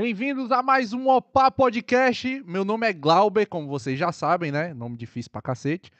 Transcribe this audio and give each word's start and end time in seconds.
Bem-vindos 0.00 0.50
a 0.50 0.62
mais 0.62 0.94
um 0.94 1.08
Opa 1.08 1.50
Podcast. 1.50 2.42
Meu 2.46 2.64
nome 2.64 2.88
é 2.88 2.92
Glauber, 2.92 3.44
como 3.44 3.68
vocês 3.68 3.98
já 3.98 4.10
sabem, 4.10 4.50
né? 4.50 4.72
Nome 4.72 4.96
difícil 4.96 5.30
pra 5.30 5.42
cacete. 5.42 5.90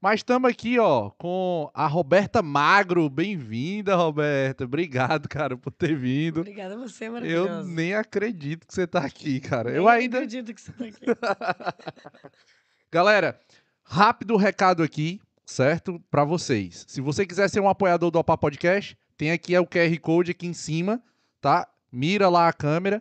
Mas 0.00 0.18
estamos 0.18 0.50
aqui, 0.50 0.76
ó, 0.76 1.10
com 1.10 1.70
a 1.72 1.86
Roberta 1.86 2.42
Magro. 2.42 3.08
Bem-vinda, 3.08 3.94
Roberta. 3.94 4.64
Obrigado, 4.64 5.28
cara, 5.28 5.56
por 5.56 5.70
ter 5.70 5.96
vindo. 5.96 6.40
Obrigada 6.40 6.74
a 6.74 6.78
você, 6.78 7.06
Eu 7.06 7.12
maravilhoso. 7.12 7.68
nem 7.68 7.94
acredito 7.94 8.66
que 8.66 8.74
você 8.74 8.88
tá 8.88 9.04
aqui, 9.04 9.38
cara. 9.38 9.70
Nem 9.70 9.78
Eu 9.78 9.88
ainda. 9.88 10.16
acredito 10.16 10.52
que 10.52 10.60
você 10.60 10.72
tá 10.72 10.84
aqui. 10.86 11.04
Galera, 12.90 13.40
rápido 13.84 14.36
recado 14.36 14.82
aqui, 14.82 15.20
certo? 15.46 16.02
Pra 16.10 16.24
vocês. 16.24 16.84
Se 16.88 17.00
você 17.00 17.24
quiser 17.24 17.48
ser 17.48 17.60
um 17.60 17.68
apoiador 17.68 18.10
do 18.10 18.18
Opa 18.18 18.36
Podcast, 18.36 18.98
tem 19.16 19.30
aqui 19.30 19.54
é 19.54 19.60
o 19.60 19.66
QR 19.66 19.96
Code 20.00 20.32
aqui 20.32 20.48
em 20.48 20.54
cima, 20.54 21.00
tá? 21.40 21.68
Mira 21.92 22.28
lá 22.28 22.48
a 22.48 22.52
câmera, 22.52 23.00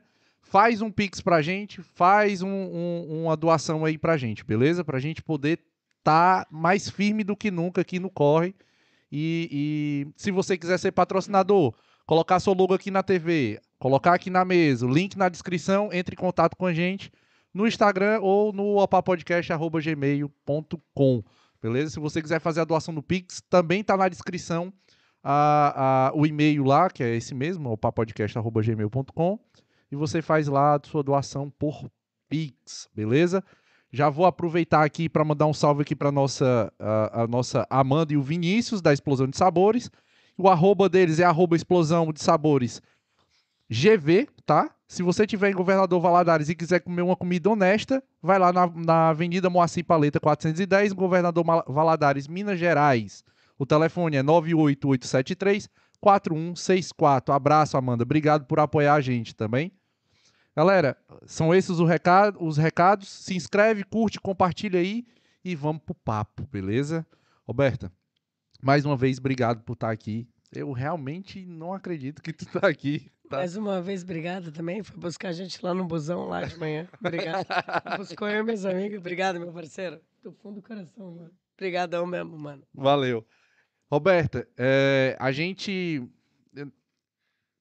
faz 0.53 0.81
um 0.83 0.91
pix 0.91 1.19
pra 1.19 1.41
gente, 1.41 1.81
faz 1.81 2.43
um- 2.43 2.47
um- 2.47 3.23
uma 3.23 3.35
doação 3.35 3.83
aí 3.83 3.97
pra 3.97 4.17
gente, 4.17 4.45
beleza? 4.45 4.83
Pra 4.85 4.99
gente 4.99 5.19
poder 5.23 5.57
tá 6.03 6.45
mais 6.51 6.87
firme 6.91 7.23
do 7.23 7.35
que 7.35 7.49
nunca 7.49 7.81
aqui 7.81 7.97
no 7.97 8.07
Corre. 8.07 8.53
E, 9.11 9.49
e 9.51 10.05
se 10.15 10.29
você 10.29 10.55
quiser 10.55 10.77
ser 10.77 10.91
patrocinador, 10.91 11.73
colocar 12.05 12.39
seu 12.39 12.53
logo 12.53 12.75
aqui 12.75 12.91
na 12.91 13.01
TV, 13.01 13.59
colocar 13.79 14.13
aqui 14.13 14.29
na 14.29 14.45
mesa, 14.45 14.85
o 14.85 14.93
link 14.93 15.17
na 15.17 15.27
descrição, 15.27 15.89
entre 15.91 16.13
em 16.13 16.17
contato 16.19 16.55
com 16.55 16.67
a 16.67 16.73
gente 16.73 17.11
no 17.51 17.65
Instagram 17.65 18.19
ou 18.21 18.53
no 18.53 18.77
opapodcast.gmail.com. 18.77 21.23
Beleza? 21.61 21.89
Se 21.91 21.99
você 21.99 22.21
quiser 22.21 22.39
fazer 22.39 22.61
a 22.61 22.65
doação 22.65 22.93
do 22.93 23.01
Pix, 23.01 23.41
também 23.49 23.83
tá 23.83 23.97
na 23.97 24.07
descrição 24.07 24.71
a, 25.23 26.09
a- 26.09 26.11
o 26.13 26.27
e-mail 26.27 26.63
lá, 26.63 26.91
que 26.91 27.01
é 27.03 27.15
esse 27.15 27.33
mesmo, 27.33 27.71
opapodcast.gmail.com. 27.71 29.39
E 29.94 29.95
você 29.95 30.23
faz 30.23 30.47
lá 30.47 30.73
a 30.73 30.80
sua 30.83 31.03
doação 31.03 31.52
por 31.52 31.88
Pix, 32.27 32.89
beleza? 32.95 33.44
Já 33.91 34.09
vou 34.09 34.25
aproveitar 34.25 34.83
aqui 34.83 35.08
para 35.08 35.23
mandar 35.23 35.45
um 35.45 35.53
salve 35.53 35.83
aqui 35.83 35.95
para 35.95 36.11
nossa 36.11 36.73
a, 36.80 37.22
a 37.22 37.27
nossa 37.27 37.67
Amanda 37.69 38.11
e 38.11 38.17
o 38.17 38.23
Vinícius 38.23 38.81
da 38.81 38.91
Explosão 38.91 39.27
de 39.27 39.38
Sabores. 39.38 39.91
O 40.36 40.49
arroba 40.49 40.89
deles 40.89 41.19
é 41.19 41.23
arroba 41.23 41.55
Explosão 41.55 42.11
de 42.11 42.23
Sabores 42.23 42.81
GV, 43.69 44.27
tá? 44.47 44.73
Se 44.88 45.03
você 45.03 45.27
tiver 45.27 45.52
em 45.52 45.55
Governador 45.55 46.02
Valadares 46.02 46.49
e 46.49 46.55
quiser 46.55 46.80
comer 46.80 47.03
uma 47.03 47.16
comida 47.16 47.52
honesta, 47.52 48.03
vai 48.19 48.39
lá 48.39 48.52
na, 48.52 48.66
na 48.75 49.09
Avenida 49.09 49.47
Moacir 49.47 49.86
Paleta 49.86 50.19
410, 50.19 50.91
em 50.91 50.95
Governador 50.95 51.45
Valadares, 51.67 52.27
Minas 52.27 52.58
Gerais. 52.58 53.23
O 53.59 53.66
telefone 53.66 54.17
é 54.17 54.23
98873 54.23 55.69
4164. 56.02 57.31
Abraço, 57.31 57.77
Amanda. 57.77 58.02
Obrigado 58.02 58.45
por 58.45 58.59
apoiar 58.59 58.95
a 58.95 59.02
gente 59.02 59.36
também. 59.36 59.71
Galera, 60.55 60.95
são 61.25 61.53
esses 61.53 61.79
os, 61.79 61.89
recado, 61.89 62.43
os 62.43 62.57
recados. 62.57 63.09
Se 63.09 63.36
inscreve, 63.36 63.83
curte, 63.83 64.19
compartilha 64.19 64.80
aí 64.80 65.03
e 65.43 65.55
vamos 65.55 65.81
pro 65.81 65.95
papo, 65.95 66.47
beleza? 66.47 67.05
Roberta, 67.43 67.91
mais 68.61 68.86
uma 68.86 68.95
vez, 68.95 69.17
obrigado 69.17 69.63
por 69.63 69.73
estar 69.73 69.89
aqui. 69.89 70.27
Eu 70.52 70.71
realmente 70.71 71.43
não 71.45 71.73
acredito 71.73 72.21
que 72.21 72.31
tu 72.31 72.45
tá 72.45 72.67
aqui. 72.67 73.11
Tá? 73.27 73.37
Mais 73.37 73.58
uma 73.58 73.81
vez, 73.81 74.03
obrigada 74.03 74.52
também. 74.52 74.83
Foi 74.83 74.95
buscar 74.95 75.30
a 75.30 75.33
gente 75.33 75.63
lá 75.65 75.73
no 75.73 75.86
busão, 75.86 76.27
lá 76.27 76.43
de 76.43 76.58
manhã. 76.59 76.87
Obrigado. 76.99 77.47
Buscou 77.97 78.30
eu 78.30 78.45
meus 78.45 78.63
amigos. 78.63 78.99
Obrigado, 78.99 79.39
meu 79.39 79.52
parceiro. 79.52 79.99
Do 80.21 80.31
fundo 80.31 80.55
do 80.55 80.61
coração, 80.61 81.15
mano. 81.15 81.31
Obrigadão 81.55 82.05
mesmo, 82.05 82.37
mano. 82.37 82.63
Valeu. 82.73 83.25
Roberta, 83.92 84.47
é, 84.55 85.17
a 85.19 85.31
gente 85.31 86.08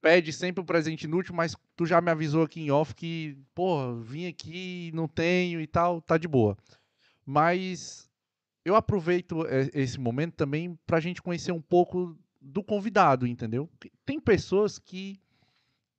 pede 0.03 0.33
sempre 0.33 0.61
o 0.61 0.65
presente 0.65 1.05
inútil, 1.05 1.33
mas 1.33 1.55
tu 1.77 1.87
já 1.87 2.01
me 2.01 2.11
avisou 2.11 2.43
aqui 2.43 2.61
em 2.61 2.71
off 2.73 2.93
que, 2.95 3.39
pô, 3.55 3.95
vim 3.95 4.27
aqui, 4.27 4.91
não 4.93 5.07
tenho 5.07 5.61
e 5.61 5.67
tal, 5.67 6.03
tá 6.03 6.19
de 6.19 6.27
boa. 6.27 6.59
Mas 7.25 8.11
eu 8.65 8.75
aproveito 8.75 9.47
esse 9.73 9.99
momento 9.99 10.35
também 10.35 10.77
pra 10.87 11.01
gente 11.01 11.23
conhecer 11.23 11.53
um 11.53 11.63
pouco 11.63 12.19
do 12.41 12.65
convidado, 12.65 13.27
entendeu? 13.27 13.71
Tem 14.05 14.19
pessoas 14.19 14.77
que 14.77 15.21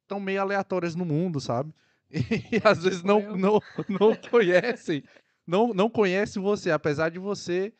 estão 0.02 0.20
meio 0.20 0.42
aleatórias 0.42 0.96
no 0.96 1.06
mundo, 1.06 1.40
sabe? 1.40 1.74
E 2.52 2.62
às 2.64 2.84
vezes 2.84 3.02
não, 3.02 3.20
eu. 3.22 3.38
não, 3.38 3.60
não 3.90 4.16
conhecem, 4.16 5.04
não, 5.48 5.74
não 5.74 5.90
conhecem 5.90 6.44
você, 6.44 6.70
apesar 6.70 7.10
de 7.10 7.18
você 7.18 7.74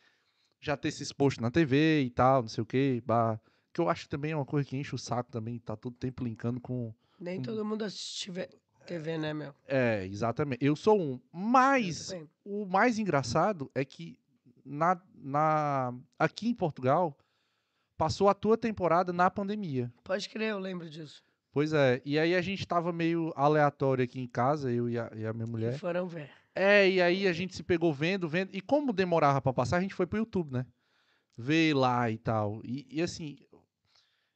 já 0.60 0.76
ter 0.76 0.90
se 0.90 1.02
exposto 1.02 1.40
na 1.42 1.50
TV 1.50 2.02
e 2.02 2.10
tal, 2.10 2.42
não 2.42 2.48
sei 2.48 2.62
o 2.62 2.66
quê, 2.66 3.02
bah, 3.04 3.38
que 3.74 3.80
eu 3.80 3.90
acho 3.90 4.08
também 4.08 4.32
é 4.32 4.36
uma 4.36 4.46
coisa 4.46 4.66
que 4.66 4.76
enche 4.76 4.94
o 4.94 4.98
saco 4.98 5.30
também, 5.30 5.58
tá 5.58 5.76
todo 5.76 5.94
tempo 5.96 6.24
linkando 6.24 6.60
com... 6.60 6.94
Nem 7.20 7.42
todo 7.42 7.64
mundo 7.64 7.84
assiste 7.84 8.32
TV, 8.86 9.18
né, 9.18 9.34
meu? 9.34 9.54
É, 9.66 10.06
exatamente, 10.06 10.64
eu 10.64 10.76
sou 10.76 11.00
um, 11.00 11.20
mas 11.32 12.14
o 12.44 12.64
mais 12.64 12.98
engraçado 12.98 13.70
é 13.74 13.84
que 13.84 14.18
na, 14.64 15.00
na, 15.14 15.92
aqui 16.18 16.48
em 16.48 16.54
Portugal, 16.54 17.16
passou 17.96 18.28
a 18.28 18.34
tua 18.34 18.56
temporada 18.56 19.12
na 19.12 19.30
pandemia. 19.30 19.92
Pode 20.02 20.28
crer, 20.28 20.50
eu 20.50 20.58
lembro 20.58 20.88
disso. 20.88 21.22
Pois 21.52 21.72
é, 21.72 22.00
e 22.04 22.18
aí 22.18 22.34
a 22.34 22.40
gente 22.40 22.66
tava 22.66 22.92
meio 22.92 23.32
aleatório 23.36 24.04
aqui 24.04 24.20
em 24.20 24.26
casa, 24.26 24.72
eu 24.72 24.88
e 24.88 24.98
a, 24.98 25.10
e 25.14 25.26
a 25.26 25.32
minha 25.32 25.46
E 25.46 25.50
mulher. 25.50 25.78
foram 25.78 26.06
ver. 26.08 26.30
É, 26.54 26.88
e 26.88 27.00
aí 27.00 27.26
a 27.26 27.32
gente 27.32 27.54
se 27.54 27.62
pegou 27.62 27.92
vendo, 27.92 28.28
vendo. 28.28 28.50
E 28.54 28.60
como 28.60 28.92
demorava 28.92 29.40
pra 29.40 29.52
passar, 29.52 29.76
a 29.76 29.80
gente 29.80 29.94
foi 29.94 30.06
pro 30.06 30.18
YouTube, 30.18 30.52
né? 30.52 30.66
Ver 31.36 31.74
lá 31.74 32.10
e 32.10 32.16
tal. 32.16 32.60
E, 32.64 32.86
e, 32.90 33.02
assim, 33.02 33.38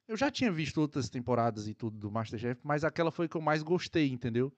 eu 0.08 0.16
já 0.16 0.30
tinha 0.30 0.50
visto 0.50 0.80
outras 0.80 1.10
temporadas 1.10 1.68
e 1.68 1.74
tudo 1.74 1.98
do 1.98 2.10
Masterchef, 2.10 2.58
mas 2.64 2.82
aquela 2.82 3.12
foi 3.12 3.28
que 3.28 3.36
eu 3.36 3.42
mais 3.42 3.62
gostei, 3.62 4.10
entendeu? 4.10 4.50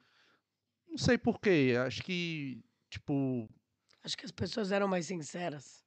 Não 0.88 0.97
sei 0.97 1.19
porquê. 1.19 1.75
Acho 1.84 2.03
que, 2.05 2.62
tipo. 2.88 3.49
Acho 4.03 4.16
que 4.16 4.25
as 4.25 4.31
pessoas 4.31 4.71
eram 4.71 4.87
mais 4.87 5.06
sinceras. 5.06 5.84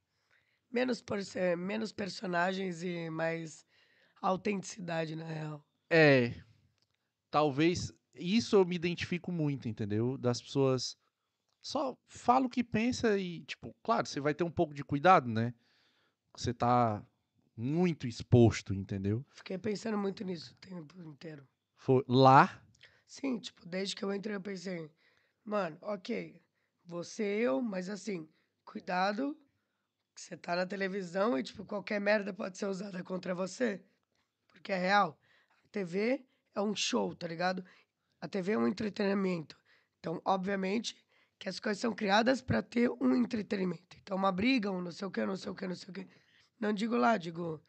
Menos, 0.70 1.02
por, 1.02 1.20
eh, 1.36 1.56
menos 1.56 1.94
personagens 1.94 2.84
e 2.84 3.10
mais 3.10 3.66
autenticidade, 4.22 5.16
na 5.16 5.26
real. 5.26 5.66
É. 5.90 6.44
Talvez. 7.32 7.94
Isso 8.14 8.58
eu 8.58 8.66
me 8.66 8.76
identifico 8.76 9.32
muito, 9.32 9.68
entendeu? 9.68 10.18
Das 10.18 10.42
pessoas. 10.42 10.98
Só 11.62 11.98
fala 12.08 12.46
o 12.46 12.50
que 12.50 12.64
pensa 12.64 13.18
e, 13.18 13.46
tipo, 13.46 13.74
claro, 13.82 14.06
você 14.06 14.20
vai 14.20 14.34
ter 14.34 14.44
um 14.44 14.52
pouco 14.52 14.74
de 14.74 14.84
cuidado, 14.84 15.30
né? 15.30 15.54
Você 16.36 16.54
tá 16.54 17.06
muito 17.56 18.08
exposto, 18.08 18.74
entendeu? 18.74 19.26
Fiquei 19.30 19.58
pensando 19.58 19.98
muito 19.98 20.24
nisso 20.24 20.54
o 20.54 20.58
tempo 20.58 21.02
inteiro. 21.02 21.48
Foi 21.76 22.04
lá. 22.08 22.62
Sim, 23.06 23.40
tipo, 23.40 23.66
desde 23.68 23.96
que 23.96 24.04
eu 24.04 24.14
entrei 24.14 24.36
eu 24.36 24.42
pensei, 24.42 24.90
mano, 25.44 25.78
ok, 25.82 26.42
você 26.86 27.24
eu, 27.24 27.62
mas 27.62 27.90
assim, 27.90 28.28
cuidado, 28.66 29.38
você 30.16 30.38
tá 30.38 30.56
na 30.56 30.66
televisão 30.66 31.38
e, 31.38 31.44
tipo, 31.44 31.66
qualquer 31.66 32.00
merda 32.00 32.34
pode 32.34 32.58
ser 32.58 32.66
usada 32.66 33.04
contra 33.04 33.34
você. 33.34 33.84
Porque 34.52 34.72
é 34.72 34.78
real. 34.78 35.20
A 35.66 35.68
TV 35.70 36.26
é 36.56 36.62
um 36.62 36.76
show, 36.76 37.16
tá 37.16 37.28
ligado? 37.28 37.64
A 38.22 38.28
TV 38.28 38.54
é 38.54 38.58
um 38.58 38.68
entretenimento. 38.68 39.58
Então, 40.00 40.22
obviamente, 40.24 40.96
que 41.40 41.50
as 41.50 41.60
coisas 41.60 41.82
são 41.82 41.94
criadas 41.94 42.42
pra 42.42 42.62
ter 42.62 42.90
um 42.90 43.16
entretenimento. 43.16 43.98
Então, 44.02 44.16
uma 44.16 44.32
briga, 44.32 44.72
um 44.72 44.82
não 44.82 44.92
sei 44.92 45.08
o 45.08 45.12
que, 45.12 45.26
não 45.26 45.36
sei 45.36 45.52
o 45.52 45.56
que, 45.56 45.68
não 45.68 45.76
sei 45.76 45.90
o 45.90 45.94
que. 45.94 46.08
Não 46.64 46.72
digo 46.72 46.96
lá, 46.96 47.18
digo 47.18 47.62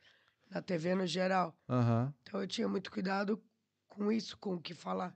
na 0.48 0.62
TV 0.62 0.94
no 0.94 1.04
geral. 1.04 1.52
Aham. 1.68 2.14
Então, 2.22 2.40
eu 2.40 2.46
tinha 2.46 2.68
muito 2.68 2.92
cuidado 2.92 3.42
com 3.88 4.12
isso, 4.12 4.38
com 4.38 4.54
o 4.54 4.60
que 4.60 4.72
falar. 4.72 5.12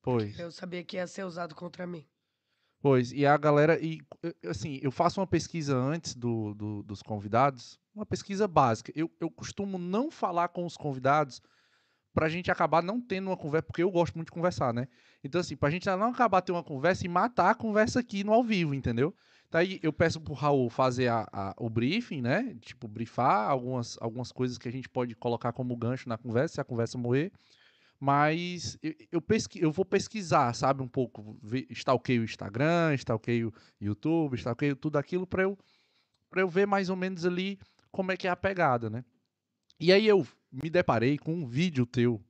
Pois. 0.00 0.38
Eu 0.38 0.50
sabia 0.50 0.82
que 0.82 0.96
ia 0.96 1.06
ser 1.06 1.24
usado 1.24 1.54
contra 1.54 1.86
mim. 1.86 2.06
Pois. 2.80 3.12
E 3.12 3.26
a 3.26 3.36
galera. 3.36 3.78
E, 3.78 4.00
assim, 4.48 4.78
eu 4.80 4.90
faço 4.90 5.20
uma 5.20 5.26
pesquisa 5.26 5.76
antes 5.76 6.14
do, 6.14 6.54
do- 6.54 6.82
dos 6.82 7.02
convidados, 7.02 7.78
uma 7.94 8.06
pesquisa 8.06 8.48
básica. 8.48 8.90
Eu, 8.96 9.10
eu 9.20 9.30
costumo 9.30 9.76
não 9.76 10.10
falar 10.10 10.48
com 10.48 10.64
os 10.64 10.78
convidados 10.78 11.42
pra 12.14 12.30
gente 12.30 12.50
acabar 12.50 12.82
não 12.82 12.98
tendo 12.98 13.26
uma 13.26 13.36
conversa, 13.36 13.66
porque 13.66 13.82
eu 13.82 13.90
gosto 13.90 14.14
muito 14.14 14.28
de 14.28 14.32
conversar, 14.32 14.72
né? 14.72 14.88
Então, 15.22 15.38
assim, 15.38 15.54
pra 15.54 15.68
gente 15.68 15.84
não 15.84 16.08
acabar 16.08 16.40
tendo 16.40 16.56
uma 16.56 16.64
conversa 16.64 17.04
e 17.04 17.08
matar 17.10 17.50
a 17.50 17.54
conversa 17.54 18.00
aqui 18.00 18.24
no 18.24 18.32
ao 18.32 18.42
vivo, 18.42 18.72
entendeu? 18.72 19.14
Daí 19.50 19.80
eu 19.82 19.92
peço 19.92 20.20
pro 20.20 20.32
Raul 20.32 20.70
fazer 20.70 21.08
a- 21.08 21.26
a- 21.32 21.54
o 21.58 21.68
briefing, 21.68 22.20
né? 22.22 22.56
Tipo, 22.60 22.86
briefar 22.86 23.50
algumas, 23.50 23.98
algumas 24.00 24.30
coisas 24.30 24.56
que 24.56 24.68
a 24.68 24.72
gente 24.72 24.88
pode 24.88 25.14
colocar 25.16 25.52
como 25.52 25.76
gancho 25.76 26.08
na 26.08 26.16
conversa, 26.16 26.54
se 26.54 26.60
a 26.60 26.64
conversa 26.64 26.96
morrer. 26.96 27.32
Mas 27.98 28.78
eu, 28.82 28.94
eu, 29.12 29.20
pesqui, 29.20 29.60
eu 29.60 29.72
vou 29.72 29.84
pesquisar, 29.84 30.54
sabe, 30.54 30.82
um 30.82 30.88
pouco. 30.88 31.36
Ver, 31.42 31.66
stalkeio 31.70 32.22
o 32.22 32.24
Instagram, 32.24 32.94
stalkeio 32.94 33.48
o 33.48 33.84
YouTube, 33.84 34.36
stalkeio 34.36 34.76
tudo 34.76 34.96
aquilo 34.96 35.26
pra 35.26 35.42
eu, 35.42 35.58
pra 36.30 36.40
eu 36.40 36.48
ver 36.48 36.66
mais 36.66 36.88
ou 36.88 36.96
menos 36.96 37.26
ali 37.26 37.58
como 37.90 38.12
é 38.12 38.16
que 38.16 38.26
é 38.26 38.30
a 38.30 38.36
pegada, 38.36 38.88
né? 38.88 39.04
E 39.78 39.92
aí 39.92 40.06
eu 40.06 40.26
me 40.50 40.70
deparei 40.70 41.18
com 41.18 41.34
um 41.34 41.46
vídeo 41.46 41.84
teu, 41.84 42.22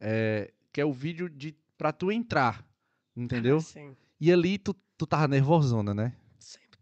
é, 0.00 0.52
que 0.72 0.80
é 0.80 0.84
o 0.84 0.92
vídeo 0.92 1.28
de 1.28 1.54
pra 1.78 1.92
tu 1.92 2.10
entrar, 2.10 2.66
entendeu? 3.16 3.60
Sim. 3.60 3.96
E 4.20 4.32
ali 4.32 4.58
tu, 4.58 4.74
tu 4.98 5.06
tava 5.06 5.26
nervosona, 5.28 5.94
né? 5.94 6.14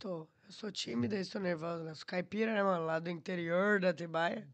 Tô. 0.00 0.26
Eu 0.47 0.52
sou 0.52 0.73
tímida 0.73 1.14
e 1.14 1.25
sou 1.26 1.38
nervosa. 1.38 1.85
Né? 1.85 1.94
Sou 1.94 2.06
caipira, 2.06 2.55
né, 2.55 2.62
mano? 2.62 2.87
Lá 2.87 2.99
do 2.99 3.11
interior 3.11 3.79
da 3.79 3.91
Atibaia. 3.91 4.49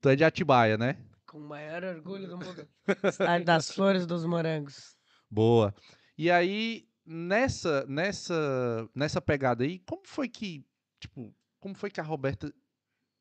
Tu 0.00 0.08
é 0.08 0.16
de 0.16 0.24
Atibaia, 0.24 0.78
né? 0.78 0.96
Com 1.26 1.36
o 1.36 1.46
maior 1.46 1.84
orgulho 1.84 2.26
do 2.26 2.38
mundo. 2.38 2.66
Cidade 3.12 3.44
das 3.44 3.70
flores 3.70 4.06
dos 4.06 4.24
morangos. 4.24 4.96
Boa. 5.30 5.74
E 6.16 6.30
aí, 6.30 6.88
nessa, 7.04 7.84
nessa, 7.86 8.88
nessa 8.94 9.20
pegada 9.20 9.64
aí, 9.64 9.80
como 9.80 10.00
foi 10.06 10.30
que, 10.30 10.64
tipo, 10.98 11.34
como 11.60 11.74
foi 11.74 11.90
que 11.90 12.00
a 12.00 12.04
Roberta 12.04 12.50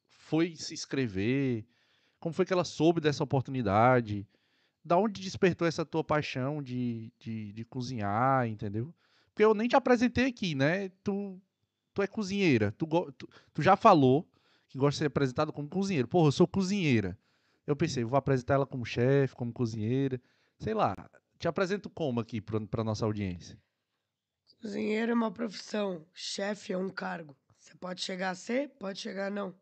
foi 0.08 0.56
se 0.56 0.74
inscrever? 0.74 1.68
Como 2.22 2.34
foi 2.34 2.46
que 2.46 2.54
ela 2.54 2.64
soube 2.64 3.02
dessa 3.02 3.22
oportunidade? 3.22 4.26
Da 4.82 4.96
onde 4.96 5.22
despertou 5.22 5.68
essa 5.68 5.86
tua 5.86 6.06
paixão 6.06 6.64
de, 6.64 7.12
de, 7.20 7.52
de 7.52 7.66
cozinhar, 7.66 8.48
entendeu? 8.48 8.96
Porque 9.40 9.44
eu 9.44 9.54
nem 9.54 9.68
te 9.68 9.76
apresentei 9.76 10.26
aqui, 10.26 10.56
né? 10.56 10.90
Tu, 11.04 11.42
tu 12.00 12.04
é 12.04 12.08
cozinheira. 12.08 12.72
Tu, 12.72 12.88
tu, 13.18 13.30
tu 13.54 13.62
já 13.62 13.76
falou 13.76 14.26
que 14.70 14.78
gosta 14.78 14.92
de 14.92 14.98
ser 15.00 15.06
apresentado 15.08 15.52
como 15.52 15.68
cozinheiro. 15.68 16.08
Porra, 16.08 16.28
eu 16.28 16.32
sou 16.32 16.48
cozinheira. 16.48 17.18
Eu 17.68 17.76
pensei, 17.76 18.04
vou 18.04 18.18
apresentar 18.18 18.56
ela 18.56 18.66
como 18.66 18.86
chefe, 18.86 19.36
como 19.36 19.52
cozinheira. 19.52 20.22
Sei 20.58 20.74
lá. 20.74 20.96
Te 21.38 21.48
apresento 21.48 21.90
como 21.90 22.20
aqui 22.20 22.42
para 22.42 22.84
nossa 22.84 23.06
audiência? 23.06 23.58
Cozinheiro 24.62 25.12
é 25.12 25.16
uma 25.16 25.32
profissão, 25.32 26.06
chefe 26.14 26.74
é 26.74 26.78
um 26.78 26.90
cargo. 26.90 27.36
Você 27.58 27.74
pode 27.76 28.02
chegar 28.02 28.32
a 28.32 28.36
ser, 28.36 28.70
pode 28.78 29.00
chegar 29.00 29.28
a 29.28 29.30
não. 29.30 29.56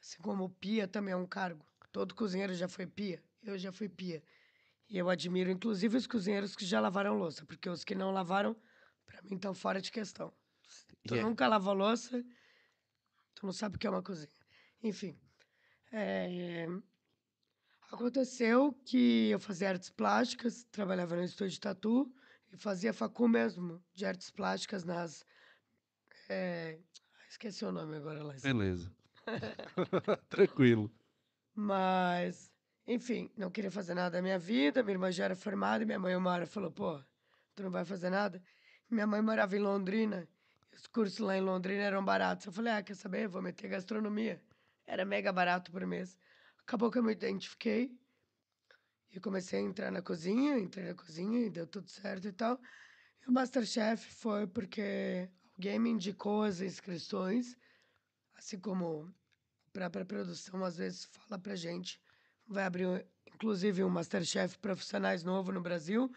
Assim 0.00 0.18
como 0.22 0.48
pia 0.48 0.88
também 0.88 1.12
é 1.12 1.16
um 1.16 1.26
cargo. 1.26 1.64
Todo 1.90 2.14
cozinheiro 2.14 2.54
já 2.54 2.66
foi 2.66 2.86
pia, 2.86 3.22
eu 3.42 3.58
já 3.58 3.70
fui 3.70 3.90
pia. 3.90 4.22
E 4.88 4.96
eu 4.96 5.10
admiro, 5.10 5.50
inclusive, 5.50 5.98
os 5.98 6.06
cozinheiros 6.06 6.56
que 6.56 6.64
já 6.64 6.80
lavaram 6.80 7.18
louça, 7.18 7.44
porque 7.44 7.68
os 7.68 7.84
que 7.84 7.94
não 7.94 8.10
lavaram, 8.10 8.56
para 9.04 9.20
mim, 9.22 9.34
estão 9.34 9.52
fora 9.52 9.82
de 9.82 9.92
questão. 9.92 10.32
Tu 11.06 11.14
yeah. 11.14 11.28
nunca 11.28 11.48
lavou 11.48 11.74
louça, 11.74 12.24
tu 13.34 13.46
não 13.46 13.52
sabe 13.52 13.76
o 13.76 13.78
que 13.78 13.86
é 13.86 13.90
uma 13.90 14.02
cozinha. 14.02 14.28
Enfim, 14.82 15.18
é... 15.90 16.66
aconteceu 17.90 18.72
que 18.84 19.30
eu 19.30 19.40
fazia 19.40 19.70
artes 19.70 19.90
plásticas, 19.90 20.64
trabalhava 20.70 21.16
no 21.16 21.24
estúdio 21.24 21.54
de 21.54 21.60
tatu 21.60 22.12
e 22.52 22.56
fazia 22.56 22.92
facu 22.92 23.28
mesmo, 23.28 23.82
de 23.92 24.04
artes 24.04 24.30
plásticas 24.30 24.84
nas... 24.84 25.24
É... 26.28 26.78
Esqueci 27.28 27.64
o 27.64 27.72
nome 27.72 27.96
agora 27.96 28.22
lá. 28.22 28.34
Beleza. 28.42 28.92
Tranquilo. 30.28 30.90
Mas, 31.54 32.50
enfim, 32.86 33.30
não 33.36 33.50
queria 33.50 33.70
fazer 33.70 33.94
nada 33.94 34.10
da 34.10 34.22
minha 34.22 34.38
vida. 34.38 34.82
Minha 34.82 34.94
irmã 34.94 35.12
já 35.12 35.24
era 35.24 35.36
formada 35.36 35.82
e 35.82 35.86
minha 35.86 35.98
mãe, 35.98 36.16
uma 36.16 36.30
hora, 36.30 36.46
falou: 36.46 36.70
pô, 36.70 37.00
tu 37.54 37.62
não 37.62 37.70
vai 37.70 37.84
fazer 37.84 38.10
nada? 38.10 38.42
Minha 38.90 39.06
mãe 39.06 39.20
morava 39.20 39.56
em 39.56 39.60
Londrina. 39.60 40.28
Os 40.72 40.86
cursos 40.86 41.18
lá 41.18 41.36
em 41.36 41.40
Londrina 41.40 41.82
eram 41.82 42.04
baratos. 42.04 42.46
Eu 42.46 42.52
falei: 42.52 42.72
ah, 42.72 42.82
quer 42.82 42.94
saber? 42.94 43.28
Vou 43.28 43.42
meter 43.42 43.68
gastronomia. 43.68 44.42
Era 44.86 45.04
mega 45.04 45.32
barato 45.32 45.70
por 45.70 45.86
mês. 45.86 46.16
Acabou 46.60 46.90
que 46.90 46.98
eu 46.98 47.02
me 47.02 47.12
identifiquei 47.12 47.96
e 49.10 49.20
comecei 49.20 49.60
a 49.60 49.62
entrar 49.62 49.90
na 49.90 50.02
cozinha. 50.02 50.58
Entrei 50.58 50.86
na 50.86 50.94
cozinha 50.94 51.46
e 51.46 51.50
deu 51.50 51.66
tudo 51.66 51.88
certo 51.90 52.26
e 52.28 52.32
tal. 52.32 52.60
E 53.20 53.28
o 53.28 53.32
Masterchef 53.32 54.12
foi 54.14 54.46
porque 54.46 55.28
alguém 55.56 55.78
me 55.78 55.90
indicou 55.90 56.42
as 56.42 56.60
inscrições 56.60 57.56
assim 58.42 58.58
como 58.58 59.14
a 59.68 59.70
própria 59.70 60.04
produção 60.04 60.64
às 60.64 60.76
vezes 60.76 61.04
fala 61.04 61.38
pra 61.38 61.54
gente, 61.54 62.00
vai 62.46 62.64
abrir 62.64 63.06
inclusive 63.32 63.84
um 63.84 63.88
Masterchef 63.88 64.58
profissionais 64.58 65.22
novo 65.22 65.52
no 65.52 65.60
Brasil. 65.60 66.12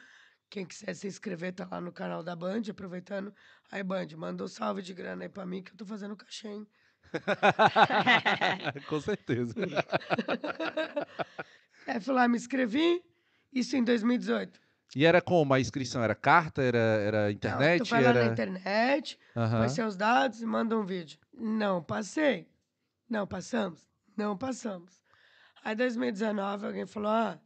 Quem 0.55 0.65
quiser 0.65 0.93
se 0.93 1.05
inscrever 1.05 1.51
tá 1.51 1.67
lá 1.69 1.81
no 1.81 1.91
canal 1.91 2.23
da 2.23 2.33
Band, 2.33 2.61
aproveitando. 2.69 3.33
Aí, 3.69 3.83
Band, 3.83 4.07
manda 4.15 4.41
um 4.41 4.47
salve 4.47 4.81
de 4.81 4.93
grana 4.93 5.23
aí 5.23 5.27
pra 5.27 5.45
mim 5.45 5.61
que 5.61 5.73
eu 5.73 5.75
tô 5.75 5.85
fazendo 5.85 6.15
cachê, 6.15 6.47
hein? 6.47 6.67
Com 8.87 9.01
certeza. 9.01 9.53
é, 11.85 11.99
fui 11.99 12.13
lá, 12.13 12.25
me 12.29 12.37
inscrevi, 12.37 13.03
isso 13.51 13.75
em 13.75 13.83
2018. 13.83 14.57
E 14.95 15.05
era 15.05 15.21
como? 15.21 15.53
A 15.53 15.59
inscrição 15.59 16.01
era 16.01 16.15
carta? 16.15 16.61
Era, 16.61 16.77
era 16.77 17.31
internet? 17.33 17.79
Não, 17.79 17.85
tu 17.87 17.89
vai 17.89 18.05
era... 18.05 18.13
lá 18.17 18.25
na 18.25 18.31
internet, 18.31 19.19
uhum. 19.35 19.57
põe 19.59 19.67
seus 19.67 19.97
dados 19.97 20.41
e 20.41 20.45
manda 20.45 20.77
um 20.77 20.85
vídeo. 20.85 21.19
Não 21.33 21.83
passei. 21.83 22.47
Não 23.09 23.27
passamos? 23.27 23.85
Não 24.15 24.37
passamos. 24.37 25.03
Aí, 25.65 25.75
2019, 25.75 26.65
alguém 26.65 26.85
falou: 26.85 27.11
ah, 27.11 27.37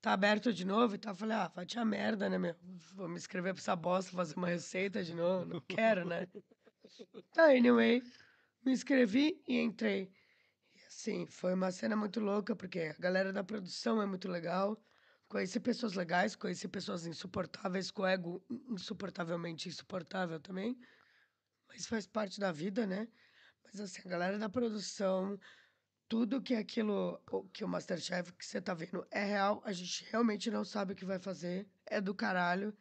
tá 0.00 0.12
aberto 0.12 0.52
de 0.52 0.64
novo 0.64 0.94
e 0.94 0.98
tal. 0.98 1.12
Eu 1.12 1.16
falei: 1.16 1.36
ah, 1.36 1.48
vai 1.48 1.66
te 1.66 1.78
a 1.78 1.84
merda, 1.84 2.28
né, 2.28 2.38
meu? 2.38 2.54
Vou 2.94 3.08
me 3.08 3.16
inscrever 3.16 3.54
pra 3.54 3.60
essa 3.60 3.76
bosta, 3.76 4.12
fazer 4.12 4.36
uma 4.36 4.48
receita 4.48 5.02
de 5.02 5.14
novo. 5.14 5.44
Não 5.46 5.60
quero, 5.60 6.06
né? 6.06 6.26
Tá, 7.34 7.50
anyway, 7.50 8.02
me 8.64 8.72
inscrevi 8.72 9.42
e 9.46 9.58
entrei. 9.58 10.10
E 10.74 10.80
assim, 10.86 11.26
foi 11.26 11.52
uma 11.54 11.70
cena 11.70 11.94
muito 11.94 12.18
louca, 12.18 12.56
porque 12.56 12.80
a 12.80 12.94
galera 12.94 13.32
da 13.32 13.44
produção 13.44 14.00
é 14.00 14.06
muito 14.06 14.28
legal. 14.28 14.82
Conheci 15.28 15.60
pessoas 15.60 15.92
legais, 15.92 16.34
conheci 16.34 16.66
pessoas 16.66 17.06
insuportáveis, 17.06 17.90
com 17.90 18.06
ego 18.06 18.42
insuportavelmente 18.70 19.68
insuportável 19.68 20.40
também. 20.40 20.78
Mas 21.68 21.86
faz 21.86 22.06
parte 22.06 22.40
da 22.40 22.50
vida, 22.50 22.86
né? 22.86 23.08
Mas 23.64 23.80
assim, 23.80 24.00
a 24.04 24.08
galera 24.08 24.38
da 24.38 24.48
produção, 24.48 25.38
tudo 26.08 26.40
que 26.40 26.54
aquilo, 26.54 27.20
que 27.52 27.64
o 27.64 27.68
Masterchef 27.68 28.32
que 28.32 28.44
você 28.44 28.60
tá 28.60 28.72
vendo 28.72 29.06
é 29.10 29.24
real, 29.24 29.62
a 29.64 29.72
gente 29.72 30.06
realmente 30.10 30.50
não 30.50 30.64
sabe 30.64 30.92
o 30.92 30.96
que 30.96 31.04
vai 31.04 31.18
fazer, 31.18 31.68
é 31.86 32.00
do 32.00 32.14
caralho. 32.14 32.74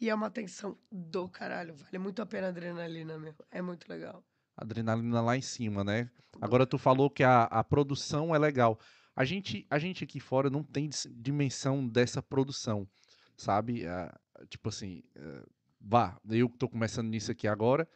E 0.00 0.08
é 0.08 0.14
uma 0.14 0.30
tensão 0.30 0.78
do 0.90 1.28
caralho. 1.28 1.74
Vale 1.74 1.98
muito 1.98 2.22
a 2.22 2.26
pena 2.26 2.46
a 2.46 2.50
adrenalina, 2.50 3.18
meu. 3.18 3.34
É 3.50 3.60
muito 3.60 3.86
legal. 3.86 4.24
Adrenalina 4.56 5.20
lá 5.20 5.36
em 5.36 5.42
cima, 5.42 5.84
né? 5.84 6.10
Agora 6.40 6.66
tu 6.66 6.78
falou 6.78 7.10
que 7.10 7.22
a, 7.22 7.42
a 7.44 7.62
produção 7.62 8.34
é 8.34 8.38
legal. 8.38 8.78
A 9.14 9.26
gente, 9.26 9.66
a 9.68 9.78
gente 9.78 10.02
aqui 10.02 10.18
fora 10.18 10.48
não 10.48 10.62
tem 10.62 10.88
dimensão 11.10 11.86
dessa 11.86 12.22
produção, 12.22 12.88
sabe? 13.36 13.84
Uh, 13.84 14.46
tipo 14.46 14.70
assim, 14.70 15.02
uh, 15.18 15.46
vá, 15.78 16.18
eu 16.30 16.48
que 16.48 16.56
tô 16.56 16.68
começando 16.68 17.08
nisso 17.08 17.30
aqui 17.30 17.46
agora, 17.46 17.86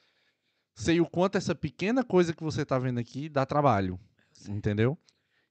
sei 0.75 1.00
o 1.00 1.06
quanto 1.06 1.38
essa 1.38 1.54
pequena 1.54 2.04
coisa 2.04 2.34
que 2.34 2.42
você 2.42 2.66
tá 2.66 2.78
vendo 2.78 2.99
aqui 2.99 3.30
dá 3.30 3.46
trabalho, 3.46 3.99
entendeu? 4.48 4.98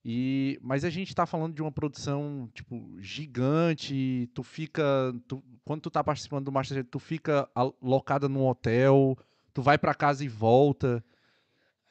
E, 0.05 0.59
mas 0.61 0.83
a 0.83 0.89
gente 0.89 1.15
tá 1.15 1.25
falando 1.25 1.55
de 1.55 1.61
uma 1.61 1.71
produção, 1.71 2.49
tipo, 2.53 2.93
gigante, 2.99 4.29
tu 4.33 4.43
fica, 4.43 4.83
tu, 5.27 5.41
quando 5.63 5.81
tu 5.81 5.89
tá 5.89 6.03
participando 6.03 6.45
do 6.45 6.51
Masterchef, 6.51 6.89
tu 6.89 6.99
fica 6.99 7.49
alocada 7.55 8.27
num 8.27 8.45
hotel, 8.45 9.17
tu 9.53 9.61
vai 9.61 9.77
para 9.77 9.95
casa 9.95 10.23
e 10.25 10.27
volta. 10.27 11.03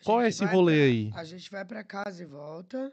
Qual 0.04 0.20
é 0.20 0.28
esse 0.28 0.44
rolê 0.44 0.74
pra, 0.74 0.84
aí? 0.84 1.10
A 1.14 1.24
gente 1.24 1.50
vai 1.50 1.64
para 1.64 1.82
casa 1.82 2.22
e 2.22 2.26
volta. 2.26 2.92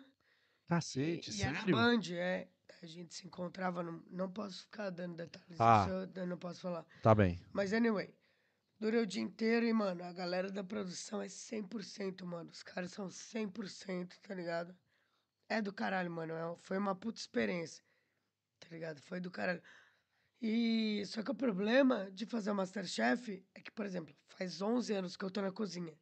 Cacete, 0.68 1.32
e, 1.32 1.34
sério? 1.34 1.58
E 1.68 1.74
a 1.74 1.76
Band, 1.76 2.02
é. 2.12 2.48
A 2.82 2.86
gente 2.86 3.14
se 3.14 3.28
encontrava, 3.28 3.84
no, 3.84 4.02
não 4.10 4.32
posso 4.32 4.62
ficar 4.62 4.90
dando 4.90 5.18
detalhes, 5.18 5.60
ah, 5.60 5.86
eu 6.16 6.26
não 6.26 6.38
posso 6.38 6.62
falar. 6.62 6.86
Tá 7.04 7.14
bem. 7.14 7.38
Mas, 7.52 7.74
anyway, 7.74 8.14
durei 8.80 9.02
o 9.02 9.06
dia 9.06 9.22
inteiro 9.22 9.66
e, 9.66 9.74
mano, 9.74 10.04
a 10.04 10.14
galera 10.14 10.50
da 10.50 10.64
produção 10.64 11.22
é 11.22 11.28
100%, 11.28 12.24
mano. 12.24 12.50
Os 12.50 12.64
caras 12.64 12.92
são 12.92 13.08
100%, 13.08 14.18
tá 14.22 14.34
ligado? 14.34 14.76
É 15.50 15.62
do 15.62 15.74
caralho, 15.74 16.10
mano. 16.10 16.34
É, 16.34 16.56
foi 16.60 16.78
uma 16.78 16.96
puta 16.96 17.20
experiência, 17.20 17.84
tá 18.60 18.68
ligado? 18.72 19.02
Foi 19.02 19.20
do 19.20 19.30
caralho. 19.30 19.62
E 20.42 21.04
só 21.06 21.22
que 21.22 21.32
o 21.32 21.36
problema 21.36 22.10
de 22.12 22.26
fazer 22.26 22.52
o 22.52 22.56
Masterchef 22.56 23.44
é 23.54 23.60
que, 23.60 23.72
por 23.72 23.86
exemplo, 23.86 24.16
faz 24.30 24.62
11 24.62 24.94
anos 24.94 25.18
que 25.18 25.26
eu 25.26 25.30
tô 25.30 25.42
na 25.42 25.52
cozinha. 25.52 25.94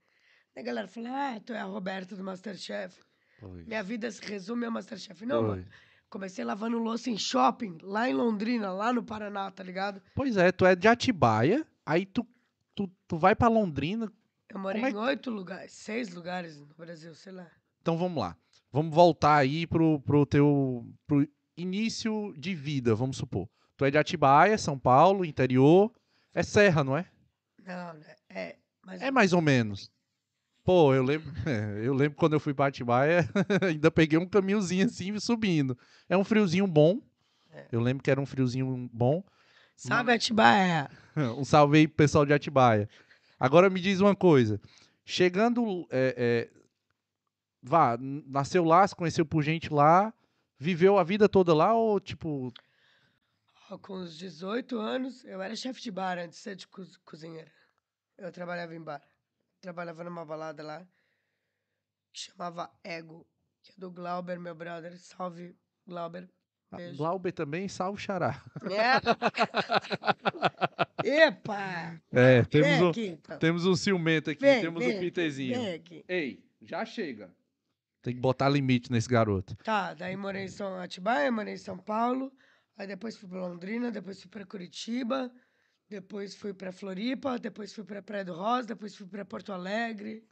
E 0.56 0.60
a 0.60 0.64
galera 0.64 0.88
fala, 0.88 1.36
ah, 1.36 1.40
tu 1.40 1.54
é 1.54 1.60
a 1.60 1.64
Roberta 1.64 2.16
do 2.16 2.24
Masterchef. 2.24 3.00
Pois. 3.40 3.66
Minha 3.66 3.82
vida 3.82 4.10
se 4.12 4.22
resume 4.24 4.66
ao 4.66 4.72
Masterchef. 4.72 5.26
Não, 5.26 5.42
mano. 5.42 5.68
Comecei 6.10 6.46
lavando 6.46 6.78
louça 6.78 7.10
em 7.10 7.18
shopping, 7.18 7.78
lá 7.82 8.10
em 8.10 8.14
Londrina, 8.14 8.72
lá 8.72 8.94
no 8.94 9.04
Paraná, 9.04 9.52
tá 9.52 9.62
ligado? 9.62 10.02
Pois 10.16 10.38
é, 10.38 10.52
tu 10.52 10.66
é 10.66 10.74
de 10.74 10.88
Atibaia, 10.88 11.68
aí 11.86 12.06
tu, 12.06 12.26
tu, 12.78 12.88
tu 13.08 13.18
vai 13.18 13.36
para 13.36 13.48
Londrina. 13.48 14.12
Eu 14.48 14.60
morei 14.60 14.84
é... 14.84 14.90
em 14.92 14.96
oito 14.96 15.32
lugares, 15.32 15.74
seis 15.74 16.14
lugares 16.14 16.58
no 16.58 16.68
Brasil, 16.78 17.14
sei 17.16 17.34
lá. 17.34 17.50
Então 17.82 17.98
vamos 17.98 18.22
lá. 18.22 18.38
Vamos 18.72 18.94
voltar 18.94 19.38
aí 19.38 19.66
pro, 19.66 20.00
pro 20.02 20.26
teu 20.26 20.88
pro 21.08 21.28
início 21.58 22.34
de 22.38 22.54
vida, 22.54 22.94
vamos 22.94 23.18
supor. 23.18 23.50
Tu 23.76 23.86
é 23.86 23.92
de 23.92 23.98
Atibaia, 23.98 24.58
São 24.58 24.78
Paulo, 24.78 25.26
interior. 25.26 25.92
É 26.34 26.44
serra, 26.44 26.84
não 26.84 26.96
é? 26.96 27.08
Não, 27.66 27.94
né? 27.94 28.16
é. 28.30 28.56
Mais 28.86 29.02
é 29.02 29.12
mais 29.12 29.34
ou 29.34 29.42
menos. 29.42 29.92
Pô, 30.64 30.94
eu 30.94 31.04
lembro, 31.04 31.32
é, 31.48 31.88
eu 31.88 31.94
lembro 31.94 32.18
quando 32.18 32.34
eu 32.34 32.40
fui 32.40 32.54
para 32.54 32.68
Atibaia, 32.68 33.28
ainda 33.68 33.90
peguei 33.90 34.20
um 34.20 34.28
caminhozinho 34.28 34.86
assim 34.86 35.18
subindo. 35.20 35.78
É 36.08 36.16
um 36.16 36.24
friozinho 36.24 36.68
bom. 36.68 37.02
É. 37.52 37.68
Eu 37.72 37.82
lembro 37.82 38.04
que 38.04 38.12
era 38.12 38.22
um 38.22 38.26
friozinho 38.26 38.90
bom. 38.94 39.24
Salve 39.78 40.12
Atibaia! 40.12 40.90
um 41.38 41.46
salve 41.46 41.78
aí 41.78 41.88
pro 41.88 41.96
pessoal 41.96 42.26
de 42.26 42.34
Atibaia. 42.34 42.90
Agora 43.40 43.70
me 43.70 43.80
diz 43.80 44.02
uma 44.02 44.16
coisa. 44.16 44.60
Chegando. 45.06 45.88
É, 45.90 46.16
é, 46.18 46.50
vá, 47.62 47.98
nasceu 47.98 48.66
lá, 48.66 48.86
se 48.86 48.96
conheceu 48.96 49.26
por 49.26 49.42
gente 49.42 49.72
lá, 49.72 50.14
viveu 50.60 50.98
a 50.98 51.04
vida 51.04 51.30
toda 51.30 51.54
lá 51.54 51.74
ou 51.74 52.00
tipo. 52.00 52.52
Com 53.82 54.02
os 54.02 54.18
18 54.18 54.78
anos, 54.80 55.24
eu 55.24 55.42
era 55.42 55.56
chefe 55.56 55.82
de 55.82 55.92
bar 55.92 56.18
antes 56.18 56.38
de 56.38 56.44
ser 56.44 56.56
de 56.56 56.68
cozinheira. 57.06 57.52
Eu 58.18 58.32
trabalhava 58.32 58.76
em 58.76 58.82
bar 58.82 59.02
trabalhava 59.62 60.04
numa 60.04 60.26
balada 60.26 60.64
lá 60.64 60.88
que 62.14 62.20
chamava 62.22 62.72
Ego, 62.84 63.28
que 63.62 63.72
é 63.72 63.76
do 63.78 63.92
Glauber, 63.92 64.40
meu 64.40 64.56
brother. 64.56 64.98
Salve, 64.98 65.56
Glauber. 65.86 66.30
Ah, 66.72 66.78
Beijo. 66.78 66.98
Glauber 66.98 67.32
também, 67.32 67.68
salve 67.68 68.02
xará. 68.02 68.44
É. 68.70 68.98
Epa! 71.28 72.02
É, 72.12 72.44
temos 72.44 72.82
um, 72.82 72.90
aqui, 72.90 73.08
então. 73.08 73.40
temos 73.40 73.66
um 73.66 73.76
ciumento 73.76 74.30
aqui, 74.30 74.42
Vem, 74.42 74.62
temos 74.62 74.84
vem 74.84 74.96
um 74.96 75.00
aqui. 75.76 76.04
Ei, 76.08 76.44
já 76.62 76.84
chega. 76.84 77.34
Tem 78.02 78.14
que 78.14 78.20
botar 78.20 78.50
limite 78.50 78.92
nesse 78.92 79.08
garoto. 79.08 79.56
Tá, 79.58 79.94
daí 79.94 80.16
morei 80.18 80.44
em 80.44 80.50
São 80.50 80.80
Atibaia, 80.80 81.32
morei 81.32 81.54
em 81.54 81.58
São 81.58 81.78
Paulo, 81.78 82.32
aí 82.76 82.86
depois 82.86 83.16
fui 83.16 83.30
pra 83.30 83.48
Londrina, 83.48 83.90
depois 83.90 84.22
fui 84.22 84.30
pra 84.30 84.46
Curitiba, 84.46 85.32
depois 85.90 86.36
fui 86.36 86.54
pra 86.54 86.72
Floripa, 86.74 87.40
depois 87.40 87.74
fui 87.74 87.86
pra 87.86 88.02
Praia 88.02 88.26
do 88.26 88.34
Rosa, 88.34 88.68
depois 88.68 88.94
fui 88.96 89.08
pra 89.08 89.24
Porto 89.24 89.54
Alegre. 89.54 90.28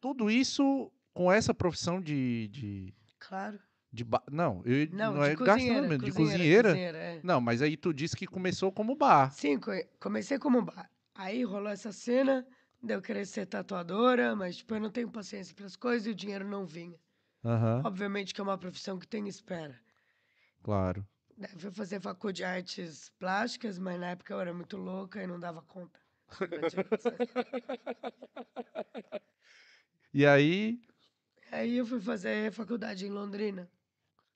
Tudo 0.00 0.30
isso 0.30 0.92
com 1.12 1.32
essa 1.32 1.52
profissão 1.52 2.00
de. 2.00 2.48
de, 2.48 2.94
Claro. 3.18 3.58
De 3.96 4.04
ba- 4.04 4.22
Não, 4.30 4.62
eu, 4.64 4.86
Não, 4.90 5.14
não, 5.14 5.22
de 5.22 5.30
é 5.30 5.34
cozinheira, 5.34 5.80
gastronomia, 5.80 5.98
de 5.98 6.12
cozinheira, 6.12 6.68
cozinheira. 6.70 6.98
é. 6.98 7.20
Não, 7.22 7.40
mas 7.40 7.62
aí 7.62 7.76
tu 7.76 7.92
disse 7.92 8.16
que 8.16 8.26
começou 8.26 8.70
como 8.72 8.94
bar. 8.96 9.32
Sim, 9.32 9.58
co- 9.60 9.70
comecei 10.00 10.38
como 10.38 10.62
bar. 10.62 10.90
Aí 11.14 11.44
rolou 11.44 11.68
essa 11.70 11.92
cena, 11.92 12.46
de 12.82 12.94
eu 12.94 13.00
querer 13.02 13.24
ser 13.26 13.46
tatuadora, 13.46 14.34
mas 14.36 14.56
tipo, 14.58 14.74
eu 14.74 14.80
não 14.80 14.90
tenho 14.90 15.10
paciência 15.10 15.54
para 15.54 15.66
as 15.66 15.76
coisas 15.76 16.06
e 16.06 16.10
o 16.10 16.14
dinheiro 16.14 16.46
não 16.48 16.66
vinha. 16.66 16.98
Aham, 17.44 17.82
Obviamente 17.84 18.34
que 18.34 18.40
é 18.40 18.44
uma 18.44 18.58
profissão 18.58 18.98
que 18.98 19.08
tem 19.08 19.28
espera. 19.28 19.80
claro. 20.62 21.06
Daí 21.38 21.50
fui 21.58 21.70
fazer 21.70 22.00
faculdade 22.00 22.36
de 22.38 22.44
artes 22.44 23.10
plásticas, 23.18 23.78
mas 23.78 23.98
na 24.00 24.10
época 24.10 24.32
eu 24.34 24.40
era 24.40 24.52
muito 24.54 24.76
louca 24.76 25.22
e 25.22 25.26
não 25.26 25.38
dava 25.40 25.62
conta. 25.62 26.00
E 30.12 30.26
aí, 30.26 30.80
Aí 31.50 31.76
eu 31.76 31.84
fui 31.86 32.00
fazer 32.00 32.52
faculdade 32.52 33.04
em 33.06 33.10
Londrina. 33.10 33.68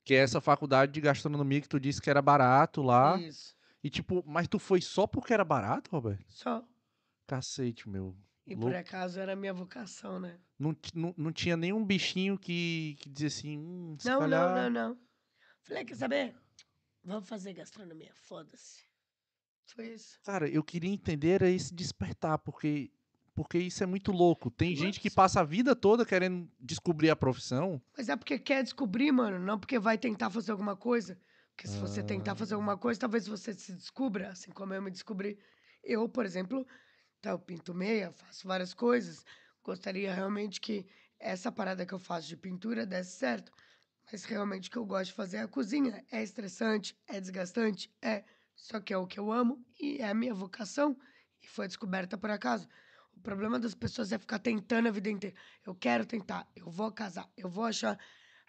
Que 0.05 0.15
é 0.15 0.19
essa 0.19 0.41
faculdade 0.41 0.93
de 0.93 1.01
gastronomia 1.01 1.61
que 1.61 1.69
tu 1.69 1.79
disse 1.79 2.01
que 2.01 2.11
era 2.11 2.23
barato 2.23 2.83
lá. 2.83 3.19
Isso. 3.21 3.55
E 3.83 3.89
tipo, 3.89 4.23
mas 4.27 4.47
tu 4.49 4.59
foi 4.59 4.81
só 4.81 5.07
porque 5.07 5.33
era 5.33 5.45
barato, 5.45 5.91
Roberto? 5.91 6.25
Só. 6.29 6.65
Cacete, 7.27 7.89
meu. 7.89 8.17
E 8.47 8.55
Louco. 8.55 8.67
por 8.67 8.75
acaso 8.75 9.21
era 9.21 9.33
a 9.33 9.37
minha 9.37 9.55
vocação, 9.55 10.19
né? 10.19 10.39
Não, 10.59 10.77
não, 10.95 11.15
não 11.17 11.33
tinha 11.33 11.57
nenhum 11.57 11.85
bichinho 11.85 12.37
que, 12.37 12.97
que 13.01 13.09
dizia 13.09 13.29
assim, 13.29 13.59
hum, 13.59 13.97
Não, 14.05 14.19
calhar... 14.19 14.55
não, 14.55 14.71
não, 14.71 14.89
não. 14.91 14.99
Falei, 15.63 15.85
quer 15.85 15.95
saber? 15.97 16.35
Vamos 17.05 17.29
fazer 17.29 17.55
gastronomia, 17.55 18.13
foda-se. 18.15 18.83
Foi 19.67 19.89
isso. 19.95 20.19
Cara, 20.25 20.49
eu 20.49 20.65
queria 20.65 20.91
entender 20.91 21.41
esse 21.43 21.73
despertar, 21.73 22.39
porque, 22.39 22.91
porque 23.35 23.59
isso 23.59 23.83
é 23.83 23.87
muito 23.87 24.13
louco. 24.13 24.51
Tem 24.51 24.75
gente 24.75 25.01
que 25.01 25.11
passa 25.11 25.41
a 25.41 25.45
vida 25.45 25.75
toda 25.75 26.05
querendo 26.05 26.51
descobrir 26.59 27.11
a 27.11 27.17
profissão. 27.17 27.81
Mas 27.97 28.09
é 28.09 28.17
porque 28.17 28.39
quer 28.39 28.63
descobrir, 28.63 29.13
mano, 29.13 29.39
não 29.39 29.59
porque 29.59 29.79
vai 29.79 29.97
tentar 29.97 30.31
fazer 30.31 30.53
alguma 30.53 30.77
coisa. 30.77 31.19
Porque 31.51 31.69
se 31.69 31.79
você 31.79 32.03
tentar 32.03 32.35
fazer 32.35 32.55
alguma 32.55 32.79
coisa, 32.79 33.01
talvez 33.01 33.27
você 33.27 33.53
se 33.53 33.73
descubra, 33.73 34.31
assim 34.31 34.51
como 34.51 34.73
eu 34.73 34.81
me 34.81 34.91
descobri. 34.91 35.39
Eu, 35.85 36.09
por 36.09 36.25
exemplo, 36.25 36.67
tá, 37.21 37.31
eu 37.31 37.39
pinto 37.39 37.75
meia, 37.75 38.13
faço 38.13 38.49
várias 38.49 38.73
coisas. 38.73 39.25
Gostaria 39.63 40.15
realmente 40.15 40.61
que 40.61 40.87
essa 41.19 41.53
parada 41.53 41.85
que 41.85 41.93
eu 41.93 41.99
faço 41.99 42.29
de 42.29 42.37
pintura 42.37 42.87
desse 42.87 43.19
certo. 43.19 43.53
Mas 44.11 44.25
realmente 44.25 44.69
o 44.69 44.73
que 44.73 44.79
eu 44.79 44.87
gosto 44.87 45.07
de 45.07 45.13
fazer 45.13 45.37
é 45.37 45.43
a 45.43 45.49
cozinha. 45.49 46.05
É 46.11 46.23
estressante, 46.23 46.97
é 47.07 47.21
desgastante, 47.21 47.95
é. 48.01 48.25
Só 48.57 48.81
que 48.81 48.93
é 48.93 48.97
o 48.97 49.07
que 49.07 49.21
eu 49.21 49.31
amo 49.31 49.65
e 49.79 49.99
é 49.99 50.09
a 50.09 50.15
minha 50.15 50.35
vocação. 50.35 50.97
E 51.43 51.47
foi 51.47 51.67
descoberta 51.67 52.17
por 52.19 52.31
acaso. 52.31 52.69
O 53.21 53.23
problema 53.23 53.61
das 53.61 53.75
pessoas 53.75 54.13
é 54.13 54.19
ficar 54.19 54.39
tentando 54.39 54.89
a 54.89 54.91
vida 54.91 55.11
inteira. 55.11 55.37
Eu 55.67 55.75
quero 55.75 56.07
tentar, 56.07 56.49
eu 56.57 56.71
vou 56.71 56.91
casar, 56.91 57.31
eu 57.37 57.51
vou 57.51 57.65
achar. 57.67 57.99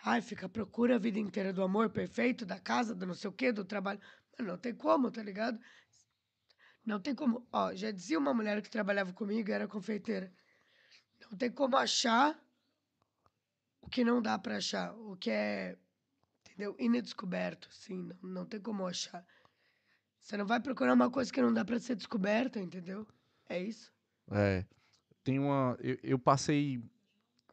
Ai, 0.01 0.21
fica 0.21 0.47
procura 0.47 0.95
a 0.95 0.97
vida 0.97 1.19
inteira 1.19 1.51
do 1.51 1.61
amor 1.61 1.89
perfeito, 1.89 2.45
da 2.45 2.57
casa, 2.57 2.95
do 2.95 3.05
não 3.05 3.13
sei 3.13 3.29
o 3.29 3.33
quê, 3.33 3.51
do 3.51 3.65
trabalho. 3.65 3.99
Mas 4.37 4.47
não 4.47 4.57
tem 4.57 4.73
como, 4.73 5.11
tá 5.11 5.21
ligado? 5.21 5.59
Não 6.85 7.01
tem 7.01 7.13
como. 7.13 7.45
Ó, 7.51 7.75
já 7.75 7.91
dizia 7.91 8.17
uma 8.17 8.33
mulher 8.33 8.61
que 8.61 8.69
trabalhava 8.69 9.11
comigo, 9.11 9.51
era 9.51 9.67
confeiteira. 9.67 10.31
Não 11.29 11.37
tem 11.37 11.51
como 11.51 11.75
achar 11.75 12.41
o 13.81 13.89
que 13.89 14.05
não 14.05 14.21
dá 14.21 14.39
pra 14.39 14.55
achar, 14.55 14.95
o 14.95 15.17
que 15.17 15.29
é, 15.31 15.77
entendeu? 16.45 16.77
Inedescoberto, 16.79 17.67
assim, 17.69 18.03
não, 18.03 18.17
não 18.21 18.45
tem 18.45 18.61
como 18.61 18.87
achar. 18.87 19.25
Você 20.17 20.37
não 20.37 20.45
vai 20.45 20.61
procurar 20.61 20.93
uma 20.93 21.11
coisa 21.11 21.29
que 21.29 21.41
não 21.41 21.53
dá 21.53 21.65
pra 21.65 21.77
ser 21.77 21.95
descoberta, 21.95 22.57
entendeu? 22.57 23.05
É 23.49 23.61
isso. 23.61 23.91
É, 24.29 24.65
tem 25.23 25.39
uma. 25.39 25.77
Eu, 25.81 25.97
eu 26.03 26.19
passei 26.19 26.81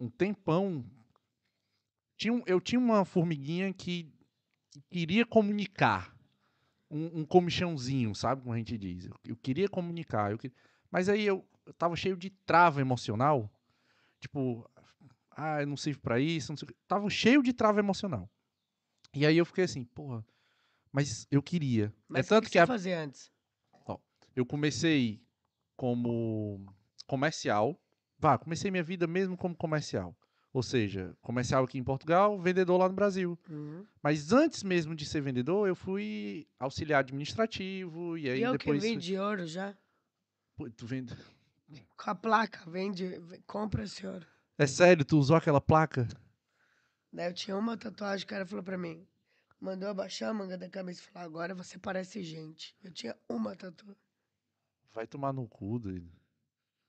um 0.01 0.09
tempão. 0.11 0.85
Tinha, 2.17 2.33
um- 2.33 2.43
eu 2.47 2.61
tinha 2.61 2.79
uma 2.79 3.05
formiguinha 3.05 3.73
que 3.73 4.13
que 4.71 4.83
queria 4.91 5.25
comunicar. 5.25 6.15
Um, 6.91 7.21
um 7.21 7.25
comichãozinho, 7.25 8.15
sabe 8.15 8.43
como 8.43 8.55
a 8.55 8.59
gente 8.59 8.77
diz? 8.79 9.07
Eu, 9.07 9.15
eu 9.25 9.37
queria 9.37 9.69
comunicar. 9.69 10.31
Eu 10.31 10.39
que- 10.39 10.53
Mas 10.91 11.09
aí 11.09 11.25
eu, 11.25 11.45
eu 11.67 11.73
tava 11.75 11.95
cheio 11.97 12.17
de 12.17 12.31
trava 12.31 12.81
emocional. 12.81 13.51
Tipo, 14.21 14.69
ah, 15.31 15.61
eu 15.63 15.67
não 15.67 15.77
sirvo 15.77 16.01
pra 16.01 16.19
isso, 16.19 16.51
não 16.53 16.57
sei 16.57 16.65
o 16.67 16.69
quê. 16.69 16.77
Tava 16.87 17.09
cheio 17.11 17.43
de 17.43 17.53
trava 17.53 17.79
emocional. 17.79 18.29
E 19.15 19.25
aí 19.27 19.37
eu 19.39 19.45
fiquei 19.45 19.65
assim, 19.65 19.85
porra, 19.85 20.25
mas 20.93 21.27
eu 21.31 21.43
queria. 21.43 21.93
Mas 22.09 22.27
é 22.27 22.29
tanto 22.29 22.45
o 22.45 22.47
que, 22.47 22.53
que, 22.53 22.59
a- 22.59 22.67
fazia 22.67 23.01
antes? 23.01 23.31
eu 24.35 24.47
comecei 24.47 25.21
como 25.79 26.67
comercial. 27.07 27.81
Vá, 28.19 28.37
comecei 28.37 28.69
minha 28.69 28.83
vida 28.83 29.07
mesmo 29.07 29.37
como 29.37 29.55
comercial. 29.55 30.15
Ou 30.53 30.63
seja, 30.63 31.17
comercial 31.23 31.63
aqui 31.63 31.79
em 31.79 31.85
Portugal, 31.85 32.37
vendedor 32.41 32.79
lá 32.79 32.89
no 32.89 32.95
Brasil. 32.95 33.39
Uhum. 33.49 33.87
Mas 34.03 34.33
antes 34.33 34.65
mesmo 34.65 34.95
de 34.95 35.07
ser 35.07 35.21
vendedor, 35.21 35.69
eu 35.69 35.77
fui 35.77 36.49
auxiliar 36.59 37.01
administrativo 37.01 38.19
e 38.19 38.29
aí 38.29 38.41
E 38.41 38.43
eu 38.43 38.53
que 38.53 38.59
depois. 38.59 38.83
vim 38.83 38.99
de 38.99 39.17
ouro 39.17 39.47
já. 39.47 39.77
Pô, 40.57 40.69
tu 40.69 40.85
vende... 40.85 41.15
Com 41.97 42.11
a 42.11 42.15
placa, 42.15 42.69
vende, 42.69 43.21
compra 43.47 43.85
esse 43.85 44.05
ouro. 44.05 44.27
É 44.57 44.67
sério, 44.67 45.05
tu 45.05 45.17
usou 45.19 45.37
aquela 45.37 45.61
placa? 45.61 46.09
Daí 47.13 47.29
eu 47.29 47.35
tinha 47.35 47.57
uma 47.57 47.77
tatuagem, 47.77 48.25
o 48.25 48.29
cara 48.29 48.45
falou 48.47 48.65
pra 48.65 48.79
mim. 48.79 49.07
Mandou 49.61 49.89
abaixar 49.89 50.31
a 50.31 50.35
manga 50.35 50.59
da 50.59 50.69
cabeça 50.69 51.03
e 51.03 51.05
falou, 51.05 51.27
agora 51.27 51.55
você 51.55 51.79
parece 51.79 52.23
gente. 52.23 52.75
Eu 52.83 52.91
tinha 52.91 53.15
uma 53.29 53.55
tatu. 53.55 53.95
Vai 54.93 55.07
tomar 55.07 55.33
no 55.33 55.47
cu, 55.47 55.79
doido. 55.79 56.11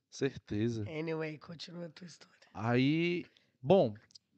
Certeza. 0.10 0.86
Anyway, 0.90 1.38
continua 1.38 1.86
a 1.86 1.90
tua 1.90 2.08
história. 2.08 2.36
Aí, 2.54 3.26
bom, 3.62 3.94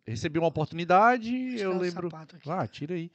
recebi 0.05 0.37
uma 0.37 0.49
oportunidade, 0.49 1.33
eu 1.57 1.77
lembro. 1.77 2.09
aqui. 2.15 2.49
Ah, 2.49 2.67
tira 2.67 2.95
aí. 2.95 3.11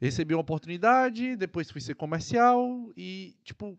Recebi 0.00 0.34
uma 0.34 0.40
oportunidade, 0.42 1.36
depois 1.36 1.70
fui 1.70 1.80
ser 1.80 1.94
comercial 1.94 2.92
e, 2.96 3.34
tipo, 3.42 3.78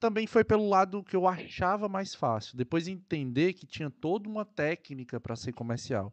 também 0.00 0.26
foi 0.26 0.42
pelo 0.42 0.68
lado 0.68 1.04
que 1.04 1.14
eu 1.14 1.28
achava 1.28 1.88
mais 1.88 2.14
fácil. 2.14 2.56
Depois 2.56 2.88
entender 2.88 3.52
que 3.52 3.66
tinha 3.66 3.88
toda 3.88 4.28
uma 4.28 4.44
técnica 4.44 5.20
para 5.20 5.36
ser 5.36 5.52
comercial, 5.52 6.12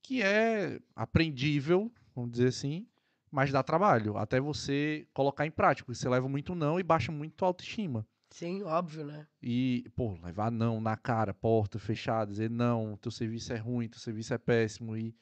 que 0.00 0.22
é 0.22 0.78
aprendível, 0.94 1.90
vamos 2.14 2.30
dizer 2.30 2.48
assim, 2.48 2.86
mas 3.30 3.50
dá 3.50 3.62
trabalho, 3.62 4.16
até 4.16 4.38
você 4.38 5.08
colocar 5.12 5.44
em 5.44 5.50
prática. 5.50 5.92
Você 5.92 6.08
leva 6.08 6.28
muito 6.28 6.54
não 6.54 6.78
e 6.78 6.82
baixa 6.84 7.10
muito 7.10 7.44
a 7.44 7.48
autoestima. 7.48 8.06
Sim, 8.36 8.64
óbvio, 8.64 9.02
né? 9.02 9.26
E, 9.42 9.90
pô, 9.96 10.12
levar 10.22 10.50
não 10.50 10.78
na 10.78 10.94
cara, 10.94 11.32
porta 11.32 11.78
fechada, 11.78 12.30
dizer 12.30 12.50
não, 12.50 12.94
teu 12.98 13.10
serviço 13.10 13.50
é 13.54 13.56
ruim, 13.56 13.88
teu 13.88 13.98
serviço 13.98 14.34
é 14.34 14.36
péssimo 14.36 14.94
e 14.94 15.16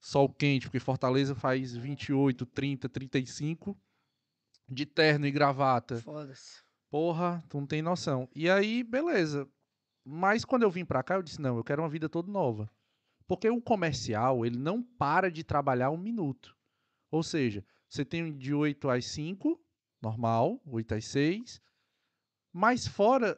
sol 0.00 0.30
quente, 0.30 0.64
porque 0.64 0.80
Fortaleza 0.80 1.34
faz 1.34 1.76
28, 1.76 2.46
30, 2.46 2.88
35 2.88 3.78
de 4.66 4.86
terno 4.86 5.26
e 5.26 5.30
gravata. 5.30 6.00
Foda-se. 6.00 6.62
Porra, 6.90 7.44
tu 7.50 7.60
não 7.60 7.66
tem 7.66 7.82
noção. 7.82 8.26
E 8.34 8.48
aí, 8.48 8.82
beleza. 8.82 9.46
Mas 10.02 10.42
quando 10.42 10.62
eu 10.62 10.70
vim 10.70 10.86
pra 10.86 11.02
cá, 11.02 11.16
eu 11.16 11.22
disse, 11.22 11.42
não, 11.42 11.58
eu 11.58 11.64
quero 11.64 11.82
uma 11.82 11.90
vida 11.90 12.08
toda 12.08 12.32
nova. 12.32 12.70
Porque 13.26 13.50
o 13.50 13.60
comercial, 13.60 14.46
ele 14.46 14.56
não 14.56 14.82
para 14.82 15.30
de 15.30 15.44
trabalhar 15.44 15.90
um 15.90 15.98
minuto. 15.98 16.56
Ou 17.10 17.22
seja, 17.22 17.62
você 17.86 18.06
tem 18.06 18.34
de 18.34 18.54
8 18.54 18.88
às 18.88 19.04
5, 19.04 19.62
normal, 20.00 20.58
8 20.64 20.94
às 20.94 21.04
6. 21.08 21.62
Mas 22.54 22.86
fora 22.86 23.36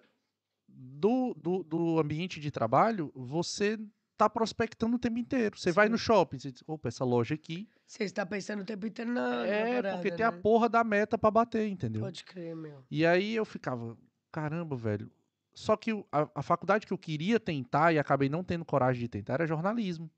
do, 0.68 1.32
do, 1.35 1.62
do 1.62 1.99
ambiente 1.99 2.38
de 2.38 2.50
trabalho, 2.50 3.11
você 3.14 3.78
tá 4.14 4.28
prospectando 4.28 4.96
o 4.96 4.99
tempo 4.99 5.18
inteiro. 5.18 5.58
Você 5.58 5.73
vai 5.73 5.87
Sim. 5.87 5.92
no 5.92 5.99
shopping, 5.99 6.38
você 6.38 6.52
diz, 6.52 6.62
opa, 6.66 6.88
essa 6.88 7.02
loja 7.02 7.35
aqui. 7.35 7.66
Você 7.87 8.04
está 8.04 8.26
pensando 8.26 8.61
o 8.61 8.64
tempo 8.64 8.87
inteiro 8.87 9.11
na, 9.11 9.37
na 9.37 9.46
é, 9.46 9.75
parada, 9.76 9.96
porque 9.96 10.11
tem 10.11 10.26
a 10.26 10.30
né? 10.30 10.38
porra 10.42 10.68
da 10.68 10.85
meta 10.85 11.16
pra 11.16 11.30
bater, 11.30 11.66
entendeu? 11.66 12.02
Pode 12.02 12.25
crer, 12.25 12.54
meu. 12.54 12.85
E 12.90 13.06
aí 13.06 13.35
eu 13.35 13.46
ficava, 13.46 13.96
caramba, 14.30 14.76
velho. 14.76 15.11
Só 15.54 15.75
que 15.78 15.92
a, 16.12 16.28
a 16.35 16.42
faculdade 16.42 16.87
que 16.87 16.92
eu 16.92 16.99
queria 16.99 17.40
tentar 17.40 17.94
e 17.94 17.99
acabei 17.99 18.28
não 18.28 18.44
tendo 18.44 18.66
coragem 18.66 19.00
de 19.00 19.08
tentar 19.08 19.35
era 19.35 19.46
jornalismo. 19.46 20.11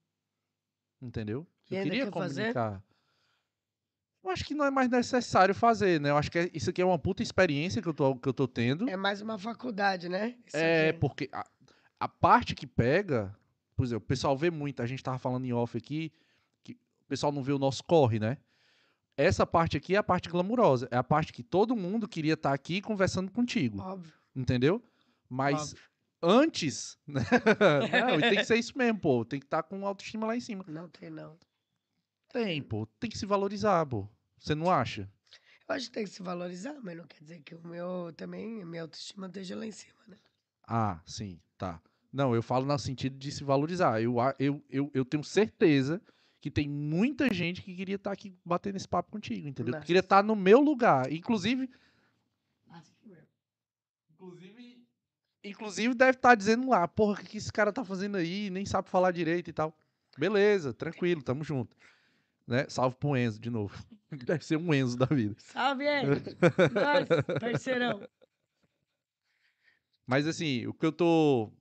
Entendeu? 1.00 1.46
Eu 1.70 1.82
queria 1.84 2.04
quer 2.06 2.12
fazer? 2.12 2.52
Eu 4.28 4.32
acho 4.32 4.44
que 4.44 4.54
não 4.54 4.64
é 4.64 4.70
mais 4.70 4.88
necessário 4.90 5.54
fazer, 5.54 6.00
né? 6.00 6.10
Eu 6.10 6.16
acho 6.16 6.30
que 6.30 6.38
é- 6.38 6.50
isso 6.52 6.68
aqui 6.70 6.82
é 6.82 6.84
uma 6.84 6.98
puta 6.98 7.22
experiência 7.22 7.80
que 7.80 7.88
eu 7.88 7.94
tô, 7.94 8.14
que 8.14 8.28
eu 8.28 8.34
tô 8.34 8.46
tendo. 8.46 8.88
É 8.88 8.96
mais 8.96 9.20
uma 9.22 9.38
faculdade, 9.38 10.08
né? 10.08 10.36
Isso 10.46 10.56
É, 10.56 10.90
aqui. 10.90 10.98
porque 10.98 11.28
a, 11.32 11.46
a 11.98 12.08
parte 12.08 12.54
que 12.54 12.66
pega, 12.66 13.34
por 13.74 13.84
exemplo, 13.84 14.04
o 14.04 14.06
pessoal 14.08 14.36
vê 14.36 14.50
muito, 14.50 14.82
a 14.82 14.86
gente 14.86 15.02
tava 15.02 15.18
falando 15.18 15.46
em 15.46 15.52
off 15.52 15.76
aqui, 15.76 16.12
que 16.62 16.72
o 16.72 17.06
pessoal 17.08 17.32
não 17.32 17.42
vê 17.42 17.52
o 17.52 17.58
nosso 17.58 17.82
corre, 17.84 18.18
né? 18.18 18.38
essa 19.16 19.44
parte 19.44 19.76
aqui 19.76 19.96
é 19.96 19.98
a 19.98 20.02
parte 20.02 20.28
glamurosa. 20.28 20.86
É 20.92 20.96
a 20.96 21.02
parte 21.02 21.32
que 21.32 21.42
todo 21.42 21.74
mundo 21.74 22.06
queria 22.06 22.34
estar 22.34 22.52
aqui 22.52 22.80
conversando 22.80 23.32
contigo. 23.32 23.80
Óbvio. 23.80 24.12
Entendeu? 24.34 24.80
Mas 25.28 25.72
óbvio. 25.72 25.84
antes. 26.22 26.96
né? 27.04 27.22
não, 28.06 28.20
tem 28.20 28.36
que 28.36 28.44
ser 28.44 28.56
isso 28.58 28.78
mesmo, 28.78 29.00
pô. 29.00 29.24
Tem 29.24 29.40
que 29.40 29.46
estar 29.46 29.64
com 29.64 29.84
autoestima 29.84 30.24
lá 30.24 30.36
em 30.36 30.40
cima. 30.40 30.64
Não 30.68 30.88
tem, 30.88 31.10
não. 31.10 31.36
Tem, 32.28 32.62
pô. 32.62 32.86
Tem 33.00 33.10
que 33.10 33.18
se 33.18 33.26
valorizar, 33.26 33.84
pô. 33.86 34.08
Você 34.38 34.54
não 34.54 34.70
acha? 34.70 35.10
Eu 35.68 35.74
acho 35.74 35.86
que 35.86 35.92
tem 35.92 36.04
que 36.04 36.10
se 36.10 36.22
valorizar, 36.22 36.78
mas 36.82 36.96
não 36.96 37.06
quer 37.06 37.20
dizer 37.20 37.40
que 37.40 37.54
o 37.54 37.66
meu 37.66 38.12
também, 38.16 38.62
a 38.62 38.66
minha 38.66 38.82
autoestima 38.82 39.26
esteja 39.26 39.54
lá 39.56 39.66
em 39.66 39.72
cima, 39.72 39.98
né? 40.06 40.16
Ah, 40.66 41.00
sim, 41.04 41.38
tá. 41.56 41.80
Não, 42.12 42.34
eu 42.34 42.42
falo 42.42 42.64
no 42.64 42.78
sentido 42.78 43.18
de 43.18 43.30
se 43.30 43.44
valorizar. 43.44 44.00
Eu, 44.02 44.16
eu, 44.38 44.64
eu, 44.70 44.90
eu 44.94 45.04
tenho 45.04 45.22
certeza 45.22 46.00
que 46.40 46.50
tem 46.50 46.68
muita 46.68 47.32
gente 47.32 47.62
que 47.62 47.74
queria 47.74 47.96
estar 47.96 48.12
aqui 48.12 48.34
batendo 48.44 48.76
esse 48.76 48.88
papo 48.88 49.10
contigo, 49.10 49.46
entendeu? 49.46 49.78
Que 49.80 49.86
queria 49.86 50.00
estar 50.00 50.22
no 50.22 50.34
meu 50.34 50.60
lugar. 50.60 51.12
Inclusive. 51.12 51.68
Inclusive. 54.12 54.86
Inclusive 55.44 55.94
deve 55.94 56.16
estar 56.16 56.34
dizendo 56.34 56.68
lá, 56.68 56.86
porra, 56.88 57.20
o 57.20 57.24
que 57.24 57.38
esse 57.38 57.52
cara 57.52 57.72
tá 57.72 57.84
fazendo 57.84 58.16
aí? 58.16 58.50
Nem 58.50 58.64
sabe 58.64 58.88
falar 58.88 59.12
direito 59.12 59.48
e 59.50 59.52
tal. 59.52 59.76
Beleza, 60.16 60.72
tranquilo, 60.72 61.22
tamo 61.22 61.44
junto. 61.44 61.76
Né? 62.48 62.64
Salve 62.70 62.96
pro 62.96 63.14
Enzo 63.14 63.38
de 63.38 63.50
novo. 63.50 63.76
Deve 64.10 64.42
ser 64.42 64.56
um 64.56 64.72
Enzo 64.72 64.96
da 64.96 65.04
vida. 65.04 65.36
Salve 65.38 65.86
aí! 65.86 66.06
Nós, 66.72 67.38
parceirão. 67.38 68.08
Mas 70.06 70.26
assim, 70.26 70.66
o 70.66 70.72
que 70.72 70.86
eu 70.86 70.92
tô. 70.92 71.52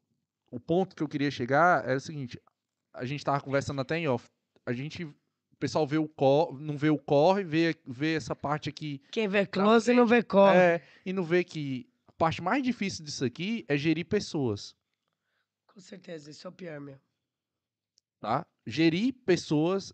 O 0.50 0.62
ponto 0.62 0.96
que 0.96 1.04
eu 1.04 1.10
queria 1.10 1.30
chegar 1.30 1.88
é 1.88 1.96
o 1.96 2.00
seguinte: 2.00 2.42
a 2.94 3.06
gente 3.06 3.24
tava 3.26 3.42
conversando 3.42 3.82
até 3.82 3.98
em 3.98 4.08
off. 4.08 4.26
A 4.66 4.72
gente. 4.72 5.04
O 5.04 5.60
pessoal 5.60 5.86
vê 5.86 5.98
o 5.98 6.08
cor, 6.08 6.58
não 6.58 6.78
vê 6.78 6.90
o 6.90 7.00
corre, 7.00 7.44
vê, 7.44 7.76
vê 7.86 8.14
essa 8.16 8.36
parte 8.36 8.70
aqui. 8.70 9.02
Quem 9.12 9.28
vê 9.28 9.46
close 9.46 9.92
não 9.92 10.06
vê 10.06 10.22
corre. 10.22 10.56
É, 10.56 10.84
e 11.04 11.12
não 11.12 11.24
vê 11.24 11.44
que 11.44 11.90
a 12.08 12.12
parte 12.12 12.44
mais 12.44 12.62
difícil 12.62 13.04
disso 13.04 13.26
aqui 13.26 13.66
é 13.68 13.76
gerir 13.76 14.06
pessoas. 14.06 14.76
Com 15.66 15.80
certeza, 15.82 16.30
isso 16.30 16.46
é 16.46 16.50
o 16.50 16.54
pior, 16.54 16.80
meu. 16.80 17.00
Tá? 18.20 18.46
Gerir 18.68 19.14
pessoas 19.26 19.92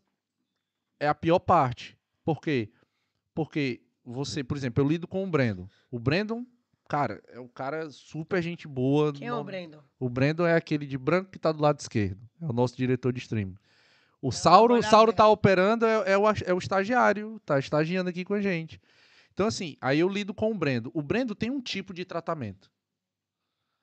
é 1.03 1.07
a 1.07 1.15
pior 1.15 1.39
parte. 1.39 1.97
Por 2.23 2.41
quê? 2.41 2.69
Porque 3.33 3.81
você, 4.05 4.43
por 4.43 4.57
exemplo, 4.57 4.83
eu 4.83 4.87
lido 4.87 5.07
com 5.07 5.23
o 5.23 5.27
Brandon. 5.27 5.67
O 5.91 5.99
Brandon, 5.99 6.45
cara, 6.87 7.21
é 7.27 7.39
um 7.39 7.47
cara 7.47 7.89
super 7.89 8.41
gente 8.41 8.67
boa. 8.67 9.13
Quem 9.13 9.27
é 9.27 9.33
o 9.33 9.43
Brandon? 9.43 9.79
O 9.99 10.09
Brandon 10.09 10.45
é 10.45 10.55
aquele 10.55 10.85
de 10.85 10.97
branco 10.97 11.31
que 11.31 11.39
tá 11.39 11.51
do 11.51 11.61
lado 11.61 11.79
esquerdo. 11.79 12.21
É 12.41 12.45
o 12.45 12.53
nosso 12.53 12.75
diretor 12.77 13.11
de 13.11 13.19
streaming. 13.19 13.57
O 14.21 14.27
uma 14.27 14.31
Sauro, 14.33 14.75
o 14.75 14.83
Sauro 14.83 15.11
tá 15.11 15.27
operando, 15.27 15.85
é, 15.85 16.13
é 16.13 16.17
o, 16.17 16.23
é 16.29 16.53
o 16.53 16.57
estagiário, 16.57 17.41
tá 17.45 17.59
estagiando 17.59 18.09
aqui 18.09 18.23
com 18.23 18.33
a 18.33 18.41
gente. 18.41 18.79
Então, 19.33 19.47
assim, 19.47 19.75
aí 19.81 19.99
eu 19.99 20.07
lido 20.07 20.33
com 20.33 20.51
o 20.51 20.55
Brendo. 20.55 20.89
O 20.93 21.01
Brendo 21.01 21.35
tem 21.35 21.49
um 21.49 21.59
tipo 21.59 21.93
de 21.93 22.05
tratamento. 22.05 22.71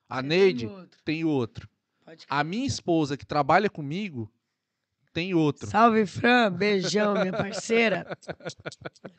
A 0.09 0.17
Você 0.17 0.23
tem 0.23 0.29
Neide 0.29 0.67
outro. 0.67 1.01
tem 1.05 1.25
outro. 1.25 1.69
A 2.29 2.43
minha 2.43 2.67
esposa, 2.67 3.17
que 3.17 3.27
trabalha 3.27 3.69
comigo, 3.69 4.33
tem 5.13 5.35
outro. 5.35 5.67
Salve, 5.69 6.07
Fran. 6.07 6.53
Beijão, 6.53 7.15
minha 7.15 7.33
parceira. 7.33 8.07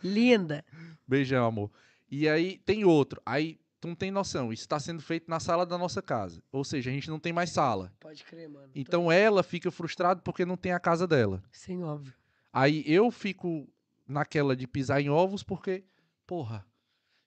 Linda. 0.04 0.64
Beijão, 1.08 1.46
amor. 1.46 1.72
E 2.10 2.28
aí 2.28 2.58
tem 2.60 2.84
outro. 2.86 3.22
Aí 3.26 3.60
tu 3.80 3.88
não 3.88 3.96
tem 3.96 4.12
noção. 4.12 4.52
Isso 4.52 4.64
está 4.64 4.80
sendo 4.80 5.02
feito 5.02 5.30
na 5.30 5.40
sala 5.40 5.66
da 5.66 5.78
nossa 5.78 6.02
casa. 6.02 6.42
Ou 6.52 6.64
seja, 6.64 6.90
a 6.90 6.94
gente 6.94 7.10
não 7.10 7.20
tem 7.20 7.34
mais 7.34 7.50
sala. 7.50 7.92
Pode 8.00 8.24
crer, 8.24 8.50
mano. 8.50 8.68
Tô- 8.68 8.80
Então 8.80 9.12
ela 9.12 9.44
fica 9.44 9.72
frustrada 9.72 10.22
porque 10.22 10.46
não 10.46 10.58
tem 10.58 10.72
a 10.74 10.80
casa 10.80 11.08
dela. 11.08 11.42
Sim, 11.52 11.84
óbvio. 11.84 12.14
Aí 12.54 12.84
eu 12.86 13.10
fico 13.12 13.68
naquela 14.08 14.56
de 14.56 14.68
pisar 14.68 15.02
em 15.02 15.10
ovos 15.10 15.42
porque, 15.42 15.84
porra, 16.28 16.66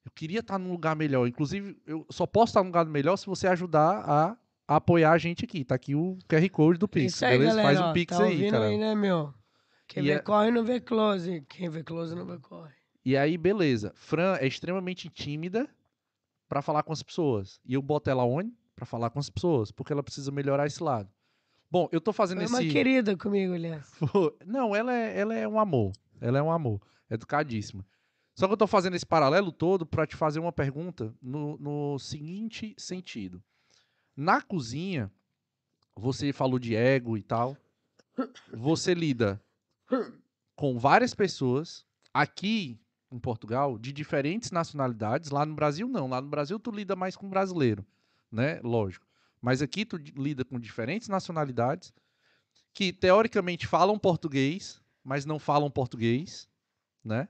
eu 0.04 0.10
queria 0.10 0.40
estar 0.40 0.58
num 0.58 0.70
lugar 0.70 0.94
melhor. 0.94 1.26
Inclusive, 1.26 1.78
eu 1.86 2.06
só 2.10 2.26
posso 2.26 2.50
estar 2.50 2.60
num 2.60 2.68
lugar 2.68 2.84
melhor 2.84 3.16
se 3.16 3.26
você 3.26 3.46
ajudar 3.46 4.04
a 4.06 4.36
apoiar 4.66 5.12
a 5.12 5.18
gente 5.18 5.44
aqui. 5.44 5.64
Tá 5.64 5.74
aqui 5.74 5.94
o 5.94 6.18
QR 6.28 6.48
Code 6.50 6.78
do 6.78 6.88
Pix, 6.88 7.22
aí, 7.22 7.38
beleza? 7.38 7.56
galera. 7.56 7.68
Faz 7.68 7.80
um 7.80 7.90
ó, 7.90 7.92
Pix 7.92 8.16
tá 8.16 8.24
aí, 8.24 8.50
cara. 8.50 8.66
aí, 8.66 8.78
né, 8.78 8.94
meu? 8.94 9.32
Quem 9.86 10.02
E 10.02 10.06
vê 10.06 10.12
é- 10.12 10.18
corre 10.18 10.50
não 10.50 10.64
vê 10.64 10.80
close. 10.80 11.44
Quem 11.48 11.68
vê 11.68 11.82
close 11.82 12.14
não 12.14 12.24
vê 12.26 12.38
corre. 12.38 12.72
E 13.04 13.16
aí, 13.16 13.36
beleza. 13.36 13.92
Fran 13.94 14.36
é 14.40 14.46
extremamente 14.46 15.08
tímida 15.10 15.68
pra 16.48 16.62
falar 16.62 16.82
com 16.82 16.92
as 16.92 17.02
pessoas. 17.02 17.60
E 17.64 17.74
eu 17.74 17.82
boto 17.82 18.08
ela 18.08 18.24
onde? 18.24 18.52
Pra 18.74 18.86
falar 18.86 19.10
com 19.10 19.18
as 19.18 19.28
pessoas, 19.30 19.70
porque 19.70 19.92
ela 19.92 20.02
precisa 20.02 20.32
melhorar 20.32 20.66
esse 20.66 20.82
lado. 20.82 21.08
Bom, 21.70 21.88
eu 21.92 22.00
tô 22.00 22.12
fazendo 22.12 22.40
É 22.40 22.44
esse 22.44 22.52
uma 22.52 22.60
querida 22.62 23.16
comigo, 23.16 23.52
aliás. 23.54 23.90
Não, 24.46 24.74
ela 24.74 24.92
é, 24.94 25.18
ela 25.18 25.34
é 25.34 25.46
um 25.46 25.58
amor. 25.58 25.92
Ela 26.20 26.38
é 26.38 26.42
um 26.42 26.50
amor. 26.50 26.80
Educadíssima. 27.10 27.84
Só 28.34 28.46
que 28.46 28.52
eu 28.52 28.56
tô 28.56 28.66
fazendo 28.66 28.94
esse 28.96 29.06
paralelo 29.06 29.52
todo 29.52 29.84
pra 29.86 30.06
te 30.06 30.16
fazer 30.16 30.40
uma 30.40 30.52
pergunta 30.52 31.14
no, 31.22 31.56
no 31.58 31.98
seguinte 31.98 32.74
sentido. 32.78 33.42
Na 34.16 34.40
cozinha, 34.40 35.10
você 35.94 36.32
falou 36.32 36.58
de 36.58 36.74
ego 36.74 37.16
e 37.16 37.22
tal. 37.22 37.56
Você 38.52 38.94
lida 38.94 39.42
com 40.54 40.78
várias 40.78 41.14
pessoas 41.14 41.84
aqui 42.12 42.78
em 43.10 43.18
Portugal 43.18 43.78
de 43.78 43.92
diferentes 43.92 44.50
nacionalidades. 44.50 45.30
Lá 45.30 45.44
no 45.44 45.54
Brasil, 45.54 45.88
não. 45.88 46.08
Lá 46.08 46.20
no 46.20 46.28
Brasil, 46.28 46.58
tu 46.58 46.70
lida 46.70 46.94
mais 46.94 47.16
com 47.16 47.28
brasileiro, 47.28 47.84
né? 48.30 48.60
Lógico. 48.62 49.06
Mas 49.40 49.60
aqui 49.60 49.84
tu 49.84 49.96
lida 49.96 50.44
com 50.44 50.58
diferentes 50.58 51.08
nacionalidades 51.08 51.92
que 52.72 52.92
teoricamente 52.92 53.66
falam 53.66 53.98
português, 53.98 54.80
mas 55.02 55.24
não 55.24 55.38
falam 55.38 55.70
português, 55.70 56.48
né? 57.04 57.28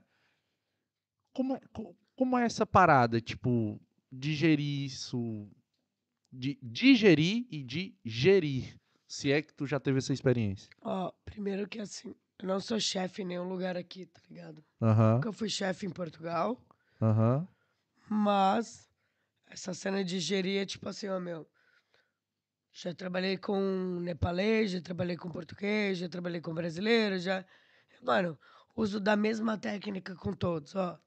Como, 1.33 1.59
co- 1.73 1.95
como 2.17 2.39
é 2.39 2.45
essa 2.45 2.65
parada, 2.65 3.21
tipo, 3.21 3.81
digerir 4.11 4.85
isso, 4.87 5.49
de 6.35 6.59
digerir 6.63 7.47
e 7.51 7.63
de 7.63 7.97
gerir, 8.05 8.79
se 9.07 9.31
é 9.33 9.41
que 9.43 9.55
tu 9.55 9.67
já 9.67 9.79
teve 9.79 9.99
essa 9.99 10.13
experiência? 10.13 10.69
Ó, 10.83 11.13
primeiro 11.25 11.69
que 11.69 11.79
assim, 11.81 12.15
eu 12.41 12.49
não 12.49 12.61
sou 12.61 12.79
chefe 12.81 13.23
em 13.23 13.27
nenhum 13.27 13.49
lugar 13.49 13.77
aqui, 13.77 14.07
tá 14.07 14.21
ligado? 14.29 14.65
Aham, 14.81 15.15
Nunca 15.15 15.33
fui 15.33 15.49
chefe 15.49 15.87
em 15.87 15.91
Portugal, 15.91 16.61
mas 18.09 18.91
essa 19.47 19.73
cena 19.73 20.05
de 20.05 20.19
gerir 20.21 20.61
é 20.63 20.67
tipo 20.67 20.89
assim, 20.89 21.09
ó, 21.09 21.21
meu. 21.21 21.49
Já 22.73 22.93
trabalhei 22.93 23.37
com 23.37 24.01
nepalês, 24.01 24.73
já 24.73 24.81
trabalhei 24.81 25.17
com 25.17 25.31
português, 25.31 25.99
já 25.99 26.09
trabalhei 26.09 26.41
com 26.41 26.53
brasileiro, 26.53 27.19
já. 27.21 27.45
Mano, 28.03 28.37
uso 28.75 28.99
da 28.99 29.15
mesma 29.17 29.57
técnica 29.57 30.15
com 30.17 30.33
todos, 30.33 30.75
ó. 30.75 30.99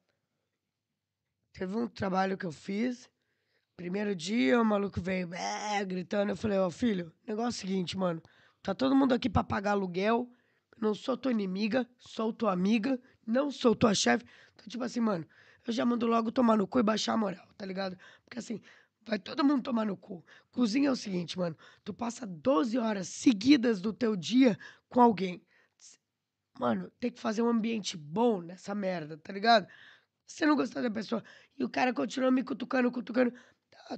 Teve 1.52 1.76
um 1.76 1.88
trabalho 1.88 2.38
que 2.38 2.46
eu 2.46 2.52
fiz. 2.54 3.10
Primeiro 3.78 4.16
dia, 4.16 4.60
o 4.60 4.66
maluco 4.66 5.00
veio 5.00 5.28
"Bé", 5.28 5.86
gritando. 5.86 6.32
Eu 6.32 6.36
falei, 6.36 6.58
ó, 6.58 6.68
filho, 6.68 7.14
negócio 7.28 7.46
é 7.46 7.50
o 7.50 7.70
seguinte, 7.70 7.96
mano. 7.96 8.20
Tá 8.64 8.74
todo 8.74 8.96
mundo 8.96 9.14
aqui 9.14 9.30
pra 9.30 9.44
pagar 9.44 9.72
aluguel. 9.72 10.28
Não 10.82 10.96
sou 10.96 11.16
tua 11.16 11.32
inimiga, 11.32 11.88
sou 12.00 12.34
tua 12.34 12.52
amiga, 12.52 13.00
não 13.26 13.52
sou 13.52 13.76
tua 13.76 13.94
chefe. 13.94 14.26
Então, 14.56 14.66
tipo 14.68 14.84
assim, 14.84 15.00
mano, 15.00 15.28
eu 15.66 15.72
já 15.72 15.86
mando 15.86 16.08
logo 16.08 16.32
tomar 16.32 16.58
no 16.58 16.66
cu 16.68 16.80
e 16.80 16.84
baixar 16.84 17.14
a 17.14 17.18
moral, 17.18 17.48
tá 17.56 17.68
ligado? 17.68 17.96
Porque 18.26 18.40
assim, 18.40 18.60
vai 19.06 19.20
todo 19.20 19.44
mundo 19.44 19.62
tomar 19.62 19.86
no 19.86 19.96
cu. 19.96 20.26
Cozinha 20.52 20.90
é 20.90 20.92
o 20.92 20.96
seguinte, 20.96 21.38
mano. 21.38 21.56
Tu 21.84 21.94
passa 21.94 22.26
12 22.26 22.80
horas 22.80 23.08
seguidas 23.08 23.80
do 23.80 23.94
teu 23.94 24.16
dia 24.16 24.58
com 24.90 25.02
alguém. 25.02 25.40
Mano, 26.60 26.92
tem 27.00 27.12
que 27.12 27.20
fazer 27.20 27.44
um 27.44 27.48
ambiente 27.48 27.96
bom 27.96 28.42
nessa 28.42 28.74
merda, 28.74 29.18
tá 29.18 29.32
ligado? 29.32 29.68
Você 30.26 30.46
não 30.46 30.56
gostar 30.56 30.82
da 30.82 30.92
pessoa 30.92 31.24
e 31.58 31.64
o 31.64 31.70
cara 31.70 31.94
continua 31.94 32.30
me 32.30 32.44
cutucando, 32.44 32.92
cutucando, 32.92 33.34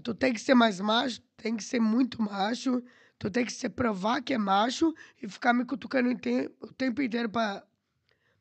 tu 0.03 0.13
tem 0.13 0.33
que 0.33 0.39
ser 0.41 0.53
mais 0.55 0.79
macho, 0.79 1.21
tem 1.37 1.55
que 1.55 1.63
ser 1.63 1.79
muito 1.79 2.21
macho, 2.21 2.83
tu 3.17 3.29
tem 3.31 3.45
que 3.45 3.51
se 3.53 3.69
provar 3.69 4.21
que 4.21 4.33
é 4.33 4.37
macho 4.37 4.93
e 5.21 5.27
ficar 5.27 5.53
me 5.53 5.65
cutucando 5.65 6.09
o 6.09 6.15
te- 6.17 6.51
o 6.61 6.71
tempo 6.73 7.01
inteiro 7.01 7.29
pra, 7.29 7.65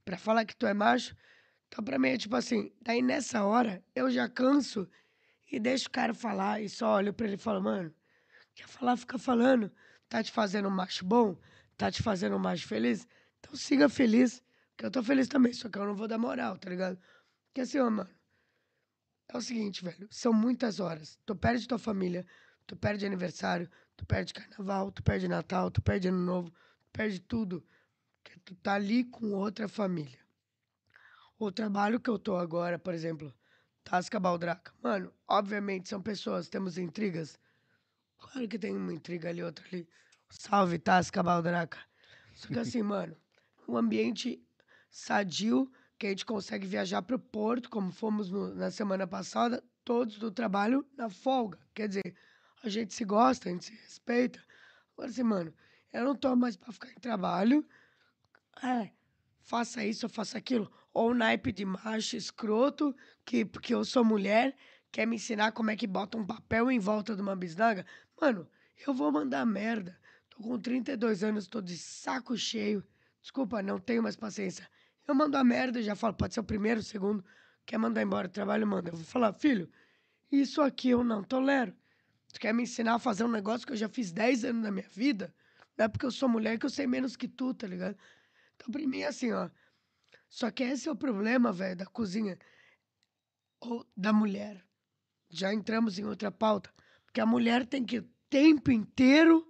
pra 0.04 0.18
falar 0.18 0.44
que 0.44 0.56
tu 0.56 0.66
é 0.66 0.74
macho. 0.74 1.16
Então, 1.68 1.84
pra 1.84 1.98
mim, 1.98 2.10
é 2.10 2.18
tipo 2.18 2.36
assim, 2.36 2.72
daí 2.82 3.02
nessa 3.02 3.44
hora, 3.44 3.82
eu 3.94 4.10
já 4.10 4.28
canso 4.28 4.88
e 5.50 5.58
deixo 5.60 5.88
o 5.88 5.90
cara 5.92 6.14
falar 6.14 6.60
e 6.62 6.68
só 6.68 6.96
olho 6.96 7.12
pra 7.14 7.26
ele 7.26 7.36
e 7.36 7.38
falo, 7.38 7.62
mano, 7.62 7.94
quer 8.54 8.68
falar, 8.68 8.96
fica 8.96 9.18
falando. 9.18 9.70
Tá 10.08 10.22
te 10.22 10.32
fazendo 10.32 10.70
macho 10.70 11.04
bom? 11.04 11.36
Tá 11.76 11.90
te 11.90 12.02
fazendo 12.02 12.38
macho 12.38 12.66
feliz? 12.68 13.06
Então 13.40 13.54
siga 13.56 13.88
feliz, 13.88 14.42
que 14.76 14.84
eu 14.86 14.90
tô 14.90 15.02
feliz 15.02 15.28
também, 15.28 15.52
só 15.52 15.68
que 15.68 15.78
eu 15.78 15.86
não 15.86 15.94
vou 15.94 16.08
dar 16.08 16.18
moral, 16.18 16.58
tá 16.58 16.70
ligado? 16.70 16.98
Porque 17.48 17.62
assim, 17.62 17.78
ó, 17.78 17.90
mano, 17.90 18.10
é 19.28 19.36
o 19.36 19.40
seguinte, 19.42 19.84
velho, 19.84 20.08
são 20.10 20.32
muitas 20.32 20.80
horas. 20.80 21.18
Tu 21.26 21.36
perde 21.36 21.68
tua 21.68 21.78
família, 21.78 22.26
tu 22.66 22.74
perde 22.76 23.04
aniversário, 23.04 23.70
tu 23.96 24.06
perde 24.06 24.32
carnaval, 24.32 24.90
tu 24.90 25.02
perde 25.02 25.28
Natal, 25.28 25.70
tu 25.70 25.82
perde 25.82 26.08
Ano 26.08 26.24
Novo, 26.24 26.50
tu 26.50 26.90
perde 26.92 27.20
tudo. 27.20 27.64
Porque 28.22 28.38
tu 28.40 28.54
tá 28.56 28.74
ali 28.74 29.04
com 29.04 29.32
outra 29.32 29.68
família. 29.68 30.18
O 31.38 31.52
trabalho 31.52 32.00
que 32.00 32.10
eu 32.10 32.18
tô 32.18 32.36
agora, 32.36 32.78
por 32.78 32.94
exemplo, 32.94 33.32
Tasca 33.84 34.18
Baldraca. 34.18 34.72
Mano, 34.82 35.12
obviamente 35.26 35.88
são 35.88 36.02
pessoas, 36.02 36.48
temos 36.48 36.78
intrigas. 36.78 37.38
Claro 38.18 38.48
que 38.48 38.58
tem 38.58 38.76
uma 38.76 38.92
intriga 38.92 39.28
ali, 39.28 39.42
outra 39.42 39.64
ali. 39.66 39.88
Salve, 40.28 40.78
Tasca 40.78 41.22
Baldraca. 41.22 41.78
Só 42.34 42.48
que 42.48 42.58
assim, 42.58 42.82
mano, 42.82 43.16
um 43.68 43.76
ambiente 43.76 44.42
sadio, 44.90 45.70
que 45.98 46.06
a 46.06 46.10
gente 46.10 46.24
consegue 46.24 46.66
viajar 46.66 47.02
pro 47.02 47.18
Porto, 47.18 47.68
como 47.68 47.90
fomos 47.90 48.30
no- 48.30 48.54
na 48.54 48.70
semana 48.70 49.06
passada, 49.06 49.62
todos 49.84 50.18
do 50.18 50.30
trabalho 50.30 50.86
na 50.96 51.10
folga. 51.10 51.58
Quer 51.74 51.88
dizer, 51.88 52.14
a 52.62 52.68
gente 52.68 52.94
se 52.94 53.04
gosta, 53.04 53.48
a 53.48 53.52
gente 53.52 53.64
se 53.66 53.72
respeita. 53.72 54.42
Agora 54.92 55.10
assim, 55.10 55.22
mano, 55.22 55.52
eu 55.92 56.04
não 56.04 56.14
tô 56.14 56.34
mais 56.36 56.56
pra 56.56 56.72
ficar 56.72 56.90
em 56.90 57.00
trabalho. 57.00 57.66
É, 58.62 58.90
faça 59.40 59.84
isso 59.84 60.06
ou 60.06 60.10
faça 60.10 60.38
aquilo. 60.38 60.70
Ou 60.92 61.14
naipe 61.14 61.52
de 61.52 61.64
macho 61.64 62.16
escroto, 62.16 62.94
que 63.24 63.44
porque 63.44 63.74
eu 63.74 63.84
sou 63.84 64.04
mulher, 64.04 64.56
quer 64.92 65.06
me 65.06 65.16
ensinar 65.16 65.52
como 65.52 65.70
é 65.70 65.76
que 65.76 65.86
bota 65.86 66.16
um 66.18 66.26
papel 66.26 66.70
em 66.70 66.78
volta 66.78 67.14
de 67.14 67.22
uma 67.22 67.36
bisnaga. 67.36 67.84
Mano, 68.20 68.48
eu 68.86 68.94
vou 68.94 69.10
mandar 69.12 69.44
merda. 69.46 69.98
Tô 70.30 70.42
com 70.42 70.58
32 70.58 71.22
anos, 71.24 71.46
tô 71.48 71.60
de 71.60 71.76
saco 71.76 72.36
cheio. 72.36 72.84
Desculpa, 73.20 73.62
não 73.62 73.78
tenho 73.78 74.02
mais 74.02 74.16
paciência. 74.16 74.68
Eu 75.08 75.14
mando 75.14 75.38
a 75.38 75.42
merda 75.42 75.82
já 75.82 75.96
falo, 75.96 76.12
pode 76.12 76.34
ser 76.34 76.40
o 76.40 76.44
primeiro, 76.44 76.80
o 76.80 76.82
segundo. 76.82 77.24
Quer 77.64 77.78
mandar 77.78 78.02
embora 78.02 78.28
o 78.28 78.30
trabalho, 78.30 78.66
manda. 78.66 78.90
Eu 78.90 78.96
vou 78.96 79.06
falar, 79.06 79.32
filho, 79.32 79.70
isso 80.30 80.60
aqui 80.60 80.90
eu 80.90 81.02
não 81.02 81.24
tolero. 81.24 81.74
Tu 82.30 82.38
quer 82.38 82.52
me 82.52 82.64
ensinar 82.64 82.94
a 82.96 82.98
fazer 82.98 83.24
um 83.24 83.30
negócio 83.30 83.66
que 83.66 83.72
eu 83.72 83.76
já 83.76 83.88
fiz 83.88 84.12
10 84.12 84.44
anos 84.44 84.62
da 84.62 84.70
minha 84.70 84.88
vida? 84.90 85.34
Não 85.78 85.86
é 85.86 85.88
porque 85.88 86.04
eu 86.04 86.10
sou 86.10 86.28
mulher 86.28 86.58
que 86.58 86.66
eu 86.66 86.70
sei 86.70 86.86
menos 86.86 87.16
que 87.16 87.26
tu, 87.26 87.54
tá 87.54 87.66
ligado? 87.66 87.96
Então, 88.54 88.70
pra 88.70 88.86
mim, 88.86 89.00
é 89.00 89.06
assim, 89.06 89.32
ó. 89.32 89.48
Só 90.28 90.50
que 90.50 90.62
esse 90.62 90.88
é 90.88 90.92
o 90.92 90.96
problema, 90.96 91.52
velho, 91.52 91.76
da 91.76 91.86
cozinha. 91.86 92.38
Ou 93.60 93.86
da 93.96 94.12
mulher. 94.12 94.62
Já 95.30 95.54
entramos 95.54 95.98
em 95.98 96.04
outra 96.04 96.30
pauta. 96.30 96.70
Porque 97.06 97.20
a 97.20 97.26
mulher 97.26 97.64
tem 97.64 97.82
que 97.82 98.00
o 98.00 98.08
tempo 98.28 98.70
inteiro 98.70 99.48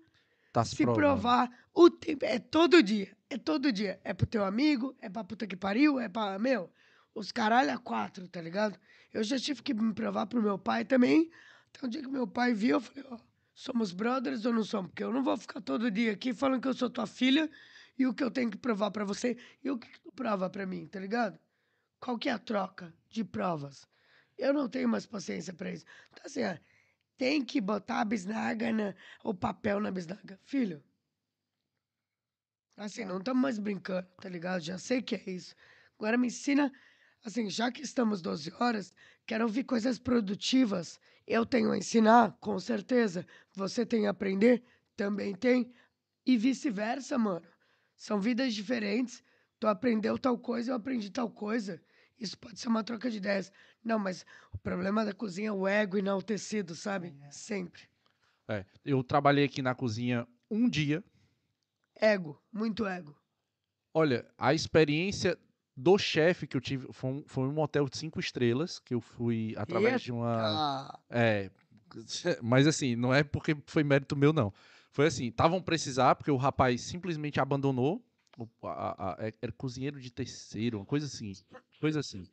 Tá 0.52 0.64
se, 0.64 0.76
se 0.76 0.84
provar. 0.84 1.50
O 1.80 1.88
tempo, 1.88 2.24
é 2.24 2.40
todo 2.40 2.82
dia. 2.82 3.16
É 3.30 3.38
todo 3.38 3.70
dia. 3.70 4.00
É 4.02 4.12
pro 4.12 4.26
teu 4.26 4.44
amigo, 4.44 4.96
é 5.00 5.08
pra 5.08 5.22
puta 5.22 5.46
que 5.46 5.54
pariu, 5.54 6.00
é 6.00 6.08
pra. 6.08 6.36
Meu, 6.36 6.68
os 7.14 7.30
caralho 7.30 7.72
a 7.72 7.78
quatro, 7.78 8.26
tá 8.26 8.40
ligado? 8.40 8.76
Eu 9.14 9.22
já 9.22 9.38
tive 9.38 9.62
que 9.62 9.72
me 9.72 9.94
provar 9.94 10.26
pro 10.26 10.42
meu 10.42 10.58
pai 10.58 10.84
também. 10.84 11.30
Até 11.68 11.86
um 11.86 11.88
dia 11.88 12.02
que 12.02 12.08
meu 12.08 12.26
pai 12.26 12.52
viu, 12.52 12.78
eu 12.78 12.80
falei, 12.80 13.04
ó, 13.08 13.16
somos 13.54 13.92
brothers 13.92 14.44
ou 14.44 14.52
não 14.52 14.64
somos? 14.64 14.90
Porque 14.90 15.04
eu 15.04 15.12
não 15.12 15.22
vou 15.22 15.36
ficar 15.36 15.60
todo 15.60 15.88
dia 15.88 16.10
aqui 16.10 16.34
falando 16.34 16.60
que 16.60 16.66
eu 16.66 16.74
sou 16.74 16.90
tua 16.90 17.06
filha 17.06 17.48
e 17.96 18.08
o 18.08 18.12
que 18.12 18.24
eu 18.24 18.30
tenho 18.32 18.50
que 18.50 18.58
provar 18.58 18.90
pra 18.90 19.04
você 19.04 19.36
e 19.62 19.70
o 19.70 19.78
que 19.78 19.88
que 19.88 20.00
tu 20.00 20.10
prova 20.10 20.50
pra 20.50 20.66
mim, 20.66 20.84
tá 20.88 20.98
ligado? 20.98 21.38
Qual 22.00 22.18
que 22.18 22.28
é 22.28 22.32
a 22.32 22.40
troca 22.40 22.92
de 23.08 23.22
provas? 23.22 23.86
Eu 24.36 24.52
não 24.52 24.68
tenho 24.68 24.88
mais 24.88 25.06
paciência 25.06 25.54
pra 25.54 25.70
isso. 25.70 25.84
Então, 26.10 26.24
assim, 26.26 26.42
ó, 26.42 26.56
tem 27.16 27.44
que 27.44 27.60
botar 27.60 28.00
a 28.00 28.04
bisnaga, 28.04 28.72
na, 28.72 28.96
o 29.22 29.32
papel 29.32 29.78
na 29.78 29.92
bisnaga. 29.92 30.40
Filho, 30.42 30.82
assim, 32.84 33.04
não 33.04 33.18
estamos 33.18 33.42
mais 33.42 33.58
brincando, 33.58 34.06
tá 34.20 34.28
ligado? 34.28 34.62
Já 34.62 34.78
sei 34.78 35.02
que 35.02 35.16
é 35.16 35.30
isso. 35.30 35.54
Agora 35.98 36.16
me 36.16 36.28
ensina, 36.28 36.72
assim, 37.24 37.50
já 37.50 37.70
que 37.72 37.82
estamos 37.82 38.22
12 38.22 38.52
horas, 38.58 38.94
quero 39.26 39.44
ouvir 39.44 39.64
coisas 39.64 39.98
produtivas. 39.98 41.00
Eu 41.26 41.44
tenho 41.44 41.72
a 41.72 41.78
ensinar, 41.78 42.36
com 42.40 42.58
certeza. 42.58 43.26
Você 43.54 43.84
tem 43.84 44.06
a 44.06 44.10
aprender, 44.10 44.62
também 44.96 45.34
tem. 45.34 45.72
E 46.24 46.36
vice-versa, 46.36 47.18
mano. 47.18 47.46
São 47.96 48.20
vidas 48.20 48.54
diferentes. 48.54 49.22
Tu 49.58 49.66
aprendeu 49.66 50.16
tal 50.16 50.38
coisa, 50.38 50.70
eu 50.70 50.76
aprendi 50.76 51.10
tal 51.10 51.28
coisa. 51.28 51.82
Isso 52.18 52.38
pode 52.38 52.58
ser 52.58 52.68
uma 52.68 52.84
troca 52.84 53.10
de 53.10 53.18
ideias. 53.18 53.52
Não, 53.82 53.98
mas 53.98 54.24
o 54.52 54.58
problema 54.58 55.04
da 55.04 55.12
cozinha 55.12 55.48
é 55.48 55.52
o 55.52 55.66
ego 55.66 55.98
enaltecido, 55.98 56.74
sabe? 56.74 57.14
Sempre. 57.30 57.82
É, 58.48 58.64
eu 58.84 59.02
trabalhei 59.02 59.44
aqui 59.44 59.60
na 59.60 59.74
cozinha 59.74 60.26
um 60.50 60.68
dia. 60.68 61.02
Ego, 62.00 62.40
muito 62.52 62.86
ego. 62.86 63.16
Olha, 63.94 64.26
a 64.36 64.54
experiência 64.54 65.38
do 65.76 65.96
chefe 65.98 66.46
que 66.46 66.56
eu 66.56 66.60
tive 66.60 66.92
foi 66.92 67.10
um, 67.10 67.24
foi 67.26 67.48
um 67.48 67.58
hotel 67.60 67.88
de 67.88 67.96
cinco 67.96 68.20
estrelas 68.20 68.78
que 68.78 68.94
eu 68.94 69.00
fui 69.00 69.54
através 69.56 70.02
de 70.02 70.12
uma. 70.12 70.28
É, 71.10 71.50
mas 72.42 72.66
assim, 72.66 72.94
não 72.96 73.12
é 73.14 73.22
porque 73.24 73.56
foi 73.66 73.82
mérito 73.82 74.14
meu, 74.16 74.32
não. 74.32 74.52
Foi 74.90 75.06
assim, 75.06 75.26
estavam 75.26 75.60
precisar, 75.62 76.14
porque 76.16 76.30
o 76.30 76.36
rapaz 76.36 76.80
simplesmente 76.82 77.40
abandonou. 77.40 78.04
o- 78.36 78.48
a- 78.68 79.14
a- 79.14 79.26
é- 79.26 79.34
era 79.42 79.50
cozinheiro 79.50 80.00
de 80.00 80.12
terceiro, 80.12 80.78
uma 80.78 80.86
coisa 80.86 81.06
assim. 81.06 81.32
Coisa 81.80 81.98
assim. 81.98 82.24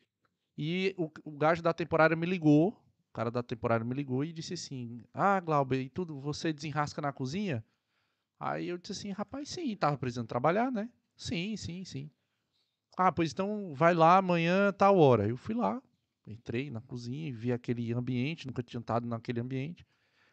E 0.55 0.93
o, 0.99 1.09
o 1.23 1.31
gajo 1.31 1.63
da 1.63 1.73
temporada 1.73 2.15
me 2.15 2.27
ligou. 2.27 2.69
O 3.09 3.13
cara 3.13 3.31
da 3.31 3.41
temporada 3.41 3.83
me 3.83 3.93
ligou 3.95 4.23
e 4.23 4.31
disse 4.31 4.53
assim: 4.53 5.03
Ah, 5.11 5.39
Glauber, 5.39 5.81
e 5.81 5.89
tudo, 5.89 6.19
você 6.19 6.53
desenrasca 6.53 7.01
na 7.01 7.11
cozinha? 7.11 7.65
Aí 8.39 8.67
eu 8.67 8.77
disse 8.77 8.91
assim, 8.93 9.11
rapaz, 9.11 9.49
sim, 9.49 9.75
tava 9.75 9.97
precisando 9.97 10.27
trabalhar, 10.27 10.71
né? 10.71 10.89
Sim, 11.15 11.55
sim, 11.55 11.83
sim. 11.85 12.11
Ah, 12.97 13.11
pois 13.11 13.31
então 13.31 13.73
vai 13.73 13.93
lá 13.93 14.17
amanhã, 14.17 14.71
tal 14.73 14.97
hora. 14.97 15.27
Eu 15.27 15.37
fui 15.37 15.55
lá, 15.55 15.81
entrei 16.25 16.69
na 16.69 16.81
cozinha 16.81 17.27
e 17.27 17.31
vi 17.31 17.51
aquele 17.51 17.93
ambiente, 17.93 18.47
nunca 18.47 18.63
tinha 18.63 18.79
estado 18.79 19.07
naquele 19.07 19.39
ambiente. 19.39 19.85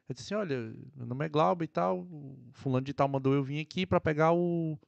Eu 0.08 0.14
disse 0.14 0.34
assim, 0.34 0.40
olha, 0.40 0.56
meu 0.94 1.06
nome 1.06 1.24
é 1.26 1.28
Glauber 1.28 1.64
e 1.64 1.68
tal, 1.68 2.06
fulano 2.52 2.84
de 2.84 2.92
tal 2.92 3.08
mandou 3.08 3.34
eu 3.34 3.42
vir 3.42 3.60
aqui 3.60 3.86
para 3.86 4.00
pegar 4.00 4.32
o, 4.32 4.78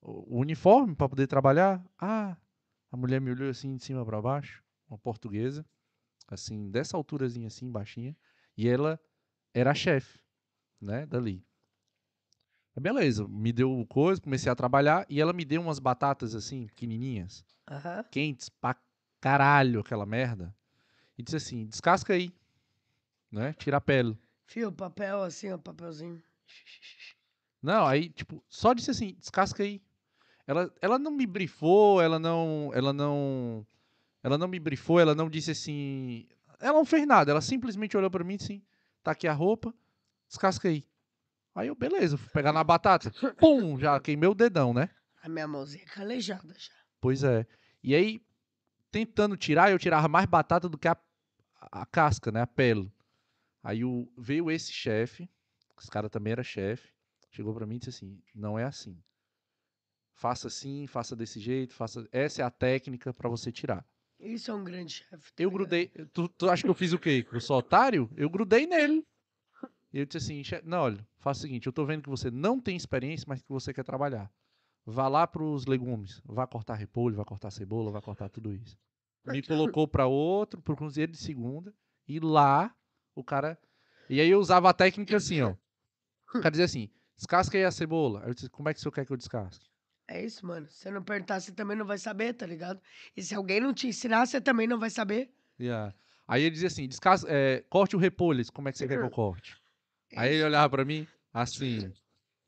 o, 0.00 0.36
o 0.36 0.40
uniforme 0.40 0.94
para 0.94 1.08
poder 1.08 1.26
trabalhar. 1.26 1.84
Ah, 1.98 2.36
a 2.90 2.96
mulher 2.96 3.20
me 3.20 3.30
olhou 3.30 3.48
assim 3.50 3.76
de 3.76 3.84
cima 3.84 4.04
para 4.04 4.20
baixo, 4.20 4.62
uma 4.88 4.98
portuguesa, 4.98 5.64
assim, 6.28 6.70
dessa 6.70 6.96
alturazinha 6.96 7.48
assim, 7.48 7.70
baixinha, 7.70 8.16
e 8.56 8.68
ela 8.68 9.00
era 9.54 9.70
a 9.70 9.74
chefe, 9.74 10.20
né, 10.80 11.06
dali. 11.06 11.44
Aí 12.78 12.80
Beleza, 12.80 13.26
me 13.26 13.52
deu 13.52 13.84
coisa, 13.88 14.20
comecei 14.20 14.50
a 14.50 14.54
trabalhar 14.54 15.04
e 15.08 15.20
ela 15.20 15.32
me 15.32 15.44
deu 15.44 15.60
umas 15.60 15.80
batatas 15.80 16.32
assim, 16.32 16.68
pequenininhas 16.68 17.44
aham. 17.68 18.04
quentes 18.08 18.48
pra 18.48 18.76
caralho 19.20 19.80
aquela 19.80 20.06
merda. 20.06 20.54
E 21.18 21.22
disse 21.24 21.36
assim, 21.36 21.66
descasca 21.66 22.12
aí, 22.14 22.32
né? 23.32 23.52
Tira 23.54 23.78
a 23.78 23.80
pele. 23.80 24.16
Fio, 24.46 24.70
papel 24.70 25.24
assim, 25.24 25.50
ó, 25.50 25.58
papelzinho. 25.58 26.22
Não, 27.60 27.84
aí, 27.84 28.10
tipo, 28.10 28.44
só 28.48 28.72
disse 28.72 28.92
assim, 28.92 29.16
descasca 29.18 29.64
aí. 29.64 29.82
Ela, 30.46 30.72
ela 30.80 31.00
não 31.00 31.10
me 31.10 31.26
brifou, 31.26 32.00
ela 32.00 32.20
não, 32.20 32.70
ela 32.72 32.92
não, 32.92 33.66
ela 34.22 34.38
não 34.38 34.46
me 34.46 34.60
brifou, 34.60 35.00
ela 35.00 35.16
não 35.16 35.28
disse 35.28 35.50
assim, 35.50 36.28
ela 36.60 36.74
não 36.74 36.84
fez 36.84 37.04
nada, 37.08 37.32
ela 37.32 37.40
simplesmente 37.40 37.96
olhou 37.96 38.08
pra 38.08 38.22
mim 38.22 38.34
e 38.34 38.36
disse 38.36 38.52
assim, 38.52 38.62
tá 39.02 39.10
aqui 39.10 39.26
a 39.26 39.32
roupa, 39.32 39.74
descasca 40.28 40.68
aí. 40.68 40.86
Aí 41.58 41.66
eu, 41.66 41.74
beleza, 41.74 42.16
fui 42.16 42.30
pegar 42.30 42.52
na 42.52 42.62
batata, 42.62 43.10
pum, 43.36 43.76
já 43.80 43.98
queimei 43.98 44.28
o 44.28 44.34
dedão, 44.34 44.72
né? 44.72 44.88
A 45.20 45.28
minha 45.28 45.48
mãozinha 45.48 45.82
é 45.82 45.86
calejada 45.86 46.54
já. 46.56 46.70
Pois 47.00 47.24
é. 47.24 47.44
E 47.82 47.96
aí, 47.96 48.20
tentando 48.92 49.36
tirar, 49.36 49.68
eu 49.72 49.78
tirava 49.78 50.06
mais 50.06 50.24
batata 50.26 50.68
do 50.68 50.78
que 50.78 50.86
a, 50.86 50.96
a 51.60 51.84
casca, 51.84 52.30
né? 52.30 52.42
A 52.42 52.46
pele. 52.46 52.92
Aí 53.60 53.84
o, 53.84 54.08
veio 54.16 54.48
esse 54.52 54.72
chefe, 54.72 55.28
esse 55.80 55.90
cara 55.90 56.08
também 56.08 56.30
era 56.30 56.44
chefe, 56.44 56.92
chegou 57.28 57.52
pra 57.52 57.66
mim 57.66 57.74
e 57.74 57.78
disse 57.80 57.90
assim: 57.90 58.22
não 58.32 58.56
é 58.56 58.62
assim. 58.62 58.96
Faça 60.14 60.46
assim, 60.46 60.86
faça 60.86 61.16
desse 61.16 61.40
jeito, 61.40 61.74
faça. 61.74 62.06
Essa 62.12 62.42
é 62.42 62.44
a 62.44 62.50
técnica 62.52 63.12
pra 63.12 63.28
você 63.28 63.50
tirar. 63.50 63.84
Isso 64.20 64.50
é 64.52 64.54
um 64.54 64.62
grande 64.62 64.92
chefe. 64.92 65.32
tá 65.32 65.42
Eu 65.42 65.48
ligado? 65.48 65.58
grudei. 65.58 65.88
Tu, 66.12 66.28
tu 66.28 66.48
acha 66.48 66.62
que 66.62 66.68
eu 66.70 66.74
fiz 66.74 66.92
o 66.92 66.98
quê? 67.00 67.26
Eu 67.32 67.40
sou 67.40 67.58
otário? 67.58 68.08
Eu 68.16 68.30
grudei 68.30 68.64
nele. 68.64 69.04
E 69.98 70.00
eu 70.00 70.06
disse 70.06 70.18
assim: 70.18 70.44
"Chefe, 70.44 70.64
não, 70.64 70.78
olha, 70.78 71.04
faça 71.18 71.40
o 71.40 71.42
seguinte: 71.42 71.66
eu 71.66 71.72
tô 71.72 71.84
vendo 71.84 72.04
que 72.04 72.08
você 72.08 72.30
não 72.30 72.60
tem 72.60 72.76
experiência, 72.76 73.24
mas 73.28 73.42
que 73.42 73.48
você 73.50 73.74
quer 73.74 73.82
trabalhar. 73.82 74.30
Vá 74.86 75.08
lá 75.08 75.26
pros 75.26 75.66
legumes. 75.66 76.22
Vá 76.24 76.46
cortar 76.46 76.76
repolho, 76.76 77.16
vá 77.16 77.24
cortar 77.24 77.50
cebola, 77.50 77.90
vá 77.90 78.00
cortar 78.00 78.28
tudo 78.28 78.54
isso. 78.54 78.78
Me 79.26 79.42
colocou 79.42 79.88
pra 79.88 80.06
outro, 80.06 80.62
pro 80.62 80.76
cozinheiro 80.76 81.10
de 81.10 81.18
segunda. 81.18 81.74
E 82.06 82.20
lá, 82.20 82.72
o 83.12 83.24
cara. 83.24 83.58
E 84.08 84.20
aí 84.20 84.30
eu 84.30 84.38
usava 84.38 84.70
a 84.70 84.72
técnica 84.72 85.16
assim, 85.16 85.42
ó. 85.42 85.56
O 86.32 86.40
cara 86.40 86.50
dizia 86.52 86.66
assim: 86.66 86.88
descasca 87.16 87.58
aí 87.58 87.64
a 87.64 87.70
cebola. 87.72 88.22
Aí 88.22 88.30
eu 88.30 88.34
disse: 88.34 88.48
como 88.48 88.68
é 88.68 88.74
que 88.74 88.78
o 88.78 88.82
senhor 88.82 88.92
quer 88.92 89.04
que 89.04 89.12
eu 89.12 89.16
descasque? 89.16 89.66
É 90.06 90.24
isso, 90.24 90.46
mano. 90.46 90.68
Se 90.68 90.76
você 90.76 90.90
não 90.92 91.02
perguntar, 91.02 91.40
você 91.40 91.50
também 91.50 91.76
não 91.76 91.84
vai 91.84 91.98
saber, 91.98 92.34
tá 92.34 92.46
ligado? 92.46 92.80
E 93.16 93.22
se 93.22 93.34
alguém 93.34 93.60
não 93.60 93.74
te 93.74 93.88
ensinar, 93.88 94.26
você 94.26 94.40
também 94.40 94.68
não 94.68 94.78
vai 94.78 94.90
saber. 94.90 95.28
Yeah. 95.58 95.92
Aí 96.28 96.44
ele 96.44 96.52
dizia 96.52 96.68
assim: 96.68 96.86
descasca, 96.86 97.26
é, 97.28 97.64
corte 97.68 97.96
o 97.96 97.98
repolho. 97.98 98.40
Eu 98.40 98.52
Como 98.52 98.68
é 98.68 98.72
que 98.72 98.78
você 98.78 98.86
quer 98.86 98.96
que 98.96 99.04
eu 99.04 99.10
corte? 99.10 99.60
Aí 100.16 100.34
ele 100.34 100.44
olhava 100.44 100.70
pra 100.70 100.84
mim, 100.84 101.06
assim. 101.32 101.92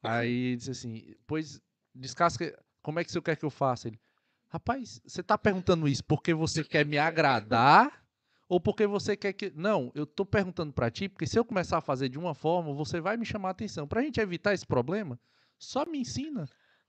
Aí 0.03 0.57
disse 0.57 0.71
assim: 0.71 1.15
Pois, 1.27 1.61
descasca. 1.95 2.59
Como 2.83 2.99
é 2.99 3.05
que 3.05 3.13
senhor 3.13 3.23
quer 3.23 3.37
que 3.37 3.45
eu 3.45 3.51
faça? 3.51 3.89
Ele: 3.89 4.01
Rapaz, 4.49 5.01
você 5.05 5.23
tá 5.23 5.39
perguntando 5.39 5.87
isso 5.87 6.05
porque 6.05 6.35
você 6.35 6.65
quer 6.65 6.85
me 6.85 6.99
agradar? 6.99 8.05
Ou 8.49 8.61
porque 8.61 8.87
você 8.87 9.17
quer 9.17 9.33
que. 9.33 9.53
Não, 9.55 9.93
eu 9.95 10.05
tô 10.05 10.27
perguntando 10.27 10.73
pra 10.73 10.91
ti, 10.91 11.09
porque 11.09 11.27
se 11.27 11.39
eu 11.39 11.45
começar 11.45 11.79
a 11.79 11.81
fazer 11.81 12.09
de 12.09 12.19
uma 12.19 12.35
forma, 12.35 12.75
você 12.75 13.01
vai 13.01 13.17
me 13.17 13.25
chamar 13.25 13.49
a 13.49 13.53
atenção. 13.53 13.87
Pra 13.87 14.03
gente 14.03 14.21
evitar 14.21 14.53
esse 14.53 14.67
problema, 14.67 15.21
só 15.57 15.87
me 15.87 16.01
ensina. 16.01 16.49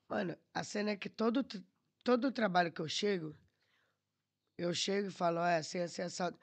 Mano, 0.10 0.36
a 0.54 0.64
cena 0.64 0.90
é 0.92 0.96
que 0.96 1.08
todo, 1.08 1.46
todo 2.04 2.32
trabalho 2.32 2.72
que 2.72 2.82
eu 2.82 2.90
chego, 2.90 3.36
eu 4.58 4.74
chego 4.74 5.10
e 5.10 5.12
falo, 5.12 5.40
é 5.40 5.58
assim, 5.58 5.80
assim, 5.80 6.02
assado. 6.02 6.38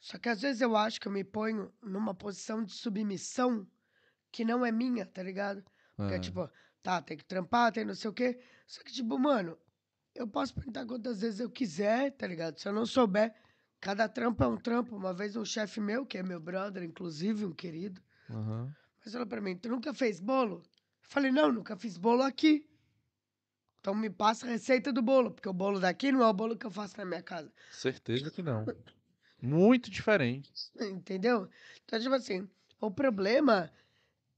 Só 0.00 0.18
que 0.18 0.28
às 0.28 0.40
vezes 0.40 0.60
eu 0.62 0.76
acho 0.76 1.00
que 1.00 1.08
eu 1.08 1.12
me 1.12 1.24
ponho 1.24 1.72
numa 1.82 2.14
posição 2.14 2.62
de 2.64 2.72
submissão 2.72 3.66
que 4.30 4.44
não 4.44 4.64
é 4.64 4.70
minha, 4.72 5.06
tá 5.06 5.22
ligado? 5.22 5.64
Porque, 5.96 6.14
Ah, 6.14 6.20
tipo, 6.20 6.50
tá, 6.82 7.02
tem 7.02 7.16
que 7.16 7.24
trampar, 7.24 7.72
tem 7.72 7.84
não 7.84 7.94
sei 7.94 8.10
o 8.10 8.12
quê. 8.12 8.38
Só 8.66 8.82
que, 8.82 8.92
tipo, 8.92 9.18
mano, 9.18 9.58
eu 10.14 10.28
posso 10.28 10.54
perguntar 10.54 10.86
quantas 10.86 11.20
vezes 11.20 11.40
eu 11.40 11.50
quiser, 11.50 12.12
tá 12.12 12.26
ligado? 12.26 12.58
Se 12.58 12.68
eu 12.68 12.72
não 12.72 12.86
souber, 12.86 13.34
cada 13.80 14.08
trampo 14.08 14.42
é 14.44 14.46
um 14.46 14.56
trampo. 14.56 14.96
Uma 14.96 15.12
vez 15.14 15.36
um 15.36 15.44
chefe 15.44 15.80
meu, 15.80 16.06
que 16.06 16.18
é 16.18 16.22
meu 16.22 16.40
brother, 16.40 16.82
inclusive, 16.82 17.44
um 17.44 17.52
querido, 17.52 18.00
Aham. 18.30 18.74
mas 19.04 19.12
falou 19.12 19.26
pra 19.26 19.40
mim, 19.40 19.56
tu 19.56 19.68
nunca 19.68 19.92
fez 19.94 20.20
bolo? 20.20 20.62
Eu 21.02 21.08
falei, 21.08 21.30
não, 21.30 21.52
nunca 21.52 21.76
fiz 21.76 21.96
bolo 21.96 22.22
aqui. 22.22 22.68
Então 23.80 23.94
me 23.94 24.10
passa 24.10 24.46
a 24.46 24.50
receita 24.50 24.92
do 24.92 25.00
bolo, 25.00 25.30
porque 25.30 25.48
o 25.48 25.52
bolo 25.52 25.78
daqui 25.78 26.10
não 26.10 26.22
é 26.22 26.26
o 26.26 26.32
bolo 26.32 26.56
que 26.56 26.66
eu 26.66 26.70
faço 26.70 26.96
na 26.98 27.04
minha 27.04 27.22
casa. 27.22 27.52
Certeza 27.70 28.30
que 28.30 28.42
não. 28.42 28.66
Muito 29.40 29.90
diferente. 29.90 30.50
Entendeu? 30.80 31.48
Então, 31.84 32.00
tipo 32.00 32.14
assim, 32.14 32.48
o 32.80 32.90
problema 32.90 33.70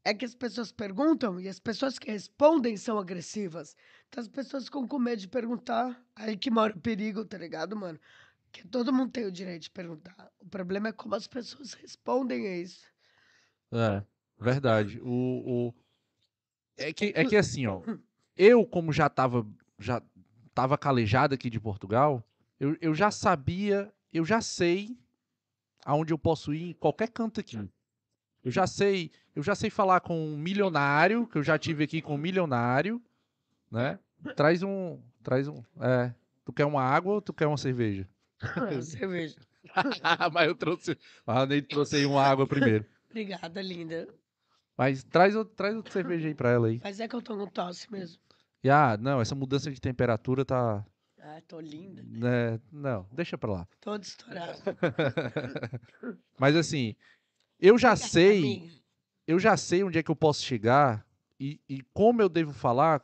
é 0.04 0.14
que 0.14 0.24
as 0.24 0.34
pessoas 0.34 0.72
perguntam 0.72 1.38
e 1.40 1.48
as 1.48 1.58
pessoas 1.58 1.98
que 1.98 2.10
respondem 2.10 2.76
são 2.76 2.98
agressivas. 2.98 3.76
Então 4.08 4.22
as 4.22 4.28
pessoas 4.28 4.64
ficam 4.64 4.86
com 4.86 4.98
medo 4.98 5.20
de 5.20 5.28
perguntar. 5.28 6.02
Aí 6.16 6.36
que 6.36 6.50
mora 6.50 6.74
o 6.74 6.80
perigo, 6.80 7.24
tá 7.24 7.36
ligado, 7.36 7.76
mano? 7.76 7.98
Que 8.50 8.66
todo 8.66 8.92
mundo 8.92 9.12
tem 9.12 9.26
o 9.26 9.32
direito 9.32 9.64
de 9.64 9.70
perguntar. 9.70 10.32
O 10.40 10.48
problema 10.48 10.88
é 10.88 10.92
como 10.92 11.14
as 11.14 11.26
pessoas 11.26 11.74
respondem 11.74 12.46
a 12.46 12.56
isso. 12.56 12.86
É, 13.70 14.02
verdade. 14.40 14.98
O, 15.02 15.10
o... 15.68 15.74
É, 16.76 16.92
que, 16.92 17.12
é 17.14 17.24
que 17.24 17.36
assim, 17.36 17.66
ó. 17.66 17.82
Eu, 18.36 18.64
como 18.64 18.92
já 18.92 19.10
tava, 19.10 19.46
já 19.78 20.02
tava 20.54 20.78
calejado 20.78 21.34
aqui 21.34 21.50
de 21.50 21.60
Portugal, 21.60 22.24
eu, 22.58 22.76
eu 22.80 22.94
já 22.94 23.10
sabia, 23.10 23.92
eu 24.12 24.24
já 24.24 24.40
sei 24.40 24.96
aonde 25.84 26.12
eu 26.12 26.18
posso 26.18 26.52
ir 26.54 26.70
em 26.70 26.72
qualquer 26.74 27.08
canto 27.08 27.40
aqui. 27.40 27.58
Eu 28.44 28.50
já 28.50 28.66
sei, 28.66 29.10
eu 29.34 29.42
já 29.42 29.54
sei 29.54 29.68
falar 29.70 30.00
com 30.00 30.16
um 30.18 30.36
milionário, 30.38 31.26
que 31.26 31.36
eu 31.38 31.42
já 31.42 31.58
tive 31.58 31.84
aqui 31.84 32.00
com 32.00 32.14
um 32.14 32.18
milionário, 32.18 33.02
né? 33.70 33.98
Traz 34.36 34.62
um, 34.62 35.00
traz 35.22 35.48
um, 35.48 35.62
é, 35.80 36.14
tu 36.44 36.52
quer 36.52 36.64
uma 36.64 36.82
água 36.82 37.14
ou 37.14 37.20
tu 37.22 37.32
quer 37.32 37.46
uma 37.46 37.56
cerveja? 37.56 38.08
Cerveja. 38.82 39.36
Mas 40.32 40.46
eu 40.48 40.54
trouxe, 40.54 40.96
mas 41.26 41.40
eu 41.40 41.46
nem 41.46 41.62
trouxe 41.62 41.96
aí 41.96 42.06
uma 42.06 42.22
água 42.22 42.46
primeiro. 42.46 42.86
Obrigada, 43.10 43.60
linda. 43.60 44.08
Mas 44.76 45.02
traz, 45.02 45.34
outro- 45.34 45.54
traz 45.56 45.74
outra 45.74 45.92
cerveja 45.92 46.28
aí 46.28 46.34
pra 46.34 46.50
ela 46.50 46.68
aí. 46.68 46.80
Mas 46.82 47.00
é 47.00 47.08
que 47.08 47.16
eu 47.16 47.20
tô 47.20 47.36
com 47.36 47.46
tosse 47.48 47.90
mesmo. 47.90 48.20
E, 48.62 48.70
ah, 48.70 48.96
não, 48.96 49.20
essa 49.20 49.34
mudança 49.34 49.70
de 49.70 49.80
temperatura 49.80 50.44
tá. 50.44 50.84
Ah, 51.20 51.40
tô 51.46 51.60
linda. 51.60 52.02
Né, 52.02 52.60
não, 52.70 53.06
deixa 53.12 53.36
pra 53.36 53.50
lá. 53.50 53.68
Todo 53.80 54.02
estourado. 54.02 54.58
Mas 56.38 56.56
assim, 56.56 56.94
eu 57.58 57.76
já 57.76 57.90
Obrigada, 57.90 58.12
sei, 58.12 58.82
eu 59.26 59.38
já 59.38 59.56
sei 59.56 59.82
onde 59.82 59.98
é 59.98 60.02
que 60.02 60.10
eu 60.10 60.16
posso 60.16 60.42
chegar 60.42 61.06
e, 61.38 61.60
e 61.68 61.82
como 61.92 62.22
eu 62.22 62.28
devo 62.28 62.52
falar 62.52 63.02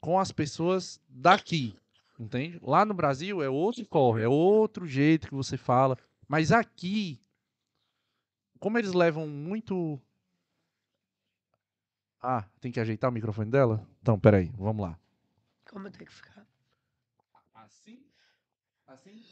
com 0.00 0.18
as 0.18 0.32
pessoas 0.32 1.00
daqui. 1.08 1.76
Entende? 2.18 2.58
Lá 2.62 2.84
no 2.84 2.94
Brasil 2.94 3.42
é 3.42 3.48
outro 3.48 3.84
corre, 3.86 4.22
é 4.22 4.28
outro 4.28 4.86
jeito 4.86 5.28
que 5.28 5.34
você 5.34 5.56
fala. 5.56 5.96
Mas 6.28 6.52
aqui, 6.52 7.20
como 8.58 8.78
eles 8.78 8.92
levam 8.92 9.26
muito. 9.26 10.00
Ah, 12.22 12.44
tem 12.60 12.70
que 12.70 12.78
ajeitar 12.78 13.08
o 13.10 13.12
microfone 13.12 13.50
dela? 13.50 13.86
Então, 14.02 14.20
peraí, 14.20 14.52
vamos 14.58 14.82
lá. 14.86 14.98
Como 15.70 15.86
eu 15.86 15.90
tenho 15.90 16.04
que 16.06 16.12
ficar? 16.12 16.39
Assim? 18.90 19.22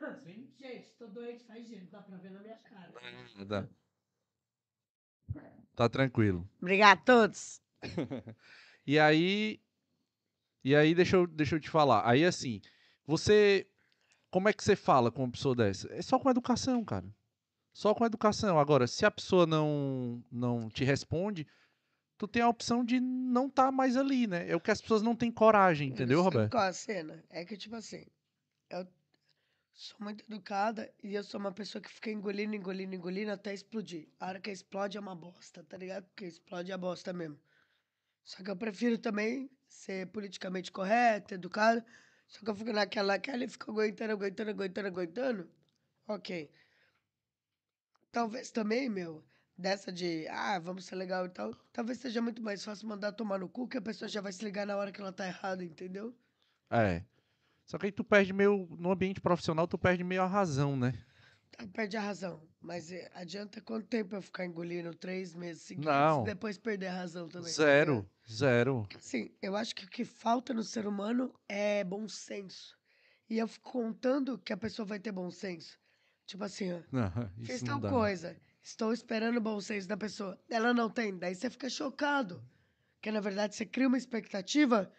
Assim? 0.00 0.52
Gente, 0.58 0.92
tô 0.98 1.06
doente, 1.06 1.44
faz 1.44 1.66
gelo, 1.66 1.86
dá 1.90 2.02
pra 2.02 2.18
ver 2.18 2.30
na 2.30 2.40
minha 2.40 2.58
cara. 2.58 2.92
Tá. 3.48 3.68
Tá 5.74 5.88
tranquilo. 5.88 6.48
Obrigada 6.60 7.00
a 7.00 7.04
todos. 7.04 7.62
E 8.86 8.98
aí. 8.98 9.60
E 10.64 10.74
aí, 10.74 10.94
deixa 10.94 11.16
eu, 11.16 11.26
deixa 11.26 11.56
eu 11.56 11.60
te 11.60 11.68
falar. 11.68 12.08
Aí, 12.08 12.24
assim, 12.24 12.62
você. 13.06 13.70
Como 14.30 14.48
é 14.48 14.52
que 14.54 14.64
você 14.64 14.74
fala 14.74 15.12
com 15.12 15.24
uma 15.24 15.30
pessoa 15.30 15.54
dessa? 15.54 15.92
É 15.92 16.00
só 16.00 16.18
com 16.18 16.30
educação, 16.30 16.82
cara. 16.82 17.06
Só 17.70 17.94
com 17.94 18.06
educação. 18.06 18.58
Agora, 18.58 18.86
se 18.86 19.04
a 19.04 19.10
pessoa 19.10 19.46
não, 19.46 20.24
não 20.32 20.70
te 20.70 20.84
responde, 20.84 21.46
tu 22.18 22.26
tem 22.26 22.42
a 22.42 22.48
opção 22.48 22.84
de 22.84 22.98
não 22.98 23.46
estar 23.46 23.70
mais 23.70 23.96
ali, 23.96 24.26
né? 24.26 24.50
É 24.50 24.56
o 24.56 24.60
que 24.60 24.72
as 24.72 24.80
pessoas 24.80 25.00
não 25.00 25.14
têm 25.14 25.30
coragem, 25.30 25.90
entendeu, 25.90 26.20
Roberto? 26.20 26.50
Qual 26.50 26.64
a 26.64 26.72
cena? 26.72 27.24
É 27.30 27.44
que, 27.44 27.56
tipo 27.56 27.76
assim, 27.76 28.04
eu 28.68 28.86
sou 29.72 29.96
muito 30.00 30.24
educada 30.24 30.92
e 31.02 31.14
eu 31.14 31.22
sou 31.22 31.38
uma 31.38 31.52
pessoa 31.52 31.80
que 31.80 31.88
fica 31.88 32.10
engolindo, 32.10 32.56
engolindo, 32.56 32.94
engolindo 32.94 33.30
até 33.30 33.54
explodir. 33.54 34.08
A 34.18 34.26
hora 34.26 34.40
que 34.40 34.50
explode 34.50 34.98
é 34.98 35.00
uma 35.00 35.14
bosta, 35.14 35.62
tá 35.62 35.76
ligado? 35.76 36.04
Porque 36.06 36.24
explode 36.24 36.72
é 36.72 36.74
a 36.74 36.78
bosta 36.78 37.12
mesmo. 37.12 37.38
Só 38.24 38.42
que 38.42 38.50
eu 38.50 38.56
prefiro 38.56 38.98
também 38.98 39.48
ser 39.68 40.08
politicamente 40.08 40.72
correto, 40.72 41.34
educado. 41.34 41.84
Só 42.26 42.40
que 42.40 42.50
eu 42.50 42.54
fico 42.54 42.72
naquela, 42.72 43.14
naquela 43.14 43.44
e 43.44 43.48
fico 43.48 43.70
aguentando, 43.70 44.12
aguentando, 44.12 44.50
aguentando, 44.50 44.88
aguentando. 44.88 45.50
Ok. 46.08 46.50
Talvez 48.10 48.50
também, 48.50 48.88
meu, 48.88 49.24
dessa 49.58 49.90
de, 49.90 50.26
ah, 50.28 50.58
vamos 50.60 50.84
ser 50.84 50.94
legal 50.94 51.26
e 51.26 51.28
tal, 51.28 51.52
talvez 51.72 51.98
seja 51.98 52.22
muito 52.22 52.40
mais 52.40 52.64
fácil 52.64 52.86
mandar 52.88 53.12
tomar 53.12 53.38
no 53.38 53.48
cu 53.48 53.66
que 53.66 53.76
a 53.76 53.82
pessoa 53.82 54.08
já 54.08 54.20
vai 54.20 54.32
se 54.32 54.44
ligar 54.44 54.64
na 54.64 54.76
hora 54.76 54.92
que 54.92 55.00
ela 55.00 55.12
tá 55.12 55.26
errada, 55.26 55.64
entendeu? 55.64 56.14
É. 56.70 57.02
Só 57.66 57.76
que 57.76 57.86
aí 57.86 57.92
tu 57.92 58.04
perde 58.04 58.32
meio. 58.32 58.66
No 58.78 58.90
ambiente 58.90 59.20
profissional, 59.20 59.66
tu 59.66 59.76
perde 59.76 60.02
meio 60.02 60.22
a 60.22 60.26
razão, 60.26 60.74
né? 60.76 60.94
Tá, 61.50 61.66
perde 61.66 61.96
a 61.96 62.00
razão. 62.00 62.40
Mas 62.60 62.90
eh, 62.90 63.10
adianta 63.14 63.60
quanto 63.60 63.86
tempo 63.86 64.14
eu 64.14 64.22
ficar 64.22 64.46
engolindo 64.46 64.94
três 64.94 65.34
meses 65.34 65.62
seguidos 65.62 65.92
Não. 65.92 66.22
e 66.22 66.26
depois 66.26 66.56
perder 66.56 66.86
a 66.86 66.94
razão 66.94 67.28
também? 67.28 67.48
tá 67.48 67.56
Zero. 67.56 68.08
Zero. 68.30 68.88
Assim, 68.96 69.30
eu 69.42 69.54
acho 69.54 69.74
que 69.74 69.84
o 69.84 69.88
que 69.88 70.04
falta 70.04 70.54
no 70.54 70.62
ser 70.62 70.86
humano 70.86 71.34
é 71.46 71.84
bom 71.84 72.08
senso. 72.08 72.76
E 73.28 73.38
eu 73.38 73.46
fico 73.46 73.70
contando 73.70 74.38
que 74.38 74.52
a 74.52 74.56
pessoa 74.56 74.86
vai 74.86 74.98
ter 74.98 75.12
bom 75.12 75.30
senso. 75.30 75.78
Tipo 76.26 76.44
assim, 76.44 76.72
ó. 76.72 76.80
Não, 76.90 77.10
isso 77.38 77.64
tal 77.64 77.80
coisa. 77.80 78.36
Estou 78.68 78.92
esperando 78.92 79.38
o 79.38 79.40
bom 79.40 79.58
senso 79.62 79.88
da 79.88 79.96
pessoa. 79.96 80.38
Ela 80.46 80.74
não 80.74 80.90
tem. 80.90 81.16
Daí 81.16 81.34
você 81.34 81.48
fica 81.48 81.70
chocado. 81.70 82.44
Porque, 82.96 83.10
na 83.10 83.18
verdade, 83.18 83.56
você 83.56 83.64
cria 83.64 83.88
uma 83.88 83.96
expectativa 83.96 84.92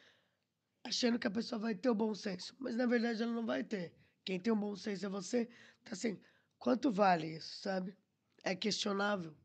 achando 0.84 1.20
que 1.20 1.28
a 1.28 1.32
pessoa 1.32 1.60
vai 1.60 1.76
ter 1.76 1.88
o 1.88 1.94
bom 1.94 2.16
senso. 2.16 2.56
Mas, 2.58 2.76
na 2.76 2.88
verdade, 2.88 3.22
ela 3.22 3.32
não 3.32 3.46
vai 3.46 3.64
ter. 3.64 3.94
Quem 4.26 4.40
tem 4.40 4.52
o 4.52 4.56
bom 4.56 4.76
senso 4.76 5.06
é 5.06 5.10
você. 5.10 5.48
Então, 5.84 5.94
assim, 5.94 6.20
quanto 6.58 6.92
vale 6.92 7.28
isso, 7.28 7.62
sabe? 7.62 7.96
É 8.44 8.56
questionável. 8.56 9.36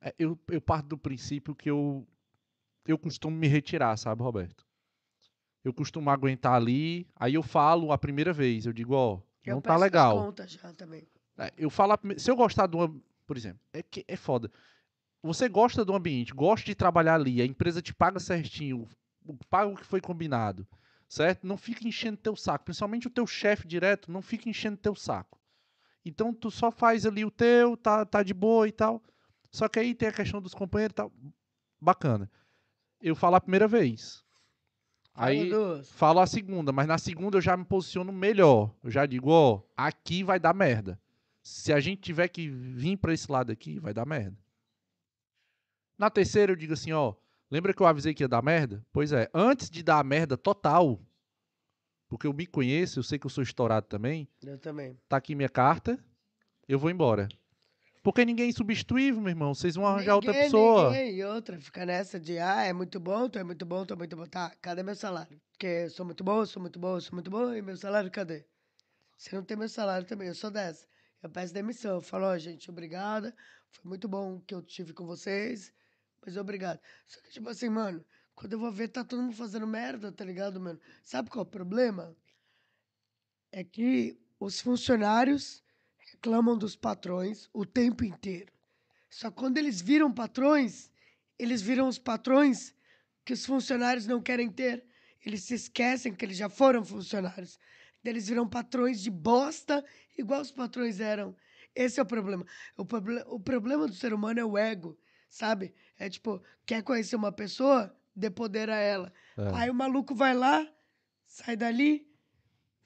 É, 0.00 0.12
eu, 0.18 0.36
eu 0.48 0.60
parto 0.60 0.88
do 0.88 0.98
princípio 0.98 1.54
que 1.54 1.70
eu, 1.70 2.04
eu 2.88 2.98
costumo 2.98 3.36
me 3.36 3.46
retirar, 3.46 3.96
sabe, 3.96 4.20
Roberto? 4.20 4.66
Eu 5.62 5.72
costumo 5.72 6.10
aguentar 6.10 6.54
ali, 6.54 7.06
aí 7.14 7.34
eu 7.34 7.42
falo 7.44 7.92
a 7.92 7.98
primeira 7.98 8.32
vez, 8.32 8.66
eu 8.66 8.72
digo, 8.72 8.94
ó, 8.94 9.20
Eu 9.44 9.54
não 9.54 9.62
tá 9.62 9.76
legal. 9.76 10.24
contas 10.24 10.50
já 10.50 10.72
também. 10.72 11.06
É, 11.38 11.52
Eu 11.56 11.70
falo, 11.70 11.96
se 12.16 12.28
eu 12.28 12.34
gostar 12.34 12.66
de 12.66 12.76
uma, 12.76 12.92
por 13.28 13.36
exemplo, 13.36 13.60
é 13.74 13.82
que 13.82 14.06
é 14.08 14.16
foda. 14.16 14.50
Você 15.22 15.50
gosta 15.50 15.84
do 15.84 15.94
ambiente, 15.94 16.32
gosta 16.32 16.64
de 16.64 16.74
trabalhar 16.74 17.16
ali, 17.16 17.42
a 17.42 17.44
empresa 17.44 17.82
te 17.82 17.92
paga 17.92 18.18
certinho, 18.18 18.88
paga 19.50 19.70
o 19.70 19.76
que 19.76 19.84
foi 19.84 20.00
combinado, 20.00 20.66
certo? 21.06 21.46
Não 21.46 21.58
fica 21.58 21.86
enchendo 21.86 22.16
teu 22.16 22.34
saco, 22.34 22.64
principalmente 22.64 23.06
o 23.06 23.10
teu 23.10 23.26
chefe 23.26 23.68
direto, 23.68 24.10
não 24.10 24.22
fica 24.22 24.48
enchendo 24.48 24.78
teu 24.78 24.94
saco. 24.94 25.38
Então 26.04 26.32
tu 26.32 26.50
só 26.50 26.70
faz 26.70 27.04
ali 27.04 27.22
o 27.22 27.30
teu, 27.30 27.76
tá, 27.76 28.06
tá 28.06 28.22
de 28.22 28.32
boa 28.32 28.66
e 28.66 28.72
tal. 28.72 29.02
Só 29.50 29.68
que 29.68 29.78
aí 29.78 29.94
tem 29.94 30.08
a 30.08 30.12
questão 30.12 30.40
dos 30.40 30.54
companheiros 30.54 30.92
e 30.92 30.96
tal. 30.96 31.12
Bacana. 31.78 32.30
Eu 33.02 33.14
falo 33.14 33.36
a 33.36 33.40
primeira 33.40 33.68
vez. 33.68 34.24
Aí 35.14 35.50
falo 35.84 36.20
a 36.20 36.26
segunda, 36.26 36.72
mas 36.72 36.86
na 36.86 36.96
segunda 36.96 37.36
eu 37.36 37.42
já 37.42 37.56
me 37.56 37.64
posiciono 37.64 38.10
melhor. 38.10 38.74
Eu 38.82 38.90
já 38.90 39.04
digo, 39.04 39.30
ó, 39.30 39.60
aqui 39.76 40.22
vai 40.22 40.38
dar 40.38 40.54
merda. 40.54 40.98
Se 41.48 41.72
a 41.72 41.80
gente 41.80 42.02
tiver 42.02 42.28
que 42.28 42.46
vir 42.50 42.98
pra 42.98 43.14
esse 43.14 43.30
lado 43.32 43.50
aqui, 43.50 43.78
vai 43.80 43.94
dar 43.94 44.04
merda. 44.04 44.36
Na 45.96 46.10
terceira 46.10 46.52
eu 46.52 46.56
digo 46.56 46.74
assim, 46.74 46.92
ó, 46.92 47.14
lembra 47.50 47.72
que 47.72 47.80
eu 47.80 47.86
avisei 47.86 48.12
que 48.12 48.22
ia 48.22 48.28
dar 48.28 48.42
merda? 48.42 48.84
Pois 48.92 49.12
é, 49.12 49.30
antes 49.32 49.70
de 49.70 49.82
dar 49.82 49.98
a 49.98 50.04
merda 50.04 50.36
total, 50.36 51.00
porque 52.06 52.26
eu 52.26 52.34
me 52.34 52.46
conheço, 52.46 52.98
eu 52.98 53.02
sei 53.02 53.18
que 53.18 53.24
eu 53.24 53.30
sou 53.30 53.42
estourado 53.42 53.86
também, 53.86 54.28
Eu 54.42 54.58
também. 54.58 55.00
tá 55.08 55.16
aqui 55.16 55.34
minha 55.34 55.48
carta, 55.48 55.98
eu 56.68 56.78
vou 56.78 56.90
embora. 56.90 57.26
Porque 58.02 58.26
ninguém 58.26 58.46
é 58.46 58.48
insubstituível, 58.50 59.20
meu 59.20 59.30
irmão. 59.30 59.54
Vocês 59.54 59.74
vão 59.74 59.86
arranjar 59.86 60.14
outra 60.16 60.32
Ninguém, 60.32 60.44
pessoa. 60.44 60.90
ninguém. 60.90 61.14
E 61.16 61.24
outra, 61.24 61.58
fica 61.58 61.84
nessa 61.86 62.20
de, 62.20 62.38
ah, 62.38 62.62
é 62.62 62.72
muito 62.74 63.00
bom, 63.00 63.28
tu 63.28 63.38
é 63.38 63.44
muito 63.44 63.64
bom, 63.66 63.84
tu 63.86 63.94
é 63.94 63.96
muito 63.96 64.14
bom. 64.16 64.24
Tá, 64.26 64.54
cadê 64.62 64.82
meu 64.82 64.94
salário? 64.94 65.40
Porque 65.52 65.66
eu 65.66 65.90
sou 65.90 66.04
muito 66.06 66.22
bom, 66.22 66.40
eu 66.40 66.46
sou 66.46 66.60
muito 66.62 66.78
bom, 66.78 66.96
eu 66.96 67.00
sou 67.00 67.14
muito 67.14 67.30
bom, 67.30 67.52
e 67.54 67.62
meu 67.62 67.76
salário 67.76 68.10
cadê? 68.10 68.44
Se 69.16 69.34
não 69.34 69.42
tem 69.42 69.56
meu 69.56 69.68
salário 69.68 70.06
também, 70.06 70.28
eu 70.28 70.34
sou 70.34 70.50
dessa. 70.50 70.86
Eu 71.22 71.28
peço 71.30 71.52
demissão, 71.52 71.96
eu 71.96 72.00
falo, 72.00 72.26
ó, 72.26 72.38
gente, 72.38 72.70
obrigada, 72.70 73.34
foi 73.70 73.88
muito 73.88 74.08
bom 74.08 74.40
que 74.40 74.54
eu 74.54 74.62
tive 74.62 74.92
com 74.92 75.04
vocês, 75.04 75.72
mas 76.24 76.36
obrigado. 76.36 76.80
Só 77.06 77.20
que, 77.20 77.30
tipo 77.30 77.48
assim, 77.48 77.68
mano, 77.68 78.04
quando 78.34 78.52
eu 78.52 78.58
vou 78.58 78.70
ver, 78.70 78.88
tá 78.88 79.04
todo 79.04 79.22
mundo 79.22 79.34
fazendo 79.34 79.66
merda, 79.66 80.12
tá 80.12 80.24
ligado, 80.24 80.60
mano? 80.60 80.80
Sabe 81.02 81.28
qual 81.28 81.44
é 81.44 81.48
o 81.48 81.50
problema? 81.50 82.16
É 83.50 83.64
que 83.64 84.16
os 84.38 84.60
funcionários 84.60 85.62
reclamam 85.98 86.56
dos 86.56 86.76
patrões 86.76 87.48
o 87.52 87.66
tempo 87.66 88.04
inteiro. 88.04 88.52
Só 89.10 89.30
quando 89.30 89.58
eles 89.58 89.80
viram 89.80 90.12
patrões, 90.12 90.90
eles 91.38 91.60
viram 91.60 91.88
os 91.88 91.98
patrões 91.98 92.74
que 93.24 93.32
os 93.32 93.44
funcionários 93.44 94.06
não 94.06 94.22
querem 94.22 94.50
ter. 94.50 94.84
Eles 95.24 95.42
se 95.42 95.54
esquecem 95.54 96.14
que 96.14 96.24
eles 96.24 96.36
já 96.36 96.48
foram 96.48 96.84
funcionários. 96.84 97.58
Eles 98.04 98.28
viram 98.28 98.48
patrões 98.48 99.00
de 99.00 99.10
bosta, 99.10 99.84
igual 100.18 100.40
os 100.40 100.50
patrões 100.50 101.00
eram. 101.00 101.34
Esse 101.74 102.00
é 102.00 102.02
o 102.02 102.06
problema. 102.06 102.44
O, 102.76 102.84
proble 102.84 103.22
o 103.26 103.40
problema 103.40 103.86
do 103.86 103.94
ser 103.94 104.12
humano 104.12 104.40
é 104.40 104.44
o 104.44 104.58
ego, 104.58 104.98
sabe? 105.30 105.74
É 105.98 106.08
tipo, 106.08 106.42
quer 106.66 106.82
conhecer 106.82 107.16
uma 107.16 107.32
pessoa, 107.32 107.96
dê 108.14 108.30
poder 108.30 108.68
a 108.68 108.76
ela. 108.76 109.12
É. 109.36 109.54
Aí 109.54 109.70
o 109.70 109.74
maluco 109.74 110.14
vai 110.14 110.34
lá, 110.34 110.66
sai 111.26 111.56
dali, 111.56 112.06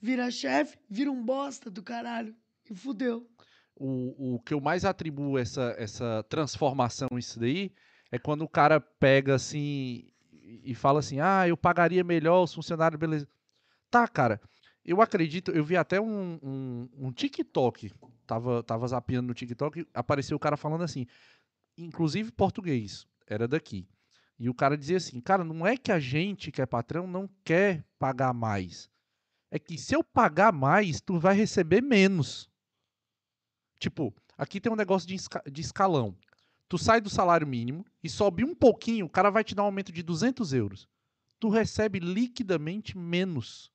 vira 0.01 0.31
chefe, 0.31 0.79
vira 0.89 1.11
um 1.11 1.25
bosta 1.25 1.71
do 1.71 1.83
caralho. 1.83 2.37
E 2.71 2.75
fudeu. 2.75 3.29
O, 3.75 4.35
o 4.35 4.41
que 4.41 4.55
eu 4.55 4.61
mais 4.61 4.85
atribuo 4.85 5.39
essa, 5.39 5.75
essa 5.79 6.25
transformação, 6.29 7.09
isso 7.19 7.41
daí, 7.41 7.75
é 8.11 8.19
quando 8.19 8.43
o 8.43 8.49
cara 8.49 8.81
pega 8.81 9.35
assim 9.35 9.59
e 9.59 10.13
e 10.65 10.75
fala 10.75 11.01
assim: 11.01 11.21
ah, 11.21 11.47
eu 11.49 11.57
pagaria 11.57 12.05
melhor 12.05 12.43
os 12.43 12.55
funcionários, 12.55 12.99
beleza. 12.99 13.29
Tá, 13.91 14.07
cara. 14.07 14.41
Eu 14.85 15.01
acredito, 15.01 15.53
eu 15.53 15.65
vi 15.65 15.77
até 15.77 16.01
um, 16.01 16.39
um, 16.43 16.89
um 16.99 17.13
TikTok, 17.13 17.93
tava, 18.27 18.63
tava 18.63 18.89
zapeando 18.89 19.29
no 19.29 19.35
TikTok, 19.35 19.87
apareceu 19.95 20.37
o 20.37 20.41
cara 20.41 20.57
falando 20.57 20.83
assim, 20.83 21.07
inclusive 21.79 22.33
português, 22.33 23.07
era 23.27 23.47
daqui. 23.47 23.87
E 24.39 24.49
o 24.49 24.55
cara 24.55 24.77
dizia 24.77 24.97
assim, 24.97 25.21
cara, 25.21 25.45
não 25.45 25.65
é 25.65 25.77
que 25.77 25.93
a 25.93 26.01
gente 26.01 26.51
que 26.51 26.61
é 26.61 26.67
patrão 26.67 27.07
não 27.07 27.29
quer 27.45 27.85
pagar 27.97 28.35
mais. 28.35 28.91
É 29.53 29.59
que 29.59 29.79
se 29.79 29.95
eu 29.95 30.03
pagar 30.03 30.53
mais, 30.53 31.01
tu 31.01 31.19
vai 31.19 31.37
receber 31.37 31.81
menos. 31.81 32.51
Tipo, 33.79 34.13
aqui 34.37 34.61
tem 34.61 34.73
um 34.73 34.77
negócio 34.77 35.07
de, 35.07 35.17
de 35.51 35.61
escalão. 35.61 36.17
Tu 36.69 36.79
sai 36.79 37.01
do 37.01 37.11
salário 37.11 37.47
mínimo 37.47 37.85
e 38.03 38.09
sobe 38.09 38.43
um 38.43 38.55
pouquinho, 38.55 39.07
o 39.07 39.11
cara 39.11 39.31
vai 39.31 39.45
te 39.45 39.55
dar 39.55 39.63
um 39.63 39.67
aumento 39.67 39.93
de 39.93 40.03
200 40.03 40.53
euros. 40.55 40.89
Tu 41.39 41.49
recebe 41.49 42.01
liquidamente 42.01 42.97
menos. 42.97 43.71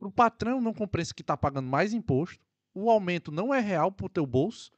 O 0.00 0.10
patrão 0.10 0.60
não 0.60 0.72
compensa 0.72 1.14
que 1.14 1.22
tá 1.22 1.36
pagando 1.36 1.68
mais 1.68 1.92
imposto, 1.92 2.42
o 2.74 2.90
aumento 2.90 3.30
não 3.30 3.52
é 3.52 3.60
real 3.60 3.92
pro 3.92 4.08
teu 4.08 4.26
bolso 4.26 4.72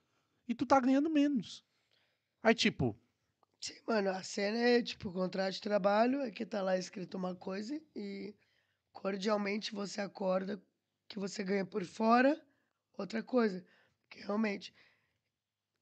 e 0.48 0.54
tu 0.54 0.66
tá 0.66 0.80
ganhando 0.80 1.08
menos. 1.08 1.64
Aí, 2.42 2.54
tipo, 2.54 2.98
Sim, 3.60 3.74
mano, 3.86 4.10
a 4.10 4.22
cena 4.24 4.58
é 4.58 4.82
tipo 4.82 5.12
contrato 5.12 5.54
de 5.54 5.60
trabalho, 5.60 6.20
é 6.20 6.32
que 6.32 6.44
tá 6.44 6.60
lá 6.60 6.76
escrito 6.76 7.16
uma 7.16 7.36
coisa 7.36 7.80
e 7.94 8.34
cordialmente 8.92 9.72
você 9.72 10.00
acorda 10.00 10.60
que 11.08 11.18
você 11.18 11.44
ganha 11.44 11.64
por 11.64 11.84
fora 11.84 12.40
outra 12.98 13.22
coisa. 13.22 13.64
Porque 14.00 14.24
realmente, 14.24 14.74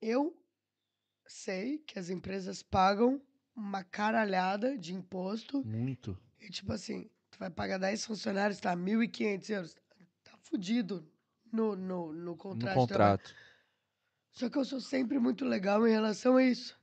eu 0.02 0.36
sei 1.26 1.78
que 1.78 1.98
as 1.98 2.10
empresas 2.10 2.62
pagam 2.62 3.18
uma 3.56 3.82
caralhada 3.82 4.76
de 4.76 4.94
imposto 4.94 5.64
muito. 5.64 6.18
e 6.38 6.50
tipo 6.50 6.72
assim, 6.72 7.08
vai 7.40 7.50
pagar 7.50 7.78
10 7.78 8.04
funcionários, 8.04 8.60
tá? 8.60 8.76
1.500 8.76 9.48
euros. 9.48 9.74
Tá 10.22 10.36
fudido 10.42 11.10
no, 11.50 11.74
no, 11.74 12.12
no 12.12 12.36
contrato. 12.36 12.74
no 12.74 12.80
contrato. 12.80 13.34
Só 14.30 14.50
que 14.50 14.58
eu 14.58 14.64
sou 14.64 14.80
sempre 14.80 15.18
muito 15.18 15.46
legal 15.46 15.88
em 15.88 15.90
relação 15.90 16.36
a 16.36 16.44
isso. 16.44 16.78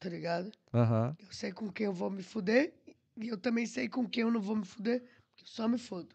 Tá 0.00 0.08
ligado? 0.08 0.50
Aham. 0.72 1.14
Eu 1.18 1.30
sei 1.30 1.52
com 1.52 1.70
quem 1.70 1.86
eu 1.86 1.92
vou 1.92 2.10
me 2.10 2.22
fuder 2.22 2.72
e 3.18 3.28
eu 3.28 3.36
também 3.36 3.66
sei 3.66 3.86
com 3.86 4.08
quem 4.08 4.22
eu 4.22 4.30
não 4.30 4.40
vou 4.40 4.56
me 4.56 4.64
fuder, 4.64 5.00
porque 5.00 5.44
eu 5.44 5.46
só 5.46 5.68
me 5.68 5.78
fudo. 5.78 6.14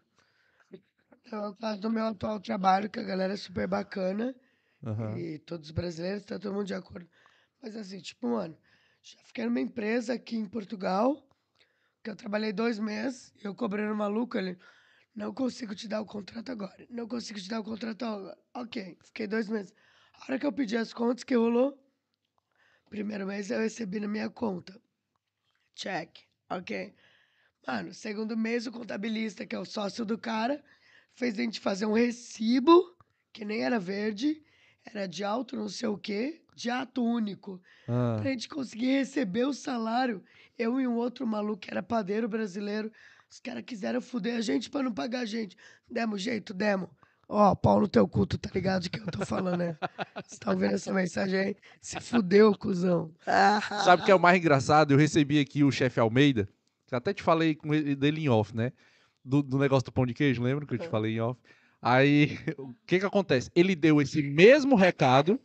Então, 1.24 1.44
é 1.44 1.48
o 1.48 1.54
caso 1.54 1.80
do 1.80 1.88
meu 1.88 2.04
atual 2.04 2.40
trabalho, 2.40 2.90
que 2.90 2.98
a 2.98 3.04
galera 3.04 3.32
é 3.32 3.36
super 3.36 3.68
bacana 3.68 4.34
Aham. 4.84 5.16
e 5.16 5.38
todos 5.38 5.68
os 5.68 5.72
brasileiros, 5.72 6.24
tá 6.24 6.38
todo 6.38 6.52
mundo 6.52 6.66
de 6.66 6.74
acordo. 6.74 7.08
Mas 7.62 7.76
assim, 7.76 8.00
tipo, 8.00 8.28
mano, 8.28 8.58
já 9.02 9.18
fiquei 9.24 9.44
numa 9.44 9.60
empresa 9.60 10.14
aqui 10.14 10.36
em 10.36 10.46
Portugal, 10.46 11.24
que 12.02 12.10
eu 12.10 12.16
trabalhei 12.16 12.52
dois 12.52 12.78
meses, 12.78 13.32
e 13.42 13.46
eu 13.46 13.54
cobrei 13.54 13.86
no 13.86 13.94
maluco, 13.94 14.36
ele, 14.36 14.58
não 15.14 15.32
consigo 15.32 15.74
te 15.74 15.86
dar 15.86 16.00
o 16.00 16.06
contrato 16.06 16.50
agora, 16.50 16.86
não 16.90 17.06
consigo 17.06 17.38
te 17.38 17.48
dar 17.48 17.60
o 17.60 17.64
contrato 17.64 18.04
agora. 18.04 18.38
Ok, 18.54 18.98
fiquei 19.04 19.26
dois 19.26 19.48
meses. 19.48 19.74
A 20.14 20.24
hora 20.24 20.38
que 20.38 20.46
eu 20.46 20.52
pedi 20.52 20.76
as 20.76 20.92
contas, 20.92 21.24
que 21.24 21.36
rolou? 21.36 21.78
Primeiro 22.88 23.26
mês 23.26 23.50
eu 23.50 23.60
recebi 23.60 24.00
na 24.00 24.08
minha 24.08 24.28
conta. 24.28 24.80
Check, 25.74 26.18
ok. 26.50 26.94
Mano, 27.66 27.94
segundo 27.94 28.36
mês 28.36 28.66
o 28.66 28.72
contabilista, 28.72 29.46
que 29.46 29.54
é 29.54 29.58
o 29.58 29.64
sócio 29.64 30.04
do 30.04 30.18
cara, 30.18 30.62
fez 31.14 31.38
a 31.38 31.42
gente 31.42 31.60
fazer 31.60 31.86
um 31.86 31.92
recibo, 31.92 32.96
que 33.32 33.44
nem 33.44 33.62
era 33.62 33.78
verde, 33.78 34.42
era 34.84 35.06
de 35.06 35.22
alto 35.22 35.56
não 35.56 35.68
sei 35.68 35.88
o 35.88 35.96
quê, 35.96 36.42
de 36.54 36.68
ato 36.68 37.02
único 37.02 37.62
Ah, 37.88 38.16
pra 38.20 38.30
gente 38.30 38.48
conseguir 38.48 38.98
receber 38.98 39.46
o 39.46 39.54
salário. 39.54 40.24
Eu 40.62 40.80
e 40.80 40.86
um 40.86 40.96
outro 40.96 41.26
maluco 41.26 41.58
que 41.58 41.70
era 41.70 41.82
padeiro 41.82 42.28
brasileiro. 42.28 42.90
Os 43.28 43.40
caras 43.40 43.64
quiseram 43.66 44.00
fuder 44.00 44.36
a 44.36 44.40
gente 44.40 44.70
pra 44.70 44.82
não 44.82 44.92
pagar 44.92 45.20
a 45.20 45.26
gente. 45.26 45.56
Demos 45.90 46.22
jeito, 46.22 46.54
demos. 46.54 46.88
Ó, 47.28 47.54
pau 47.54 47.80
no 47.80 47.88
teu 47.88 48.06
culto, 48.06 48.36
tá 48.36 48.50
ligado 48.54 48.82
de 48.82 48.90
que 48.90 49.00
eu 49.00 49.06
tô 49.06 49.24
falando, 49.24 49.56
né? 49.56 49.76
Você 50.24 50.38
tá 50.38 50.50
ouvindo 50.50 50.74
essa 50.74 50.92
mensagem 50.92 51.38
aí? 51.38 51.56
Se 51.80 51.98
fudeu, 51.98 52.54
cuzão. 52.56 53.10
Sabe 53.84 54.02
o 54.02 54.04
que 54.04 54.10
é 54.10 54.14
o 54.14 54.20
mais 54.20 54.38
engraçado? 54.38 54.92
Eu 54.92 54.98
recebi 54.98 55.40
aqui 55.40 55.64
o 55.64 55.72
chefe 55.72 55.98
Almeida, 55.98 56.46
que 56.86 56.94
até 56.94 57.14
te 57.14 57.22
falei 57.22 57.54
com 57.54 57.72
ele, 57.72 57.96
dele 57.96 58.20
em 58.22 58.28
off, 58.28 58.54
né? 58.54 58.70
Do, 59.24 59.42
do 59.42 59.58
negócio 59.58 59.86
do 59.86 59.92
pão 59.92 60.04
de 60.04 60.12
queijo, 60.12 60.42
lembra 60.42 60.66
que 60.66 60.74
eu 60.74 60.78
te 60.78 60.88
falei 60.88 61.16
em 61.16 61.20
off? 61.20 61.40
Aí, 61.80 62.38
o 62.58 62.74
que 62.86 63.00
que 63.00 63.06
acontece? 63.06 63.50
Ele 63.54 63.74
deu 63.74 64.00
esse 64.00 64.22
mesmo 64.22 64.76
recado. 64.76 65.40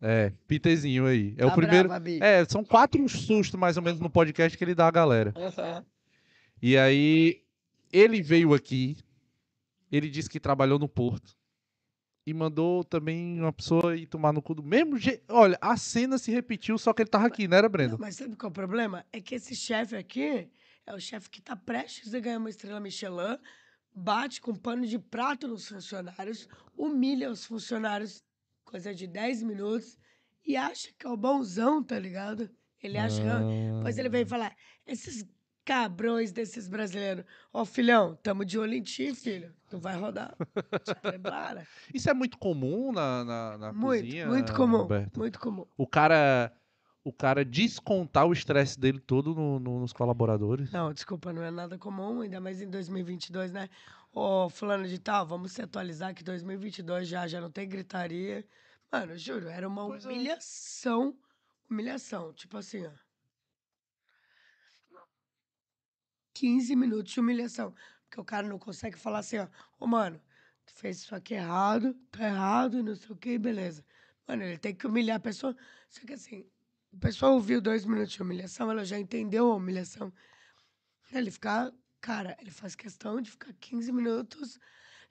É, 0.00 0.32
Pitezinho 0.46 1.06
aí. 1.06 1.34
É 1.36 1.44
o 1.44 1.48
Tá 1.50 1.54
primeiro. 1.56 1.88
brava. 1.88 2.08
É, 2.20 2.44
são 2.44 2.62
quatro 2.64 3.06
sustos 3.08 3.58
mais 3.58 3.76
ou 3.76 3.82
menos 3.82 4.00
no 4.00 4.08
podcast 4.08 4.56
que 4.56 4.62
ele 4.64 4.74
dá 4.74 4.86
à 4.86 4.90
galera. 4.90 5.34
E 6.62 6.76
aí, 6.76 7.42
ele 7.92 8.22
veio 8.22 8.54
aqui, 8.54 8.96
ele 9.90 10.08
disse 10.08 10.28
que 10.30 10.38
trabalhou 10.40 10.78
no 10.78 10.88
Porto. 10.88 11.36
E 12.26 12.34
mandou 12.34 12.84
também 12.84 13.40
uma 13.40 13.52
pessoa 13.52 13.96
ir 13.96 14.06
tomar 14.06 14.32
no 14.34 14.42
cu 14.42 14.54
do 14.54 14.62
mesmo 14.62 14.98
jeito. 14.98 15.24
Olha, 15.30 15.56
a 15.62 15.76
cena 15.78 16.18
se 16.18 16.30
repetiu, 16.30 16.76
só 16.76 16.92
que 16.92 17.00
ele 17.02 17.08
tava 17.08 17.26
aqui, 17.26 17.48
não 17.48 17.56
era, 17.56 17.68
Brenda? 17.70 17.92
Não, 17.92 17.98
mas 17.98 18.16
sabe 18.16 18.36
qual 18.36 18.48
é 18.48 18.50
o 18.50 18.54
problema? 18.54 19.06
É 19.10 19.18
que 19.20 19.34
esse 19.34 19.56
chefe 19.56 19.96
aqui 19.96 20.46
é 20.86 20.94
o 20.94 21.00
chefe 21.00 21.30
que 21.30 21.40
tá 21.40 21.56
prestes 21.56 22.12
a 22.14 22.20
ganhar 22.20 22.36
uma 22.38 22.50
estrela 22.50 22.80
Michelin, 22.80 23.38
bate 23.94 24.42
com 24.42 24.54
pano 24.54 24.86
de 24.86 24.98
prato 24.98 25.48
nos 25.48 25.68
funcionários, 25.68 26.46
humilha 26.76 27.30
os 27.30 27.46
funcionários, 27.46 28.22
coisa 28.70 28.94
de 28.94 29.06
10 29.06 29.42
minutos, 29.42 29.98
e 30.46 30.56
acha 30.56 30.88
que 30.98 31.06
é 31.06 31.10
o 31.10 31.16
bonzão, 31.16 31.82
tá 31.82 31.98
ligado? 31.98 32.48
Ele 32.82 32.96
acha 32.98 33.20
que. 33.20 33.26
Ah. 33.28 33.40
Depois 33.78 33.98
ele 33.98 34.08
vem 34.08 34.24
falar: 34.24 34.54
esses 34.86 35.26
cabrões 35.64 36.32
desses 36.32 36.66
brasileiros. 36.68 37.24
Ó, 37.52 37.64
filhão, 37.64 38.16
tamo 38.22 38.44
de 38.44 38.58
olho 38.58 38.74
em 38.74 38.82
ti, 38.82 39.14
filho. 39.14 39.52
Tu 39.68 39.78
vai 39.78 39.96
rodar. 39.98 40.34
Te 40.84 40.94
prepara. 41.02 41.66
Isso 41.92 42.08
é 42.08 42.14
muito 42.14 42.38
comum 42.38 42.90
na, 42.92 43.24
na, 43.24 43.58
na 43.58 43.72
muito, 43.72 44.04
cozinha, 44.04 44.26
muito 44.26 44.54
comum. 44.54 44.78
Roberto? 44.78 45.18
Muito 45.18 45.38
comum. 45.38 45.66
O 45.76 45.86
cara, 45.86 46.50
o 47.04 47.12
cara 47.12 47.44
descontar 47.44 48.26
o 48.26 48.32
estresse 48.32 48.80
dele 48.80 48.98
todo 48.98 49.34
no- 49.34 49.58
no- 49.58 49.80
nos 49.80 49.92
colaboradores. 49.92 50.70
Não, 50.72 50.90
desculpa, 50.92 51.32
não 51.34 51.42
é 51.42 51.50
nada 51.50 51.76
comum, 51.76 52.22
ainda 52.22 52.40
mais 52.40 52.62
em 52.62 52.70
2022, 52.70 53.52
né? 53.52 53.68
Ô, 54.12 54.48
fulano 54.48 54.86
de 54.88 54.98
tal, 54.98 55.26
vamos 55.26 55.52
se 55.52 55.62
atualizar 55.62 56.14
que 56.14 56.24
2022 56.24 57.08
já, 57.08 57.26
já 57.26 57.40
não 57.40 57.50
tem 57.50 57.68
gritaria. 57.68 58.46
Mano, 58.90 59.16
juro, 59.16 59.48
era 59.48 59.68
uma 59.68 59.86
Pois 59.86 60.04
é. 60.04 60.08
humilhação. 60.08 61.18
Humilhação, 61.70 62.32
tipo 62.32 62.56
assim, 62.56 62.86
ó. 62.86 62.92
15 66.34 66.74
minutos 66.76 67.12
de 67.12 67.20
humilhação. 67.20 67.74
Porque 68.04 68.20
o 68.20 68.24
cara 68.24 68.46
não 68.48 68.58
consegue 68.58 68.98
falar 68.98 69.18
assim, 69.18 69.38
ó. 69.38 69.48
Ô, 69.78 69.86
mano, 69.86 70.20
tu 70.64 70.72
fez 70.72 70.98
isso 70.98 71.14
aqui 71.14 71.34
errado, 71.34 71.94
tá 72.10 72.26
errado, 72.26 72.82
não 72.82 72.94
sei 72.94 73.10
o 73.10 73.16
que, 73.16 73.38
beleza. 73.38 73.84
Mano, 74.26 74.42
ele 74.44 74.58
tem 74.58 74.74
que 74.74 74.86
humilhar 74.86 75.16
a 75.16 75.20
pessoa. 75.20 75.54
Só 75.90 76.00
que 76.06 76.12
assim, 76.14 76.50
a 76.94 76.98
pessoa 76.98 77.32
ouviu 77.32 77.60
dois 77.60 77.84
minutos 77.84 78.12
de 78.12 78.22
humilhação, 78.22 78.70
ela 78.70 78.84
já 78.84 78.98
entendeu 78.98 79.50
a 79.52 79.56
humilhação. 79.56 80.12
Ele 81.12 81.30
ficar, 81.30 81.72
cara, 82.00 82.36
ele 82.40 82.50
faz 82.50 82.74
questão 82.74 83.20
de 83.20 83.30
ficar 83.30 83.52
15 83.54 83.92
minutos. 83.92 84.58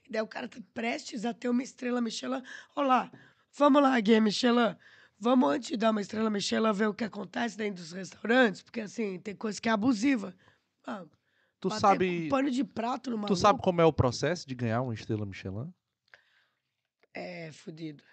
E 0.05 0.11
daí 0.11 0.21
o 0.21 0.27
cara 0.27 0.47
tá 0.47 0.59
prestes 0.73 1.25
a 1.25 1.33
ter 1.33 1.49
uma 1.49 1.63
estrela 1.63 2.01
Michelin. 2.01 2.41
Olá, 2.75 3.11
vamos 3.57 3.81
lá, 3.81 3.99
Guia 3.99 4.21
Michelin. 4.21 4.75
Vamos 5.19 5.49
antes 5.49 5.69
de 5.69 5.77
dar 5.77 5.91
uma 5.91 6.01
estrela 6.01 6.29
Michelin 6.29 6.71
ver 6.73 6.88
o 6.88 6.93
que 6.93 7.03
acontece 7.03 7.57
dentro 7.57 7.81
dos 7.81 7.91
restaurantes, 7.91 8.61
porque 8.61 8.81
assim, 8.81 9.19
tem 9.19 9.35
coisa 9.35 9.59
que 9.59 9.67
é 9.67 9.71
abusiva. 9.71 10.35
Ah, 10.85 11.03
Tu 11.59 11.71
sabe, 11.71 12.23
com 12.23 12.29
pano 12.29 12.51
de 12.51 12.63
prato 12.63 13.09
no 13.09 13.15
tu 13.15 13.21
maluco 13.21 13.35
sabe 13.35 13.59
como 13.61 13.81
é 13.81 13.85
o 13.85 13.91
processo 13.91 14.47
de 14.47 14.53
ganhar 14.53 14.81
uma 14.81 14.93
estrela 14.93 15.25
Michelin? 15.25 15.73
é 17.13 17.51
fudido. 17.51 18.03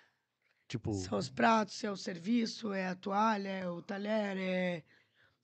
Tipo, 0.67 0.95
São 0.95 1.19
os 1.19 1.29
pratos, 1.29 1.85
é 1.85 1.91
o 1.91 1.97
serviço, 1.97 2.73
é 2.73 2.89
a 2.89 2.95
toalha, 2.95 3.49
é 3.49 3.69
o 3.69 3.83
talher, 3.83 4.37
é... 4.39 4.83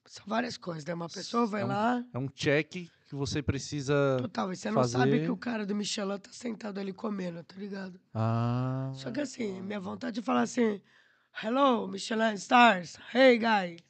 São 0.07 0.25
várias 0.27 0.57
coisas, 0.57 0.85
né? 0.85 0.95
Uma 0.95 1.09
pessoa 1.09 1.47
vai 1.47 1.63
É 1.63 1.65
um- 1.65 1.69
lá, 1.69 2.05
é 2.13 2.19
um 2.19 2.29
check 2.29 2.71
que 2.71 2.91
você 3.15 3.43
precisa. 3.43 4.17
total, 4.21 4.49
você 4.49 4.71
não 4.71 4.83
sabe 4.85 5.11
fazer- 5.13 5.25
que 5.25 5.31
o 5.31 5.37
cara 5.37 5.65
do 5.67 5.75
Michelin 5.75 6.19
tá 6.19 6.31
sentado 6.33 6.79
ali 6.79 6.93
comendo, 6.93 7.43
tá 7.45 7.55
ligado? 7.57 8.01
Ah. 8.15 8.91
Só 8.95 9.11
que 9.11 9.21
assim, 9.21 9.61
minha 9.61 9.79
vontade 9.81 10.21
é 10.21 10.23
falar 10.23 10.43
assim: 10.43 10.81
Hello, 11.43 11.87
Michelin 11.87 12.35
Stars. 12.35 12.99
Hey, 13.15 13.39
guys. 13.39 13.81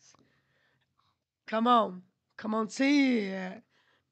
come 1.49 1.69
on, 1.69 2.01
come 2.41 2.55
on, 2.55 2.69
see. 2.69 3.21
é, 3.25 3.63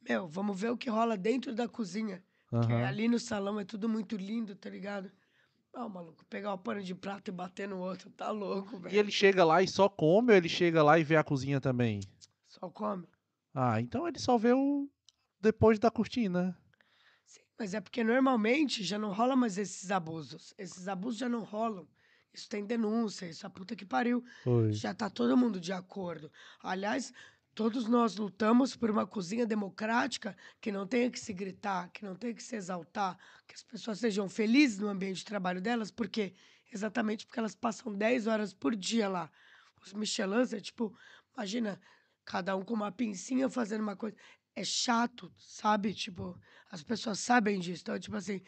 Meu, 0.09 0.27
vamos 0.27 0.59
ver 0.59 0.71
o 0.71 0.77
que 0.77 0.89
rola 0.89 1.17
dentro 1.19 1.55
da 1.55 1.69
cozinha. 1.69 2.23
Que 2.49 2.57
Aham. 2.73 2.87
ali 2.87 3.09
no 3.09 3.19
salão 3.19 3.61
é 3.61 3.65
tudo 3.65 3.89
muito 3.91 4.17
lindo, 4.17 4.55
tá 4.57 4.71
ligado? 4.71 5.11
Não, 5.73 5.89
maluco, 5.89 6.25
pegar 6.27 6.53
o 6.55 6.59
pano 6.59 6.83
de 6.83 6.95
prato 6.95 7.29
e 7.29 7.33
bater 7.33 7.69
no 7.69 7.79
outro, 7.79 8.11
tá 8.11 8.31
louco, 8.31 8.77
E 8.77 8.81
velho. 8.81 8.97
ele 8.97 9.11
chega 9.11 9.45
lá 9.45 9.63
e 9.63 9.69
só 9.69 9.89
come 9.89 10.33
ou 10.33 10.37
ele 10.37 10.49
chega 10.49 10.83
lá 10.83 10.99
e 10.99 11.05
vê 11.05 11.17
a 11.17 11.23
cozinha 11.25 11.61
também? 11.61 12.01
Só 12.49 12.69
come. 12.71 13.07
Ah, 13.55 13.81
então 13.81 14.07
ele 14.09 14.19
só 14.19 14.37
vê 14.39 14.53
o 14.53 14.89
depois 15.41 15.79
da 15.79 15.91
cortina. 15.91 16.59
Sim, 17.25 17.43
mas 17.59 17.75
é 17.75 17.81
porque 17.81 18.03
normalmente 18.03 18.83
já 18.83 18.99
não 18.99 19.13
rola 19.13 19.37
mais 19.37 19.59
esses 19.59 19.91
abusos. 19.91 20.53
Esses 20.59 20.89
abusos 20.89 21.19
já 21.21 21.29
não 21.29 21.45
rolam. 21.45 21.87
Isso 22.33 22.49
tem 22.49 22.65
denúncia, 22.65 23.27
isso 23.27 23.47
a 23.47 23.51
puta 23.51 23.77
que 23.77 23.85
pariu. 23.85 24.25
Foi. 24.43 24.73
Já 24.73 24.95
tá 24.95 25.09
todo 25.11 25.37
mundo 25.37 25.61
de 25.61 25.73
acordo. 25.73 26.31
Aliás, 26.63 27.13
todos 27.59 27.89
nós 27.89 28.15
lutamos 28.15 28.77
por 28.77 28.89
uma 28.89 29.05
cozinha 29.05 29.45
democrática 29.45 30.37
que 30.61 30.71
não 30.71 30.87
tenha 30.87 31.11
que 31.11 31.19
se 31.19 31.33
gritar, 31.33 31.91
que 31.91 32.05
não 32.05 32.15
tenha 32.15 32.33
que 32.33 32.41
se 32.41 32.55
exaltar, 32.55 33.19
que 33.49 33.53
as 33.57 33.65
pessoas 33.65 33.99
sejam 33.99 34.29
felizes 34.29 34.79
no 34.79 34.87
ambiente 34.87 35.17
de 35.17 35.25
trabalho 35.25 35.61
delas, 35.61 35.91
porque 35.91 36.35
exatamente 36.73 37.27
porque 37.27 37.41
elas 37.41 37.57
passam 37.57 37.93
10 37.93 38.29
horas 38.29 38.55
por 38.55 38.77
dia 38.77 39.09
lá. 39.09 39.29
Os 39.85 39.93
Michelins 39.93 40.53
é 40.53 40.61
tipo, 40.61 40.97
imagina, 41.35 41.81
cada 42.25 42.55
um 42.55 42.63
com 42.63 42.75
uma 42.75 42.93
pincinha 42.93 43.49
fazendo 43.49 43.81
uma 43.81 43.97
coisa. 43.97 44.17
É 44.55 44.63
chato, 44.63 45.29
sabe? 45.37 45.93
Tipo, 45.93 46.41
as 46.71 46.85
pessoas 46.85 47.19
sabem 47.19 47.59
disso. 47.59 47.83
Então, 47.83 47.99
tipo 47.99 48.17
assim, 48.17 48.41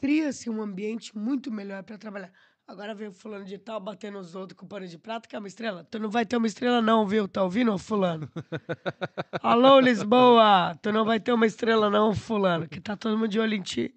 cria-se 0.00 0.50
um 0.50 0.60
ambiente 0.60 1.16
muito 1.16 1.52
melhor 1.52 1.84
para 1.84 1.96
trabalhar. 1.96 2.32
Agora 2.66 2.94
vem 2.94 3.08
o 3.08 3.12
fulano 3.12 3.44
de 3.44 3.58
tal 3.58 3.78
batendo 3.78 4.18
os 4.18 4.34
outros 4.34 4.58
com 4.58 4.66
pano 4.66 4.88
de 4.88 4.96
prato, 4.96 5.28
que 5.28 5.36
é 5.36 5.38
uma 5.38 5.46
estrela. 5.46 5.84
Tu 5.84 5.98
não 5.98 6.08
vai 6.08 6.24
ter 6.24 6.36
uma 6.36 6.46
estrela 6.46 6.80
não, 6.80 7.06
viu? 7.06 7.28
Tá 7.28 7.42
ouvindo, 7.42 7.76
fulano? 7.76 8.30
Alô, 9.42 9.78
Lisboa! 9.80 10.74
Tu 10.80 10.90
não 10.90 11.04
vai 11.04 11.20
ter 11.20 11.32
uma 11.32 11.46
estrela 11.46 11.90
não, 11.90 12.14
fulano, 12.14 12.66
que 12.66 12.80
tá 12.80 12.96
todo 12.96 13.18
mundo 13.18 13.28
de 13.28 13.38
olho 13.38 13.54
em 13.54 13.60
ti. 13.60 13.94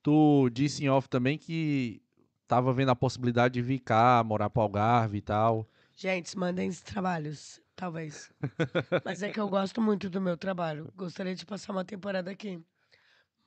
Tu 0.00 0.48
disse 0.50 0.84
em 0.84 0.88
off 0.88 1.08
também 1.08 1.36
que 1.36 2.00
tava 2.46 2.72
vendo 2.72 2.90
a 2.90 2.96
possibilidade 2.96 3.54
de 3.54 3.62
vir 3.62 3.80
cá, 3.80 4.22
morar 4.24 4.48
pro 4.48 4.62
Algarve 4.62 5.18
e 5.18 5.22
tal. 5.22 5.68
Gente, 5.96 6.38
mandem 6.38 6.68
os 6.68 6.80
trabalhos, 6.80 7.60
talvez. 7.74 8.30
Mas 9.04 9.24
é 9.24 9.30
que 9.32 9.40
eu 9.40 9.48
gosto 9.48 9.82
muito 9.82 10.08
do 10.08 10.20
meu 10.20 10.36
trabalho. 10.36 10.92
Gostaria 10.96 11.34
de 11.34 11.44
passar 11.44 11.72
uma 11.72 11.84
temporada 11.84 12.30
aqui. 12.30 12.62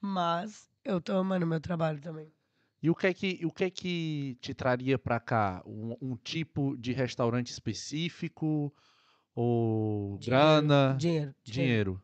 Mas 0.02 0.70
eu 0.84 0.99
tô 0.99 1.14
amando 1.14 1.47
meu 1.47 1.62
trabalho 1.62 2.02
também. 2.02 2.30
E 2.82 2.89
o 2.89 2.95
que 2.95 3.07
é 3.07 3.13
que, 3.13 3.45
o 3.45 3.51
que, 3.51 3.63
é 3.63 3.69
que 3.69 4.38
te 4.41 4.53
traria 4.53 4.97
pra 4.97 5.19
cá? 5.19 5.61
Um, 5.65 5.95
um 6.01 6.15
tipo 6.15 6.75
de 6.77 6.91
restaurante 6.91 7.51
específico? 7.51 8.73
Ou 9.36 10.17
grana? 10.17 10.95
Dinheiro. 10.97 11.36
Dinheiro. 11.43 12.01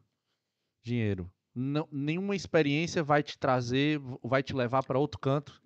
Dinheiro. 0.83 1.31
Não, 1.53 1.87
nenhuma 1.91 2.35
experiência 2.35 3.03
vai 3.03 3.23
te 3.23 3.37
trazer, 3.39 3.99
vai 4.23 4.43
te 4.43 4.53
levar 4.53 4.83
pra 4.83 4.99
outro 4.99 5.19
canto. 5.19 5.59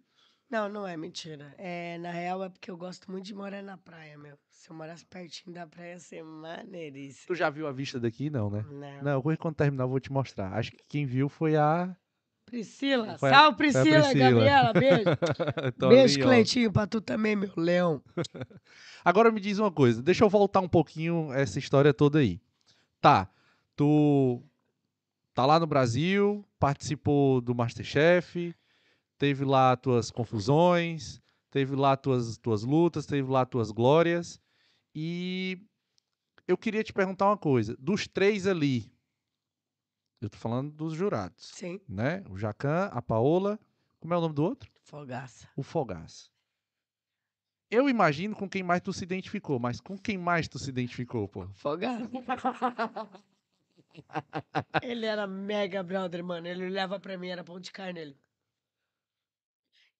Não, 0.49 0.67
não 0.67 0.87
é 0.87 0.95
mentira. 0.95 1.53
É, 1.57 1.97
na 1.97 2.11
real 2.11 2.43
é 2.43 2.49
porque 2.49 2.71
eu 2.71 2.77
gosto 2.77 3.11
muito 3.11 3.25
de 3.25 3.33
morar 3.33 3.61
na 3.61 3.77
praia, 3.77 4.17
meu. 4.17 4.37
Se 4.49 4.69
eu 4.69 4.75
morasse 4.75 5.05
pertinho 5.05 5.53
da 5.53 5.67
praia, 5.67 5.91
ia 5.91 5.99
ser 5.99 6.23
maneiríssimo. 6.23 7.27
Tu 7.27 7.35
já 7.35 7.49
viu 7.49 7.67
a 7.67 7.71
vista 7.71 7.99
daqui? 7.99 8.29
Não, 8.29 8.49
né? 8.49 8.65
Não. 8.69 9.21
Não, 9.21 9.37
quando 9.37 9.55
terminar 9.55 9.83
eu 9.83 9.89
vou 9.89 9.99
te 9.99 10.11
mostrar. 10.11 10.53
Acho 10.53 10.71
que 10.71 10.83
quem 10.87 11.05
viu 11.05 11.29
foi 11.29 11.55
a 11.55 11.95
Priscila, 12.51 13.17
Foi 13.17 13.29
salve 13.29 13.57
Priscila, 13.57 13.83
Priscila. 14.01 14.29
Gabriela, 14.29 14.73
beijo. 14.73 15.05
Beijo, 15.87 16.19
ó. 16.19 16.23
Cleitinho, 16.23 16.69
pra 16.69 16.85
tu 16.85 16.99
também, 16.99 17.33
meu 17.33 17.49
leão. 17.55 18.03
Agora 19.05 19.31
me 19.31 19.39
diz 19.39 19.57
uma 19.57 19.71
coisa, 19.71 20.03
deixa 20.03 20.25
eu 20.25 20.29
voltar 20.29 20.59
um 20.59 20.67
pouquinho 20.67 21.31
essa 21.31 21.57
história 21.57 21.93
toda 21.93 22.19
aí. 22.19 22.41
Tá, 22.99 23.29
tu 23.73 24.43
tá 25.33 25.45
lá 25.45 25.61
no 25.61 25.65
Brasil, 25.65 26.45
participou 26.59 27.39
do 27.39 27.55
Masterchef, 27.55 28.53
teve 29.17 29.45
lá 29.45 29.77
tuas 29.77 30.11
confusões, 30.11 31.21
teve 31.49 31.73
lá 31.73 31.95
tuas, 31.95 32.37
tuas 32.37 32.63
lutas, 32.63 33.05
teve 33.05 33.31
lá 33.31 33.45
tuas 33.45 33.71
glórias. 33.71 34.41
E 34.93 35.57
eu 36.45 36.57
queria 36.57 36.83
te 36.83 36.91
perguntar 36.91 37.27
uma 37.27 37.37
coisa. 37.37 37.77
Dos 37.79 38.09
três 38.09 38.45
ali, 38.45 38.91
eu 40.21 40.29
tô 40.29 40.37
falando 40.37 40.71
dos 40.71 40.93
jurados, 40.93 41.51
Sim, 41.53 41.79
né? 41.87 42.23
O 42.29 42.37
Jacan, 42.37 42.85
a 42.91 43.01
Paola, 43.01 43.59
como 43.99 44.13
é 44.13 44.17
o 44.17 44.21
nome 44.21 44.35
do 44.35 44.43
outro? 44.43 44.71
fogaça. 44.83 45.49
O 45.55 45.63
Fogaça. 45.63 46.29
Eu 47.69 47.87
imagino 47.87 48.35
com 48.35 48.49
quem 48.49 48.61
mais 48.61 48.81
tu 48.81 48.91
se 48.91 49.03
identificou, 49.03 49.57
mas 49.57 49.79
com 49.79 49.97
quem 49.97 50.17
mais 50.17 50.47
tu 50.47 50.59
se 50.59 50.69
identificou, 50.69 51.27
pô? 51.27 51.47
Fogaça. 51.53 52.09
ele 54.83 55.05
era 55.05 55.25
mega 55.25 55.81
brother, 55.81 56.23
mano. 56.23 56.47
Ele 56.47 56.69
leva 56.69 56.99
pra 56.99 57.17
mim, 57.17 57.29
era 57.29 57.43
pão 57.43 57.59
de 57.59 57.71
carne 57.71 58.01
ele. 58.01 58.17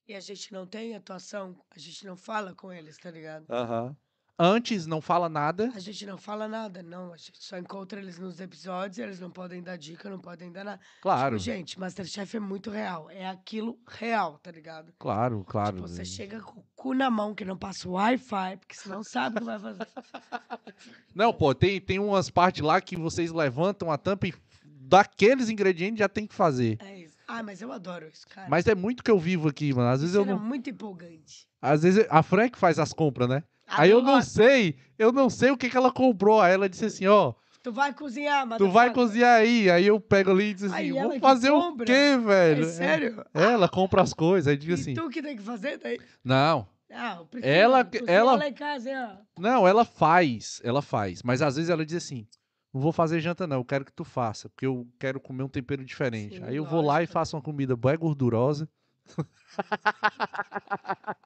E 0.08 0.14
a 0.14 0.20
gente 0.20 0.52
não 0.52 0.68
tem 0.68 0.96
atuação, 0.96 1.56
a 1.70 1.80
gente 1.80 2.06
não 2.06 2.18
fala 2.18 2.54
com 2.54 2.74
eles, 2.74 2.98
tá 2.98 3.10
ligado? 3.10 3.46
Aham. 3.50 3.96
Antes 4.40 4.88
não 4.88 5.00
fala 5.02 5.30
nada. 5.30 5.72
A 5.76 5.80
gente 5.80 6.04
não 6.06 6.18
fala 6.18 6.48
nada, 6.48 6.82
não. 6.82 7.14
A 7.14 7.18
gente 7.18 7.44
só 7.44 7.58
encontra 7.60 8.00
eles 8.00 8.18
nos 8.18 8.40
episódios, 8.40 8.98
eles 8.98 9.20
não 9.20 9.30
podem 9.30 9.62
dar 9.62 9.78
dica, 9.78 10.10
não 10.10 10.20
podem 10.20 10.52
dar 10.52 10.64
nada. 10.64 10.82
Claro, 11.02 11.38
Tipo, 11.38 11.52
gente, 11.52 11.80
Masterchef 11.80 12.38
é 12.38 12.40
muito 12.40 12.72
real. 12.72 13.08
É 13.12 13.28
aquilo 13.28 13.80
real, 13.88 14.40
tá 14.40 14.50
ligado? 14.50 14.94
claro, 14.98 15.44
claro. 15.48 15.76
Tipo, 15.76 15.88
você 15.88 16.04
chega 16.04 16.40
com 16.42 16.60
o 16.60 16.66
cu 16.76 16.94
na 16.96 17.12
mão 17.12 17.36
que 17.36 17.46
não 17.46 17.56
passa 17.56 17.88
o 17.88 17.92
Wi-Fi, 17.92 18.58
porque 18.58 18.74
você 18.76 18.90
não 18.90 19.04
sabe 19.04 19.36
o 19.36 19.40
que 19.40 19.46
vai 19.46 19.60
fazer. 19.60 19.88
Não, 21.14 21.34
pô, 21.34 21.54
tem, 21.54 21.80
tem 21.80 22.00
umas 22.00 22.30
partes 22.30 22.62
lá 22.62 22.80
que 22.80 22.96
vocês 22.96 23.32
levantam 23.32 23.92
a 23.92 23.98
tampa 23.98 24.28
e 24.28 24.34
daqueles 24.64 25.50
ingredientes 25.50 26.00
já 26.00 26.08
tem 26.10 26.26
que 26.26 26.34
fazer. 26.34 26.78
É 26.82 27.00
isso. 27.00 27.11
Ah, 27.34 27.44
mas 27.44 27.62
eu 27.62 27.72
adoro 27.72 28.08
isso, 28.12 28.28
cara. 28.28 28.48
Mas 28.50 28.68
é 28.68 28.76
muito 28.76 29.04
que 29.04 29.12
eu 29.12 29.18
vivo 29.20 29.48
aqui, 29.48 29.74
mano. 29.74 29.90
Às 29.90 30.02
vezes 30.02 30.16
Isso 30.16 30.22
eu 30.22 30.26
não. 30.36 30.40
muito 30.40 30.70
empolgante. 30.70 31.48
Às 31.62 31.84
vezes 31.84 32.06
a 32.10 32.22
Fran 32.22 32.50
que 32.50 32.58
faz 32.58 32.78
as 32.80 32.92
compras, 32.94 33.30
né? 33.30 33.44
Aí 33.68 33.90
eu 33.90 34.02
não 34.02 34.16
Adoro. 34.16 34.26
sei, 34.26 34.76
eu 35.00 35.12
não 35.14 35.30
sei 35.30 35.50
o 35.52 35.58
que, 35.58 35.70
que 35.70 35.78
ela 35.78 35.92
comprou. 35.92 36.42
Aí 36.42 36.54
ela 36.54 36.68
disse 36.68 36.86
assim, 36.86 37.08
ó, 37.08 37.34
Tu 37.64 37.72
vai 37.72 37.94
cozinhar, 37.94 38.46
mas 38.48 38.58
tu 38.58 38.70
vai 38.70 38.92
cozinhar 38.92 39.40
aí. 39.40 39.70
Aí 39.70 39.86
eu 39.86 40.00
pego 40.00 40.32
ali 40.32 40.46
e 40.46 40.54
diz 40.56 40.64
assim, 40.64 40.76
Aí 40.76 40.92
vou 40.92 41.00
ela 41.00 41.20
fazer 41.20 41.52
o 41.52 41.76
quê, 41.78 42.18
velho? 42.18 42.64
É 42.66 42.68
sério? 42.68 43.26
É, 43.34 43.44
ela 43.44 43.70
compra 43.70 44.02
as 44.02 44.14
coisas, 44.14 44.48
aí 44.48 44.58
diz 44.58 44.68
e 44.70 44.74
assim, 44.82 44.94
tu 44.96 45.08
que 45.10 45.22
tem 45.22 45.38
que 45.38 45.44
fazer 45.44 45.78
daí? 45.78 46.00
não, 46.24 46.68
Ah, 46.92 47.24
prefiro 47.30 47.54
Ela- 47.54 47.88
ela- 48.08 48.36
lá 48.36 48.48
em 48.50 48.54
casa, 48.54 48.90
hein, 48.90 48.96
ó. 48.98 49.16
não, 49.40 49.66
ela 49.68 49.86
faz, 49.86 50.60
ela 50.64 50.82
faz. 50.82 51.22
Mas 51.24 51.42
às 51.42 51.56
vezes 51.56 51.70
ela 51.70 51.86
diz 51.86 51.96
assim, 51.98 52.28
não 52.74 52.82
vou 52.82 52.92
fazer 52.92 53.20
janta 53.20 53.46
não, 53.48 53.58
eu 53.58 53.66
quero 53.66 53.86
que 53.86 53.94
tu 53.94 54.04
faça, 54.04 54.50
porque 54.50 54.66
eu 54.66 54.88
quero 55.00 55.20
comer 55.20 55.44
um 55.44 55.50
tempero 55.50 55.84
diferente. 55.86 56.38
Sim, 56.38 56.44
aí 56.44 56.56
eu 56.56 56.66
vou 56.66 56.82
lá 56.82 56.96
e 56.96 56.98
lógico. 57.02 57.14
faço 57.14 57.36
uma 57.36 57.42
comida 57.42 57.76
boa 57.76 57.96
gordurosa. 57.96 58.68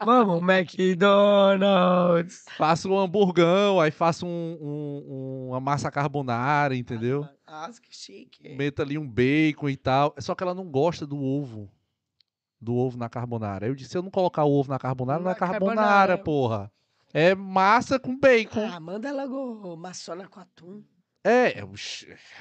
Vamos, 0.03 0.41
McDonald's. 0.41 2.45
Faço 2.57 2.89
um 2.91 2.97
hamburgão, 2.99 3.79
aí 3.79 3.91
faço 3.91 4.25
um- 4.25 4.57
um- 4.61 5.47
uma 5.49 5.59
massa 5.59 5.91
carbonara, 5.91 6.75
entendeu? 6.75 7.27
Ah, 7.45 7.69
que 7.81 7.95
chique. 7.95 8.49
Meto 8.55 8.81
ali 8.81 8.97
um 8.97 9.07
bacon 9.07 9.69
e 9.69 9.77
tal. 9.77 10.13
Só 10.19 10.33
que 10.35 10.43
ela 10.43 10.53
não 10.55 10.65
gosta 10.69 11.05
do 11.05 11.17
ovo. 11.21 11.69
Do 12.59 12.73
ovo 12.75 12.97
na 12.97 13.07
carbonara. 13.09 13.65
Aí 13.65 13.71
eu 13.71 13.75
disse, 13.75 13.91
se 13.91 13.97
eu 13.97 14.01
não 14.03 14.09
colocar 14.09 14.43
o 14.45 14.51
ovo 14.51 14.69
na 14.71 14.79
carbonara, 14.79 15.19
não 15.21 15.29
é 15.29 15.33
Na 15.33 15.39
carbonara, 15.39 15.75
carbonara. 15.75 16.17
porra. 16.17 16.71
É 17.13 17.35
massa 17.35 17.99
com 17.99 18.17
bacon. 18.17 18.67
Ah, 18.73 18.79
manda 18.79 19.11
logo 19.13 19.75
maçona 19.77 20.27
com 20.27 20.39
atum. 20.39 20.83
É, 21.27 21.59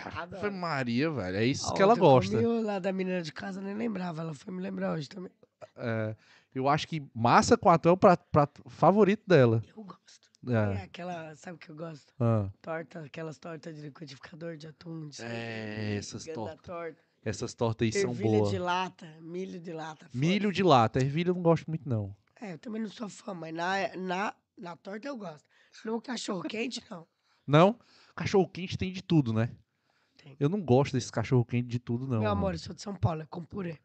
Adoro. 0.05 0.47
Ave 0.47 0.51
Maria, 0.51 1.11
velho. 1.11 1.37
É 1.39 1.45
isso 1.45 1.66
Ó, 1.70 1.72
que 1.72 1.82
ela 1.82 1.95
eu 1.95 1.99
gosta. 1.99 2.37
o 2.37 2.61
lá 2.62 2.78
da 2.78 2.93
menina 2.93 3.22
de 3.22 3.32
casa, 3.32 3.61
nem 3.61 3.74
lembrava. 3.74 4.20
Ela 4.20 4.35
foi 4.35 4.53
me 4.53 4.61
lembrar 4.61 4.93
hoje 4.93 5.09
também. 5.09 5.32
É, 5.76 6.14
eu 6.55 6.68
acho 6.68 6.87
que 6.87 7.03
massa 7.14 7.57
com 7.57 7.70
atum 7.70 7.89
é 7.89 7.93
o 7.93 7.97
prato, 7.97 8.26
prato 8.30 8.62
favorito 8.68 9.22
dela. 9.26 9.62
Eu 9.74 9.82
gosto. 9.85 10.28
É. 10.47 10.80
É 10.80 10.82
aquela, 10.82 11.35
sabe 11.37 11.57
o 11.57 11.59
que 11.59 11.70
eu 11.70 11.74
gosto? 11.76 12.12
Ah, 12.20 12.51
Torta, 12.61 13.01
aquelas 13.01 13.39
tortas 13.39 13.74
de 13.74 13.80
liquidificador 13.80 14.57
de 14.59 14.66
atum. 14.66 15.09
De 15.09 15.22
É, 15.22 15.97
essas 15.97 16.26
tortas. 16.26 16.61
torta. 16.61 17.01
essas 17.24 17.55
tortas 17.55 17.87
aí 17.87 17.93
são 17.93 18.11
Ervilha 18.11 18.39
boas. 18.39 18.51
de 18.51 18.59
lata, 18.59 19.07
milho 19.22 19.59
de 19.59 19.72
lata. 19.72 20.11
Milho 20.12 20.53
de 20.53 20.62
lata. 20.62 20.99
Ervilha 20.99 21.30
eu 21.30 21.35
não 21.35 21.43
gosto 21.43 21.66
muito, 21.68 21.89
não. 21.89 22.14
É, 22.39 22.53
eu 22.53 22.59
também 22.59 22.82
não 22.82 22.91
sou 22.91 23.09
fã, 23.09 23.32
mas 23.32 23.55
na, 23.55 23.97
na, 23.97 24.35
na 24.59 24.76
torta 24.76 25.09
eu 25.09 25.16
gosto. 25.16 25.47
No 25.87 25.99
cachorro 26.03 26.43
quente, 26.43 26.82
não. 26.91 27.07
Não? 27.47 27.78
Cachorro 28.15 28.49
quente 28.49 28.79
tem 28.79 28.93
de 28.93 29.03
tudo, 29.03 29.33
né? 29.33 29.51
Tem. 30.23 30.37
Eu 30.39 30.49
não 30.49 30.61
gosto 30.61 30.93
desse 30.93 31.11
cachorro 31.11 31.45
quente 31.45 31.67
de 31.69 31.79
tudo, 31.79 32.07
não. 32.07 32.21
Meu 32.21 32.31
amor, 32.31 32.55
eu 32.55 32.59
sou 32.59 32.75
de 32.75 32.81
São 32.83 32.95
Paulo, 32.95 33.23
é 33.23 33.27
com 33.27 33.45
purê. 33.45 33.79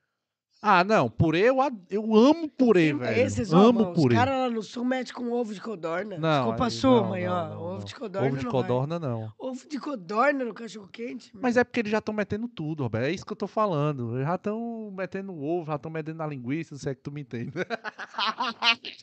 Ah, 0.62 0.84
não. 0.84 1.10
Purê 1.10 1.40
eu, 1.50 1.62
ad- 1.62 1.82
eu 1.90 2.14
amo 2.14 2.50
purê, 2.50 2.94
velho. 2.94 3.18
Esses, 3.22 3.54
amo 3.54 3.80
mano, 3.82 3.94
purê. 3.94 4.14
Os 4.14 4.20
caras 4.20 4.38
lá 4.40 4.50
no 4.50 4.62
sul 4.62 4.84
metem 4.84 5.14
com 5.14 5.32
ovo 5.32 5.54
de 5.54 5.62
codorna. 5.62 6.18
Não, 6.18 6.30
Desculpa 6.44 6.66
aí- 6.66 6.72
sua, 6.72 7.02
não, 7.02 7.10
mãe, 7.10 7.26
não, 7.26 7.32
ó. 7.34 7.50
não, 7.50 7.62
ovo 7.62 7.86
de 7.86 7.96
codorna 7.96 8.28
Ovo 8.28 8.38
de 8.38 8.46
codorna, 8.46 9.00
não. 9.00 9.34
Ovo 9.40 9.68
de 9.70 9.80
codorna 9.80 10.44
no 10.44 10.54
cachorro 10.54 10.90
quente? 10.90 11.32
Mas 11.34 11.56
é 11.56 11.64
porque 11.64 11.80
eles 11.80 11.92
já 11.94 12.00
estão 12.00 12.14
metendo 12.14 12.48
tudo, 12.50 12.84
Roberto. 12.84 13.06
É 13.06 13.12
isso 13.12 13.26
que 13.26 13.32
eu 13.32 13.38
tô 13.38 13.48
falando. 13.48 14.16
Eles 14.18 14.28
já 14.28 14.36
estão 14.36 14.92
metendo 14.92 15.34
ovo, 15.42 15.68
já 15.68 15.76
estão 15.78 15.90
metendo 15.90 16.18
na 16.18 16.28
linguiça, 16.28 16.76
se 16.78 16.90
é 16.90 16.94
que 16.94 17.02
tu 17.02 17.10
me 17.12 17.22
entende. 17.22 17.54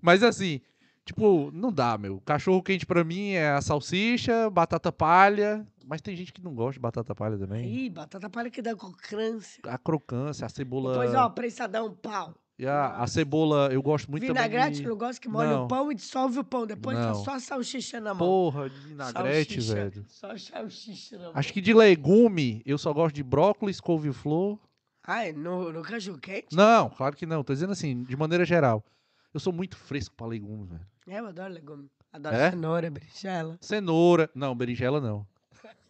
Mas 0.00 0.22
assim, 0.22 0.60
Tipo, 1.08 1.50
não 1.54 1.72
dá, 1.72 1.96
meu. 1.96 2.20
Cachorro 2.20 2.62
quente 2.62 2.84
pra 2.84 3.02
mim 3.02 3.30
é 3.30 3.48
a 3.52 3.62
salsicha, 3.62 4.50
batata 4.50 4.92
palha. 4.92 5.66
Mas 5.86 6.02
tem 6.02 6.14
gente 6.14 6.34
que 6.34 6.42
não 6.44 6.54
gosta 6.54 6.74
de 6.74 6.80
batata 6.80 7.14
palha 7.14 7.38
também. 7.38 7.64
Ih, 7.66 7.88
batata 7.88 8.28
palha 8.28 8.50
que 8.50 8.60
dá 8.60 8.76
crocância. 8.76 9.62
A 9.66 9.78
crocância, 9.78 10.44
a 10.44 10.50
cebola. 10.50 10.90
Depois, 10.92 11.14
ó, 11.14 11.30
prensadão, 11.30 11.94
pau. 11.94 12.34
E 12.58 12.66
a, 12.66 12.96
a 12.96 13.06
cebola, 13.06 13.70
eu 13.72 13.80
gosto 13.80 14.10
muito 14.10 14.26
Vinagrete, 14.26 14.64
também. 14.66 14.82
de- 14.82 14.84
eu 14.88 14.96
gosto 14.98 15.18
que 15.18 15.28
molha 15.30 15.48
Não. 15.50 15.64
o 15.64 15.68
pão 15.68 15.90
e 15.90 15.94
dissolve 15.94 16.40
o 16.40 16.44
pão. 16.44 16.66
Depois 16.66 16.98
tá 16.98 17.06
Não. 17.06 17.14
só 17.24 17.36
a 17.36 17.40
salsicha 17.40 18.00
na 18.02 18.12
mão. 18.12 18.18
Porra, 18.28 18.68
de 18.68 18.78
vinagrete, 18.80 19.54
Salsicha, 19.62 19.74
velho. 19.74 20.04
Só 20.08 20.36
salsicha 20.36 21.16
na 21.16 21.24
mão. 21.24 21.32
Acho 21.36 21.52
que 21.54 21.60
de 21.62 21.72
legume, 21.72 22.60
eu 22.66 22.76
só 22.76 22.92
gosto 22.92 23.14
de 23.14 23.22
brócolis, 23.22 23.80
couve-flor. 23.80 24.58
Ai, 25.06 25.32
no, 25.32 25.72
no 25.72 25.80
caju 25.80 26.18
quente? 26.18 26.54
Não, 26.54 26.90
claro 26.90 27.16
que 27.16 27.24
não. 27.24 27.42
Tô 27.42 27.54
dizendo 27.54 27.72
assim, 27.72 28.04
de 28.04 28.14
maneira 28.14 28.44
geral. 28.44 28.84
Eu 29.32 29.40
sou 29.40 29.52
muito 29.54 29.74
fresco 29.76 30.14
pra 30.14 30.26
legume, 30.26 30.66
velho. 30.66 30.86
É, 31.08 31.18
eu 31.20 31.26
adoro 31.26 31.52
legume. 31.52 31.90
Adoro 32.12 32.34
É? 32.36 32.50
cenoura, 32.50 32.90
berinjela. 32.90 33.58
Cenoura. 33.60 34.30
Não, 34.34 34.54
berinjela 34.54 35.00
não. 35.00 35.26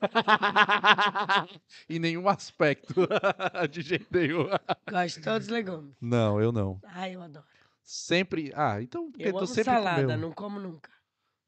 em 1.89 1.99
nenhum 1.99 2.29
aspecto. 2.29 2.95
de 3.71 3.83
jeito 3.83 4.07
nenhum. 4.11 4.47
Gosto 4.91 5.17
de 5.19 5.25
todos 5.25 5.47
os 5.47 5.53
legumes. 5.53 5.95
Não, 6.01 6.41
eu 6.41 6.53
não. 6.53 6.81
Ai, 6.85 7.15
eu 7.17 7.23
adoro. 7.23 7.45
Sempre. 7.83 8.53
Ah, 8.55 8.81
então 8.83 9.11
porque 9.11 9.27
Eu 9.29 9.33
tu 9.33 9.39
amo 9.39 9.47
sempre 9.47 9.65
salada, 9.65 10.03
comeu. 10.03 10.19
não 10.19 10.33
como 10.33 10.61
nunca. 10.61 10.91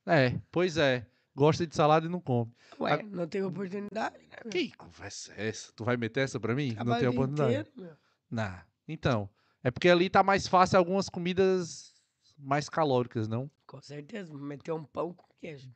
É, 0.07 0.39
pois 0.51 0.77
é. 0.77 1.07
Gosta 1.35 1.66
de 1.66 1.75
salada 1.77 2.07
e 2.07 2.09
não 2.09 2.21
come. 2.21 2.53
Ué, 2.81 2.93
A- 2.95 3.03
não 3.03 3.27
tenho 3.27 3.47
oportunidade, 3.47 4.18
né? 4.18 4.37
meu? 4.45 4.51
Que 4.51 4.73
conversa 4.77 5.33
é 5.37 5.49
essa? 5.49 5.73
Tu 5.75 5.85
vai 5.85 5.97
meter 5.97 6.21
essa 6.23 6.41
pra 6.41 6.55
mim? 6.55 6.71
que 6.71 6.77
não 6.77 6.85
Trabalho 6.85 7.01
tem 7.01 7.09
o 7.09 7.12
dia 7.12 7.21
oportunidade? 7.21 7.53
inteiro, 7.68 7.71
meu. 7.77 7.97
Não. 8.31 8.59
Então, 8.89 9.31
é 9.62 9.71
porque 9.71 9.89
ali 9.89 10.11
tá 10.11 10.23
mais 10.23 10.49
fácil 10.49 10.77
algumas 10.79 11.09
comidas 11.09 11.95
mais 12.37 12.68
calóricas, 12.68 13.29
não? 13.29 13.51
Com 13.71 13.81
certeza, 13.81 14.33
vou 14.33 14.41
meter 14.41 14.73
um 14.73 14.83
pão 14.83 15.14
com 15.14 15.29
queijo. 15.39 15.73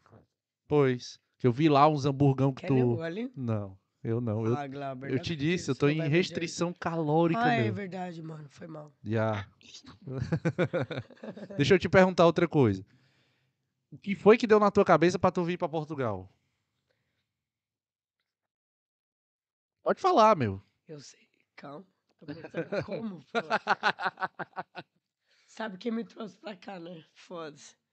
Pois. 0.66 1.20
Que 1.38 1.47
eu 1.47 1.53
vi 1.53 1.68
lá 1.68 1.86
uns 1.86 2.05
hamburgão 2.05 2.53
que 2.53 2.62
Quer 2.62 2.66
tu. 2.66 3.01
ali? 3.01 3.30
Não, 3.36 3.78
eu 4.03 4.20
não. 4.20 4.45
Eu, 4.45 4.57
ah, 4.57 4.66
Glauber, 4.66 5.11
eu 5.12 5.14
não 5.14 5.22
te 5.22 5.36
disse, 5.36 5.70
eu 5.70 5.76
tô 5.76 5.88
em 5.88 6.01
restrição 6.09 6.72
calórica 6.72 7.45
Ah, 7.45 7.55
é 7.55 7.62
mesmo. 7.62 7.76
verdade, 7.76 8.20
mano. 8.20 8.49
Foi 8.49 8.66
mal. 8.66 8.92
Já. 9.01 9.49
Deixa 11.57 11.74
eu 11.74 11.78
te 11.78 11.88
perguntar 11.88 12.26
outra 12.26 12.49
coisa. 12.49 12.84
O 13.92 13.97
que 13.97 14.16
foi 14.16 14.36
que 14.36 14.49
deu 14.49 14.59
na 14.59 14.72
tua 14.72 14.84
cabeça 14.84 15.16
pra 15.16 15.30
tu 15.30 15.45
vir 15.45 15.57
pra 15.57 15.68
Portugal? 15.68 16.28
Pode 19.84 20.01
falar, 20.01 20.34
meu. 20.34 20.61
Eu 20.88 20.99
sei. 20.99 21.28
Calma. 21.55 21.86
Como. 22.84 23.24
Sabe 25.47 25.78
quem 25.78 25.92
me 25.92 26.03
trouxe 26.03 26.36
pra 26.38 26.57
cá, 26.57 26.80
né? 26.80 27.05
Foda-se. 27.12 27.84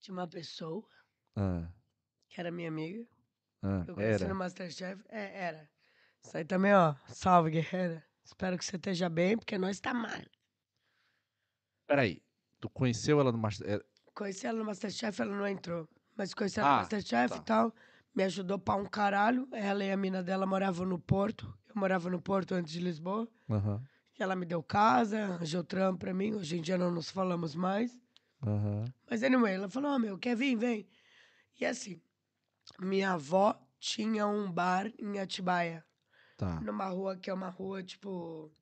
Tinha 0.00 0.14
uma 0.14 0.28
pessoa 0.28 0.84
Ah, 1.36 1.68
que 2.28 2.40
era 2.40 2.50
minha 2.50 2.68
amiga. 2.68 3.06
ah, 3.62 3.84
Eu 3.86 3.94
conheci 3.94 4.24
era. 4.24 4.32
no 4.32 4.38
Masterchef. 4.38 5.02
É, 5.08 5.44
era. 5.46 5.70
Isso 6.24 6.36
aí 6.36 6.44
também, 6.44 6.74
ó. 6.74 6.94
Salve, 7.08 7.50
guerreira. 7.50 8.04
Espero 8.24 8.58
que 8.58 8.64
você 8.64 8.76
esteja 8.76 9.08
bem, 9.08 9.36
porque 9.36 9.56
nós 9.58 9.80
tá 9.80 9.94
mal. 9.94 10.20
Peraí. 11.86 12.22
Tu 12.60 12.68
conheceu 12.70 13.20
ela 13.20 13.30
no 13.32 13.38
Master... 13.38 13.68
é, 13.70 13.84
Conheci 14.14 14.46
ela 14.46 14.58
no 14.58 14.64
Masterchef, 14.64 15.22
ela 15.22 15.34
não 15.34 15.46
entrou. 15.46 15.88
Mas 16.16 16.34
conheci 16.34 16.58
ela 16.58 16.68
no 16.68 16.74
Ah, 16.74 16.78
Masterchef 16.78 17.30
tá. 17.34 17.36
e 17.36 17.44
tal. 17.44 17.74
Me 18.14 18.24
ajudou 18.24 18.58
pra 18.58 18.74
um 18.74 18.84
caralho. 18.84 19.48
Ela 19.52 19.84
e 19.84 19.92
a 19.92 19.96
mina 19.96 20.22
dela 20.22 20.44
moravam 20.44 20.84
no 20.86 20.98
Porto. 20.98 21.56
Eu 21.68 21.74
morava 21.76 22.10
no 22.10 22.20
Porto 22.20 22.52
antes 22.54 22.72
de 22.72 22.80
Lisboa. 22.80 23.28
Aham, 23.48 23.80
E 24.18 24.22
ela 24.22 24.34
me 24.34 24.44
deu 24.44 24.60
casa, 24.62 25.20
arranjou 25.24 25.62
trampo 25.62 26.00
pra 26.00 26.12
mim. 26.12 26.34
Hoje 26.34 26.58
em 26.58 26.62
dia 26.62 26.76
não 26.76 26.90
nos 26.90 27.10
falamos 27.10 27.54
mais. 27.54 27.96
Mas 29.10 29.22
anyway, 29.22 29.54
ela 29.54 29.68
falou, 29.68 29.92
ó, 29.92 29.98
meu, 29.98 30.18
quer 30.18 30.36
vir? 30.36 30.56
Vem. 30.56 30.88
E 31.60 31.66
assim, 31.66 32.00
minha 32.78 33.12
avó 33.12 33.58
tinha 33.80 34.26
um 34.26 34.50
bar 34.50 34.92
em 34.98 35.18
Atibaia. 35.18 35.84
Tá. 36.36 36.60
Numa 36.60 36.86
rua 36.86 37.16
que 37.16 37.30
é 37.30 37.34
uma 37.34 37.48
rua, 37.48 37.82
tipo... 37.82 38.52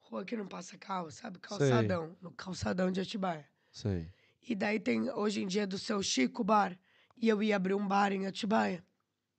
Rua 0.00 0.24
que 0.24 0.36
não 0.36 0.46
passa 0.46 0.78
carro, 0.78 1.10
sabe? 1.10 1.38
Calçadão. 1.38 2.16
No 2.22 2.30
calçadão 2.30 2.90
de 2.90 3.00
Atibaia. 3.00 3.46
Sei. 3.70 4.10
E 4.40 4.54
daí 4.54 4.80
tem, 4.80 5.10
hoje 5.10 5.42
em 5.42 5.46
dia, 5.46 5.66
do 5.66 5.78
seu 5.78 6.02
Chico 6.02 6.42
Bar. 6.42 6.78
E 7.16 7.28
eu 7.28 7.42
ia 7.42 7.56
abrir 7.56 7.74
um 7.74 7.86
bar 7.86 8.12
em 8.12 8.26
Atibaia. 8.26 8.82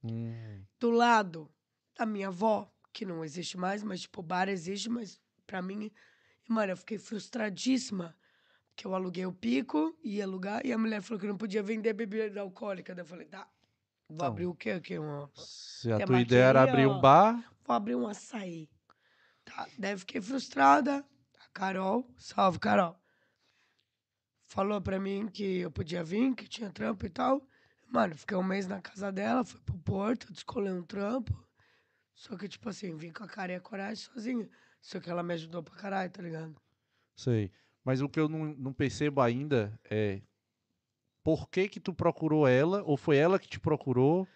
Hum, 0.04 0.64
Do 0.80 0.92
lado 0.92 1.50
da 1.98 2.06
minha 2.06 2.28
avó, 2.28 2.72
que 2.94 3.06
não 3.06 3.24
existe 3.26 3.58
mais, 3.58 3.82
mas, 3.82 4.02
tipo, 4.02 4.20
o 4.20 4.24
bar 4.24 4.48
existe, 4.50 4.90
mas 4.90 5.20
pra 5.48 5.62
mim... 5.62 5.92
Mano, 6.48 6.72
eu 6.74 6.78
fiquei 6.78 6.98
frustradíssima. 6.98 8.16
Porque 8.80 8.88
eu 8.88 8.96
aluguei 8.96 9.26
o 9.26 9.34
pico, 9.34 9.94
ia 10.02 10.24
alugar, 10.24 10.66
e 10.66 10.72
a 10.72 10.78
mulher 10.78 11.02
falou 11.02 11.20
que 11.20 11.28
não 11.28 11.36
podia 11.36 11.62
vender 11.62 11.92
bebida 11.92 12.40
alcoólica. 12.40 12.96
Daí 12.96 13.04
eu 13.04 13.06
falei, 13.06 13.26
tá, 13.28 13.46
vou 14.08 14.16
Então. 14.16 14.28
abrir 14.28 14.46
o 14.46 14.56
quê 14.56 14.70
aqui? 14.72 14.98
Um, 14.98 15.28
se 15.36 15.92
a 15.92 16.06
tua 16.06 16.22
ideia 16.22 16.46
era 16.46 16.64
abrir 16.64 16.88
um 16.88 16.98
bar... 17.02 17.44
vou 17.66 17.76
abrir 17.76 17.96
um 17.96 18.08
açaí. 18.08 18.70
Tá, 19.44 19.68
daí 19.78 19.92
eu 19.92 20.00
fiquei 20.00 20.22
frustrada. 20.22 21.06
A 21.44 21.48
Carol, 21.52 22.10
salve, 22.18 22.58
Carol. 22.58 22.98
Falou 24.48 24.80
pra 24.80 24.98
mim 24.98 25.28
que 25.28 25.58
eu 25.60 25.72
podia 25.72 26.02
vir, 26.02 26.34
que 26.34 26.48
tinha 26.48 26.70
trampo 26.70 27.06
e 27.06 27.10
tal. 27.10 27.46
Mano, 27.86 28.16
fiquei 28.16 28.38
um 28.38 28.44
mês 28.44 28.66
na 28.66 28.80
casa 28.80 29.12
dela, 29.12 29.44
fui 29.44 29.60
pro 29.60 29.78
Porto, 29.80 30.32
descolei 30.32 30.72
um 30.72 30.84
trampo. 30.84 31.38
Só 32.16 32.38
que, 32.38 32.48
tipo 32.48 32.70
assim, 32.70 32.96
vim 32.96 33.12
com 33.12 33.26
a 33.26 33.28
cara 33.28 33.52
e 33.52 33.56
a 33.56 33.60
coragem 33.60 33.98
sozinha. 34.06 34.50
Só 34.80 35.02
que 35.02 35.10
ela 35.10 35.22
me 35.22 35.34
ajudou 35.34 35.62
pra 35.62 35.76
caralho, 35.76 36.10
tá 36.10 36.22
ligado? 36.22 36.56
Sei. 37.18 37.52
Mas 37.84 38.02
o 38.02 38.10
que 38.10 38.20
eu 38.20 38.28
não, 38.28 38.54
não 38.56 38.74
percebo 38.74 39.22
ainda 39.22 39.80
é... 39.90 40.22
Por 41.24 41.50
que 41.50 41.68
que 41.68 41.80
tu 41.80 41.94
procurou 41.94 42.48
ela? 42.48 42.82
Ou 42.84 42.98
foi 42.98 43.18
ela 43.18 43.38
que 43.40 43.48
te 43.48 43.60
procurou? 43.60 44.28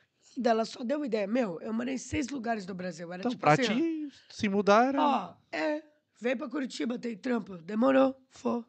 Ela 0.43 0.65
só 0.65 0.83
deu 0.83 1.03
ideia. 1.05 1.27
Meu, 1.27 1.59
eu 1.61 1.73
morei 1.73 1.95
em 1.95 1.97
seis 1.97 2.29
lugares 2.29 2.65
do 2.65 2.73
Brasil. 2.75 3.11
Era 3.11 3.21
Então, 3.21 3.31
tipo 3.31 3.41
pra 3.41 3.53
assim, 3.53 3.63
ó. 3.63 3.75
ti 3.75 4.09
se 4.29 4.49
mudar 4.49 4.87
era... 4.87 5.01
Ó, 5.01 5.35
é, 5.51 5.83
vem 6.19 6.35
pra 6.35 6.49
Curitiba, 6.49 6.97
tem 6.99 7.15
trampo. 7.17 7.57
Demorou, 7.57 8.15
for. 8.29 8.65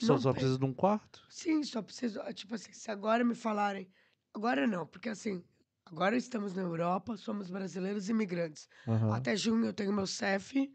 só 0.00 0.14
não 0.14 0.20
só 0.20 0.32
precisa 0.32 0.58
de 0.58 0.64
um 0.64 0.72
quarto? 0.74 1.24
Sim, 1.28 1.62
só 1.62 1.82
preciso. 1.82 2.20
Tipo 2.34 2.54
assim, 2.54 2.72
se 2.72 2.90
agora 2.90 3.24
me 3.24 3.34
falarem. 3.34 3.88
Agora 4.34 4.66
não, 4.66 4.86
porque 4.86 5.08
assim, 5.08 5.44
agora 5.84 6.16
estamos 6.16 6.54
na 6.54 6.62
Europa, 6.62 7.16
somos 7.16 7.50
brasileiros 7.50 8.08
imigrantes. 8.08 8.68
Aham. 8.88 9.14
Até 9.14 9.36
junho 9.36 9.66
eu 9.66 9.72
tenho 9.72 9.92
meu 9.92 10.06
CEF. 10.06 10.72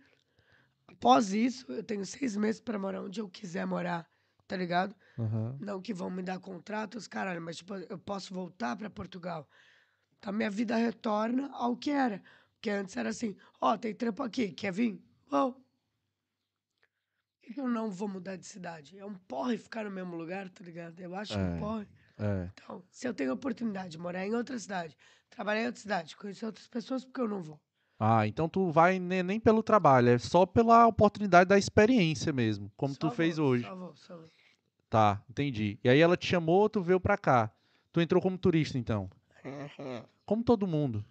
Após 0.87 1.33
isso, 1.33 1.71
eu 1.71 1.83
tenho 1.83 2.05
seis 2.05 2.35
meses 2.37 2.61
pra 2.61 2.79
morar 2.79 3.01
onde 3.03 3.19
eu 3.19 3.29
quiser 3.29 3.65
morar, 3.65 4.09
tá 4.47 4.55
ligado? 4.55 4.95
aham. 5.17 5.61
Não 5.61 5.81
que 5.81 5.93
vão 5.93 6.09
me 6.11 6.23
dar 6.23 6.39
contratos, 6.39 7.07
caralho, 7.07 7.41
mas 7.41 7.57
tipo, 7.57 7.75
eu 7.75 7.99
posso 7.99 8.33
voltar 8.33 8.75
pra 8.77 8.89
Portugal. 8.89 9.49
Então 10.17 10.33
minha 10.33 10.51
vida 10.51 10.75
retorna 10.77 11.49
ao 11.53 11.77
que 11.77 11.91
era. 11.91 12.23
Porque 12.55 12.69
antes 12.71 12.97
era 12.97 13.09
assim, 13.09 13.35
ó, 13.61 13.77
tem 13.77 13.95
trampo 13.95 14.23
aqui, 14.23 14.51
quer 14.53 14.73
vir? 14.73 15.03
Vou. 15.27 15.65
Por 17.41 17.47
que 17.47 17.53
que 17.55 17.59
eu 17.61 17.67
não 17.67 17.89
vou 17.91 18.07
mudar 18.07 18.35
de 18.35 18.45
cidade? 18.45 18.97
É 18.97 19.05
um 19.05 19.15
porre 19.15 19.57
ficar 19.57 19.83
no 19.85 19.91
mesmo 19.91 20.15
lugar, 20.15 20.49
tá 20.49 20.63
ligado? 20.63 20.99
Eu 20.99 21.15
acho 21.15 21.39
É. 21.39 21.41
um 21.41 21.47
porre. 21.47 21.87
É. 22.17 22.51
Então, 22.53 22.85
se 22.91 23.07
eu 23.07 23.13
tenho 23.15 23.31
a 23.31 23.35
oportunidade 23.35 23.91
de 23.91 23.99
morar 23.99 24.25
em 24.25 24.35
outra 24.35 24.59
cidade, 24.59 24.97
trabalhar 25.29 25.63
em 25.63 25.67
outra 25.67 25.81
cidade, 25.81 26.17
conhecer 26.17 26.45
outras 26.47 26.67
pessoas, 26.67 27.05
por 27.05 27.13
que 27.13 27.21
eu 27.21 27.27
não 27.29 27.43
vou? 27.43 27.61
Ah, 27.99 28.27
então 28.27 28.47
tu 28.47 28.69
vai 28.71 28.99
ne- 28.99 29.23
nem 29.23 29.39
pelo 29.39 29.63
trabalho, 29.63 30.09
é 30.09 30.17
só 30.19 30.45
pela 30.45 30.85
oportunidade 30.85 31.47
da 31.49 31.57
experiência 31.57 32.31
mesmo, 32.31 32.71
como 32.77 32.95
tu 32.95 33.07
Só 33.09 33.11
fez 33.15 33.37
vou, 33.37 33.47
hoje. 33.47 33.63
Só 33.63 33.75
vou, 33.75 33.95
só 33.95 34.15
vou. 34.17 34.25
Tá, 34.89 35.21
entendi. 35.29 35.79
E 35.83 35.89
aí 35.89 35.99
ela 35.99 36.15
te 36.15 36.27
chamou, 36.27 36.69
tu 36.69 36.81
veio 36.81 36.99
pra 36.99 37.17
cá. 37.17 37.51
Tu 37.91 37.99
entrou 37.99 38.21
como 38.21 38.37
turista, 38.37 38.77
então. 38.77 39.09
Como 40.25 40.43
todo 40.43 40.67
mundo. 40.67 41.03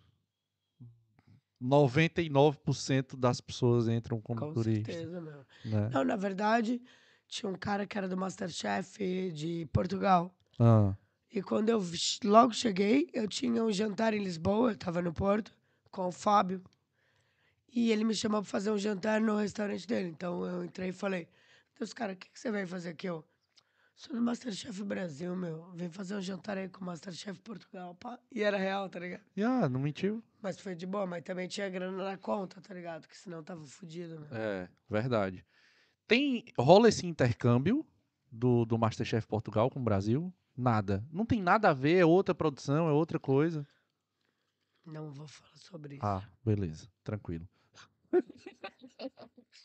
99% 1.60 3.16
das 3.16 3.40
pessoas 3.40 3.88
entram 3.88 4.20
como 4.20 4.40
Com 4.40 4.52
turista. 4.52 4.92
certeza, 4.92 5.20
meu. 5.20 5.44
Né? 5.64 5.88
Não, 5.92 6.04
na 6.04 6.16
verdade, 6.16 6.80
tinha 7.26 7.50
um 7.50 7.54
cara 7.56 7.86
que 7.86 7.96
era 7.96 8.08
do 8.08 8.16
Masterchef 8.16 9.32
de 9.32 9.66
Portugal. 9.72 10.32
Ah, 10.58 10.94
E 11.32 11.42
quando 11.42 11.68
eu 11.68 11.80
vi- 11.80 11.98
logo 12.24 12.52
cheguei, 12.54 13.10
eu 13.12 13.26
tinha 13.28 13.62
um 13.62 13.70
jantar 13.72 14.14
em 14.14 14.22
Lisboa, 14.22 14.70
eu 14.72 14.76
tava 14.76 15.02
no 15.02 15.12
Porto, 15.12 15.52
com 15.90 16.06
o 16.06 16.12
Fábio. 16.12 16.62
E 17.76 17.92
ele 17.92 18.04
me 18.04 18.14
chamou 18.14 18.40
pra 18.40 18.50
fazer 18.50 18.70
um 18.70 18.78
jantar 18.78 19.20
no 19.20 19.36
restaurante 19.36 19.86
dele. 19.86 20.08
Então 20.08 20.42
eu 20.46 20.64
entrei 20.64 20.88
e 20.88 20.92
falei: 20.92 21.28
Deus, 21.78 21.92
cara, 21.92 22.14
o 22.14 22.16
que, 22.16 22.30
que 22.30 22.40
você 22.40 22.50
veio 22.50 22.66
fazer 22.66 22.88
aqui? 22.88 23.06
Eu 23.06 23.22
sou 23.94 24.16
do 24.16 24.22
Masterchef 24.22 24.82
Brasil, 24.82 25.36
meu. 25.36 25.70
Vim 25.74 25.90
fazer 25.90 26.16
um 26.16 26.22
jantar 26.22 26.56
aí 26.56 26.70
com 26.70 26.80
o 26.80 26.86
Masterchef 26.86 27.38
Portugal. 27.40 27.94
Pá. 27.96 28.18
E 28.32 28.42
era 28.42 28.56
real, 28.56 28.88
tá 28.88 28.98
ligado? 28.98 29.20
e 29.36 29.42
ah, 29.42 29.68
não 29.68 29.78
mentiu? 29.78 30.24
Mas 30.40 30.58
foi 30.58 30.74
de 30.74 30.86
boa, 30.86 31.06
mas 31.06 31.22
também 31.22 31.46
tinha 31.48 31.68
grana 31.68 32.02
na 32.02 32.16
conta, 32.16 32.62
tá 32.62 32.72
ligado? 32.72 33.06
Que 33.06 33.14
senão 33.14 33.44
tava 33.44 33.66
fudido, 33.66 34.20
meu. 34.20 34.28
É, 34.32 34.70
verdade. 34.88 35.44
Tem, 36.08 36.46
rola 36.58 36.88
esse 36.88 37.06
intercâmbio 37.06 37.86
do, 38.32 38.64
do 38.64 38.78
Masterchef 38.78 39.26
Portugal 39.26 39.68
com 39.68 39.80
o 39.80 39.84
Brasil? 39.84 40.32
Nada. 40.56 41.06
Não 41.12 41.26
tem 41.26 41.42
nada 41.42 41.68
a 41.68 41.74
ver, 41.74 41.98
é 41.98 42.06
outra 42.06 42.34
produção, 42.34 42.88
é 42.88 42.92
outra 42.92 43.18
coisa. 43.18 43.68
Não 44.82 45.12
vou 45.12 45.26
falar 45.26 45.56
sobre 45.56 45.96
isso. 45.96 46.06
Ah, 46.06 46.26
beleza, 46.42 46.88
tranquilo. 47.04 47.46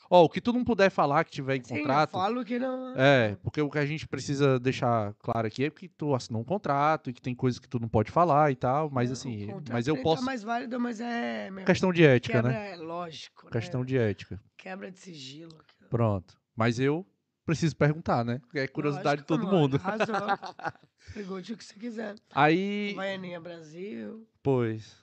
Ó, 0.10 0.26
o 0.26 0.30
que 0.30 0.42
tu 0.42 0.52
não 0.52 0.66
puder 0.66 0.90
falar 0.90 1.24
que 1.24 1.32
tiver 1.32 1.56
em 1.56 1.64
Sim, 1.64 1.76
eu 1.76 1.80
contrato. 1.80 2.12
falo 2.12 2.44
que 2.44 2.60
não. 2.60 2.94
É, 2.98 3.38
porque 3.42 3.62
o 3.62 3.70
que 3.70 3.80
a 3.80 3.86
gente 3.86 4.06
precisa 4.06 4.60
deixar 4.60 5.14
claro 5.14 5.48
aqui 5.48 5.64
é 5.64 5.70
que 5.70 5.88
tu 5.88 6.14
assinou 6.14 6.42
um 6.42 6.46
contrato 6.46 7.10
e 7.10 7.14
que 7.14 7.22
tem 7.22 7.34
coisas 7.34 7.60
que 7.60 7.68
tu 7.70 7.80
não 7.80 7.88
pode 7.88 8.12
falar 8.12 8.52
e 8.52 8.56
tal, 8.56 8.90
mas 8.90 9.08
Não, 9.10 9.14
assim, 9.14 9.48
mas 9.70 9.88
eu 9.88 9.96
nem 9.96 10.04
posso. 10.04 10.22
Tá 10.22 10.26
mais 10.26 10.44
válido, 10.44 10.78
mas 10.82 11.00
é. 11.00 11.50
Questão 11.66 11.94
de 11.94 12.04
ética, 12.04 12.42
quebra, 12.42 12.52
né? 12.52 12.72
é 12.72 12.76
lógico. 12.76 13.50
Questão 13.50 13.82
né? 13.82 13.86
de 13.86 13.98
ética. 13.98 14.42
Quebra 14.58 14.92
de 14.92 15.00
sigilo. 15.00 15.58
Pronto. 15.90 16.38
Mas 16.56 16.78
eu 16.78 17.06
preciso 17.46 17.76
perguntar, 17.78 18.26
né? 18.26 18.40
Porque 18.40 18.60
é 18.60 18.68
curiosidade 18.68 19.22
de 19.22 19.28
todo 19.28 19.46
Lógico, 19.46 19.56
mundo. 19.58 19.80
Pergunte 21.14 21.54
o 21.54 21.58
que 21.58 21.64
você 21.64 21.80
quiser. 21.80 22.16
Aí, 22.34 22.94
Baianinha 22.96 23.40
Brasil. 23.40 24.28
pois, 24.44 24.98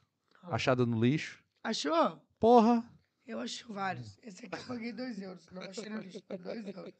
achada 0.45 0.85
no 0.85 1.01
lixo. 1.03 1.43
Achou? 1.65 2.23
Porra! 2.39 2.85
Eu 3.29 3.41
acho 3.41 3.71
vários. 3.71 4.19
Esse 4.23 4.47
aqui 4.47 4.57
eu 4.57 4.67
paguei 4.67 4.91
2 4.91 5.21
euros. 5.21 5.47
Não 5.53 5.61
achei 5.61 5.91
no 5.91 5.99
lixo. 5.99 6.23
Foi 6.27 6.39
2 6.39 6.67
euros. 6.75 6.95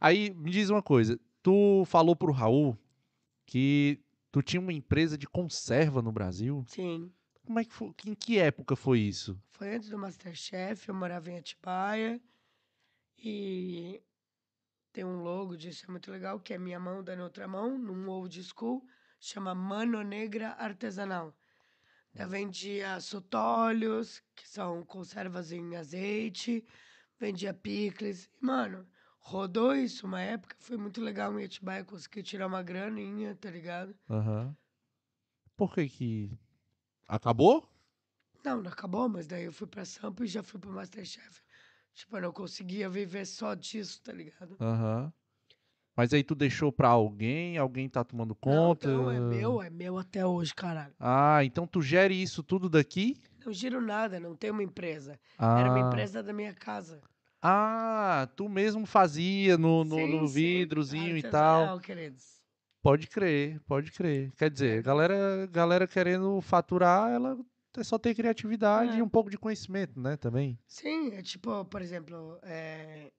Aí, 0.00 0.30
me 0.30 0.50
diz 0.50 0.70
uma 0.70 0.82
coisa. 0.82 1.20
Tu 1.42 1.84
falou 1.84 2.16
pro 2.16 2.32
Raul 2.32 2.78
que 3.44 4.02
tu 4.32 4.42
tinha 4.42 4.58
uma 4.58 4.72
empresa 4.72 5.18
de 5.18 5.26
conserva 5.26 6.00
no 6.00 6.10
Brasil. 6.10 6.64
Sim. 6.66 7.12
Como 7.44 7.58
é 7.58 7.64
que 7.66 7.74
foi? 7.74 7.94
Em 8.06 8.14
que 8.14 8.38
época 8.38 8.74
foi 8.74 9.00
isso? 9.00 9.38
Foi 9.50 9.74
antes 9.74 9.90
do 9.90 9.98
Masterchef, 9.98 10.88
eu 10.88 10.94
morava 10.94 11.30
em 11.30 11.36
Atibaia. 11.36 12.18
E 13.18 14.02
tem 14.94 15.04
um 15.04 15.22
logo 15.22 15.58
disso, 15.58 15.84
é 15.86 15.90
muito 15.90 16.10
legal, 16.10 16.40
que 16.40 16.54
é 16.54 16.58
minha 16.58 16.80
mão 16.80 17.04
dando 17.04 17.22
outra 17.22 17.46
mão, 17.46 17.78
num 17.78 18.08
old 18.08 18.42
school, 18.42 18.82
chama 19.20 19.54
Mano 19.54 20.02
Negra 20.02 20.52
Artesanal. 20.52 21.36
Eu 22.14 22.28
vendia 22.28 23.00
sotólios, 23.00 24.22
que 24.36 24.48
são 24.48 24.84
conservas 24.84 25.50
em 25.50 25.74
azeite, 25.74 26.64
vendia 27.18 27.52
picles. 27.52 28.30
E, 28.40 28.44
mano, 28.44 28.86
rodou 29.18 29.74
isso 29.74 30.06
uma 30.06 30.20
época, 30.20 30.54
foi 30.60 30.76
muito 30.76 31.00
legal 31.00 31.38
em 31.38 31.44
Atibaia, 31.44 31.84
consegui 31.84 32.22
tirar 32.22 32.46
uma 32.46 32.62
graninha, 32.62 33.34
tá 33.34 33.50
ligado? 33.50 33.94
Aham. 34.08 34.56
Por 35.56 35.74
que 35.74 35.88
que... 35.88 36.38
Acabou? 37.08 37.68
Não, 38.44 38.62
não 38.62 38.70
acabou, 38.70 39.08
mas 39.08 39.26
daí 39.26 39.44
eu 39.44 39.52
fui 39.52 39.66
pra 39.66 39.84
Sampa 39.84 40.24
e 40.24 40.28
já 40.28 40.42
fui 40.42 40.60
pro 40.60 40.70
Masterchef. 40.70 41.42
Tipo, 41.94 42.16
eu 42.16 42.22
não 42.22 42.32
conseguia 42.32 42.88
viver 42.88 43.26
só 43.26 43.54
disso, 43.54 44.00
tá 44.02 44.12
ligado? 44.12 44.56
Aham. 44.60 45.12
Mas 45.96 46.12
aí 46.12 46.24
tu 46.24 46.34
deixou 46.34 46.72
pra 46.72 46.88
alguém, 46.88 47.56
alguém 47.56 47.88
tá 47.88 48.02
tomando 48.02 48.34
conta? 48.34 48.88
Não, 48.88 49.04
não, 49.04 49.10
é 49.10 49.20
meu, 49.20 49.62
é 49.62 49.70
meu 49.70 49.96
até 49.98 50.26
hoje, 50.26 50.52
caralho. 50.54 50.92
Ah, 50.98 51.44
então 51.44 51.66
tu 51.66 51.80
gere 51.80 52.20
isso 52.20 52.42
tudo 52.42 52.68
daqui? 52.68 53.16
Não 53.44 53.52
giro 53.52 53.80
nada, 53.80 54.18
não 54.18 54.34
tenho 54.34 54.52
uma 54.54 54.62
empresa. 54.62 55.18
Ah. 55.38 55.60
Era 55.60 55.70
uma 55.70 55.80
empresa 55.88 56.22
da 56.22 56.32
minha 56.32 56.52
casa. 56.52 57.00
Ah, 57.40 58.26
tu 58.34 58.48
mesmo 58.48 58.86
fazia 58.86 59.56
no, 59.58 59.84
no, 59.84 59.96
Sim, 59.96 60.20
no 60.20 60.26
sim, 60.26 60.34
vidrozinho 60.34 61.16
e 61.16 61.22
tal. 61.22 61.78
queridos. 61.78 62.42
Pode 62.82 63.06
crer, 63.06 63.60
pode 63.66 63.92
crer. 63.92 64.32
Quer 64.36 64.50
dizer, 64.50 64.82
galera, 64.82 65.46
galera 65.46 65.86
querendo 65.86 66.40
faturar, 66.40 67.10
ela 67.10 67.38
é 67.76 67.84
só 67.84 67.98
ter 67.98 68.14
criatividade 68.14 68.92
É. 68.92 68.98
e 68.98 69.02
um 69.02 69.08
pouco 69.08 69.30
de 69.30 69.38
conhecimento, 69.38 69.98
né, 70.00 70.16
também. 70.16 70.58
Sim, 70.66 71.12
é 71.14 71.22
tipo, 71.22 71.64
por 71.66 71.80
exemplo, 71.82 72.38
é, 72.42 73.10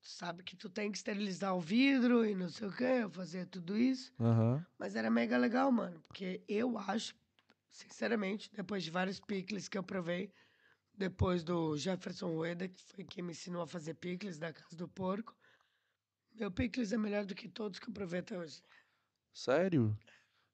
sabe 0.00 0.42
que 0.42 0.56
tu 0.56 0.68
tem 0.68 0.90
que 0.90 0.98
esterilizar 0.98 1.54
o 1.54 1.60
vidro 1.60 2.24
e 2.24 2.34
não 2.34 2.48
sei 2.48 2.68
o 2.68 2.72
que, 2.72 2.84
eu 2.84 3.10
fazia 3.10 3.46
tudo 3.46 3.76
isso. 3.76 4.12
Aham. 4.18 4.64
Mas 4.78 4.96
era 4.96 5.10
mega 5.10 5.36
legal, 5.36 5.70
mano. 5.70 6.00
Porque 6.00 6.42
eu 6.48 6.78
acho, 6.78 7.14
sinceramente, 7.70 8.50
depois 8.54 8.82
de 8.82 8.90
vários 8.90 9.20
picles 9.20 9.68
que 9.68 9.76
eu 9.76 9.82
provei, 9.82 10.32
depois 10.94 11.44
do 11.44 11.76
Jefferson 11.76 12.34
Rueda, 12.34 12.68
que 12.68 12.82
foi 12.82 13.04
quem 13.04 13.22
me 13.22 13.32
ensinou 13.32 13.62
a 13.62 13.66
fazer 13.66 13.94
picles 13.94 14.38
da 14.38 14.52
Casa 14.52 14.76
do 14.76 14.88
Porco, 14.88 15.36
meu 16.34 16.50
picles 16.50 16.92
é 16.92 16.96
melhor 16.96 17.24
do 17.24 17.34
que 17.34 17.48
todos 17.48 17.78
que 17.78 17.88
eu 17.88 17.92
provei 17.92 18.20
até 18.20 18.38
hoje. 18.38 18.62
Sério? 19.32 19.96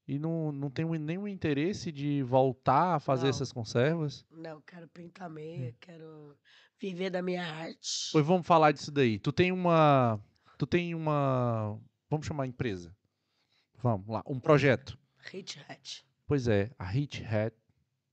E 0.09 0.19
não, 0.19 0.53
não 0.53 0.71
tem 0.71 0.85
nenhum 0.99 1.27
interesse 1.27 1.91
de 1.91 2.23
voltar 2.23 2.95
a 2.95 3.01
fazer 3.01 3.25
Não. 3.25 3.31
essas 3.31 3.53
conservas? 3.53 4.25
Não, 4.31 4.61
quero 4.61 4.87
pintar 4.89 5.29
meia, 5.29 5.75
quero 5.81 6.37
viver 6.81 7.11
da 7.11 7.23
minha 7.23 7.45
arte. 7.45 8.11
Pois 8.13 8.27
vamos 8.27 8.47
falar 8.47 8.73
disso 8.73 8.91
daí. 8.93 9.19
Tu 9.19 9.33
tem 9.33 9.53
uma. 9.53 10.21
Tu 10.59 10.67
tem 10.67 10.95
uma. 10.95 11.79
Vamos 12.11 12.27
chamar 12.27 12.47
empresa. 12.47 12.97
Vamos 13.83 14.09
lá. 14.09 14.23
Um 14.27 14.41
projeto. 14.41 14.99
Hit 15.31 15.59
Hat. 15.69 16.07
Pois 16.27 16.49
é, 16.49 16.71
a 16.79 16.85
Hit 16.85 17.25
Hat 17.25 17.55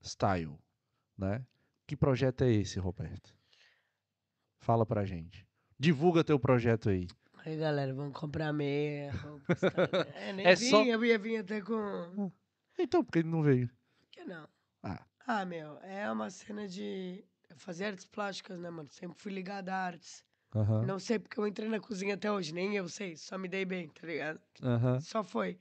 Style, 0.02 0.58
né? 1.18 1.44
Que 1.86 1.96
projeto 1.96 2.42
é 2.44 2.50
esse, 2.52 2.78
Roberto? 2.78 3.34
Fala 4.60 4.86
pra 4.86 5.04
gente. 5.04 5.46
Divulga 5.78 6.24
teu 6.24 6.38
projeto 6.38 6.88
aí. 6.90 7.06
Aí, 7.44 7.56
galera, 7.58 7.92
vamos 7.92 8.18
comprar 8.18 8.52
meia, 8.52 9.12
roupa. 9.20 9.52
É, 10.14 10.32
nem 10.32 10.46
É 10.46 10.54
vim, 10.54 10.70
só- 10.70 10.82
eu 10.84 11.04
ia 11.04 11.18
vir 11.18 11.38
até 11.38 11.60
com... 11.60 12.30
Então, 12.78 13.04
por 13.04 13.12
que 13.12 13.18
ele 13.18 13.28
não 13.28 13.42
veio? 13.42 13.68
Que 14.10 14.24
não? 14.24 14.48
Ah. 14.82 15.04
Ah, 15.26 15.44
meu, 15.44 15.78
é 15.80 16.10
uma 16.10 16.30
cena 16.30 16.66
de 16.66 17.22
fazer 17.58 17.86
artes 17.86 18.06
plásticas, 18.06 18.58
né, 18.58 18.70
mano? 18.70 18.88
Sempre 18.90 19.18
fui 19.18 19.32
ligado 19.32 19.68
a 19.68 19.76
artes. 19.76 20.24
Aham. 20.54 20.84
Não 20.86 20.98
sei 20.98 21.18
porque 21.18 21.38
eu 21.38 21.46
entrei 21.46 21.68
na 21.68 21.80
cozinha 21.80 22.14
até 22.14 22.30
hoje, 22.30 22.52
nem 22.54 22.76
eu 22.76 22.88
sei, 22.88 23.16
só 23.16 23.36
me 23.36 23.48
dei 23.48 23.64
bem, 23.64 23.88
tá 23.88 24.06
ligado? 24.06 24.40
Aham. 24.62 25.00
Só 25.00 25.24
foi. 25.24 25.58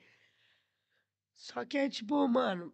Só 1.33 1.65
que 1.65 1.77
é 1.77 1.89
tipo, 1.89 2.27
mano, 2.27 2.73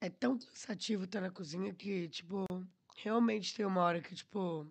é 0.00 0.08
tão 0.10 0.38
cansativo 0.38 1.04
estar 1.04 1.20
na 1.20 1.30
cozinha 1.30 1.74
que, 1.74 2.08
tipo, 2.08 2.44
realmente 2.96 3.54
tem 3.54 3.64
uma 3.66 3.82
hora 3.82 4.00
que, 4.00 4.14
tipo, 4.14 4.66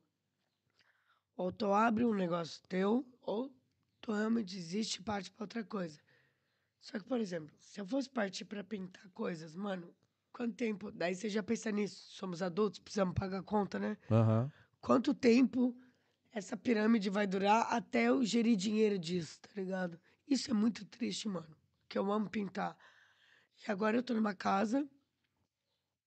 ou 1.36 1.52
tu 1.52 1.72
abre 1.74 2.04
um 2.04 2.14
negócio 2.14 2.62
teu, 2.68 3.06
ou 3.22 3.52
tu 4.02 4.12
realmente 4.12 4.56
desiste 4.56 5.00
e 5.00 5.04
parte 5.04 5.32
pra 5.32 5.44
outra 5.44 5.64
coisa. 5.64 6.00
Só 6.82 7.00
que, 7.00 7.06
por 7.06 7.20
exemplo, 7.20 7.56
se 7.60 7.80
eu 7.80 7.86
fosse 7.86 8.10
partir 8.10 8.46
pra 8.46 8.64
pintar 8.64 9.08
coisas, 9.12 9.56
mano, 9.56 9.94
quanto 10.42 10.56
tempo? 10.56 10.92
Daí 10.92 11.14
você 11.14 11.30
já 11.30 11.44
pensa 11.44 11.72
nisso. 11.72 12.12
Somos 12.12 12.42
adultos, 12.42 12.80
precisamos 12.80 13.14
pagar 13.14 13.40
a 13.40 13.44
conta, 13.44 13.78
né? 13.78 13.98
Aham. 14.10 14.52
quanto 14.80 15.14
tempo 15.14 15.76
essa 16.32 16.58
pirâmide 16.58 17.10
vai 17.10 17.28
durar 17.28 17.68
até 17.72 18.06
eu 18.06 18.24
gerir 18.26 18.56
dinheiro 18.56 18.98
disso, 18.98 19.40
tá 19.42 19.50
ligado? 19.56 20.00
Isso 20.28 20.50
é 20.50 20.54
muito 20.54 20.86
triste, 20.86 21.28
mano. 21.28 21.56
Que 21.88 21.98
eu 21.98 22.12
amo 22.12 22.30
pintar. 22.30 22.76
E 23.68 23.72
agora 23.72 23.98
eu 23.98 24.04
tô 24.04 24.14
numa 24.14 24.34
casa 24.34 24.88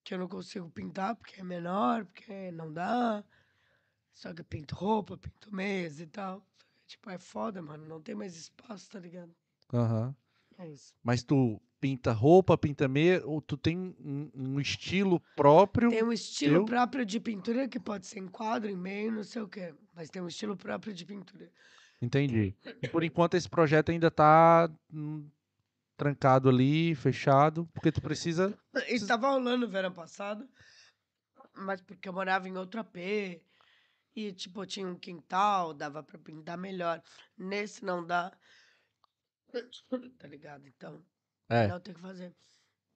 que 0.03 0.13
eu 0.13 0.19
não 0.19 0.29
consigo 0.29 0.69
pintar 0.71 1.15
porque 1.15 1.41
é 1.41 1.45
menor, 1.45 2.05
porque 2.07 2.51
não 2.51 2.73
dá. 2.73 3.25
Só 4.13 4.33
que 4.33 4.41
eu 4.41 4.45
pinto 4.45 4.75
roupa, 4.75 5.17
pinto 5.17 5.55
mesa 5.55 6.03
e 6.03 6.07
tal. 6.07 6.45
Tipo, 6.87 7.11
é 7.11 7.19
foda, 7.19 7.63
mano. 7.63 7.87
Não 7.87 8.01
tem 8.01 8.15
mais 8.15 8.35
espaço, 8.37 8.91
tá 8.91 8.99
ligado? 8.99 9.35
Aham. 9.73 10.15
É 10.59 10.69
isso. 10.69 10.95
Mas 11.03 11.23
tu 11.23 11.61
pinta 11.85 12.13
roupa, 12.13 12.57
pinta 12.57 12.89
meia, 12.89 13.21
ou 13.27 13.43
tu 13.43 13.59
tem 13.59 13.77
um, 14.01 14.31
um 14.35 14.59
estilo 14.59 15.21
próprio? 15.37 15.91
Tem 15.91 16.03
um 16.03 16.15
estilo 16.15 16.57
eu- 16.57 16.65
próprio 16.65 17.05
de 17.05 17.21
pintura 17.21 17.69
que 17.69 17.79
pode 17.79 18.07
ser 18.07 18.21
em 18.21 18.27
quadro, 18.27 18.71
em 18.71 18.77
meio, 18.77 19.13
não 19.13 19.23
sei 19.23 19.43
o 19.43 19.49
quê. 19.49 19.75
Mas 19.95 20.09
tem 20.09 20.23
um 20.23 20.27
estilo 20.27 20.57
próprio 20.57 20.95
de 20.95 21.05
pintura. 21.05 21.53
Entendi. 22.01 22.57
E 22.81 22.89
por 22.89 23.05
enquanto 23.05 23.35
esse 23.35 23.47
projeto 23.47 23.91
ainda 23.91 24.11
tá 24.11 24.71
hum, 24.91 25.29
trancado 25.95 26.49
ali, 26.49 26.95
fechado, 26.95 27.69
porque 27.75 27.93
tu 27.93 28.01
precisa. 28.01 28.59
Isso 28.89 29.07
tava 29.07 29.29
rolando 29.29 29.67
no 29.67 29.71
verão 29.71 29.93
passado, 29.93 30.49
mas 31.55 31.83
porque 31.83 32.09
eu 32.09 32.15
morava 32.15 32.49
em 32.49 32.57
outro 32.57 32.81
AP. 32.81 32.97
E, 34.17 34.33
tipo, 34.33 34.65
tinha 34.65 34.87
um 34.87 34.97
quintal, 34.97 35.75
dava 35.75 36.03
pra 36.03 36.19
pintar 36.19 36.57
melhor. 36.57 37.03
Nesse 37.37 37.85
não 37.85 38.03
dá. 38.07 38.33
Tá 40.19 40.27
ligado? 40.27 40.67
Então, 40.67 41.05
É, 41.49 41.67
não 41.69 41.81
tem 41.81 41.95
que 41.95 42.01
fazer. 42.01 42.35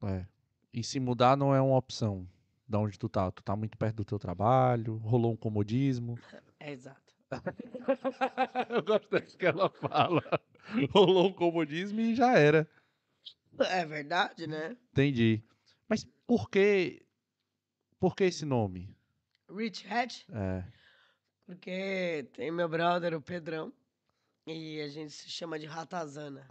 é. 0.02 0.26
E 0.72 0.84
se 0.84 1.00
mudar 1.00 1.36
não 1.36 1.54
é 1.54 1.60
uma 1.60 1.76
opção. 1.76 2.28
Da 2.68 2.78
onde 2.78 2.98
tu 2.98 3.08
tá? 3.08 3.30
Tu 3.30 3.42
tá 3.42 3.56
muito 3.56 3.78
perto 3.78 3.96
do 3.96 4.04
teu 4.04 4.18
trabalho, 4.18 4.96
rolou 4.98 5.32
um 5.32 5.36
comodismo. 5.36 6.16
É 6.60 6.72
exato. 6.72 7.14
Eu 8.68 8.82
gosto 8.82 9.08
dessa 9.10 9.36
que 9.38 9.46
ela 9.46 9.70
fala. 9.70 10.22
Rolou 10.90 11.28
um 11.28 11.32
comodismo 11.32 12.00
e 12.00 12.14
já 12.14 12.36
era. 12.36 12.68
É 13.60 13.86
verdade, 13.86 14.46
né? 14.48 14.76
Entendi. 14.90 15.42
Mas 15.88 16.04
por 16.26 16.50
que. 16.50 17.00
Por 18.00 18.16
que 18.16 18.24
esse 18.24 18.44
nome? 18.44 18.92
Rich 19.48 19.86
Hat, 19.88 20.26
É. 20.32 20.64
porque 21.46 22.28
tem 22.34 22.50
meu 22.50 22.68
brother, 22.68 23.14
o 23.14 23.22
Pedrão, 23.22 23.72
e 24.46 24.80
a 24.80 24.88
gente 24.88 25.12
se 25.12 25.30
chama 25.30 25.58
de 25.60 25.66
Ratazana. 25.66 26.46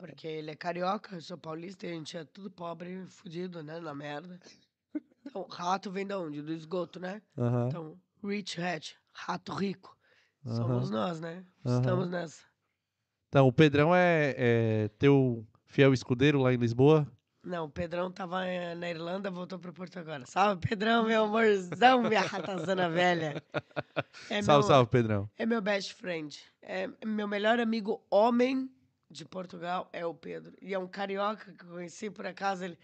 Porque 0.00 0.26
ele 0.26 0.50
é 0.50 0.56
carioca, 0.56 1.14
eu 1.14 1.20
sou 1.20 1.36
paulista 1.36 1.86
e 1.86 1.90
a 1.90 1.92
gente 1.92 2.16
é 2.16 2.24
tudo 2.24 2.50
pobre, 2.50 3.04
fudido, 3.08 3.62
né? 3.62 3.78
Na 3.80 3.94
merda. 3.94 4.40
Então, 5.22 5.46
rato 5.48 5.90
vem 5.90 6.06
da 6.06 6.18
onde? 6.18 6.40
Do 6.40 6.52
esgoto, 6.52 6.98
né? 6.98 7.20
Então, 7.68 8.00
Rich 8.24 8.60
Hat, 8.60 8.96
rato 9.12 9.52
rico. 9.52 9.94
Somos 10.42 10.88
nós, 10.88 11.20
né? 11.20 11.44
Estamos 11.62 12.08
nessa. 12.08 12.42
Então, 13.28 13.46
o 13.46 13.52
Pedrão 13.52 13.94
é, 13.94 14.34
é 14.36 14.88
teu 14.98 15.46
fiel 15.66 15.92
escudeiro 15.92 16.40
lá 16.40 16.52
em 16.52 16.56
Lisboa? 16.56 17.06
Não, 17.44 17.66
o 17.66 17.70
Pedrão 17.70 18.10
tava 18.10 18.46
eh, 18.46 18.74
na 18.74 18.90
Irlanda, 18.90 19.30
voltou 19.30 19.58
pra 19.58 19.72
Porto 19.72 19.98
agora. 19.98 20.26
Salve, 20.26 20.66
Pedrão, 20.66 21.04
meu 21.04 21.24
amorzão, 21.24 22.02
minha 22.02 22.22
ratazana 22.22 22.88
velha. 22.88 23.42
É 24.28 24.42
salve, 24.42 24.62
meu, 24.66 24.74
salve, 24.74 24.90
Pedrão. 24.90 25.30
É 25.38 25.46
meu 25.46 25.60
best 25.60 25.94
friend. 25.94 26.42
É 26.62 26.88
meu 27.04 27.28
melhor 27.28 27.60
amigo 27.60 28.04
homem 28.10 28.70
de 29.10 29.24
Portugal 29.24 29.90
é 29.92 30.06
o 30.06 30.14
Pedro. 30.14 30.56
E 30.62 30.72
é 30.72 30.78
um 30.78 30.86
carioca 30.86 31.52
que 31.52 31.64
eu 31.64 31.70
conheci, 31.70 32.10
por 32.10 32.26
acaso, 32.26 32.64
ele... 32.64 32.78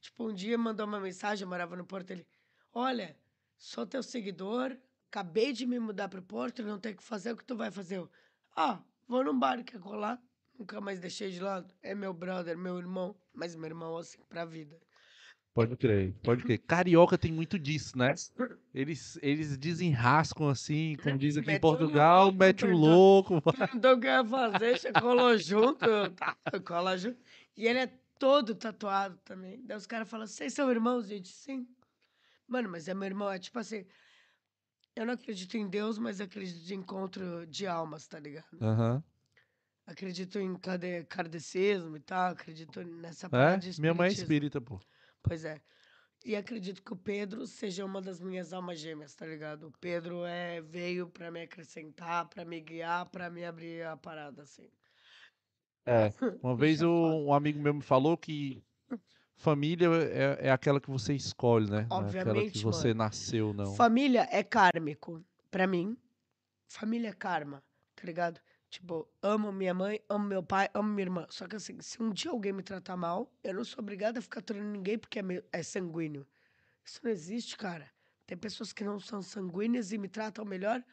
Tipo, 0.00 0.28
um 0.28 0.34
dia 0.34 0.56
mandou 0.56 0.86
uma 0.86 1.00
mensagem, 1.00 1.44
eu 1.44 1.48
morava 1.48 1.76
no 1.76 1.84
Porto, 1.84 2.10
ele... 2.10 2.26
Olha, 2.72 3.16
sou 3.58 3.86
teu 3.86 4.02
seguidor, 4.02 4.76
acabei 5.08 5.52
de 5.52 5.66
me 5.66 5.78
mudar 5.78 6.08
pro 6.08 6.22
Porto, 6.22 6.62
não 6.62 6.78
tenho 6.78 6.94
o 6.94 6.98
que 6.98 7.04
fazer, 7.04 7.32
o 7.32 7.36
que 7.36 7.44
tu 7.44 7.56
vai 7.56 7.70
fazer? 7.70 7.96
Eu, 7.96 8.10
ah, 8.56 8.82
vou 9.08 9.24
num 9.24 9.38
bar, 9.38 9.64
quer 9.64 9.80
colar? 9.80 10.22
Nunca 10.60 10.78
mais 10.78 11.00
deixei 11.00 11.30
de 11.30 11.40
lado. 11.40 11.74
É 11.82 11.94
meu 11.94 12.12
brother, 12.12 12.56
meu 12.56 12.76
irmão. 12.76 13.16
Mas 13.32 13.56
meu 13.56 13.64
irmão, 13.64 13.96
assim, 13.96 14.22
pra 14.24 14.44
vida. 14.44 14.78
Pode 15.60 15.76
crer, 15.76 16.14
pode 16.22 16.42
crer. 16.42 16.58
Carioca 16.58 17.18
tem 17.18 17.30
muito 17.30 17.58
disso, 17.58 17.98
né? 17.98 18.14
Eles, 18.74 19.18
eles 19.20 19.58
desenrascam 19.58 20.48
assim, 20.48 20.96
como 21.02 21.18
diz 21.18 21.36
aqui 21.36 21.48
em 21.50 21.52
Mete 21.52 21.58
o 21.58 21.60
Portugal, 21.60 22.24
louco, 22.24 22.38
mete 22.38 22.60
perdão. 22.60 22.78
louco. 22.78 23.42
Perguntou 23.52 23.92
o 23.92 24.00
que 24.00 24.06
eu 24.06 24.10
ia 24.10 24.24
fazer, 24.24 24.78
você 24.78 24.92
colou 24.92 25.36
junto. 25.36 26.10
Tá, 26.16 26.36
cola 26.64 26.96
junto. 26.96 27.18
E 27.56 27.66
ele 27.66 27.80
é 27.80 27.86
todo 28.18 28.54
tatuado 28.54 29.18
também. 29.22 29.60
Daí 29.64 29.76
os 29.76 29.86
caras 29.86 30.08
falam, 30.08 30.26
vocês 30.26 30.54
são 30.54 30.70
irmãos, 30.70 31.06
gente? 31.06 31.28
Sim. 31.28 31.66
Mano, 32.48 32.70
mas 32.70 32.88
é 32.88 32.94
meu 32.94 33.06
irmão, 33.06 33.30
é 33.30 33.38
tipo 33.38 33.58
assim. 33.58 33.84
Eu 34.96 35.04
não 35.04 35.14
acredito 35.14 35.56
em 35.56 35.68
Deus, 35.68 35.98
mas 35.98 36.20
acredito 36.20 36.70
em 36.70 36.78
encontro 36.78 37.46
de 37.46 37.66
almas, 37.66 38.06
tá 38.06 38.18
ligado? 38.18 38.56
Aham. 38.62 39.02
Acredito 39.86 40.38
em 40.38 40.54
kardecismo 41.08 41.96
e 41.96 42.00
tal, 42.00 42.30
acredito 42.32 42.82
nessa 42.82 43.26
É? 43.26 43.30
parada 43.30 43.58
de 43.58 43.80
Minha 43.80 43.94
mãe 43.94 44.08
é 44.08 44.12
espírita, 44.12 44.60
pô. 44.60 44.80
Pois 45.22 45.44
é. 45.44 45.60
E 46.24 46.36
acredito 46.36 46.82
que 46.82 46.92
o 46.92 46.96
Pedro 46.96 47.46
seja 47.46 47.84
uma 47.84 48.00
das 48.00 48.20
minhas 48.20 48.52
almas 48.52 48.78
gêmeas, 48.78 49.14
tá 49.14 49.24
ligado? 49.26 49.68
O 49.68 49.72
Pedro 49.80 50.24
é, 50.24 50.60
veio 50.60 51.08
pra 51.08 51.30
me 51.30 51.42
acrescentar, 51.42 52.28
pra 52.28 52.44
me 52.44 52.60
guiar, 52.60 53.06
pra 53.06 53.30
me 53.30 53.44
abrir 53.44 53.86
a 53.86 53.96
parada, 53.96 54.42
assim. 54.42 54.68
É. 55.86 56.10
Uma 56.44 56.54
vez 56.54 56.76
Isso 56.76 56.84
é 56.84 56.88
um 56.88 57.32
amigo 57.32 57.58
meu 57.60 57.72
me 57.72 57.82
falou 57.82 58.16
que 58.18 58.62
família 59.34 59.88
é, 59.88 60.48
é 60.48 60.50
aquela 60.50 60.78
que 60.78 60.90
você 60.90 61.14
escolhe, 61.14 61.70
né? 61.70 61.86
Não 61.88 62.04
é 62.04 62.08
aquela 62.10 62.24
que 62.44 62.58
Obviamente, 62.60 62.62
você 62.62 62.88
mano. 62.88 62.98
nasceu, 62.98 63.54
não. 63.54 63.74
Família 63.74 64.28
é 64.30 64.42
kármico. 64.42 65.24
Pra 65.50 65.66
mim, 65.66 65.96
família 66.68 67.08
é 67.08 67.12
karma, 67.12 67.62
tá 67.96 68.04
ligado? 68.04 68.40
Tipo, 68.70 69.08
amo 69.20 69.50
minha 69.50 69.74
mãe, 69.74 70.00
amo 70.08 70.24
meu 70.24 70.42
pai, 70.44 70.68
amo 70.72 70.88
minha 70.88 71.04
irmã. 71.04 71.26
Só 71.28 71.48
que 71.48 71.56
assim, 71.56 71.80
se 71.80 72.00
um 72.00 72.10
dia 72.10 72.30
alguém 72.30 72.52
me 72.52 72.62
tratar 72.62 72.96
mal, 72.96 73.28
eu 73.42 73.52
não 73.52 73.64
sou 73.64 73.80
obrigada 73.82 74.20
a 74.20 74.22
ficar 74.22 74.40
treinando 74.42 74.72
ninguém 74.72 74.96
porque 74.96 75.18
é, 75.18 75.22
meu- 75.22 75.44
é 75.52 75.60
sanguíneo. 75.62 76.24
Isso 76.84 77.00
não 77.02 77.10
existe, 77.10 77.56
cara. 77.56 77.90
Tem 78.26 78.38
pessoas 78.38 78.72
que 78.72 78.84
não 78.84 79.00
são 79.00 79.20
sanguíneas 79.22 79.90
e 79.90 79.98
me 79.98 80.08
tratam 80.08 80.44
melhor. 80.44 80.84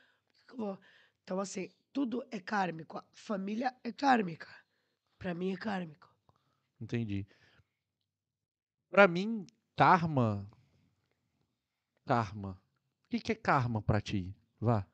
Então, 1.23 1.39
assim, 1.39 1.69
tudo 1.93 2.25
é 2.32 2.39
kármico. 2.39 2.97
A 2.97 3.05
família 3.13 3.75
é 3.84 3.91
kármica. 3.91 4.49
Pra 5.19 5.36
mim 5.36 5.53
é 5.53 5.57
kármico. 5.57 6.11
Entendi. 6.82 7.28
Pra 8.89 9.07
mim, 9.07 9.45
karma. 9.75 10.49
Karma. 12.07 12.51
O 12.51 13.09
que 13.09 13.19
que 13.19 13.32
é 13.34 13.36
karma 13.36 13.84
pra 13.84 14.01
ti? 14.01 14.36
Vá. 14.59 14.88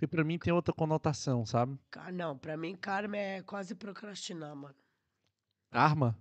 Porque 0.00 0.08
pra 0.08 0.24
mim 0.24 0.38
tem 0.38 0.50
outra 0.50 0.72
conotação, 0.72 1.44
sabe? 1.44 1.78
Não, 2.14 2.38
pra 2.38 2.56
mim, 2.56 2.74
karma 2.74 3.18
é 3.18 3.42
quase 3.42 3.74
procrastinar, 3.74 4.56
mano. 4.56 4.74
Karma? 5.70 6.18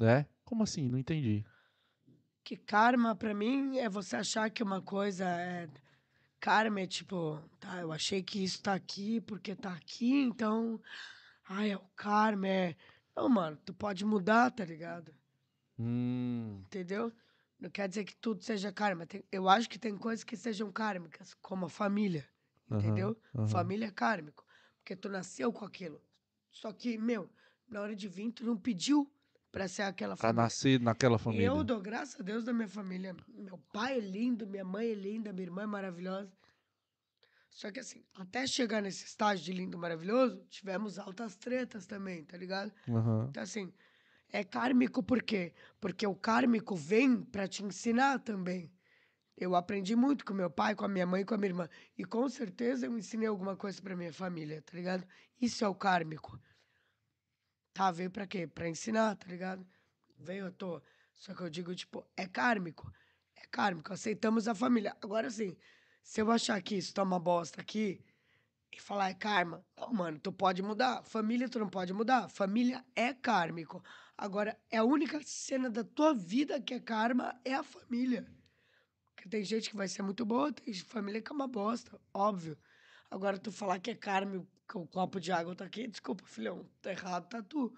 É? 0.00 0.24
Como 0.46 0.62
assim? 0.62 0.88
Não 0.88 0.98
entendi. 0.98 1.44
Que 2.42 2.56
karma, 2.56 3.14
pra 3.14 3.34
mim, 3.34 3.76
é 3.76 3.86
você 3.86 4.16
achar 4.16 4.48
que 4.48 4.62
uma 4.62 4.80
coisa 4.80 5.26
é. 5.28 5.68
Karma 6.40 6.80
é 6.80 6.86
tipo, 6.86 7.38
tá, 7.58 7.80
eu 7.82 7.92
achei 7.92 8.22
que 8.22 8.42
isso 8.42 8.62
tá 8.62 8.72
aqui 8.72 9.20
porque 9.20 9.54
tá 9.54 9.74
aqui, 9.74 10.14
então. 10.14 10.80
Ai, 11.46 11.72
é 11.72 11.76
o 11.76 11.84
karma, 11.94 12.48
é. 12.48 12.76
Não, 13.14 13.28
mano, 13.28 13.58
tu 13.58 13.74
pode 13.74 14.06
mudar, 14.06 14.50
tá 14.52 14.64
ligado? 14.64 15.14
Hum, 15.78 16.62
Entendeu? 16.64 17.12
Não 17.58 17.68
quer 17.68 17.86
dizer 17.90 18.04
que 18.04 18.16
tudo 18.16 18.42
seja 18.42 18.72
karma. 18.72 19.04
Tem- 19.04 19.22
eu 19.30 19.50
acho 19.50 19.68
que 19.68 19.78
tem 19.78 19.98
coisas 19.98 20.24
que 20.24 20.34
sejam 20.34 20.72
kármicas, 20.72 21.34
como 21.42 21.66
a 21.66 21.68
família. 21.68 22.26
Aham, 22.70 22.82
Entendeu? 22.82 23.16
aham. 23.34 23.48
Família 23.50 23.86
é 23.86 23.90
kármico. 23.90 24.44
Porque 24.78 24.96
tu 24.96 25.08
nasceu 25.08 25.52
com 25.52 25.64
aquilo. 25.64 26.02
Só 26.50 26.72
que, 26.72 26.98
meu, 26.98 27.30
na 27.68 27.80
hora 27.80 27.94
de 27.96 28.08
vir, 28.08 28.32
tu 28.32 28.44
não 28.44 28.56
pediu 28.56 29.10
pra 29.52 29.68
ser 29.68 29.82
aquela 29.82 30.16
Pra 30.16 30.32
família. 30.32 30.44
nascer 30.44 30.80
naquela 30.80 31.18
família. 31.18 31.50
eu 31.50 31.64
dou 31.64 31.80
graças 31.80 32.20
a 32.20 32.24
Deus 32.24 32.44
da 32.44 32.52
minha 32.52 32.68
família. 32.68 33.16
Meu 33.28 33.58
pai 33.72 33.96
é 33.98 34.00
lindo, 34.00 34.46
minha 34.46 34.64
mãe 34.64 34.88
é 34.90 34.94
linda, 34.94 35.32
minha 35.32 35.46
irmã 35.46 35.62
é 35.62 35.66
maravilhosa. 35.66 36.32
Só 37.50 37.70
que 37.70 37.80
assim, 37.80 38.04
até 38.14 38.46
chegar 38.46 38.80
nesse 38.80 39.04
estágio 39.04 39.44
de 39.44 39.52
lindo, 39.52 39.76
maravilhoso, 39.78 40.44
tivemos 40.48 40.98
altas 40.98 41.36
tretas 41.36 41.86
também, 41.86 42.24
tá 42.24 42.36
ligado? 42.36 42.72
Aham. 42.88 43.30
Então 43.30 43.42
assim, 43.42 43.72
é 44.30 44.44
kármico 44.44 45.02
por 45.02 45.22
quê? 45.22 45.54
Porque 45.80 46.06
o 46.06 46.14
kármico 46.14 46.76
vem 46.76 47.22
pra 47.22 47.48
te 47.48 47.64
ensinar 47.64 48.20
também. 48.20 48.72
Eu 49.40 49.56
aprendi 49.56 49.96
muito 49.96 50.22
com 50.22 50.34
meu 50.34 50.50
pai, 50.50 50.74
com 50.74 50.84
a 50.84 50.88
minha 50.88 51.06
mãe, 51.06 51.24
com 51.24 51.32
a 51.34 51.38
minha 51.38 51.48
irmã. 51.48 51.68
E 51.96 52.04
com 52.04 52.28
certeza 52.28 52.84
eu 52.84 52.98
ensinei 52.98 53.26
alguma 53.26 53.56
coisa 53.56 53.80
pra 53.80 53.96
minha 53.96 54.12
família, 54.12 54.60
tá 54.60 54.76
ligado? 54.76 55.02
Isso 55.40 55.64
é 55.64 55.68
o 55.68 55.74
kármico. 55.74 56.38
Tá, 57.72 57.90
veio 57.90 58.10
pra 58.10 58.26
quê? 58.26 58.46
Pra 58.46 58.68
ensinar, 58.68 59.16
tá 59.16 59.26
ligado? 59.26 59.66
Veio 60.18 60.46
à 60.46 60.50
toa. 60.50 60.82
Só 61.14 61.34
que 61.34 61.40
eu 61.40 61.48
digo, 61.48 61.74
tipo, 61.74 62.06
é 62.14 62.26
kármico. 62.26 62.92
É 63.34 63.46
kármico. 63.50 63.90
Aceitamos 63.94 64.46
a 64.46 64.54
família. 64.54 64.94
Agora 65.00 65.30
sim, 65.30 65.56
se 66.02 66.20
eu 66.20 66.30
achar 66.30 66.60
que 66.60 66.76
isso 66.76 66.92
tá 66.92 67.02
uma 67.02 67.18
bosta 67.18 67.62
aqui 67.62 68.04
e 68.70 68.78
falar 68.78 69.08
é 69.08 69.14
karma, 69.14 69.64
não, 69.74 69.90
mano, 69.90 70.18
tu 70.18 70.30
pode 70.30 70.62
mudar. 70.62 71.02
Família 71.02 71.48
tu 71.48 71.58
não 71.58 71.70
pode 71.70 71.94
mudar. 71.94 72.28
Família 72.28 72.84
é 72.94 73.14
kármico. 73.14 73.82
Agora, 74.18 74.54
é 74.70 74.76
a 74.76 74.84
única 74.84 75.18
cena 75.22 75.70
da 75.70 75.82
tua 75.82 76.12
vida 76.12 76.60
que 76.60 76.74
é 76.74 76.80
karma 76.80 77.40
é 77.42 77.54
a 77.54 77.62
família. 77.62 78.30
Porque 79.20 79.28
tem 79.28 79.44
gente 79.44 79.68
que 79.68 79.76
vai 79.76 79.86
ser 79.86 80.00
muito 80.00 80.24
boa, 80.24 80.50
tem 80.50 80.72
família 80.72 81.20
que 81.20 81.30
é 81.30 81.34
uma 81.34 81.46
bosta, 81.46 82.00
óbvio. 82.14 82.56
Agora, 83.10 83.36
tu 83.38 83.52
falar 83.52 83.78
que 83.78 83.90
é 83.90 83.94
karma, 83.94 84.46
que 84.66 84.78
o 84.78 84.86
copo 84.86 85.20
de 85.20 85.30
água 85.30 85.54
tá 85.54 85.66
aqui, 85.66 85.86
desculpa, 85.86 86.24
filhão, 86.24 86.66
tá 86.80 86.90
errado, 86.90 87.28
tá 87.28 87.42
tu. 87.42 87.70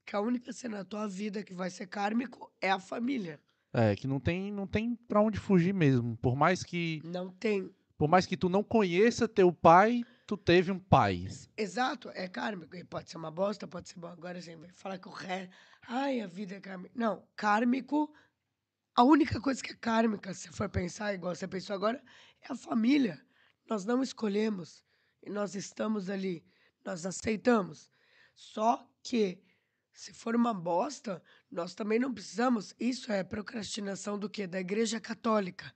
Porque 0.00 0.16
a 0.16 0.20
única 0.20 0.52
cena 0.52 0.78
da 0.78 0.84
tua 0.84 1.06
vida 1.06 1.44
que 1.44 1.54
vai 1.54 1.70
ser 1.70 1.86
kármico 1.86 2.52
é 2.60 2.68
a 2.68 2.80
família. 2.80 3.38
É, 3.72 3.94
que 3.94 4.08
não 4.08 4.18
tem, 4.18 4.50
não 4.50 4.66
tem 4.66 4.96
pra 5.06 5.20
onde 5.22 5.38
fugir 5.38 5.72
mesmo. 5.72 6.16
Por 6.16 6.34
mais 6.34 6.64
que, 6.64 7.00
Não 7.04 7.30
tem. 7.30 7.70
por 7.96 8.08
mais 8.08 8.26
que 8.26 8.36
tu 8.36 8.48
não 8.48 8.64
conheça 8.64 9.28
teu 9.28 9.52
pai, 9.52 10.02
tu 10.26 10.36
teve 10.36 10.72
um 10.72 10.80
pai. 10.80 11.28
Exato, 11.56 12.10
é 12.12 12.26
kármico. 12.26 12.74
E 12.74 12.82
pode 12.82 13.08
ser 13.08 13.18
uma 13.18 13.30
bosta, 13.30 13.68
pode 13.68 13.88
ser 13.88 14.00
bom. 14.00 14.08
Agora, 14.08 14.38
assim, 14.38 14.56
vai 14.56 14.70
falar 14.72 14.98
que 14.98 15.06
o 15.06 15.12
ré. 15.12 15.48
Ai, 15.86 16.20
a 16.20 16.26
vida 16.26 16.56
é 16.56 16.60
kármica. 16.60 16.92
Não, 16.96 17.22
kármico. 17.36 18.12
A 18.98 19.04
única 19.04 19.40
coisa 19.40 19.62
que 19.62 19.70
é 19.70 19.76
kármica, 19.76 20.34
se 20.34 20.48
for 20.48 20.68
pensar 20.68 21.14
igual 21.14 21.32
você 21.32 21.46
pensou 21.46 21.72
agora, 21.76 22.02
é 22.42 22.52
a 22.52 22.56
família. 22.56 23.24
Nós 23.70 23.84
não 23.84 24.02
escolhemos. 24.02 24.84
E 25.22 25.30
nós 25.30 25.54
estamos 25.54 26.10
ali. 26.10 26.44
Nós 26.84 27.06
aceitamos. 27.06 27.92
Só 28.34 28.84
que, 29.00 29.40
se 29.92 30.12
for 30.12 30.34
uma 30.34 30.52
bosta, 30.52 31.22
nós 31.48 31.76
também 31.76 32.00
não 32.00 32.12
precisamos. 32.12 32.74
Isso 32.76 33.12
é 33.12 33.22
procrastinação 33.22 34.18
do 34.18 34.28
quê? 34.28 34.48
Da 34.48 34.58
Igreja 34.58 34.98
Católica. 35.00 35.72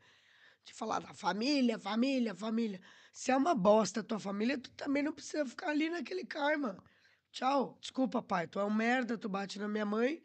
De 0.65 0.75
falar 0.75 0.99
da 0.99 1.15
família, 1.15 1.79
família, 1.79 2.35
família. 2.35 2.81
Se 3.13 3.31
é 3.31 3.37
uma 3.37 3.55
bosta 3.55 4.01
a 4.01 4.03
tua 4.03 4.19
família, 4.19 4.59
tu 4.59 4.73
também 4.73 5.01
não 5.01 5.13
precisa 5.13 5.47
ficar 5.47 5.69
ali 5.69 5.89
naquele 5.89 6.27
karma. 6.27 6.83
Tchau. 7.31 7.79
Desculpa, 7.81 8.21
pai. 8.21 8.49
Tu 8.49 8.59
é 8.59 8.65
um 8.65 8.75
merda, 8.75 9.17
tu 9.17 9.29
bate 9.29 9.61
na 9.61 9.69
minha 9.69 9.87
mãe. 9.87 10.21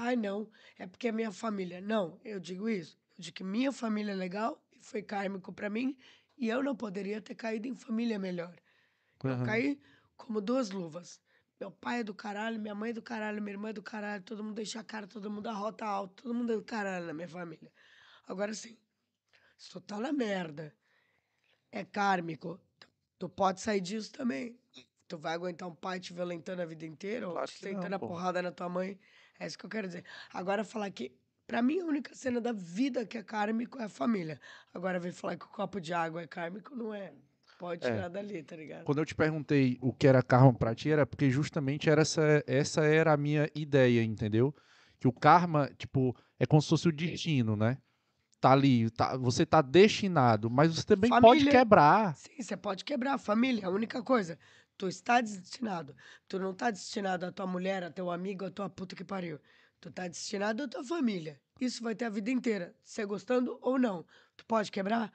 Ai, 0.00 0.14
não. 0.16 0.50
É 0.78 0.86
porque 0.86 1.08
é 1.08 1.12
minha 1.12 1.32
família. 1.32 1.80
Não, 1.80 2.20
eu 2.24 2.38
digo 2.38 2.68
isso. 2.68 2.96
Eu 3.16 3.22
digo 3.24 3.36
que 3.36 3.44
minha 3.44 3.72
família 3.72 4.12
é 4.12 4.14
legal 4.14 4.64
e 4.72 4.80
foi 4.80 5.02
kármico 5.02 5.52
pra 5.52 5.68
mim. 5.68 5.96
E 6.36 6.48
eu 6.48 6.62
não 6.62 6.76
poderia 6.76 7.20
ter 7.20 7.34
caído 7.34 7.66
em 7.66 7.74
família 7.74 8.18
melhor. 8.18 8.54
Eu 9.26 9.38
Aham. 9.38 9.38
caí 9.38 9.80
como 10.16 10.40
duas 10.40 10.70
luvas. 10.70 11.20
Meu 11.60 11.70
pai 11.72 12.00
é 12.00 12.04
do 12.04 12.14
caralho, 12.14 12.60
minha 12.60 12.74
mãe 12.74 12.90
é 12.90 12.92
do 12.94 13.02
caralho, 13.02 13.42
minha 13.42 13.54
irmã 13.54 13.70
é 13.70 13.72
do 13.72 13.82
caralho, 13.82 14.22
todo 14.24 14.44
mundo 14.44 14.54
deixa 14.56 14.80
a 14.80 14.84
cara, 14.84 15.06
todo 15.08 15.30
mundo 15.30 15.48
arrota 15.48 15.84
alto, 15.86 16.22
todo 16.22 16.34
mundo 16.34 16.52
é 16.52 16.56
do 16.56 16.64
caralho 16.64 17.06
na 17.06 17.14
minha 17.14 17.28
família. 17.28 17.72
Agora 18.26 18.54
sim, 18.54 18.78
se 19.58 19.70
tu 19.70 19.80
tá 19.80 19.98
na 20.00 20.12
merda, 20.12 20.76
é 21.70 21.84
kármico, 21.84 22.60
tu- 23.18 23.28
pode 23.28 23.60
sair 23.60 23.80
disso 23.80 24.12
também. 24.12 24.58
Tu 25.08 25.18
vai 25.18 25.34
aguentar 25.34 25.68
um 25.68 25.74
pai 25.74 26.00
te 26.00 26.12
violentando 26.12 26.62
a 26.62 26.66
vida 26.66 26.86
inteira 26.86 27.28
ou 27.28 27.36
Claro 27.36 27.50
te 27.50 27.54
que 27.54 27.66
não, 27.66 27.88
sentando 27.88 27.96
a 27.96 27.98
porrada 27.98 28.42
na 28.42 28.52
tua 28.52 28.68
mãe. 28.68 28.98
É 29.38 29.46
isso 29.46 29.58
que 29.58 29.66
eu 29.66 29.70
quero 29.70 29.86
dizer. 29.86 30.04
Agora, 30.32 30.64
falar 30.64 30.90
que, 30.90 31.12
pra 31.46 31.62
mim, 31.62 31.80
a 31.80 31.84
única 31.84 32.14
cena 32.14 32.40
da 32.40 32.52
vida 32.52 33.06
que 33.06 33.18
é 33.18 33.22
kármico 33.22 33.78
é 33.80 33.84
a 33.84 33.88
família. 33.88 34.40
Agora, 34.74 34.98
vir 34.98 35.12
falar 35.12 35.36
que 35.36 35.44
o 35.46 35.48
copo 35.48 35.80
de 35.80 35.92
água 35.94 36.22
é 36.22 36.26
kármico, 36.26 36.74
não 36.74 36.92
é. 36.92 37.12
Pode 37.58 37.86
É. 37.86 37.90
tirar 37.90 38.08
dali, 38.08 38.42
tá 38.42 38.56
ligado? 38.56 38.84
Quando 38.84 38.98
eu 38.98 39.06
te 39.06 39.14
perguntei 39.14 39.78
o 39.80 39.92
que 39.92 40.06
era 40.06 40.22
karma 40.22 40.54
pra 40.54 40.74
ti, 40.74 40.90
era 40.90 41.04
porque 41.06 41.30
justamente 41.30 41.90
era 41.90 42.02
essa, 42.02 42.42
essa 42.46 42.84
era 42.84 43.12
a 43.12 43.16
minha 43.16 43.48
ideia, 43.54 44.02
entendeu? 44.02 44.54
que 45.00 45.06
o 45.06 45.12
karma, 45.12 45.70
tipo, 45.78 46.14
é 46.38 46.46
como 46.46 46.60
se 46.60 46.68
fosse 46.68 46.88
o 46.88 46.92
destino, 46.92 47.56
né? 47.56 47.78
Tá 48.40 48.52
ali, 48.52 48.90
tá, 48.90 49.16
você 49.16 49.44
tá 49.44 49.60
destinado, 49.62 50.48
mas 50.50 50.74
você 50.74 50.84
também 50.84 51.10
pode 51.10 51.22
Família. 51.22 51.50
quebrar. 51.52 52.16
Sim, 52.16 52.40
você 52.40 52.56
pode 52.56 52.84
quebrar 52.84 53.14
a 53.14 53.18
família, 53.18 53.66
a 53.66 53.70
única 53.70 54.02
coisa. 54.02 54.38
Tu 54.78 54.86
está 54.88 55.20
destinado. 55.20 55.94
Tu 56.28 56.38
não 56.38 56.54
tá 56.54 56.70
destinado 56.70 57.26
a 57.26 57.32
tua 57.32 57.46
mulher, 57.46 57.82
a 57.82 57.90
teu 57.90 58.10
amigo, 58.10 58.44
a 58.44 58.50
tua 58.50 58.70
puta 58.70 58.94
que 58.94 59.04
pariu. 59.04 59.40
Tu 59.80 59.90
tá 59.90 60.06
destinado 60.06 60.62
à 60.62 60.68
tua 60.68 60.84
família. 60.84 61.40
Isso 61.60 61.82
vai 61.82 61.94
ter 61.94 62.04
a 62.04 62.10
vida 62.10 62.30
inteira, 62.30 62.74
você 62.84 63.04
gostando 63.04 63.58
ou 63.60 63.78
não. 63.78 64.06
Tu 64.36 64.46
pode 64.46 64.70
quebrar? 64.70 65.12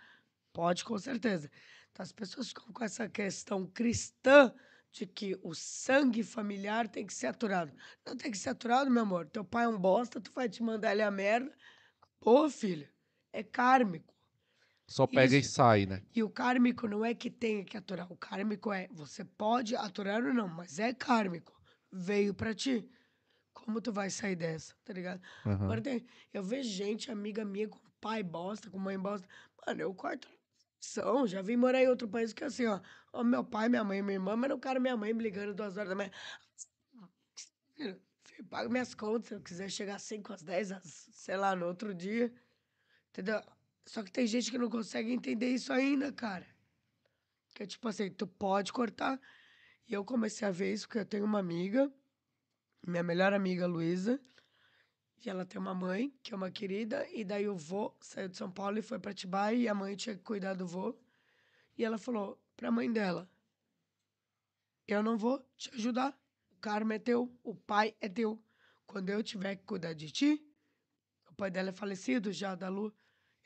Pode, 0.51 0.83
com 0.83 0.99
certeza. 0.99 1.49
Então, 1.91 2.03
as 2.03 2.11
pessoas 2.11 2.49
ficam 2.49 2.73
com 2.73 2.83
essa 2.83 3.07
questão 3.07 3.65
cristã 3.65 4.53
de 4.91 5.07
que 5.07 5.39
o 5.41 5.55
sangue 5.55 6.23
familiar 6.23 6.87
tem 6.87 7.05
que 7.05 7.13
ser 7.13 7.27
aturado. 7.27 7.73
Não 8.05 8.17
tem 8.17 8.29
que 8.29 8.37
ser 8.37 8.49
aturado, 8.49 8.91
meu 8.91 9.03
amor. 9.03 9.27
Teu 9.29 9.45
pai 9.45 9.65
é 9.65 9.67
um 9.67 9.79
bosta, 9.79 10.19
tu 10.19 10.31
vai 10.31 10.49
te 10.49 10.61
mandar 10.61 10.91
ele 10.91 11.01
a 11.01 11.09
merda. 11.09 11.55
Pô, 12.19 12.49
filho, 12.49 12.87
é 13.31 13.41
kármico. 13.41 14.12
Só 14.87 15.07
pega 15.07 15.35
e 15.35 15.39
Isso. 15.39 15.53
sai, 15.53 15.85
né? 15.85 16.01
E 16.13 16.21
o 16.21 16.29
kármico 16.29 16.87
não 16.87 17.03
é 17.03 17.13
que 17.13 17.29
tenha 17.29 17.63
que 17.63 17.77
aturar. 17.77 18.11
O 18.11 18.17
kármico 18.17 18.71
é 18.71 18.87
você 18.91 19.23
pode 19.23 19.75
aturar 19.75 20.23
ou 20.23 20.33
não, 20.33 20.47
mas 20.47 20.79
é 20.79 20.93
kármico. 20.93 21.53
Veio 21.91 22.33
pra 22.33 22.53
ti. 22.53 22.87
Como 23.53 23.79
tu 23.79 23.91
vai 23.91 24.09
sair 24.09 24.35
dessa, 24.35 24.73
tá 24.83 24.93
ligado? 24.93 25.21
Aham. 25.45 25.63
Agora 25.63 25.81
tem, 25.81 26.05
eu 26.33 26.43
vejo 26.43 26.69
gente, 26.69 27.11
amiga 27.11 27.45
minha, 27.45 27.67
com 27.67 27.79
pai 28.01 28.21
bosta, 28.21 28.69
com 28.69 28.77
mãe 28.77 28.99
bosta. 28.99 29.27
Mano, 29.65 29.81
eu 29.81 29.93
corto 29.93 30.27
são, 30.83 31.25
já 31.25 31.41
vim 31.41 31.55
morar 31.55 31.81
em 31.81 31.87
outro 31.87 32.07
país 32.07 32.33
que 32.33 32.43
assim, 32.43 32.65
ó. 32.65 32.79
ó, 33.13 33.23
meu 33.23 33.43
pai, 33.43 33.69
minha 33.69 33.83
mãe, 33.83 34.01
minha 34.01 34.15
irmã, 34.15 34.35
mas 34.35 34.49
não 34.49 34.59
quero 34.59 34.81
minha 34.81 34.97
mãe 34.97 35.13
me 35.13 35.23
ligando 35.23 35.53
duas 35.53 35.77
horas 35.77 35.89
da 35.89 35.95
manhã. 35.95 36.11
Filho, 37.75 38.01
pago 38.49 38.69
minhas 38.69 38.93
contas, 38.93 39.29
se 39.29 39.33
eu 39.33 39.41
quiser 39.41 39.69
chegar 39.69 39.95
às 39.95 40.03
5, 40.03 40.33
às 40.33 40.43
10, 40.43 40.71
às, 40.73 40.83
sei 41.13 41.37
lá, 41.37 41.55
no 41.55 41.67
outro 41.67 41.93
dia. 41.93 42.33
Entendeu? 43.09 43.41
Só 43.85 44.03
que 44.03 44.11
tem 44.11 44.25
gente 44.25 44.49
que 44.49 44.57
não 44.57 44.69
consegue 44.69 45.11
entender 45.11 45.49
isso 45.49 45.71
ainda, 45.73 46.11
cara. 46.11 46.47
Que 47.53 47.63
é 47.63 47.65
tipo 47.65 47.87
assim, 47.87 48.09
tu 48.09 48.25
pode 48.25 48.71
cortar. 48.71 49.19
E 49.87 49.93
eu 49.93 50.03
comecei 50.05 50.47
a 50.47 50.51
ver 50.51 50.73
isso 50.73 50.87
porque 50.87 50.99
eu 50.99 51.05
tenho 51.05 51.25
uma 51.25 51.39
amiga, 51.39 51.91
minha 52.85 53.03
melhor 53.03 53.33
amiga, 53.33 53.67
Luísa. 53.67 54.19
E 55.23 55.29
ela 55.29 55.45
tem 55.45 55.59
uma 55.59 55.73
mãe, 55.73 56.13
que 56.21 56.33
é 56.33 56.35
uma 56.35 56.51
querida, 56.51 57.07
e 57.09 57.23
daí 57.23 57.47
o 57.47 57.55
vô 57.55 57.95
saiu 58.01 58.27
de 58.27 58.35
São 58.35 58.51
Paulo 58.51 58.77
e 58.77 58.81
foi 58.81 58.99
pra 58.99 59.11
Atibaia, 59.11 59.55
e 59.55 59.67
a 59.67 59.73
mãe 59.73 59.95
tinha 59.95 60.15
que 60.15 60.21
cuidar 60.21 60.53
do 60.53 60.67
vô. 60.67 60.97
E 61.77 61.83
ela 61.83 61.97
falou 61.97 62.41
pra 62.57 62.71
mãe 62.71 62.91
dela: 62.91 63.29
Eu 64.87 65.01
não 65.01 65.17
vou 65.17 65.39
te 65.55 65.69
ajudar. 65.75 66.17
O 66.51 66.55
karma 66.57 66.95
é 66.95 66.99
teu, 66.99 67.33
o 67.43 67.55
pai 67.55 67.95
é 68.01 68.09
teu. 68.09 68.41
Quando 68.85 69.09
eu 69.09 69.23
tiver 69.23 69.55
que 69.55 69.63
cuidar 69.63 69.93
de 69.93 70.11
ti, 70.11 70.45
o 71.29 71.33
pai 71.33 71.49
dela 71.49 71.69
é 71.69 71.73
falecido 71.73 72.31
já, 72.31 72.53
da 72.53 72.69
Lu, 72.69 72.93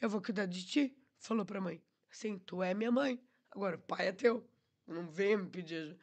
eu 0.01 0.09
vou 0.09 0.21
cuidar 0.21 0.45
de 0.45 0.65
ti. 0.65 0.97
Falou 1.17 1.45
pra 1.45 1.61
mãe: 1.61 1.81
Sim, 2.09 2.37
tu 2.39 2.61
é 2.63 2.73
minha 2.73 2.91
mãe. 2.91 3.21
Agora 3.51 3.75
o 3.75 3.79
pai 3.79 4.07
é 4.07 4.11
teu. 4.11 4.47
Não 4.85 5.07
venha 5.07 5.37
me 5.37 5.49
pedir 5.49 5.75
ajuda. 5.75 5.99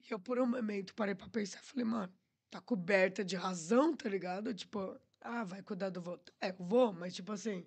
E 0.00 0.12
eu, 0.12 0.18
por 0.18 0.38
um 0.38 0.46
momento, 0.46 0.94
parei 0.94 1.14
pra 1.14 1.28
pensar 1.28 1.60
falei, 1.62 1.84
mano, 1.84 2.12
tá 2.50 2.60
coberta 2.60 3.24
de 3.24 3.36
razão, 3.36 3.96
tá 3.96 4.08
ligado? 4.08 4.52
Tipo, 4.52 5.00
ah, 5.20 5.44
vai 5.44 5.62
cuidar 5.62 5.90
do 5.90 6.00
vô. 6.02 6.18
É, 6.40 6.50
eu 6.50 6.56
vou, 6.58 6.92
mas 6.92 7.14
tipo 7.14 7.32
assim. 7.32 7.64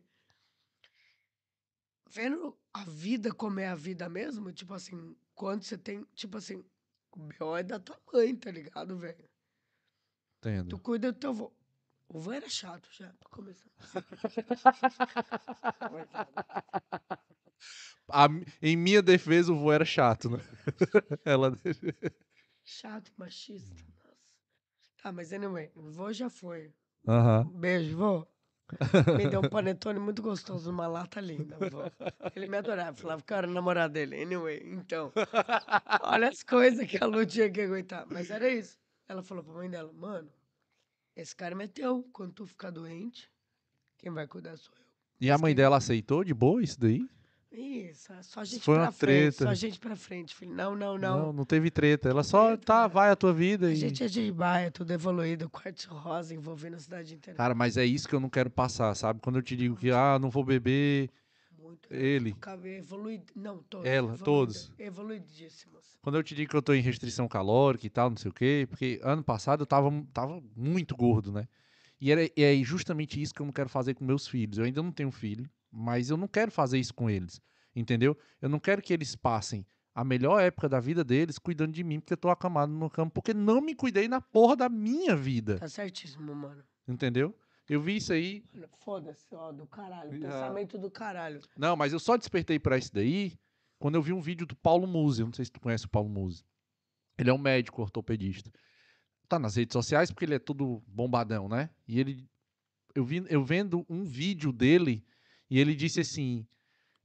Vendo 2.09 2.57
a 2.73 2.83
vida 2.85 3.33
como 3.33 3.59
é 3.59 3.67
a 3.67 3.75
vida 3.75 4.07
mesmo, 4.07 4.51
tipo 4.51 4.73
assim, 4.73 5.15
quando 5.33 5.63
você 5.63 5.77
tem. 5.77 6.03
Tipo 6.13 6.37
assim, 6.37 6.63
o 7.11 7.19
B.O. 7.19 7.57
é 7.57 7.63
da 7.63 7.79
tua 7.79 7.99
mãe, 8.13 8.35
tá 8.35 8.51
ligado, 8.51 8.97
velho? 8.97 9.29
Tu 10.41 10.49
Entendo. 10.49 10.79
cuida 10.79 11.11
do 11.11 11.17
teu 11.19 11.33
vô. 11.33 11.51
O 12.07 12.19
vô 12.19 12.31
era 12.31 12.49
chato 12.49 12.87
já, 12.91 13.11
pra 13.19 13.29
começar. 13.29 13.69
A 18.07 18.27
em 18.61 18.77
minha 18.77 19.01
defesa, 19.01 19.51
o 19.51 19.57
vô 19.57 19.71
era 19.71 19.85
chato, 19.85 20.29
né? 20.29 20.39
Ela. 21.25 21.51
Chato, 22.63 23.11
machista. 23.17 23.75
Nossa. 23.75 24.17
Tá, 25.01 25.11
mas 25.11 25.31
anyway, 25.31 25.71
o 25.75 25.91
vô 25.91 26.11
já 26.11 26.29
foi. 26.29 26.73
Aham. 27.07 27.47
Beijo, 27.53 27.97
vô. 27.97 28.27
Me 29.15 29.29
deu 29.29 29.41
um 29.41 29.49
panetone 29.49 29.99
muito 29.99 30.23
gostoso 30.23 30.71
numa 30.71 30.87
lata 30.87 31.21
linda, 31.21 31.57
vô. 31.69 31.83
Ele 32.35 32.47
me 32.47 32.57
adorava, 32.57 32.97
falava 32.97 33.21
que 33.21 33.31
eu 33.31 33.37
era 33.37 33.47
namorado 33.47 33.93
dele. 33.93 34.21
Anyway, 34.21 34.61
então. 34.65 35.11
Olha 36.01 36.29
as 36.29 36.41
coisas 36.41 36.87
que 36.87 37.03
a 37.03 37.05
Lu 37.05 37.25
tinha 37.25 37.51
que 37.51 37.61
aguentar. 37.61 38.07
Mas 38.09 38.31
era 38.31 38.49
isso. 38.49 38.79
Ela 39.07 39.21
falou 39.21 39.43
pra 39.43 39.53
mãe 39.53 39.69
dela, 39.69 39.93
mano, 39.93 40.31
esse 41.15 41.35
cara 41.35 41.55
é 41.63 41.67
teu. 41.67 42.03
Quando 42.11 42.33
tu 42.33 42.45
ficar 42.45 42.71
doente, 42.71 43.29
quem 43.97 44.11
vai 44.11 44.27
cuidar 44.27 44.57
sou 44.57 44.73
eu. 44.77 44.85
E 45.19 45.31
a 45.31 45.37
mãe 45.37 45.55
dela 45.55 45.77
aceitou 45.77 46.23
de 46.23 46.33
boa 46.33 46.61
isso 46.61 46.79
daí? 46.79 47.07
Isso, 47.51 48.11
é 48.11 48.21
só 48.21 48.43
gente 48.43 48.59
Foi 48.65 48.75
uma 48.75 48.83
pra 48.87 48.91
frente, 48.91 49.37
treta. 49.37 49.43
só 49.45 49.53
gente 49.53 49.79
pra 49.79 49.95
frente, 49.95 50.35
filho. 50.35 50.53
Não, 50.53 50.75
não, 50.75 50.97
não. 50.97 51.17
Não, 51.27 51.33
não 51.33 51.45
teve 51.45 51.71
treta. 51.71 52.09
Ela 52.09 52.21
só, 52.21 52.47
Treta, 52.47 52.65
tá, 52.65 52.87
vai 52.87 53.09
a 53.09 53.15
tua 53.15 53.31
vida. 53.31 53.67
A 53.67 53.71
E... 53.71 53.75
gente 53.77 54.03
é 54.03 54.07
de 54.07 54.29
baia, 54.29 54.69
tudo 54.69 54.91
evoluído, 54.91 55.49
quartzo 55.49 55.93
rosa 55.93 56.33
envolvendo 56.35 56.75
a 56.75 56.79
cidade 56.79 57.15
inteira. 57.15 57.37
Cara, 57.37 57.55
mas 57.55 57.77
é 57.77 57.85
isso 57.85 58.09
que 58.09 58.13
eu 58.15 58.19
não 58.19 58.29
quero 58.29 58.49
passar, 58.49 58.93
sabe? 58.93 59.21
Quando 59.21 59.37
eu 59.37 59.41
te 59.41 59.55
digo 59.55 59.77
que, 59.77 59.89
ah, 59.89 60.19
não 60.19 60.29
vou 60.29 60.43
beber, 60.43 61.09
Muito. 61.65 61.91
ele. 61.91 62.35
Não, 63.35 63.57
todos. 63.63 63.85
Ela, 63.87 64.13
evoluída- 64.13 64.23
todos. 64.23 64.71
Evoluidíssimos. 64.77 65.97
Quando 66.01 66.15
eu 66.17 66.23
te 66.23 66.35
digo 66.35 66.51
que 66.51 66.55
eu 66.55 66.61
tô 66.61 66.73
em 66.73 66.81
restrição 66.81 67.27
calórica 67.27 67.85
e 67.85 67.89
tal, 67.89 68.09
não 68.09 68.17
sei 68.17 68.29
o 68.29 68.33
quê, 68.33 68.67
porque 68.69 68.99
ano 69.03 69.23
passado 69.23 69.61
eu 69.63 69.65
tava, 69.65 69.89
tava 70.13 70.41
muito 70.55 70.95
gordo, 70.95 71.31
né? 71.31 71.47
E, 71.99 72.11
era, 72.11 72.23
e 72.23 72.43
é 72.43 72.55
justamente 72.63 73.19
isso 73.19 73.33
que 73.33 73.41
eu 73.41 73.45
não 73.45 73.53
quero 73.53 73.69
fazer 73.69 73.95
com 73.95 74.05
meus 74.05 74.27
filhos. 74.27 74.57
Eu 74.59 74.65
ainda 74.65 74.83
não 74.83 74.91
tenho 74.91 75.09
filho, 75.11 75.49
mas 75.71 76.09
eu 76.09 76.17
não 76.17 76.27
quero 76.27 76.51
fazer 76.51 76.77
isso 76.77 76.93
com 76.93 77.09
eles, 77.09 77.41
entendeu? 77.75 78.15
Eu 78.41 78.49
não 78.49 78.59
quero 78.59 78.81
que 78.81 78.93
eles 78.93 79.15
passem 79.15 79.65
a 79.93 80.03
melhor 80.03 80.39
época 80.41 80.67
da 80.69 80.79
vida 80.79 81.03
deles 81.03 81.39
cuidando 81.39 81.71
de 81.71 81.83
mim, 81.83 81.99
porque 81.99 82.13
eu 82.13 82.17
tô 82.17 82.29
acamado 82.29 82.71
no 82.71 82.89
campo, 82.89 83.13
porque 83.13 83.33
não 83.33 83.61
me 83.61 83.73
cuidei 83.73 84.07
na 84.07 84.19
porra 84.21 84.55
da 84.57 84.69
minha 84.69 85.15
vida, 85.15 85.57
Tá 85.57 85.69
certíssimo, 85.69 86.35
mano. 86.35 86.63
entendeu? 86.87 87.33
Eu 87.67 87.81
vi 87.81 87.97
isso 87.97 88.13
aí. 88.13 88.43
Foda-se, 88.83 89.33
ó, 89.33 89.51
do 89.51 89.65
caralho. 89.65 90.09
Ah. 90.09 90.19
Pensamento 90.19 90.77
do 90.77 90.91
caralho. 90.91 91.41
Não, 91.57 91.75
mas 91.75 91.93
eu 91.93 91.99
só 91.99 92.15
despertei 92.15 92.59
pra 92.59 92.77
isso 92.77 92.93
daí 92.93 93.33
quando 93.79 93.95
eu 93.95 94.01
vi 94.01 94.13
um 94.13 94.21
vídeo 94.21 94.45
do 94.45 94.55
Paulo 94.55 94.87
Musi. 94.87 95.21
Eu 95.21 95.27
não 95.27 95.33
sei 95.33 95.45
se 95.45 95.51
tu 95.51 95.59
conhece 95.59 95.85
o 95.85 95.89
Paulo 95.89 96.09
Musi. 96.09 96.43
Ele 97.17 97.29
é 97.29 97.33
um 97.33 97.37
médico 97.37 97.81
ortopedista. 97.81 98.51
Tá 99.27 99.39
nas 99.39 99.55
redes 99.55 99.73
sociais 99.73 100.11
porque 100.11 100.25
ele 100.25 100.35
é 100.35 100.39
todo 100.39 100.83
bombadão, 100.87 101.47
né? 101.47 101.69
E 101.87 101.99
ele. 101.99 102.29
Eu, 102.93 103.03
vi, 103.03 103.25
eu 103.29 103.43
vendo 103.43 103.85
um 103.89 104.03
vídeo 104.03 104.51
dele 104.51 105.03
e 105.49 105.59
ele 105.59 105.75
disse 105.75 105.99
assim. 106.01 106.45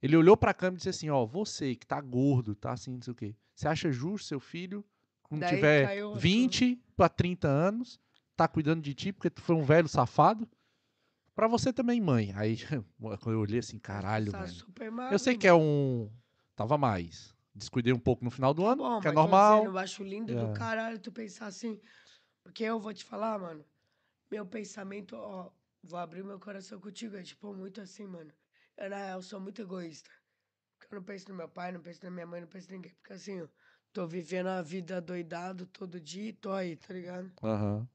Ele 0.03 0.17
olhou 0.17 0.37
pra 0.37 0.55
câmera 0.55 0.77
e 0.77 0.79
disse 0.79 0.89
assim: 0.91 1.11
Ó, 1.11 1.25
você 1.25 1.75
que 1.75 1.87
tá 1.87 2.01
gordo, 2.01 2.55
tá 2.55 2.73
assim, 2.73 2.95
não 2.95 3.03
sei 3.03 3.13
o 3.13 3.17
quê. 3.17 3.35
Você 3.55 3.69
acha 3.69 3.91
justo 3.91 4.29
seu 4.29 4.41
filho, 4.41 4.85
quando 5.23 5.41
Daí 5.43 5.55
tiver 5.55 5.87
caiu 5.87 6.13
a 6.13 6.19
20 6.19 6.83
pra 6.97 7.09
30 7.09 7.49
anos, 7.49 8.01
tá 8.41 8.49
cuidando 8.49 8.81
de 8.81 8.95
ti 8.95 9.13
porque 9.13 9.29
tu 9.29 9.43
foi 9.43 9.55
um 9.55 9.63
velho 9.63 9.87
safado? 9.87 10.49
Pra 11.35 11.47
você 11.47 11.73
também, 11.73 12.01
mãe. 12.01 12.33
Aí, 12.35 12.57
quando 12.99 13.33
eu 13.33 13.41
olhei 13.41 13.59
assim, 13.59 13.79
caralho, 13.79 14.33
Tá 14.33 14.39
magro, 14.91 15.13
Eu 15.13 15.19
sei 15.19 15.37
que 15.37 15.47
é 15.47 15.53
um. 15.55 16.11
Tava 16.57 16.79
mais. 16.79 17.35
Descuidei 17.55 17.93
um 17.93 17.99
pouco 17.99 18.25
no 18.25 18.31
final 18.31 18.55
do 18.55 18.65
ano, 18.65 18.83
Bom, 18.83 19.01
que 19.01 19.09
é 19.09 19.13
normal. 19.13 19.65
eu 19.65 19.77
acho 19.77 20.03
lindo 20.03 20.33
É. 20.33 20.37
do 20.37 20.59
caralho 20.59 20.99
tu 20.99 21.13
pensar 21.13 21.47
assim. 21.47 21.79
Porque 22.43 22.65
eu 22.65 22.81
vou 22.81 22.95
te 22.95 23.05
falar, 23.05 23.39
mano. 23.39 23.65
Meu 24.31 24.47
pensamento, 24.47 25.17
ó, 25.17 25.51
vou 25.83 25.99
abrir 25.99 26.25
meu 26.25 26.39
coração 26.39 26.81
contigo. 26.81 27.17
É 27.17 27.23
tipo 27.23 27.53
muito 27.53 27.81
assim, 27.81 28.07
mano. 28.07 28.33
Eu, 28.77 28.89
na 28.89 28.97
real, 28.97 29.23
sou 29.23 29.39
muito 29.41 29.61
egoísta. 29.61 30.11
Porque 30.79 30.95
eu 30.95 30.99
não 30.99 31.05
penso 31.05 31.29
no 31.29 31.35
meu 31.35 31.49
pai, 31.49 31.73
não 31.73 31.81
penso 31.81 32.01
na 32.05 32.11
minha 32.11 32.27
mãe, 32.27 32.41
não 32.41 32.49
penso 32.49 32.71
em 32.71 32.77
ninguém. 32.77 32.95
Porque 32.95 33.13
assim, 33.13 33.43
ó, 33.43 33.49
tô 33.93 34.07
vivendo 34.07 34.47
a 34.47 34.63
vida 34.63 35.01
doidado 35.01 35.67
todo 35.67 36.01
dia 36.01 36.31
e 36.31 36.33
tô 36.33 36.53
aí, 36.53 36.77
tá 36.77 36.95
ligado? 36.95 37.31
Aham. 37.43 37.77
Ah, 37.81 37.83
hum, 37.83 37.87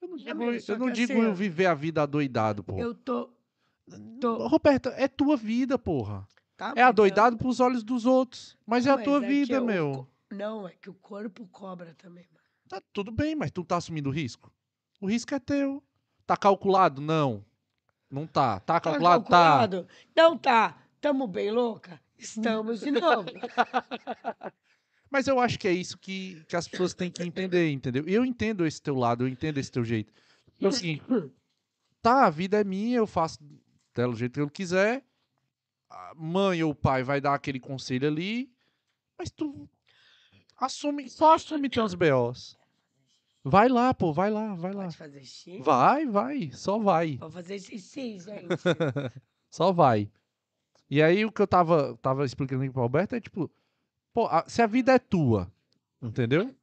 Eu 0.00 0.08
não 0.08 0.18
É 0.18 0.52
digo, 0.52 0.60
só 0.60 0.72
eu, 0.74 0.78
não 0.78 0.86
que 0.86 0.92
digo 0.92 1.12
assim, 1.12 1.22
eu 1.22 1.34
viver 1.34 1.66
a 1.66 1.74
vida 1.74 2.02
adoidado, 2.02 2.62
pô. 2.62 2.78
Eu 2.78 2.94
tô. 2.94 3.30
tô- 4.20 4.46
Roberto, 4.46 4.88
é 4.90 5.08
tua 5.08 5.36
vida, 5.36 5.78
porra. 5.78 6.26
Tá, 6.56 6.68
É 6.76 6.80
mas 6.82 6.88
adoidado 6.88 7.36
pros 7.36 7.58
olhos 7.60 7.82
dos 7.82 8.06
outros. 8.06 8.56
Mas 8.66 8.86
é 8.86 8.90
a 8.90 8.98
tua 8.98 9.24
é 9.24 9.28
vida, 9.28 9.60
meu. 9.60 10.06
Não, 10.30 10.68
é 10.68 10.72
que 10.72 10.88
o 10.90 10.94
corpo 10.94 11.46
cobra 11.48 11.94
também, 11.94 12.26
mano. 12.32 12.44
Tá 12.68 12.80
tudo 12.92 13.10
bem, 13.10 13.34
mas 13.34 13.50
tu 13.50 13.64
tá 13.64 13.76
assumindo 13.76 14.08
o 14.08 14.12
risco? 14.12 14.52
O 15.00 15.06
risco 15.06 15.34
é 15.34 15.38
teu. 15.38 15.82
Tá 16.26 16.36
calculado? 16.36 17.00
Não. 17.00 17.44
Não 18.10 18.26
tá. 18.26 18.60
Tá 18.60 18.80
calculado? 18.80 19.24
Tá. 19.24 19.30
calculado? 19.30 19.88
Não 20.14 20.38
tá. 20.38 20.78
Tamo 21.00 21.26
bem 21.26 21.50
louca? 21.50 22.00
Estamos 22.16 22.80
de 22.80 22.90
novo. 22.90 23.26
Mas 25.14 25.28
eu 25.28 25.38
acho 25.38 25.60
que 25.60 25.68
é 25.68 25.72
isso 25.72 25.96
que, 25.96 26.44
que 26.48 26.56
as 26.56 26.66
pessoas 26.66 26.92
têm 26.92 27.08
que 27.08 27.22
entender, 27.22 27.70
entendeu? 27.70 28.02
E 28.08 28.12
eu 28.12 28.24
entendo 28.24 28.66
esse 28.66 28.82
teu 28.82 28.96
lado, 28.96 29.22
eu 29.22 29.28
entendo 29.28 29.58
esse 29.58 29.70
teu 29.70 29.84
jeito. 29.84 30.12
É 30.60 30.66
o 30.66 30.72
seguinte, 30.72 31.04
tá, 32.02 32.26
a 32.26 32.30
vida 32.30 32.60
é 32.60 32.64
minha, 32.64 32.96
eu 32.96 33.06
faço 33.06 33.38
dela 33.94 34.12
do 34.12 34.18
jeito 34.18 34.32
que 34.32 34.40
eu 34.40 34.50
quiser. 34.50 35.04
A 35.88 36.14
mãe 36.16 36.64
ou 36.64 36.72
o 36.72 36.74
pai 36.74 37.04
vai 37.04 37.20
dar 37.20 37.32
aquele 37.32 37.60
conselho 37.60 38.08
ali, 38.08 38.52
mas 39.16 39.30
tu 39.30 39.70
assume, 40.56 41.08
só 41.08 41.34
assume 41.34 41.70
teus 41.70 41.94
BOs. 41.94 42.58
Vai 43.44 43.68
lá, 43.68 43.94
pô, 43.94 44.12
vai 44.12 44.32
lá, 44.32 44.56
vai 44.56 44.72
lá. 44.72 44.82
Pode 44.82 44.96
fazer 44.96 45.20
xixi? 45.20 45.62
Vai, 45.62 46.06
vai, 46.06 46.50
só 46.50 46.76
vai. 46.76 47.18
Vou 47.18 47.30
fazer 47.30 47.60
xixi, 47.60 48.18
gente. 48.18 48.48
Só 49.48 49.70
vai. 49.70 50.10
E 50.90 51.00
aí 51.00 51.24
o 51.24 51.30
que 51.30 51.40
eu 51.40 51.46
tava, 51.46 51.96
tava 52.02 52.24
explicando 52.24 52.64
aqui 52.64 52.72
pro 52.72 52.82
Alberto 52.82 53.14
é 53.14 53.20
tipo, 53.20 53.48
pô, 54.14 54.26
a- 54.26 54.44
se 54.48 54.62
a 54.62 54.66
vida 54.66 54.92
é 54.94 54.98
tua, 54.98 55.52
entendeu? 56.00 56.54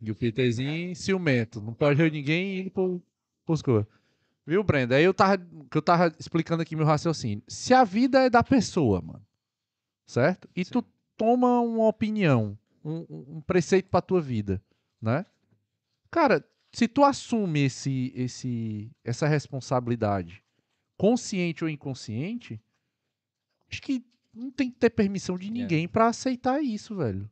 E 0.00 0.10
o 0.10 0.14
Peterzinho 0.14 0.96
ciumento, 0.96 1.60
não 1.60 1.72
pode 1.72 1.96
ver 1.96 2.10
ninguém 2.10 2.60
indo 2.60 2.70
pro, 2.70 3.02
pros 3.46 3.62
coisas. 3.62 3.86
Viu, 4.46 4.62
Brenda? 4.64 4.96
Aí 4.96 5.04
eu 5.04 5.14
tava, 5.14 5.38
que 5.70 5.78
eu 5.78 5.82
tava 5.82 6.14
explicando 6.18 6.62
aqui 6.62 6.74
meu 6.76 6.84
raciocínio. 6.84 7.42
Se 7.48 7.72
a 7.72 7.84
vida 7.84 8.22
é 8.24 8.28
da 8.30 8.42
pessoa, 8.42 9.00
mano, 9.00 9.24
certo? 10.06 10.48
E 10.56 10.64
tu 10.64 10.82
toma 11.16 11.60
uma 11.60 11.86
opinião, 11.86 12.58
um, 12.84 13.06
um- 13.08 13.36
um 13.36 13.40
preceito 13.40 13.88
pra 13.88 14.02
tua 14.02 14.20
vida, 14.20 14.62
né? 15.00 15.24
Cara, 16.10 16.44
se 16.72 16.86
tu 16.88 17.02
assume 17.04 17.60
esse, 17.60 18.12
esse, 18.14 18.90
essa 19.02 19.26
responsabilidade, 19.26 20.44
consciente 20.98 21.64
ou 21.64 21.70
inconsciente, 21.70 22.60
acho 23.70 23.80
que 23.80 24.04
não 24.34 24.50
tem 24.50 24.70
que 24.70 24.76
ter 24.78 24.90
permissão 24.90 25.36
de 25.38 25.46
Yeah. 25.46 25.62
ninguém 25.62 25.88
pra 25.88 26.08
aceitar 26.08 26.60
isso, 26.62 26.96
velho. 26.96 27.30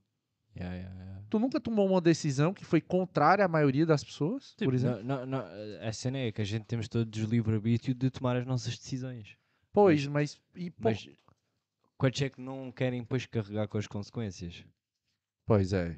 Yeah, 0.57 0.75
yeah, 0.77 0.95
yeah. 1.01 1.23
Tu 1.31 1.39
nunca 1.39 1.59
tomou 1.59 1.89
uma 1.89 2.01
decisão 2.01 2.53
que 2.53 2.65
foi 2.65 2.81
contrária 2.81 3.43
à 3.45 3.49
maioria 3.49 3.87
das 3.87 4.05
pessoas, 4.05 4.51
Tipo, 4.51 4.65
por 4.67 4.75
exemplo? 4.75 5.03
não- 5.03 5.25
não- 5.25 5.45
a 5.81 5.93
cena 5.93 6.19
é 6.19 6.31
que 6.33 6.43
a 6.43 6.45
gente 6.45 6.65
temos 6.67 6.89
todos 6.89 7.23
o 7.23 7.27
livre-arbítrio 7.27 7.95
de 7.95 8.11
tomar 8.11 8.37
as 8.37 8.45
nossas 8.47 8.77
decisões. 8.77 9.37
Pois, 9.73 10.07
mas. 10.07 10.39
E, 10.55 10.71
pô, 10.71 10.83
Mas 10.91 11.09
quantos 11.97 12.21
é 12.21 12.29
que 12.29 12.39
não 12.41 12.71
querem 12.71 13.01
depois 13.01 13.25
carregar 13.25 13.67
com 13.67 13.79
as 13.79 13.87
consequências? 13.87 14.63
Pois 15.47 15.73
é. 15.73 15.97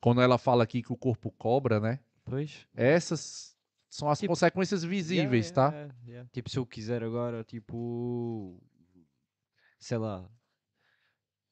Quando 0.00 0.20
ela 0.20 0.36
fala 0.36 0.62
aqui 0.64 0.82
que 0.82 0.92
o 0.92 0.96
corpo 0.96 1.30
cobra, 1.32 1.80
né? 1.80 2.00
Pois. 2.24 2.66
Essas 2.74 3.56
são 3.88 4.10
as 4.10 4.18
Tipo, 4.20 4.32
consequências 4.32 4.84
visíveis, 4.84 5.50
tá? 5.50 5.68
Yeah, 5.68 5.78
yeah, 5.86 5.94
yeah. 6.06 6.30
Tipo, 6.32 6.50
se 6.50 6.58
eu 6.58 6.66
quiser 6.66 7.02
agora, 7.02 7.42
tipo, 7.42 8.60
sei 9.78 9.96
lá, 9.96 10.28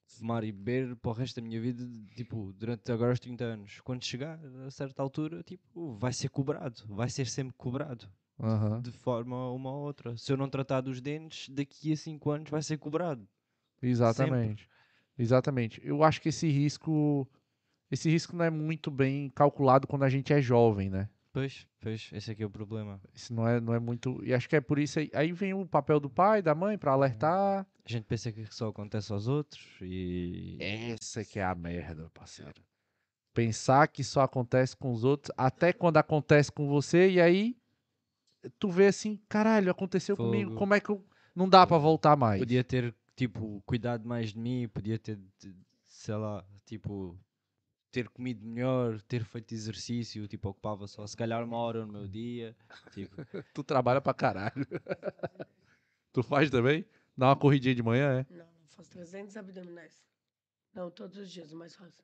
fumar 0.07 0.43
e 0.43 0.51
beber 0.51 0.95
para 0.97 1.11
o 1.11 1.13
resto 1.13 1.35
da 1.37 1.41
minha 1.41 1.59
vida, 1.59 1.83
tipo, 2.15 2.53
durante 2.53 2.91
agora 2.91 3.13
os 3.13 3.19
30 3.19 3.43
anos, 3.43 3.79
quando 3.81 4.03
chegar 4.03 4.39
a 4.65 4.71
certa 4.71 5.01
altura, 5.01 5.43
tipo, 5.43 5.95
vai 5.95 6.13
ser 6.13 6.29
cobrado, 6.29 6.83
vai 6.87 7.09
ser 7.09 7.27
sempre 7.27 7.53
cobrado, 7.57 8.09
Aham. 8.39 8.81
de 8.81 8.91
forma 8.91 9.51
uma 9.51 9.71
ou 9.71 9.83
outra. 9.85 10.17
Se 10.17 10.31
eu 10.31 10.37
não 10.37 10.49
tratar 10.49 10.81
dos 10.81 11.01
dentes, 11.01 11.49
daqui 11.49 11.91
a 11.91 11.97
5 11.97 12.31
anos 12.31 12.49
vai 12.49 12.61
ser 12.61 12.77
cobrado. 12.77 13.27
Exatamente. 13.81 14.69
Exatamente. 15.17 15.81
Eu 15.83 16.03
acho 16.03 16.21
que 16.21 16.29
esse 16.29 16.47
risco. 16.49 17.27
Esse 17.89 18.09
risco 18.09 18.35
não 18.35 18.45
é 18.45 18.49
muito 18.49 18.89
bem 18.91 19.29
calculado 19.29 19.87
quando 19.87 20.03
a 20.03 20.09
gente 20.09 20.33
é 20.33 20.41
jovem, 20.41 20.89
né? 20.89 21.09
Pois, 21.35 21.67
pois, 21.81 22.09
esse 22.13 22.33
que 22.33 22.43
é 22.43 22.45
o 22.45 22.49
problema. 22.49 22.97
Isso 23.13 23.33
não 23.33 23.45
é, 23.45 23.59
não 23.59 23.73
é 23.73 23.79
muito. 23.79 24.23
E 24.23 24.33
acho 24.33 24.47
que 24.47 24.55
é 24.55 24.61
por 24.61 24.79
isso 24.79 24.99
aí. 24.99 25.11
Aí 25.13 25.33
vem 25.33 25.53
o 25.53 25.65
papel 25.65 25.99
do 25.99 26.09
pai, 26.09 26.41
da 26.41 26.55
mãe, 26.55 26.77
pra 26.77 26.93
alertar. 26.93 27.67
A 27.83 27.91
gente 27.91 28.05
pensa 28.05 28.31
que 28.31 28.45
só 28.55 28.69
acontece 28.69 29.11
aos 29.11 29.27
outros 29.27 29.61
e. 29.81 30.55
Essa 30.61 31.25
que 31.25 31.37
é 31.37 31.43
a 31.43 31.53
merda, 31.53 32.09
parceiro. 32.13 32.53
Pensar 33.33 33.85
que 33.89 34.01
só 34.01 34.21
acontece 34.21 34.77
com 34.77 34.93
os 34.93 35.03
outros, 35.03 35.29
até 35.35 35.73
quando 35.73 35.97
acontece 35.97 36.49
com 36.49 36.69
você, 36.69 37.09
e 37.09 37.19
aí 37.19 37.57
tu 38.57 38.71
vê 38.71 38.87
assim, 38.87 39.19
caralho, 39.27 39.69
aconteceu 39.69 40.15
comigo, 40.15 40.51
Fogo. 40.51 40.59
como 40.59 40.73
é 40.73 40.79
que 40.79 40.89
eu. 40.89 41.05
Não 41.35 41.49
dá 41.49 41.67
pra 41.67 41.77
voltar 41.77 42.15
mais. 42.15 42.39
Podia 42.39 42.63
ter, 42.63 42.95
tipo, 43.13 43.61
cuidado 43.65 44.07
mais 44.07 44.29
de 44.29 44.39
mim, 44.39 44.69
podia 44.69 44.97
ter, 44.97 45.19
sei 45.85 46.15
lá, 46.15 46.45
tipo, 46.65 47.19
ter 47.95 48.09
comido 48.09 48.45
melhor, 48.45 49.01
ter 49.03 49.23
feito 49.23 49.53
exercício, 49.53 50.27
tipo, 50.27 50.49
ocupava 50.49 50.85
só 50.85 51.07
se 51.07 51.15
calhar 51.15 51.41
uma 51.41 51.55
hora 51.55 51.85
no 51.85 51.93
meu 51.93 52.05
dia. 52.05 52.53
Tipo, 52.91 53.15
Tu 53.55 53.63
trabalha 53.63 54.01
pra 54.01 54.13
caralho. 54.13 54.67
tu 56.11 56.21
faz 56.21 56.49
também? 56.49 56.85
Dá 57.15 57.27
uma 57.27 57.37
corridinha 57.37 57.73
de 57.73 57.81
manhã, 57.81 58.19
é? 58.19 58.33
Não, 58.33 58.45
não 58.45 58.67
faço 58.67 58.89
300 58.89 59.37
abdominais. 59.37 59.97
Não, 60.73 60.91
todos 60.91 61.17
os 61.17 61.31
dias, 61.31 61.53
mas 61.53 61.73
faço. 61.73 62.03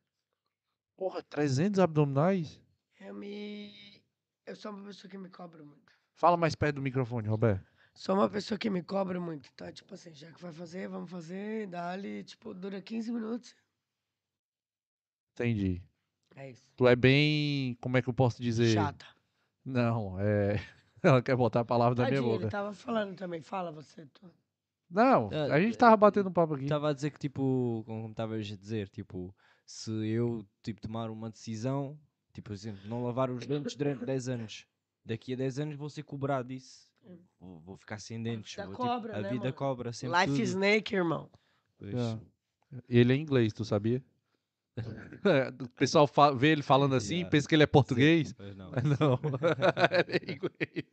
Porra, 0.96 1.22
300 1.24 1.78
abdominais? 1.78 2.62
Eu 3.02 3.14
me. 3.14 4.02
Eu 4.46 4.56
sou 4.56 4.72
uma 4.72 4.86
pessoa 4.86 5.12
que 5.12 5.18
me 5.18 5.30
cobra 5.30 5.62
muito. 5.62 5.92
Fala 6.16 6.38
mais 6.38 6.56
perto 6.56 6.76
do 6.76 6.82
microfone, 6.82 7.28
Roberto. 7.28 7.70
Sou 7.94 8.16
uma 8.16 8.30
pessoa 8.30 8.58
que 8.58 8.70
me 8.70 8.82
cobra 8.82 9.20
muito, 9.20 9.52
tá? 9.58 9.70
Tipo 9.74 9.94
assim, 9.96 10.14
já 10.14 10.32
que 10.32 10.42
vai 10.42 10.54
fazer, 10.54 10.88
vamos 10.88 11.12
fazer, 11.12 11.68
dá-lhe, 11.68 12.24
tipo, 12.24 12.54
dura 12.54 12.82
15 12.82 13.12
minutos. 13.12 13.54
Entendi. 15.34 15.82
É 16.36 16.50
isso. 16.52 16.64
Tu 16.76 16.88
é 16.88 16.96
bem. 16.96 17.76
Como 17.82 17.98
é 17.98 18.02
que 18.02 18.10
eu 18.10 18.14
posso 18.14 18.42
dizer? 18.42 18.74
Chata. 18.74 19.06
Não, 19.66 20.20
é. 20.20 20.56
Ela 21.04 21.22
quer 21.22 21.36
botar 21.36 21.62
a 21.62 21.66
palavra 21.66 21.96
da 21.96 22.04
minha 22.04 22.16
Tadinho, 22.18 22.32
boca. 22.34 22.44
ele 22.46 22.52
tava 22.52 22.74
falando 22.74 23.16
também. 23.16 23.42
Fala 23.42 23.72
você. 23.72 24.06
Tu. 24.06 24.30
Não, 24.90 25.30
Ah, 25.32 25.54
a 25.56 25.60
gente 25.62 25.76
é, 25.76 25.78
tava 25.78 25.96
batendo 25.96 26.30
um 26.30 26.34
papo 26.34 26.54
aqui. 26.56 26.64
estava 26.66 26.90
a 26.90 26.94
dizer 26.94 27.12
que, 27.12 27.20
tipo, 27.20 27.82
como 27.86 28.10
estavas 28.10 28.52
a 28.52 28.56
dizer, 28.58 28.90
tipo, 28.90 29.34
se 29.66 29.90
eu, 30.08 30.46
tipo, 30.62 30.82
tomar 30.82 31.10
uma 31.10 31.30
decisão, 31.30 31.98
tipo, 32.34 32.50
por 32.50 32.54
exemplo, 32.54 32.82
não 32.86 33.06
lavar 33.06 33.30
os 33.32 33.48
dentes 33.48 33.74
durante 33.76 34.06
10 34.06 34.28
anos, 34.28 34.68
daqui 35.06 35.34
a 35.34 35.38
10 35.38 35.60
anos 35.60 35.76
vou 35.78 35.90
ser 35.90 36.04
cobrado 36.04 36.50
disso. 36.50 36.92
Hum. 37.06 37.18
Vou, 37.40 37.60
vou 37.62 37.78
ficar 37.78 38.00
sem 38.00 38.22
dentes. 38.22 38.52
vida 38.52 38.66
vou, 38.66 38.76
tipo, 38.76 38.86
cobra, 38.86 39.18
a 39.18 39.22
né, 39.22 39.30
vida 39.30 39.44
mano? 39.46 39.54
cobra 39.54 39.94
sempre 39.94 40.20
Life 40.20 40.32
tudo. 40.34 40.44
Snake, 40.44 40.94
irmão. 40.96 41.30
Pois. 41.80 41.96
É. 41.96 42.20
Ele 42.90 43.14
é 43.14 43.16
inglês, 43.16 43.54
tu 43.54 43.64
sabia? 43.64 44.04
É, 45.24 45.50
o 45.64 45.70
pessoal 45.70 46.10
vê 46.36 46.50
ele 46.50 46.62
falando 46.64 46.96
assim, 46.96 47.16
Yeah. 47.16 47.30
pensa 47.30 47.48
que 47.48 47.56
ele 47.56 47.64
é 47.64 47.68
português. 47.68 48.36
Não. 48.56 48.72
Mas 48.72 48.84
não, 49.00 49.20
ele 49.92 50.12
é 50.18 50.34
inglês. 50.34 50.86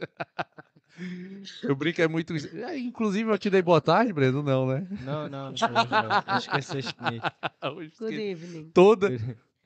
Eu 1.62 1.76
brinco, 1.76 2.03
é 2.03 2.09
muito. 2.09 2.34
É, 2.34 2.76
Inclusive, 2.78 3.30
eu 3.30 3.39
te 3.39 3.49
dei 3.49 3.62
boa 3.62 3.80
tarde, 3.80 4.12
Breno, 4.12 4.43
não, 4.43 4.66
né? 4.66 4.86
Não, 5.03 5.28
não, 5.28 5.53
não, 5.53 5.53
não, 5.53 6.22
não 6.26 6.36
esqueceste 6.39 6.95
de 6.97 7.11
mim. 7.11 7.20
Eu 7.62 7.74
Good 7.74 7.86
esqueci. 7.93 8.14
evening. 8.22 8.70
Toda, 8.74 9.09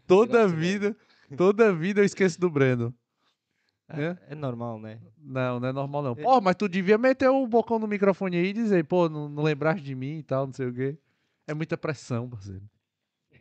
toda 0.07 0.47
vida, 0.47 0.97
toda 1.37 1.73
vida 1.73 2.01
eu 2.01 2.05
esqueço 2.05 2.39
do 2.41 2.51
Breno. 2.51 2.95
É? 3.89 4.17
É 4.31 4.35
normal, 4.35 4.79
né? 4.81 4.99
Não, 5.19 5.61
não 5.61 5.69
é 5.69 5.73
normal 5.73 6.03
não. 6.03 6.15
Pô, 6.17 6.41
mas 6.41 6.57
tu 6.57 6.69
devia 6.69 6.97
meter 6.97 7.29
o 7.29 7.47
bocão 7.47 7.79
no 7.79 7.87
microfone 7.87 8.37
aí 8.37 8.47
e 8.49 8.53
dizer, 8.53 8.85
pô, 8.85 9.09
não, 9.09 9.29
não 9.29 9.43
lembraste 9.43 9.83
de 9.83 9.95
mim 9.95 10.19
e 10.19 10.23
tal, 10.23 10.47
não 10.47 10.53
sei 10.53 10.67
o 10.69 10.73
quê. 10.75 10.97
É 11.47 11.53
muita 11.55 11.77
pressão, 11.77 12.29
parceiro. 12.29 12.63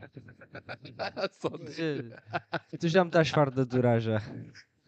Só 1.39 1.49
deixa. 1.49 2.23
Tu 2.79 2.87
já 2.87 3.03
me 3.03 3.09
estás 3.09 3.29
farto 3.29 3.65
de 3.65 3.99
já. 3.99 4.21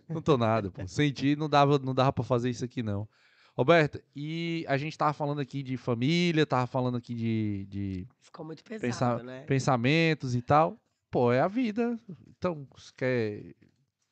Não 0.10 0.22
tô 0.22 0.38
nada, 0.38 0.70
pô. 0.72 0.86
Senti, 0.88 1.36
não 1.36 1.50
dava, 1.50 1.80
não 1.80 1.94
dava 1.94 2.12
pra 2.14 2.24
fazer 2.24 2.50
isso 2.50 2.66
aqui, 2.66 2.84
não. 2.84 3.08
Roberto, 3.56 4.02
e 4.16 4.66
a 4.68 4.78
gente 4.78 4.98
tava 4.98 5.14
falando 5.14 5.40
aqui 5.40 5.62
de 5.62 5.78
família, 5.78 6.46
tava 6.46 6.66
falando 6.66 6.98
aqui 6.98 7.14
de, 7.14 7.66
de 7.70 8.08
Ficou 8.22 8.46
muito 8.46 8.64
pesado, 8.64 8.88
Pensar- 8.88 9.24
né? 9.24 9.44
pensamentos 9.46 10.34
e 10.36 10.42
tal. 10.42 10.78
Pô, 11.12 11.32
é 11.32 11.40
a 11.40 11.48
vida. 11.48 11.98
Então, 12.36 12.68
se 12.78 12.92
quer, 12.94 13.54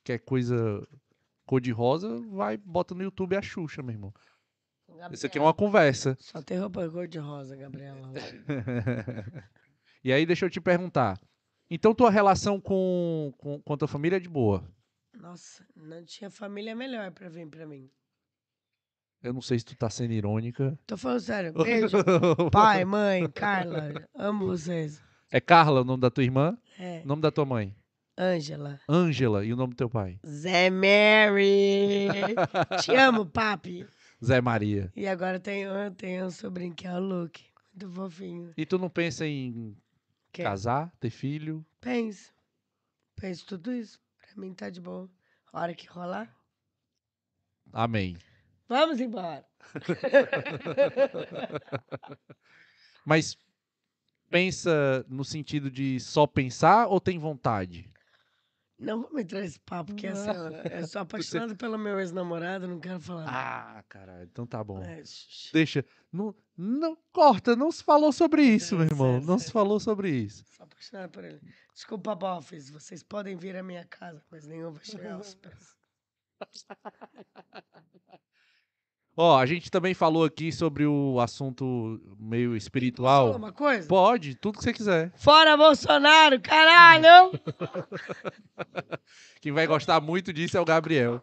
quer 0.03 0.19
coisa 0.19 0.87
cor-de-rosa, 1.45 2.21
vai, 2.29 2.55
bota 2.55 2.93
no 2.93 3.01
YouTube 3.01 3.35
a 3.35 3.41
Xuxa, 3.41 3.81
meu 3.81 3.93
irmão. 3.95 4.13
Isso 5.11 5.25
aqui 5.25 5.39
é 5.39 5.41
uma 5.41 5.53
conversa. 5.53 6.15
Só 6.19 6.41
tem 6.43 6.59
roupa 6.59 6.87
cor-de-rosa, 6.89 7.55
Gabriela. 7.55 8.11
e 10.03 10.11
aí, 10.11 10.25
deixa 10.25 10.45
eu 10.45 10.49
te 10.49 10.59
perguntar. 10.59 11.19
Então, 11.69 11.95
tua 11.95 12.09
relação 12.09 12.59
com, 12.59 13.33
com, 13.37 13.61
com 13.61 13.73
a 13.73 13.77
tua 13.77 13.87
família 13.87 14.17
é 14.17 14.19
de 14.19 14.29
boa? 14.29 14.63
Nossa, 15.17 15.65
não 15.75 16.03
tinha 16.03 16.29
família 16.29 16.75
melhor 16.75 17.11
pra 17.11 17.29
vir 17.29 17.47
pra 17.47 17.65
mim. 17.65 17.89
Eu 19.21 19.33
não 19.33 19.41
sei 19.41 19.59
se 19.59 19.65
tu 19.65 19.75
tá 19.75 19.89
sendo 19.89 20.13
irônica. 20.13 20.77
Tô 20.87 20.97
falando 20.97 21.19
sério. 21.19 21.53
Beijo. 21.63 21.97
Pai, 22.51 22.83
mãe, 22.83 23.29
Carla. 23.29 23.93
Amo 24.15 24.47
vocês. 24.47 25.01
É 25.31 25.39
Carla 25.39 25.81
o 25.81 25.83
nome 25.83 26.01
da 26.01 26.09
tua 26.09 26.23
irmã? 26.23 26.57
É. 26.79 27.01
O 27.05 27.07
nome 27.07 27.21
da 27.21 27.31
tua 27.31 27.45
mãe? 27.45 27.75
Ângela. 28.17 28.79
Ângela. 28.89 29.45
E 29.45 29.53
o 29.53 29.55
nome 29.55 29.73
do 29.73 29.77
teu 29.77 29.89
pai? 29.89 30.19
Zé 30.25 30.69
Mary. 30.69 32.07
Te 32.81 32.95
amo, 32.95 33.25
papi. 33.25 33.85
Zé 34.23 34.41
Maria. 34.41 34.91
E 34.95 35.07
agora 35.07 35.39
tem, 35.39 35.65
tem 35.97 36.23
um 36.23 36.29
sobrinho 36.29 36.73
que 36.73 36.87
é 36.87 36.93
o 36.93 36.99
Luke. 36.99 37.43
Muito 37.73 37.89
fofinho. 37.93 38.53
E 38.57 38.65
tu 38.65 38.77
não 38.77 38.89
pensa 38.89 39.25
em 39.25 39.75
Que 40.31 40.43
casar, 40.43 40.91
ter 40.99 41.09
filho? 41.09 41.65
Penso. 41.79 42.31
Penso 43.15 43.45
tudo 43.45 43.73
isso. 43.73 43.99
Pra 44.17 44.41
mim 44.41 44.53
tá 44.53 44.69
de 44.69 44.79
boa. 44.79 45.09
A 45.51 45.61
hora 45.61 45.75
que 45.75 45.87
rolar. 45.87 46.33
Amém. 47.73 48.17
Vamos 48.67 49.01
embora. 49.01 49.45
Mas 53.05 53.37
pensa 54.29 55.05
no 55.09 55.25
sentido 55.25 55.69
de 55.69 55.99
só 55.99 56.25
pensar 56.25 56.87
ou 56.87 57.01
tem 57.01 57.19
vontade? 57.19 57.90
Não 58.81 59.03
vou 59.03 59.19
entrar 59.19 59.41
nesse 59.41 59.59
papo, 59.59 59.91
porque 59.93 60.07
assim, 60.07 60.29
ó, 60.29 60.49
eu 60.79 60.87
sou 60.87 61.01
apaixonado 61.03 61.55
pelo 61.55 61.77
meu 61.77 61.99
ex-namorado, 61.99 62.67
não 62.67 62.79
quero 62.79 62.99
falar. 62.99 63.25
nada. 63.25 63.79
Ah, 63.79 63.83
caralho, 63.87 64.23
então 64.23 64.47
tá 64.47 64.63
bom. 64.63 64.81
É, 64.81 65.03
Deixa. 65.53 65.85
Não, 66.11 66.35
não 66.57 66.97
corta, 67.13 67.55
não 67.55 67.71
se 67.71 67.83
falou 67.83 68.11
sobre 68.11 68.41
isso, 68.43 68.75
meu 68.75 68.87
Certo, 68.87 68.93
irmão. 68.93 69.13
certo, 69.17 69.27
Não 69.27 69.37
se 69.37 69.43
certo. 69.45 69.53
falou 69.53 69.79
sobre 69.79 70.09
isso. 70.09 70.43
Sou 70.57 70.63
apaixonado 70.63 71.11
por 71.11 71.23
ele. 71.23 71.39
Desculpa, 71.73 72.15
bofes, 72.15 72.69
vocês 72.71 73.03
podem 73.03 73.35
vir 73.35 73.55
à 73.55 73.61
minha 73.61 73.85
casa, 73.85 74.23
mas 74.31 74.47
nenhum 74.47 74.71
vai 74.71 74.83
chegar 74.83 75.13
aos 75.13 75.35
pés. 75.35 75.75
Ó, 79.15 79.37
a 79.37 79.45
gente 79.45 79.69
também 79.69 79.93
falou 79.93 80.23
aqui 80.23 80.51
sobre 80.51 80.85
o 80.85 81.19
assunto 81.19 81.99
meio 82.17 82.51
Posso 82.51 82.57
espiritual. 82.57 83.25
falar 83.27 83.37
uma 83.37 83.51
coisa? 83.51 83.87
Pode, 83.87 84.35
tudo 84.35 84.57
que 84.57 84.63
você 84.63 84.73
quiser. 84.73 85.11
Fora 85.17 85.55
Bolsonaro, 85.57 86.39
caralho! 86.39 87.31
Quem 89.41 89.51
vai 89.51 89.67
gostar 89.67 89.99
muito 90.01 90.31
disso 90.31 90.57
é 90.57 90.61
o 90.61 90.65
Gabriel. 90.65 91.21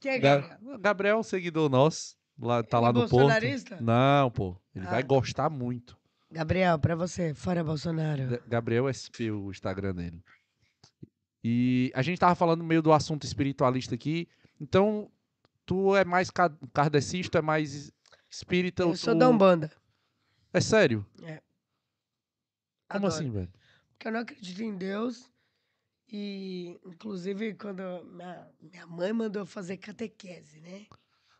Quem 0.00 0.12
é 0.12 0.18
Ga- 0.18 0.38
Gabriel? 0.40 0.78
Gabriel 0.78 1.16
é 1.16 1.20
um 1.20 1.22
seguidor 1.22 1.68
nosso. 1.70 2.16
Lá, 2.40 2.62
tá 2.62 2.78
Ele 2.78 2.84
lá 2.84 2.90
é 2.90 2.92
no 2.92 3.00
Porto. 3.00 3.10
bolsonarista? 3.12 3.78
Não, 3.80 4.30
pô. 4.30 4.56
Ele 4.74 4.86
vai 4.86 5.00
Ah. 5.00 5.06
gostar 5.06 5.48
muito. 5.50 5.96
Gabriel, 6.30 6.78
pra 6.78 6.96
você, 6.96 7.34
fora 7.34 7.62
Bolsonaro. 7.62 8.26
Ga- 8.26 8.40
Gabriel 8.48 8.88
SP, 8.88 9.30
o 9.30 9.50
Instagram 9.50 9.94
dele. 9.94 10.20
E 11.44 11.92
a 11.94 12.02
gente 12.02 12.18
tava 12.18 12.34
falando 12.34 12.64
meio 12.64 12.82
do 12.82 12.92
assunto 12.92 13.24
espiritualista 13.24 13.94
aqui. 13.94 14.28
Então, 14.60 15.10
tu 15.66 15.94
é 15.96 16.04
mais 16.04 16.30
kardecista, 16.72 17.38
é 17.38 17.42
mais 17.42 17.92
espírita? 18.30 18.82
Eu 18.82 18.96
sou 18.96 19.14
tu- 19.14 19.18
da 19.18 19.28
Umbanda. 19.28 19.70
É 20.52 20.60
sério? 20.60 21.06
Como 22.88 23.06
Adoro. 23.06 23.14
assim, 23.14 23.30
velho? 23.30 23.52
Porque 23.90 24.08
eu 24.08 24.12
não 24.12 24.20
acredito 24.20 24.62
em 24.62 24.76
Deus. 24.76 25.30
E, 26.14 26.78
inclusive, 26.84 27.54
quando 27.54 27.82
minha, 28.04 28.46
minha 28.60 28.86
mãe 28.86 29.12
mandou 29.14 29.46
fazer 29.46 29.78
catequese, 29.78 30.60
né? 30.60 30.86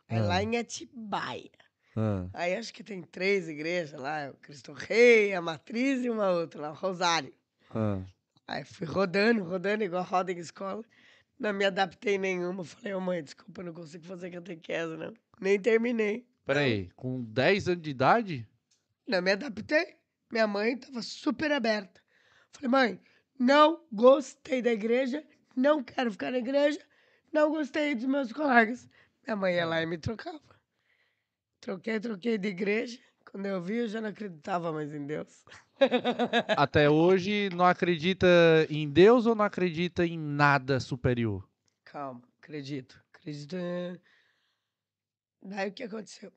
É 0.07 0.17
Ah. 0.17 0.23
lá 0.23 0.41
em 0.43 0.57
Atibaia. 0.57 1.51
Ah, 1.95 2.27
Aí 2.33 2.55
acho 2.55 2.73
que 2.73 2.83
tem 2.83 3.03
três 3.03 3.47
igrejas 3.47 3.99
lá, 3.99 4.31
o 4.31 4.37
Cristo 4.37 4.73
Rei, 4.73 5.31
a 5.35 5.41
Matriz 5.41 6.03
e 6.03 6.09
uma 6.09 6.31
outra 6.31 6.59
lá, 6.61 6.71
o 6.71 6.75
Rosário. 6.75 7.31
ah. 7.69 8.01
Aí 8.47 8.65
fui 8.65 8.85
rodando, 8.87 9.43
rodando, 9.43 9.83
igual 9.83 10.03
roda 10.03 10.31
em 10.31 10.37
escola. 10.39 10.83
Não 11.39 11.53
me 11.53 11.65
adaptei 11.65 12.17
nenhuma. 12.17 12.63
Falei, 12.65 12.93
ô 12.93 13.01
mãe, 13.01 13.23
desculpa, 13.23 13.61
eu 13.61 13.65
não 13.65 13.73
consigo 13.73 14.05
fazer 14.05 14.31
catequese, 14.31 14.97
não. 14.97 15.13
Nem 15.39 15.59
terminei. 15.59 16.25
Peraí, 16.45 16.89
com 16.95 17.23
10 17.23 17.69
anos 17.69 17.81
de 17.81 17.89
idade? 17.89 18.49
Não 19.07 19.21
me 19.21 19.31
adaptei. 19.31 19.95
Minha 20.31 20.47
mãe 20.47 20.77
tava 20.77 21.01
super 21.01 21.51
aberta. 21.51 22.01
Falei, 22.51 22.69
mãe, 22.69 23.01
não 23.37 23.85
gostei 23.91 24.61
da 24.61 24.71
igreja, 24.71 25.23
não 25.55 25.83
quero 25.83 26.11
ficar 26.11 26.31
na 26.31 26.37
igreja, 26.37 26.79
não 27.31 27.49
gostei 27.51 27.95
dos 27.95 28.05
meus 28.05 28.31
colegas. 28.31 28.89
Minha 29.25 29.35
mãe 29.35 29.55
ia 29.55 29.65
lá 29.65 29.81
e 29.81 29.85
me 29.85 29.97
trocava. 29.97 30.41
Troquei, 31.59 31.99
troquei 31.99 32.37
de 32.37 32.49
igreja. 32.49 32.99
Quando 33.25 33.45
eu 33.45 33.61
vi, 33.61 33.77
eu 33.77 33.87
já 33.87 34.01
não 34.01 34.09
acreditava 34.09 34.71
mais 34.71 34.93
em 34.93 35.05
Deus. 35.05 35.43
Até 36.57 36.89
hoje 36.89 37.49
não 37.55 37.65
acredita 37.65 38.27
em 38.69 38.89
Deus 38.89 39.25
ou 39.25 39.35
não 39.35 39.45
acredita 39.45 40.05
em 40.05 40.17
nada 40.17 40.79
superior? 40.79 41.47
Calma, 41.83 42.21
acredito. 42.41 43.01
Acredito 43.13 43.55
em... 43.55 43.99
Daí 45.41 45.69
o 45.69 45.73
que 45.73 45.83
aconteceu? 45.83 46.31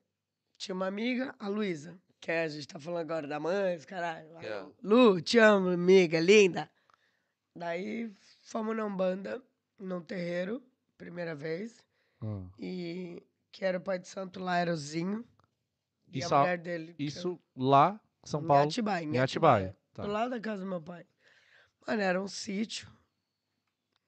Tinha 0.57 0.75
uma 0.75 0.87
amiga, 0.87 1.33
a 1.39 1.47
Luísa, 1.47 1.97
que 2.19 2.31
a 2.31 2.47
gente 2.47 2.67
tá 2.67 2.79
falando 2.79 3.01
agora 3.01 3.27
da 3.27 3.39
mãe, 3.39 3.75
os 3.75 3.85
caralho. 3.85 4.27
É- 4.39 4.65
Lu, 4.83 5.21
te 5.21 5.37
amo, 5.37 5.69
amiga, 5.69 6.19
linda. 6.19 6.69
Daí 7.55 8.11
fomos 8.43 8.75
na 8.75 8.85
Umbanda, 8.85 9.41
num 9.79 10.01
terreiro, 10.01 10.61
primeira 10.97 11.33
vez. 11.35 11.83
Ah. 12.21 12.43
E 12.59 13.23
que 13.51 13.65
era 13.65 13.77
o 13.77 13.81
pai 13.81 13.99
de 13.99 14.07
santo 14.07 14.39
lá, 14.39 14.57
era 14.57 14.73
o 14.73 14.77
Zinho. 14.77 15.25
E 16.11 16.19
Isso 16.19 16.33
a 16.33 16.39
mulher 16.39 16.57
dele. 16.57 16.95
Isso 16.97 17.39
lá, 17.55 17.99
São 18.27 18.41
em 18.41 18.47
Paulo. 18.47 18.63
Atibaia, 18.63 19.05
Em 19.05 19.17
Atibaia. 19.19 19.77
Tá. 19.93 20.03
Do 20.03 20.09
lado 20.09 20.31
da 20.31 20.39
casa 20.39 20.61
do 20.61 20.67
meu 20.67 20.81
pai. 20.81 21.07
Mano, 21.87 22.01
era 22.01 22.21
um 22.21 22.27
sítio. 22.27 22.91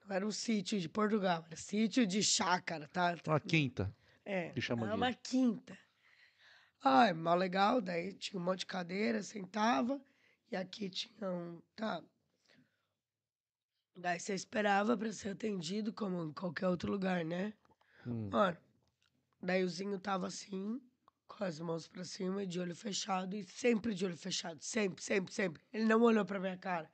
Não 0.05 0.13
era 0.13 0.27
um 0.27 0.31
sítio 0.31 0.77
de 0.77 0.89
Portugal, 0.89 1.45
era 1.47 1.55
sítio 1.55 2.05
de 2.05 2.21
chácara, 2.21 2.85
tá? 2.89 3.15
Uma 3.25 3.39
quinta. 3.39 3.95
É, 4.25 4.49
que 4.49 4.59
chamam 4.59 4.85
era 4.85 4.95
uma 4.95 5.13
quinta. 5.13 5.77
Ai, 6.83 7.13
mal 7.13 7.37
legal, 7.37 7.79
daí 7.79 8.13
tinha 8.13 8.41
um 8.41 8.43
monte 8.43 8.59
de 8.59 8.65
cadeira, 8.65 9.23
sentava, 9.23 10.01
e 10.51 10.55
aqui 10.57 10.89
tinha 10.89 11.31
um, 11.31 11.61
tá. 11.73 12.03
Daí 13.95 14.19
você 14.19 14.33
esperava 14.33 14.97
pra 14.97 15.13
ser 15.13 15.29
atendido 15.29 15.93
como 15.93 16.25
em 16.25 16.33
qualquer 16.33 16.67
outro 16.67 16.91
lugar, 16.91 17.23
né? 17.23 17.53
Hum. 18.05 18.29
Mano, 18.29 18.57
daí 19.41 19.63
o 19.63 19.69
Zinho 19.69 19.97
tava 19.97 20.27
assim, 20.27 20.81
com 21.29 21.43
as 21.43 21.59
mãos 21.59 21.87
pra 21.87 22.03
cima, 22.03 22.45
de 22.45 22.59
olho 22.59 22.75
fechado, 22.75 23.35
e 23.35 23.43
sempre 23.43 23.93
de 23.93 24.05
olho 24.05 24.17
fechado, 24.17 24.61
sempre, 24.61 25.01
sempre, 25.01 25.33
sempre. 25.33 25.63
Ele 25.71 25.85
não 25.85 26.01
olhou 26.01 26.25
pra 26.25 26.39
minha 26.39 26.57
cara. 26.57 26.91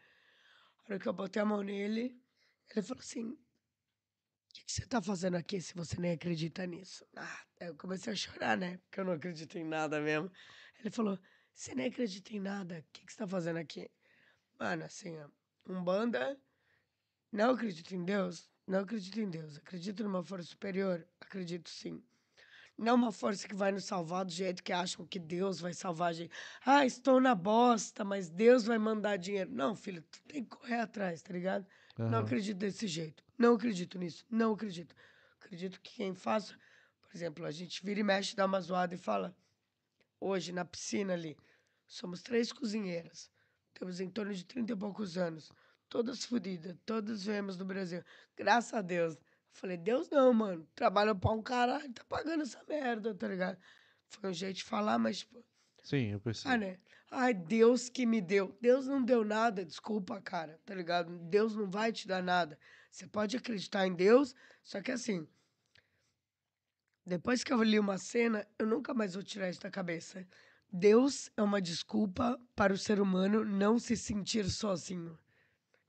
A 0.77 0.83
hora 0.83 0.99
que 0.99 1.07
eu 1.07 1.13
botei 1.13 1.41
a 1.41 1.45
mão 1.45 1.63
nele, 1.63 2.21
ele 2.69 2.81
falou 2.83 3.01
assim: 3.01 3.29
O 3.31 3.37
que, 4.53 4.65
que 4.65 4.71
você 4.71 4.85
tá 4.85 5.01
fazendo 5.01 5.37
aqui 5.37 5.59
se 5.59 5.73
você 5.73 5.99
nem 5.99 6.11
acredita 6.11 6.65
nisso? 6.67 7.07
Ah, 7.15 7.45
eu 7.61 7.75
comecei 7.75 8.13
a 8.13 8.15
chorar, 8.15 8.57
né? 8.57 8.77
Porque 8.77 8.99
eu 8.99 9.05
não 9.05 9.13
acredito 9.13 9.57
em 9.57 9.63
nada 9.63 9.99
mesmo. 9.99 10.29
Ele 10.79 10.91
falou: 10.91 11.17
Você 11.53 11.73
nem 11.73 11.87
acredita 11.87 12.35
em 12.35 12.39
nada, 12.39 12.79
o 12.79 12.91
que, 12.93 13.05
que 13.05 13.13
você 13.13 13.17
tá 13.17 13.27
fazendo 13.27 13.57
aqui? 13.57 13.89
Mano, 14.59 14.83
assim, 14.83 15.17
ó, 15.17 15.27
Umbanda, 15.67 16.39
não 17.31 17.51
acredito 17.51 17.95
em 17.95 18.03
Deus, 18.05 18.49
não 18.67 18.79
acredito 18.79 19.19
em 19.19 19.29
Deus. 19.29 19.57
Acredito 19.57 20.03
numa 20.03 20.23
força 20.23 20.49
superior? 20.49 21.07
Acredito 21.19 21.69
sim. 21.69 22.03
Não 22.77 22.95
uma 22.95 23.11
força 23.11 23.47
que 23.47 23.55
vai 23.55 23.71
nos 23.71 23.85
salvar 23.85 24.25
do 24.25 24.31
jeito 24.31 24.61
que 24.61 24.73
acham 24.73 25.05
que 25.05 25.17
Deus 25.17 25.59
vai 25.59 25.73
salvar 25.73 26.09
a 26.09 26.13
gente. 26.13 26.31
Ah, 26.65 26.85
estou 26.85 27.21
na 27.21 27.33
bosta, 27.33 28.03
mas 28.03 28.29
Deus 28.29 28.65
vai 28.65 28.77
mandar 28.77 29.17
dinheiro. 29.17 29.49
Não, 29.51 29.73
filho, 29.75 30.01
tu 30.01 30.21
tem 30.23 30.43
que 30.43 30.49
correr 30.49 30.81
atrás, 30.81 31.21
tá 31.21 31.31
ligado? 31.31 31.65
Não 32.05 32.19
Aham. 32.19 32.19
acredito 32.19 32.57
desse 32.57 32.85
jeito. 32.87 33.23
Não 33.37 33.55
acredito 33.55 33.97
nisso. 33.97 34.25
Não 34.29 34.53
acredito. 34.53 34.93
Acredito 35.39 35.79
que 35.79 35.95
quem 35.95 36.13
faça. 36.13 36.53
Por 37.01 37.15
exemplo, 37.15 37.45
a 37.45 37.51
gente 37.51 37.83
vira 37.85 37.99
e 38.01 38.03
mexe, 38.03 38.35
dá 38.35 38.45
uma 38.45 38.59
zoada 38.59 38.93
e 38.93 38.97
fala. 38.97 39.33
Hoje, 40.19 40.51
na 40.51 40.65
piscina 40.65 41.13
ali, 41.13 41.37
somos 41.87 42.21
três 42.21 42.51
cozinheiras. 42.51 43.29
Temos 43.73 43.99
em 44.01 44.09
torno 44.09 44.33
de 44.33 44.43
30 44.45 44.73
e 44.73 44.75
poucos 44.75 45.17
anos. 45.17 45.51
Todas 45.87 46.25
fodidas. 46.25 46.75
Todas 46.85 47.23
viemos 47.23 47.55
do 47.55 47.63
Brasil. 47.63 48.03
Graças 48.35 48.73
a 48.73 48.81
Deus. 48.81 49.17
Falei, 49.55 49.77
Deus 49.77 50.09
não, 50.09 50.33
mano. 50.33 50.67
Trabalha 50.75 51.15
pra 51.15 51.31
um 51.31 51.41
caralho, 51.41 51.91
tá 51.93 52.03
pagando 52.09 52.43
essa 52.43 52.61
merda, 52.67 53.15
tá 53.15 53.25
ligado? 53.25 53.57
Foi 54.09 54.29
um 54.29 54.33
jeito 54.33 54.57
de 54.57 54.63
falar, 54.65 54.99
mas, 54.99 55.19
tipo, 55.19 55.41
Sim, 55.81 56.11
eu 56.11 56.19
percebo. 56.19 56.53
ah, 56.53 56.57
né? 56.57 56.77
Ai, 57.09 57.33
Deus 57.33 57.87
que 57.87 58.05
me 58.05 58.19
deu. 58.19 58.57
Deus 58.59 58.85
não 58.85 59.01
deu 59.01 59.23
nada, 59.23 59.63
desculpa, 59.63 60.21
cara, 60.21 60.59
tá 60.65 60.75
ligado? 60.75 61.17
Deus 61.19 61.55
não 61.55 61.69
vai 61.69 61.93
te 61.93 62.05
dar 62.05 62.21
nada. 62.21 62.59
Você 62.91 63.07
pode 63.07 63.37
acreditar 63.37 63.87
em 63.87 63.95
Deus, 63.95 64.35
só 64.61 64.81
que 64.81 64.91
assim. 64.91 65.25
Depois 67.05 67.41
que 67.41 67.53
eu 67.53 67.63
li 67.63 67.79
uma 67.79 67.97
cena, 67.97 68.45
eu 68.59 68.67
nunca 68.67 68.93
mais 68.93 69.13
vou 69.13 69.23
tirar 69.23 69.49
isso 69.49 69.61
da 69.61 69.71
cabeça. 69.71 70.27
Deus 70.69 71.31
é 71.37 71.41
uma 71.41 71.61
desculpa 71.61 72.37
para 72.55 72.73
o 72.73 72.77
ser 72.77 72.99
humano 72.99 73.45
não 73.45 73.79
se 73.79 73.95
sentir 73.95 74.49
sozinho. 74.49 75.17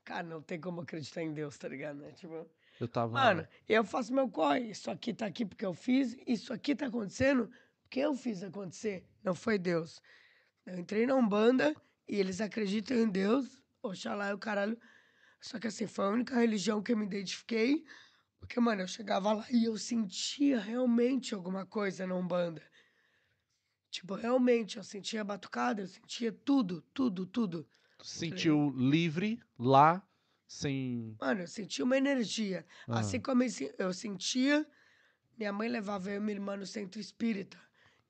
Cara, 0.05 0.23
não 0.23 0.41
tem 0.41 0.57
como 0.61 0.79
acreditar 0.79 1.21
em 1.21 1.33
Deus, 1.33 1.57
tá 1.57 1.67
ligado? 1.67 1.97
Né? 1.97 2.11
Tipo, 2.13 2.47
Eu 2.79 2.87
tava. 2.87 3.13
Mano, 3.13 3.47
eu 3.67 3.83
faço 3.83 4.13
meu 4.13 4.29
corre. 4.29 4.69
Isso 4.69 4.91
aqui 4.91 5.13
tá 5.13 5.25
aqui 5.25 5.45
porque 5.45 5.65
eu 5.65 5.73
fiz. 5.73 6.15
Isso 6.25 6.53
aqui 6.53 6.75
tá 6.75 6.87
acontecendo 6.87 7.49
porque 7.81 7.99
eu 7.99 8.13
fiz 8.13 8.43
acontecer. 8.43 9.05
Não 9.23 9.33
foi 9.33 9.57
Deus. 9.57 10.01
Eu 10.65 10.77
entrei 10.77 11.05
na 11.05 11.15
Umbanda 11.15 11.75
e 12.07 12.17
eles 12.17 12.41
acreditam 12.41 12.97
em 12.97 13.09
Deus. 13.09 13.61
Oxalá 13.81 14.27
é 14.27 14.33
o 14.33 14.37
caralho. 14.37 14.77
Só 15.39 15.59
que 15.59 15.67
assim, 15.67 15.87
foi 15.87 16.05
a 16.05 16.09
única 16.09 16.35
religião 16.35 16.81
que 16.81 16.91
eu 16.91 16.97
me 16.97 17.05
identifiquei. 17.05 17.83
Porque, 18.39 18.59
mano, 18.59 18.81
eu 18.81 18.87
chegava 18.87 19.33
lá 19.33 19.45
e 19.49 19.65
eu 19.65 19.77
sentia 19.77 20.59
realmente 20.59 21.33
alguma 21.33 21.65
coisa 21.65 22.05
na 22.05 22.15
Umbanda. 22.15 22.61
Tipo, 23.89 24.15
realmente, 24.15 24.77
eu 24.77 24.83
sentia 24.83 25.23
batucada, 25.23 25.81
eu 25.81 25.87
sentia 25.87 26.31
tudo, 26.31 26.81
tudo, 26.93 27.25
tudo. 27.25 27.67
Tu 27.97 28.05
se 28.05 28.19
sentiu 28.19 28.69
livre 28.75 29.41
lá, 29.57 30.06
sem. 30.47 31.15
Mano, 31.19 31.41
eu 31.41 31.47
sentia 31.47 31.83
uma 31.85 31.97
energia. 31.97 32.65
Ah. 32.87 32.99
Assim 32.99 33.19
como 33.19 33.43
eu 33.43 33.49
se- 33.49 33.75
eu 33.77 33.93
sentia, 33.93 34.65
minha 35.37 35.51
mãe 35.53 35.67
levava 35.69 36.09
eu 36.09 36.17
e 36.17 36.19
minha 36.19 36.33
irmã 36.35 36.55
no 36.55 36.65
centro 36.65 36.99
espírita. 36.99 37.57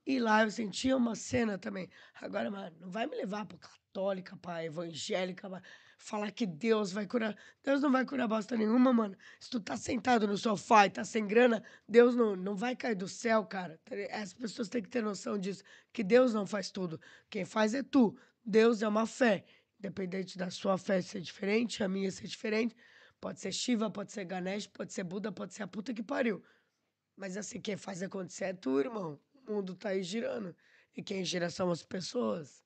E 0.06 0.20
lá 0.20 0.44
eu 0.44 0.52
sentia 0.52 0.96
uma 0.96 1.16
cena 1.16 1.58
também. 1.58 1.90
Agora, 2.22 2.50
mano, 2.50 2.74
não 2.80 2.90
vai 2.90 3.06
me 3.08 3.16
levar 3.18 3.46
pra 3.46 3.58
católica, 3.58 4.38
pra 4.38 4.64
evangélica, 4.64 5.50
pra 5.50 5.62
falar 5.98 6.32
que 6.32 6.46
Deus 6.46 6.94
vai 6.94 7.06
curar. 7.06 7.36
Deus 7.62 7.82
não 7.82 7.92
vai 7.92 8.06
curar 8.06 8.26
bosta 8.26 8.56
nenhuma, 8.56 8.94
mano. 8.94 9.18
Se 9.38 9.50
tu 9.50 9.60
tá 9.60 9.76
sentado 9.76 10.26
no 10.26 10.38
sofá 10.38 10.86
e 10.86 10.92
tá 10.92 11.04
sem 11.04 11.28
grana, 11.28 11.62
Deus 11.90 12.16
não, 12.16 12.38
não 12.38 12.56
vai 12.56 12.74
cair 12.74 12.96
do 12.96 13.08
céu, 13.10 13.44
cara. 13.46 13.78
As 14.14 14.34
pessoas 14.34 14.70
têm 14.70 14.82
que 14.82 14.88
ter 14.88 15.04
noção 15.04 15.38
disso. 15.38 15.62
Que 15.92 16.06
Deus 16.06 16.34
não 16.34 16.46
faz 16.48 16.72
tudo. 16.72 17.02
Quem 17.30 17.44
faz 17.44 17.74
é 17.74 17.84
tu. 17.84 18.18
Deus 18.46 18.82
é 18.82 18.88
uma 18.88 19.06
fé. 19.06 19.44
Independente 19.80 20.38
da 20.38 20.50
sua 20.50 20.78
fé 20.78 21.02
ser 21.02 21.22
diferente, 21.22 21.84
a 21.84 21.88
minha 21.88 22.12
ser 22.12 22.28
diferente. 22.28 22.76
Pode 23.20 23.40
ser 23.40 23.52
Shiva, 23.52 23.90
pode 23.90 24.12
ser 24.12 24.26
Ganesh, 24.26 24.68
pode 24.68 24.94
ser 24.94 25.04
Buda, 25.04 25.32
pode 25.32 25.54
ser 25.54 25.64
a 25.64 25.68
puta 25.68 25.94
que 25.94 26.04
pariu. 26.04 26.44
Mas 27.16 27.36
assim, 27.36 27.60
quem 27.60 27.76
faz 27.76 28.02
acontecer 28.04 28.46
é 28.46 28.54
tu, 28.54 28.80
irmão. 28.80 29.20
O 29.48 29.54
mundo 29.54 29.76
tá 29.76 29.90
aí 29.90 30.04
girando. 30.04 30.56
E 30.96 31.02
quem 31.02 31.24
gira 31.24 31.50
são 31.50 31.72
as 31.72 31.84
pessoas. 31.84 32.64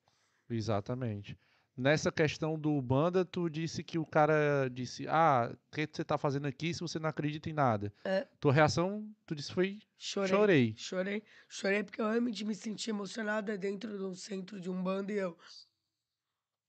Exatamente. 0.49 1.37
Nessa 1.75 2.11
questão 2.11 2.59
do 2.59 2.81
banda, 2.81 3.23
tu 3.23 3.49
disse 3.49 3.81
que 3.81 3.97
o 3.97 4.05
cara 4.05 4.69
disse: 4.69 5.07
Ah, 5.07 5.49
o 5.51 5.75
que 5.75 5.87
você 5.91 6.03
tá 6.03 6.17
fazendo 6.17 6.45
aqui 6.45 6.73
se 6.73 6.81
você 6.81 6.99
não 6.99 7.09
acredita 7.09 7.49
em 7.49 7.53
nada? 7.53 7.93
É. 8.03 8.27
Tua 8.39 8.51
reação, 8.51 9.09
tu 9.25 9.33
disse 9.33 9.53
foi 9.53 9.79
Chorei. 9.97 10.29
chorei. 10.29 10.73
Chorei. 10.77 11.23
Chorei 11.47 11.83
porque 11.83 12.01
eu 12.01 12.09
realmente 12.09 12.43
me 12.43 12.53
senti 12.53 12.89
emocionada 12.89 13.57
dentro 13.57 13.97
de 13.97 14.03
um 14.03 14.13
centro 14.13 14.59
de 14.59 14.69
um 14.69 14.83
bando 14.83 15.11
e 15.11 15.17
eu. 15.17 15.37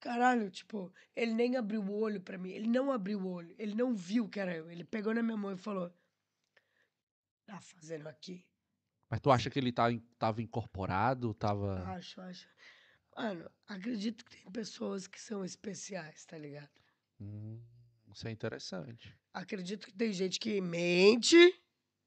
Caralho, 0.03 0.51
tipo, 0.51 0.93
ele 1.15 1.33
nem 1.33 1.55
abriu 1.57 1.81
o 1.81 1.93
olho 1.97 2.21
pra 2.21 2.37
mim. 2.37 2.51
Ele 2.51 2.67
não 2.67 2.91
abriu 2.91 3.21
o 3.21 3.29
olho. 3.29 3.55
Ele 3.57 3.73
não 3.73 3.95
viu 3.95 4.29
que 4.29 4.41
era 4.41 4.53
eu. 4.53 4.69
Ele 4.69 4.83
pegou 4.83 5.15
na 5.15 5.23
minha 5.23 5.37
mão 5.37 5.53
e 5.53 5.57
falou: 5.57 5.95
Tá 7.47 7.61
fazendo 7.61 8.09
aqui? 8.09 8.45
Mas 9.09 9.21
tu 9.21 9.31
acha 9.31 9.49
que 9.49 9.61
ele 9.61 9.71
tá, 9.71 9.85
tava 10.19 10.43
incorporado? 10.43 11.33
Tava. 11.35 11.85
Acho, 11.93 12.21
acho. 12.21 12.49
Mano, 13.17 13.49
acredito 13.69 14.25
que 14.25 14.39
tem 14.43 14.51
pessoas 14.51 15.07
que 15.07 15.21
são 15.21 15.45
especiais, 15.45 16.25
tá 16.25 16.37
ligado? 16.37 16.71
Hum, 17.21 17.61
isso 18.13 18.27
é 18.27 18.33
interessante. 18.33 19.17
Acredito 19.33 19.87
que 19.87 19.93
tem 19.93 20.13
gente 20.13 20.41
que 20.41 20.61
mente. 20.61 21.37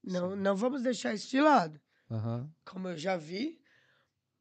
Não, 0.04 0.32
Sim. 0.32 0.42
não 0.42 0.56
vamos 0.58 0.84
deixar 0.84 1.14
isso 1.14 1.30
de 1.30 1.40
lado. 1.40 1.80
Aham. 2.12 2.52
como 2.66 2.90
eu 2.90 2.98
já 2.98 3.16
vi, 3.16 3.60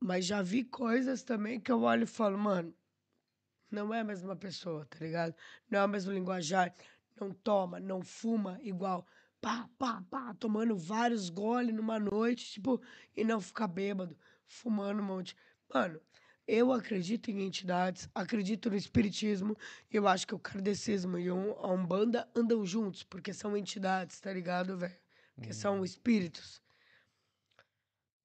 mas 0.01 0.27
já 0.27 0.43
vi 0.43 0.65
coisas 0.65 1.23
também 1.23 1.61
que 1.61 1.71
eu 1.73 1.83
olho 1.83 2.03
e 2.03 2.07
falo, 2.07 2.37
mano, 2.37 2.75
não 3.75 3.93
é 3.93 4.01
a 4.01 4.05
mesma 4.05 4.37
pessoa, 4.37 4.87
tá 4.87 4.99
ligado? 5.01 5.35
Não 5.69 5.81
é 5.81 5.85
o 5.85 5.89
mesmo 5.89 6.13
linguajar, 6.13 6.75
não 7.21 7.33
toma, 7.33 7.81
não 7.81 8.03
fuma 8.03 8.59
igual, 8.63 9.07
pá, 9.41 9.69
pá, 9.79 10.03
pá, 10.11 10.35
tomando 10.35 10.77
vários 10.77 11.29
goles 11.29 11.75
numa 11.75 11.99
noite, 11.99 12.53
tipo, 12.53 12.81
e 13.17 13.25
não 13.25 13.41
ficar 13.41 13.69
bêbado, 13.69 14.17
fumando 14.47 15.03
um 15.03 15.05
monte. 15.05 15.37
Mano, 15.73 16.01
eu 16.47 16.73
acredito 16.73 17.31
em 17.31 17.43
entidades, 17.43 18.09
acredito 18.15 18.71
no 18.71 18.77
espiritismo, 18.77 19.57
e 19.91 19.97
eu 19.97 20.07
acho 20.07 20.27
que 20.27 20.35
o 20.35 20.39
kardecismo 20.39 21.19
e 21.19 21.29
a 21.29 21.35
Umbanda 21.35 22.29
andam 22.35 22.65
juntos, 22.65 23.03
porque 23.03 23.33
são 23.33 23.57
entidades, 23.57 24.21
tá 24.21 24.33
ligado, 24.33 24.77
velho? 24.79 24.97
Que 25.43 25.53
são 25.53 25.85
espíritos. 25.85 26.63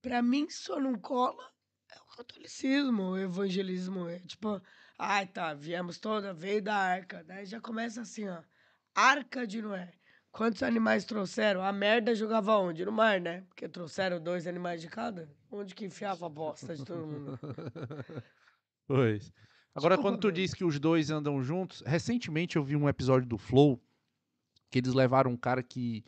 Pra 0.02 0.22
mim, 0.22 0.50
só 0.50 0.80
não 0.80 0.96
cola 0.96 1.44
é 1.92 2.00
o 2.00 2.18
catolicismo, 2.18 3.12
o 3.12 3.18
evangelismo. 3.18 4.08
É 4.08 4.20
tipo, 4.20 4.62
ai 5.00 5.26
tá, 5.26 5.54
viemos 5.54 5.98
toda, 5.98 6.34
veio 6.34 6.62
da 6.62 6.76
arca. 6.76 7.24
Daí 7.24 7.46
já 7.46 7.60
começa 7.60 8.02
assim, 8.02 8.28
ó. 8.28 8.42
Arca 8.94 9.48
de 9.48 9.62
Noé. 9.62 9.94
Quantos 10.32 10.62
animais 10.62 11.06
trouxeram? 11.06 11.64
A 11.64 11.72
merda 11.72 12.14
jogava 12.14 12.56
onde? 12.58 12.86
No 12.86 12.92
mar, 12.92 13.20
né? 13.20 13.42
Porque 13.48 13.68
trouxeram 13.68 14.22
dois 14.22 14.46
animais 14.46 14.82
de 14.82 14.88
cada. 14.88 15.28
Onde 15.50 15.74
que 15.74 15.86
enfiava 15.86 16.26
a 16.26 16.30
bosta 16.30 16.76
de 16.76 16.86
todo 16.86 17.08
mundo? 17.08 17.40
Pois. 18.88 19.32
Agora, 19.76 19.96
Desculpa, 19.96 20.02
quando 20.02 20.20
tu 20.20 20.32
diz 20.34 20.52
que 20.52 20.64
os 20.64 20.80
dois 20.80 21.12
andam 21.12 21.44
juntos, 21.44 21.84
recentemente 21.86 22.56
eu 22.56 22.64
vi 22.64 22.76
um 22.76 22.90
episódio 22.90 23.28
do 23.28 23.38
Flow 23.38 23.80
que 24.70 24.80
eles 24.80 24.94
levaram 24.96 25.32
um 25.32 25.38
cara 25.38 25.62
que. 25.62 26.04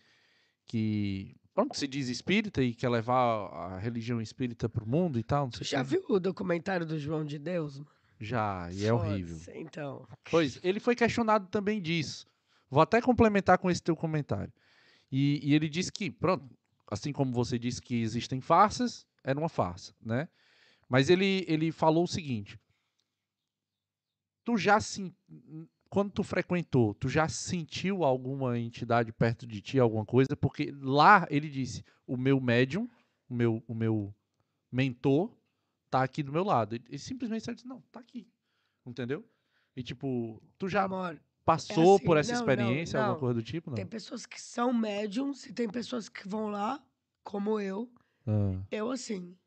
que 0.66 1.36
pronto, 1.54 1.78
se 1.78 1.88
diz 1.88 2.10
espírita 2.10 2.64
e 2.64 2.74
quer 2.74 2.90
levar 2.90 3.48
a 3.54 3.78
religião 3.78 4.20
espírita 4.20 4.68
pro 4.68 4.88
mundo 4.88 5.20
e 5.20 5.24
tal. 5.24 5.46
Não 5.46 5.52
sei 5.52 5.66
já 5.66 5.84
quê. 5.84 5.92
viu 5.92 6.04
o 6.10 6.20
documentário 6.20 6.86
do 6.86 6.98
João 6.98 7.24
de 7.24 7.38
Deus? 7.38 7.78
mano? 7.78 8.01
Já, 8.22 8.70
e 8.72 8.86
é 8.86 8.94
horrível. 8.94 9.38
Então. 9.56 10.08
Pois, 10.30 10.60
ele 10.64 10.80
foi 10.80 10.96
questionado 10.96 11.48
também 11.48 11.82
disso. 11.82 12.28
Vou 12.70 12.80
até 12.80 13.02
complementar 13.02 13.58
com 13.58 13.70
esse 13.70 13.82
teu 13.82 13.96
comentário. 13.96 14.54
E, 15.12 15.40
e 15.44 15.56
ele 15.56 15.68
disse 15.68 15.92
que, 15.92 16.12
pronto, 16.12 16.48
assim 16.88 17.12
como 17.12 17.34
você 17.34 17.58
disse 17.58 17.82
que 17.82 18.00
existem 18.00 18.40
farsas, 18.40 19.08
era 19.24 19.40
uma 19.40 19.50
farsa, 19.50 19.94
né? 20.00 20.30
Mas 20.88 21.10
ele, 21.10 21.44
ele 21.48 21.72
falou 21.72 22.04
o 22.04 22.08
seguinte: 22.08 22.60
tu 24.44 24.56
já 24.56 24.80
se, 24.80 25.12
quando 25.90 26.12
tu 26.12 26.24
frequentou, 26.24 26.94
tu 26.94 27.10
já 27.10 27.28
sentiu 27.28 28.04
alguma 28.04 28.60
entidade 28.60 29.12
perto 29.12 29.48
de 29.48 29.62
ti, 29.62 29.80
alguma 29.80 30.06
coisa? 30.06 30.36
Porque 30.36 30.72
lá 30.80 31.26
ele 31.30 31.50
disse: 31.50 31.84
o 32.06 32.16
meu 32.16 32.40
médium, 32.40 32.88
o 33.28 33.34
meu, 33.34 33.64
o 33.68 33.74
meu 33.74 34.14
mentor, 34.72 35.36
tá 35.92 36.02
aqui 36.02 36.24
do 36.24 36.32
meu 36.32 36.44
lado. 36.44 36.74
Ele, 36.76 36.86
ele 36.88 36.98
simplesmente 36.98 37.54
disse: 37.54 37.68
não, 37.68 37.82
tá 37.92 38.00
aqui. 38.00 38.28
Entendeu? 38.86 39.24
E 39.76 39.84
tipo, 39.84 40.42
tu 40.58 40.68
já 40.68 40.84
Amor, 40.84 41.22
passou 41.46 41.96
assim, 41.98 42.06
por 42.06 42.18
essa 42.18 42.32
não, 42.34 42.40
não, 42.40 42.46
experiência, 42.52 43.00
alguma 43.00 43.14
não. 43.14 43.20
coisa 43.20 43.34
do 43.36 43.44
tipo? 43.44 43.70
Não. 43.70 43.76
tem 43.76 43.86
pessoas 43.86 44.26
que 44.26 44.42
são 44.42 44.74
médiums 44.74 45.46
e 45.46 45.54
tem 45.54 45.70
pessoas 45.70 46.10
que 46.10 46.28
vão 46.28 46.48
lá, 46.50 46.84
como 47.24 47.60
eu. 47.60 47.92
Ah, 48.26 48.60
Eu, 48.72 48.90
assim, 48.92 49.38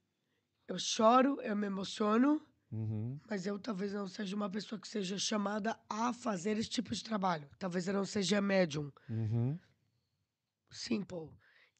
eu 0.68 0.78
choro, 0.78 1.40
eu 1.42 1.54
me 1.56 1.66
emociono, 1.66 2.40
uhum, 2.72 3.18
mas 3.28 3.46
eu 3.46 3.58
talvez 3.58 3.92
não 3.92 4.06
seja 4.06 4.34
uma 4.36 4.48
pessoa 4.48 4.80
que 4.80 4.88
seja 4.88 5.18
chamada 5.18 5.78
a 5.88 6.12
fazer 6.12 6.56
esse 6.56 6.70
tipo 6.70 6.94
de 6.94 7.02
trabalho. 7.04 7.48
Talvez 7.58 7.86
eu 7.88 7.94
não 7.94 8.04
seja 8.04 8.40
médium. 8.40 8.90
uhum. 9.08 9.58
Simple. 10.70 11.30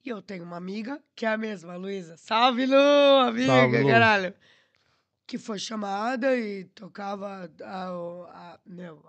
E 0.05 0.11
eu 0.11 0.21
tenho 0.21 0.45
uma 0.45 0.57
amiga, 0.59 1.03
que 1.17 1.25
é 1.25 1.31
a 1.31 1.39
mesma, 1.39 1.73
a 1.73 1.77
Luísa. 1.77 2.17
Salve, 2.19 2.67
Lu, 2.67 2.77
amiga, 3.21 3.47
Salve, 3.47 3.83
Lu. 3.83 3.89
caralho. 3.89 4.35
Que 5.27 5.39
foi 5.39 5.59
chamada 5.59 6.37
e 6.37 6.67
tocava 6.67 7.51
a, 7.63 7.89
a, 8.55 8.61
meu, 8.67 9.03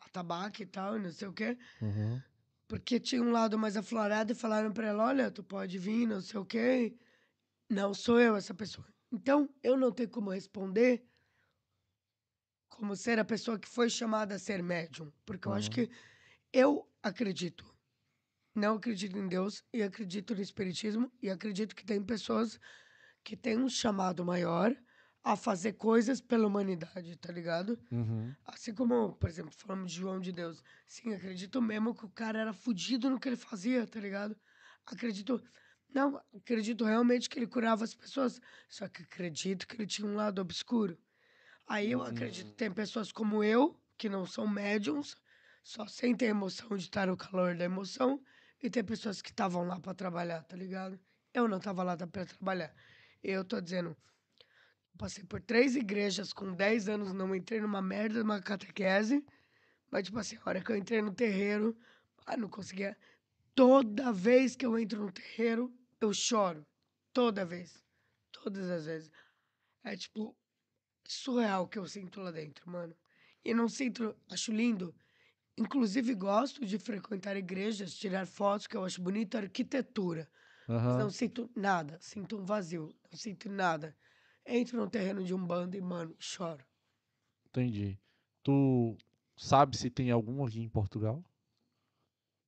a 0.00 0.08
tabaco 0.10 0.62
e 0.62 0.66
tal, 0.66 0.98
não 0.98 1.10
sei 1.10 1.28
o 1.28 1.32
quê. 1.32 1.56
Uhum. 1.80 2.20
Porque 2.68 3.00
tinha 3.00 3.22
um 3.22 3.30
lado 3.30 3.58
mais 3.58 3.76
aflorado 3.76 4.32
e 4.32 4.34
falaram 4.34 4.72
pra 4.72 4.88
ela, 4.88 5.04
olha, 5.06 5.30
tu 5.30 5.42
pode 5.42 5.78
vir, 5.78 6.06
não 6.06 6.20
sei 6.20 6.38
o 6.38 6.44
quê. 6.44 6.94
Não 7.70 7.94
sou 7.94 8.20
eu 8.20 8.36
essa 8.36 8.52
pessoa. 8.52 8.86
Então, 9.10 9.48
eu 9.62 9.76
não 9.76 9.90
tenho 9.90 10.10
como 10.10 10.30
responder 10.30 11.02
como 12.68 12.96
ser 12.96 13.18
a 13.18 13.24
pessoa 13.24 13.58
que 13.58 13.68
foi 13.68 13.88
chamada 13.88 14.34
a 14.34 14.38
ser 14.38 14.62
médium. 14.62 15.10
Porque 15.24 15.48
eu 15.48 15.52
acho 15.52 15.70
Aham. 15.70 15.86
que 15.86 15.90
eu 16.52 16.88
acredito. 17.02 17.71
Não 18.54 18.74
acredito 18.74 19.16
em 19.16 19.26
Deus 19.26 19.64
e 19.72 19.82
acredito 19.82 20.34
no 20.34 20.42
Espiritismo 20.42 21.10
e 21.22 21.30
acredito 21.30 21.74
que 21.74 21.84
tem 21.84 22.02
pessoas 22.02 22.60
que 23.24 23.36
têm 23.36 23.58
um 23.58 23.68
chamado 23.68 24.24
maior 24.24 24.76
a 25.24 25.36
fazer 25.36 25.74
coisas 25.74 26.20
pela 26.20 26.46
humanidade, 26.46 27.16
tá 27.16 27.32
ligado? 27.32 27.78
Uhum. 27.90 28.34
Assim 28.44 28.74
como, 28.74 29.12
por 29.14 29.28
exemplo, 29.28 29.52
falamos 29.56 29.92
de 29.92 30.00
João 30.00 30.20
de 30.20 30.32
Deus. 30.32 30.62
Sim, 30.86 31.14
acredito 31.14 31.62
mesmo 31.62 31.94
que 31.94 32.04
o 32.04 32.10
cara 32.10 32.40
era 32.40 32.52
fudido 32.52 33.08
no 33.08 33.20
que 33.20 33.28
ele 33.28 33.36
fazia, 33.36 33.86
tá 33.86 34.00
ligado? 34.00 34.36
Acredito. 34.84 35.42
Não, 35.94 36.20
acredito 36.34 36.84
realmente 36.84 37.28
que 37.28 37.38
ele 37.38 37.46
curava 37.46 37.84
as 37.84 37.94
pessoas. 37.94 38.40
Só 38.68 38.88
que 38.88 39.02
acredito 39.02 39.66
que 39.66 39.76
ele 39.76 39.86
tinha 39.86 40.08
um 40.08 40.16
lado 40.16 40.40
obscuro. 40.40 40.98
Aí 41.68 41.92
eu 41.92 42.02
acredito 42.02 42.50
que 42.50 42.56
tem 42.56 42.72
pessoas 42.72 43.12
como 43.12 43.44
eu, 43.44 43.80
que 43.96 44.08
não 44.08 44.26
são 44.26 44.48
médiums, 44.48 45.14
só 45.62 45.86
sentem 45.86 46.28
a 46.28 46.30
emoção 46.32 46.76
de 46.76 46.84
estar 46.84 47.06
no 47.06 47.16
calor 47.16 47.54
da 47.54 47.64
emoção. 47.64 48.20
E 48.62 48.70
tem 48.70 48.84
pessoas 48.84 49.20
que 49.20 49.30
estavam 49.30 49.66
lá 49.66 49.80
pra 49.80 49.94
trabalhar, 49.94 50.42
tá 50.44 50.56
ligado? 50.56 50.98
Eu 51.34 51.48
não 51.48 51.58
tava 51.58 51.82
lá 51.82 51.96
pra 51.96 52.24
trabalhar. 52.26 52.74
Eu 53.22 53.44
tô 53.44 53.60
dizendo, 53.60 53.96
Passei 54.98 55.24
por 55.24 55.40
três 55.40 55.74
igrejas 55.74 56.32
com 56.32 56.52
10 56.52 56.88
anos, 56.88 57.12
não 57.12 57.34
entrei 57.34 57.60
numa 57.60 57.80
merda 57.80 58.16
de 58.16 58.22
uma 58.22 58.40
catequese. 58.40 59.24
Mas, 59.90 60.04
tipo 60.04 60.18
assim, 60.18 60.36
a 60.36 60.48
hora 60.48 60.60
que 60.60 60.70
eu 60.70 60.76
entrei 60.76 61.02
no 61.02 61.12
terreiro, 61.12 61.76
ah, 62.26 62.36
não 62.36 62.48
conseguia. 62.48 62.96
Toda 63.54 64.12
vez 64.12 64.54
que 64.54 64.64
eu 64.64 64.78
entro 64.78 65.02
no 65.02 65.12
terreiro, 65.12 65.74
eu 66.00 66.12
choro. 66.12 66.66
Toda 67.12 67.44
vez. 67.44 67.82
Todas 68.30 68.70
as 68.70 68.86
vezes. 68.86 69.10
É, 69.84 69.96
tipo, 69.96 70.36
surreal 71.04 71.64
o 71.64 71.68
que 71.68 71.78
eu 71.78 71.86
sinto 71.86 72.20
lá 72.20 72.30
dentro, 72.30 72.70
mano. 72.70 72.94
E 73.44 73.52
não 73.52 73.68
sinto. 73.68 74.16
Acho 74.30 74.52
lindo. 74.52 74.94
Inclusive, 75.58 76.14
gosto 76.14 76.64
de 76.64 76.78
frequentar 76.78 77.36
igrejas, 77.36 77.94
tirar 77.94 78.26
fotos, 78.26 78.66
que 78.66 78.76
eu 78.76 78.84
acho 78.84 79.02
bonita 79.02 79.38
a 79.38 79.42
arquitetura. 79.42 80.28
Mas 80.66 80.76
Aham. 80.86 80.98
não 80.98 81.10
sinto 81.10 81.50
nada. 81.54 81.98
Sinto 82.00 82.38
um 82.38 82.44
vazio. 82.44 82.94
Não 83.10 83.18
sinto 83.18 83.48
nada. 83.50 83.96
Entro 84.46 84.78
no 84.78 84.88
terreno 84.88 85.22
de 85.22 85.34
um 85.34 85.46
bando 85.46 85.76
e, 85.76 85.80
mano, 85.80 86.16
choro. 86.18 86.64
Entendi. 87.46 87.98
Tu 88.42 88.96
sabe 89.36 89.76
se 89.76 89.90
tem 89.90 90.10
algum 90.10 90.44
aqui 90.44 90.60
em 90.60 90.68
Portugal? 90.68 91.22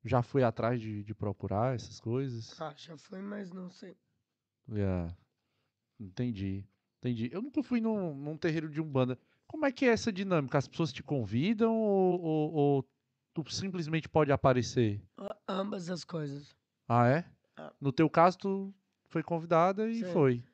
Já 0.04 0.22
foi 0.22 0.42
atrás 0.42 0.80
de, 0.80 1.02
de 1.02 1.14
procurar 1.14 1.74
essas 1.74 2.00
coisas? 2.00 2.60
Ah, 2.60 2.74
já 2.76 2.96
foi, 2.96 3.20
mas 3.22 3.50
não 3.50 3.70
sei. 3.70 3.96
Yeah. 4.68 5.14
Entendi. 6.00 6.66
Entendi. 6.98 7.30
Eu 7.32 7.42
nunca 7.42 7.62
fui 7.62 7.80
num, 7.80 8.14
num 8.14 8.36
terreiro 8.36 8.68
de 8.70 8.80
Umbanda. 8.80 9.18
Como 9.46 9.64
é 9.66 9.72
que 9.72 9.84
é 9.84 9.88
essa 9.88 10.12
dinâmica? 10.12 10.58
As 10.58 10.66
pessoas 10.68 10.92
te 10.92 11.02
convidam 11.02 11.74
ou, 11.76 12.20
ou- 12.20 12.52
ou 12.52 12.90
tu 13.34 13.52
simplesmente 13.52 14.08
pode 14.08 14.30
aparecer? 14.30 15.02
Ambas 15.48 15.90
as 15.90 16.04
coisas. 16.04 16.54
Ah, 16.88 17.08
é? 17.08 17.24
Ah. 17.56 17.72
No 17.80 17.92
teu 17.92 18.08
caso, 18.08 18.38
tu 18.38 18.74
foi 19.08 19.22
convidada 19.22 19.88
e 19.88 20.04
Sim. 20.04 20.12
foi. 20.12 20.44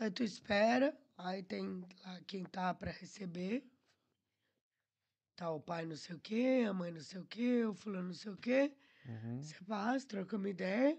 Aí 0.00 0.10
tu 0.10 0.24
espera, 0.24 0.96
aí 1.16 1.42
tem 1.42 1.84
lá 2.04 2.20
quem 2.26 2.44
tá 2.44 2.72
pra 2.74 2.90
receber. 2.90 3.64
Tá 5.36 5.50
o 5.50 5.60
pai 5.60 5.84
não 5.84 5.96
sei 5.96 6.16
o 6.16 6.20
quê, 6.20 6.64
a 6.66 6.72
mãe 6.72 6.90
não 6.92 7.00
sei 7.00 7.20
o 7.20 7.24
quê, 7.26 7.64
o 7.64 7.74
fulano 7.74 8.08
não 8.08 8.14
sei 8.14 8.32
o 8.32 8.36
quê. 8.36 8.72
Uhum. 9.06 9.42
Você 9.42 9.56
passa, 9.64 10.06
troca 10.06 10.36
uma 10.36 10.48
ideia. 10.48 10.98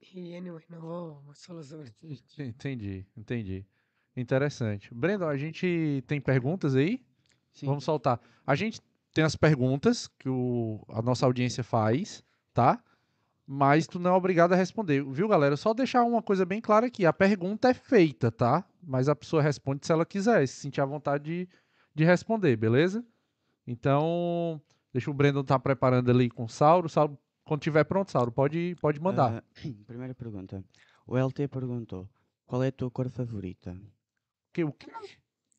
E, 0.00 0.34
anyway, 0.36 0.64
não 0.68 0.80
vou 0.80 1.22
mais 1.22 1.44
falar 1.44 1.62
sobre 1.64 1.92
isso. 2.02 2.24
Entendi, 2.40 3.04
entendi. 3.16 3.66
Interessante. 4.16 4.94
Brandon, 4.94 5.28
a 5.28 5.36
gente 5.36 6.02
tem 6.06 6.20
perguntas 6.20 6.74
aí? 6.74 7.04
Sim. 7.52 7.66
Vamos 7.66 7.84
soltar. 7.84 8.20
A 8.46 8.54
gente 8.54 8.80
tem 9.16 9.24
as 9.24 9.34
perguntas 9.34 10.08
que 10.18 10.28
o, 10.28 10.84
a 10.90 11.00
nossa 11.00 11.24
audiência 11.24 11.64
faz, 11.64 12.22
tá? 12.52 12.78
Mas 13.46 13.86
tu 13.86 13.98
não 13.98 14.10
é 14.10 14.14
obrigado 14.14 14.52
a 14.52 14.56
responder, 14.56 15.02
viu, 15.04 15.26
galera? 15.26 15.56
Só 15.56 15.72
deixar 15.72 16.02
uma 16.04 16.20
coisa 16.20 16.44
bem 16.44 16.60
clara 16.60 16.86
aqui. 16.86 17.06
A 17.06 17.12
pergunta 17.14 17.70
é 17.70 17.72
feita, 17.74 18.30
tá? 18.30 18.62
Mas 18.82 19.08
a 19.08 19.16
pessoa 19.16 19.40
responde 19.40 19.86
se 19.86 19.92
ela 19.92 20.04
quiser, 20.04 20.46
se 20.46 20.56
sentir 20.60 20.82
à 20.82 20.84
vontade 20.84 21.24
de, 21.24 21.48
de 21.94 22.04
responder, 22.04 22.56
beleza? 22.56 23.02
Então, 23.66 24.60
deixa 24.92 25.10
o 25.10 25.14
Brandon 25.14 25.40
estar 25.40 25.58
preparando 25.60 26.10
ali 26.10 26.28
com 26.28 26.44
o 26.44 26.48
Sauro. 26.48 26.86
Sauro, 26.88 27.16
quando 27.44 27.62
tiver 27.62 27.84
pronto, 27.84 28.10
Sauro, 28.10 28.30
pode, 28.30 28.76
pode 28.80 29.00
mandar. 29.00 29.42
Ah, 29.42 29.42
primeira 29.86 30.14
pergunta. 30.14 30.62
O 31.06 31.16
LT 31.16 31.48
perguntou: 31.48 32.06
Qual 32.44 32.62
é 32.62 32.68
a 32.68 32.72
tua 32.72 32.90
cor 32.90 33.08
favorita? 33.08 33.76
Que- 34.52 34.64
o 34.64 34.72
que- 34.72 34.90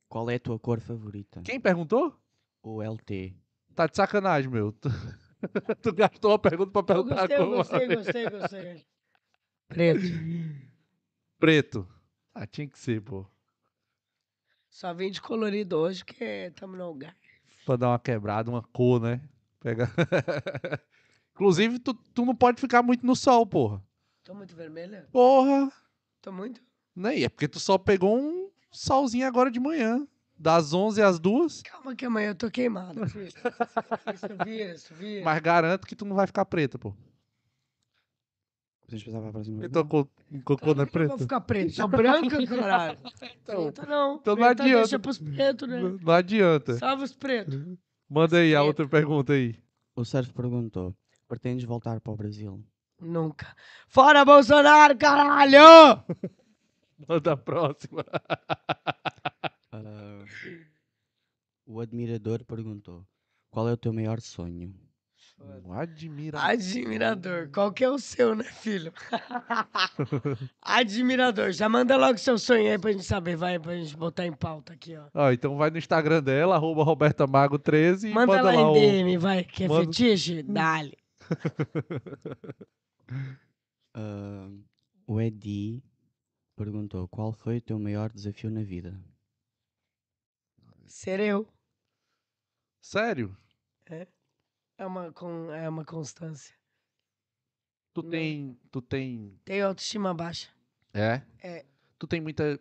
Qual 0.07 0.29
é 0.29 0.35
a 0.35 0.39
tua 0.39 0.59
cor 0.59 0.79
favorita? 0.79 1.41
Quem 1.41 1.59
perguntou? 1.59 2.15
O 2.61 2.81
LT. 2.83 3.35
Tá 3.77 3.85
de 3.85 3.95
sacanagem, 3.95 4.49
meu. 4.49 4.71
Tu, 4.71 4.89
tu 5.83 5.93
gastou 5.93 6.31
a 6.33 6.39
pergunta 6.39 6.71
pra 6.71 6.81
Eu 6.81 7.05
perguntar 7.05 7.27
gostei, 7.27 7.37
eu 7.37 7.43
como- 7.45 7.55
gostei, 7.57 7.87
gostei, 7.95 8.29
gostei. 8.31 8.85
Preto. 9.67 10.01
Preto. 11.37 11.87
Ah, 12.33 12.47
tinha 12.47 12.67
que 12.67 12.79
ser, 12.79 13.01
pô. 13.03 13.23
Só 14.67 14.91
vim 14.95 15.11
de 15.11 15.21
colorido 15.21 15.77
hoje, 15.77 16.03
que 16.03 16.51
tamo 16.55 16.75
no 16.75 16.87
lugar. 16.87 17.15
Pra 17.67 17.75
dar 17.75 17.89
uma 17.89 17.99
quebrada, 17.99 18.49
uma 18.49 18.63
cor, 18.63 18.99
né? 18.99 19.21
Pega. 19.59 19.87
Inclusive, 21.35 21.77
tu, 21.77 21.93
tu 21.93 22.25
não 22.25 22.35
pode 22.35 22.59
ficar 22.59 22.81
muito 22.81 23.05
no 23.05 23.15
sol, 23.15 23.45
porra. 23.45 23.79
Tô 24.23 24.33
muito 24.33 24.55
vermelha? 24.55 25.07
Porra! 25.11 25.71
Tô 26.19 26.31
muito? 26.31 26.59
E 27.15 27.23
é 27.23 27.29
porque 27.29 27.47
tu 27.47 27.59
só 27.59 27.77
pegou 27.77 28.17
um 28.17 28.49
solzinho 28.71 29.27
agora 29.27 29.51
de 29.51 29.59
manhã. 29.59 30.07
Das 30.37 30.71
11 30.73 31.01
às 31.01 31.19
2. 31.19 31.61
Calma 31.63 31.95
que 31.95 32.05
amanhã 32.05 32.29
eu 32.29 32.35
tô 32.35 32.49
queimada, 32.51 33.07
filho. 33.07 33.25
Isso 34.13 34.27
vira, 34.45 34.73
isso 34.73 34.93
vira. 34.93 35.25
Mas 35.25 35.39
garanto 35.41 35.87
que 35.87 35.95
tu 35.95 36.05
não 36.05 36.15
vai 36.15 36.27
ficar 36.27 36.45
preta, 36.45 36.77
pô. 36.77 36.93
A 38.89 39.31
próxima 39.31 39.65
Então, 39.65 39.85
pergunta? 39.85 40.09
co- 40.43 40.43
cocô 40.55 40.73
não 40.73 40.83
é 40.83 40.85
Claro 40.85 40.91
que 40.91 40.97
eu 40.97 41.07
Vou 41.07 41.17
preto? 41.17 41.23
ficar 41.23 41.41
preto. 41.41 41.73
Sou 41.73 41.87
branca, 41.89 42.47
caralho. 42.47 42.99
Então, 43.41 43.63
Preta 43.63 43.85
não. 43.85 44.15
então 44.15 44.35
não 44.35 44.43
Preta 44.45 44.63
adianta. 44.63 44.79
Deixa 44.81 44.99
pros 44.99 45.17
pretos, 45.17 45.67
né? 45.67 45.81
não 46.01 46.13
adianta. 46.13 46.73
Salve 46.77 47.03
os 47.03 47.13
pretos. 47.13 47.65
Manda 48.09 48.37
aí 48.37 48.55
a 48.55 48.63
outra 48.63 48.87
pergunta 48.87 49.33
aí. 49.33 49.55
O 49.95 50.05
Sérgio 50.05 50.33
perguntou: 50.33 50.95
Pretendes 51.27 51.65
voltar 51.65 51.99
para 51.99 52.13
o 52.13 52.15
Brasil? 52.15 52.63
Nunca. 53.01 53.53
Fora 53.89 54.23
Bolsonaro, 54.23 54.95
caralho! 54.97 56.01
Manda 57.09 57.33
a 57.33 57.37
próxima. 57.37 58.05
O 61.65 61.79
admirador 61.79 62.43
perguntou: 62.45 63.05
Qual 63.49 63.67
é 63.67 63.73
o 63.73 63.77
teu 63.77 63.93
maior 63.93 64.19
sonho? 64.21 64.73
Um 65.63 65.71
admira. 65.71 66.39
Admirador. 66.41 67.49
Qual 67.53 67.71
que 67.71 67.83
é 67.83 67.89
o 67.89 67.99
seu, 67.99 68.33
né, 68.35 68.43
filho? 68.43 68.91
Admirador. 70.61 71.51
Já 71.51 71.69
manda 71.69 71.95
logo 71.95 72.17
seu 72.17 72.39
sonho 72.39 72.71
aí 72.71 72.77
pra 72.79 72.91
gente 72.91 73.03
saber, 73.03 73.35
vai, 73.35 73.59
pra 73.59 73.75
gente 73.75 73.95
botar 73.95 74.25
em 74.25 74.33
pauta 74.33 74.73
aqui, 74.73 74.95
ó. 74.95 75.07
Ó, 75.13 75.31
então 75.31 75.55
vai 75.55 75.69
no 75.69 75.77
Instagram 75.77 76.23
dela, 76.23 76.55
arroba 76.55 76.83
robertamago13 76.83 78.09
e 78.09 78.13
Manda, 78.13 78.37
manda, 78.37 78.41
lá 78.43 78.51
lá 78.51 78.61
em 78.61 78.65
o... 78.65 78.73
DM, 78.73 79.17
vai. 79.17 79.43
Quer 79.43 79.69
Manda- 79.69 79.85
fetiche? 79.85 80.41
Dale. 80.43 80.97
Ah, 83.99 84.49
o 85.07 85.19
Edi 85.19 85.81
perguntou: 86.55 87.07
Qual 87.07 87.31
foi 87.33 87.57
o 87.57 87.61
teu 87.61 87.79
maior 87.79 88.11
desafio 88.11 88.51
na 88.51 88.61
vida? 88.61 88.99
Ser 90.87 91.19
eu. 91.19 91.47
Sério? 92.81 93.37
É 94.77 94.85
uma, 94.85 95.11
con- 95.11 95.51
é 95.51 95.67
uma 95.67 95.83
constância. 95.83 96.55
Tu 97.93 98.03
Não. 98.03 98.09
tem... 98.11 98.59
Tu 98.71 98.81
tem... 98.81 99.39
Tenho 99.43 99.67
autoestima 99.67 100.13
baixa. 100.13 100.49
É? 100.93 101.21
É. 101.39 101.65
Tu 101.97 102.07
tem 102.07 102.21
muita, 102.21 102.59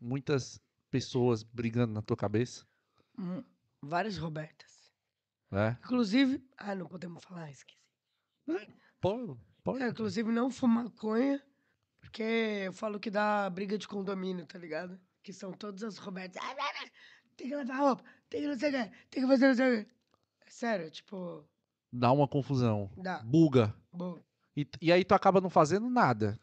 muitas 0.00 0.60
pessoas 0.90 1.42
brigando 1.42 1.92
na 1.94 2.02
tua 2.02 2.16
cabeça? 2.16 2.66
Hum, 3.18 3.44
Várias 3.80 4.18
Robertas. 4.18 4.92
É? 5.52 5.70
Inclusive. 5.84 6.42
Ah, 6.56 6.74
não 6.74 6.86
podemos 6.86 7.22
falar, 7.24 7.50
esqueci. 7.50 7.78
Pô, 9.00 9.36
pode. 9.62 9.82
É, 9.84 9.88
inclusive, 9.88 10.30
não 10.32 10.50
fumo 10.50 10.82
maconha, 10.82 11.44
porque 12.00 12.22
eu 12.66 12.72
falo 12.72 12.98
que 12.98 13.10
dá 13.10 13.48
briga 13.50 13.76
de 13.78 13.86
condomínio, 13.86 14.46
tá 14.46 14.58
ligado? 14.58 15.00
Que 15.22 15.32
são 15.32 15.52
todas 15.52 15.82
as 15.82 15.98
Robertas. 15.98 16.42
"Ah, 17.42 17.48
ah, 17.48 17.48
ah, 17.48 17.48
Tem 17.48 17.48
que 17.48 17.56
levar 17.56 17.76
roupa, 17.76 18.04
tem 18.28 18.40
que 18.42 18.46
não 18.48 18.58
sei 18.58 18.68
o 18.68 18.72
que, 18.72 18.90
tem 19.10 19.22
que 19.22 19.28
fazer 19.28 19.48
não 19.48 19.54
sei 19.54 19.80
o 19.80 19.84
que. 19.84 19.90
É 20.46 20.50
sério, 20.50 20.90
tipo, 20.90 21.44
Dá 21.92 22.10
uma 22.12 22.26
confusão. 22.28 22.90
dá. 22.96 23.18
Buga. 23.18 23.74
Bom, 23.92 24.22
E, 24.56 24.66
e 24.80 24.92
aí 24.92 25.04
tu 25.04 25.14
acaba 25.14 25.40
não 25.40 25.50
fazendo 25.50 25.88
nada. 25.88 26.38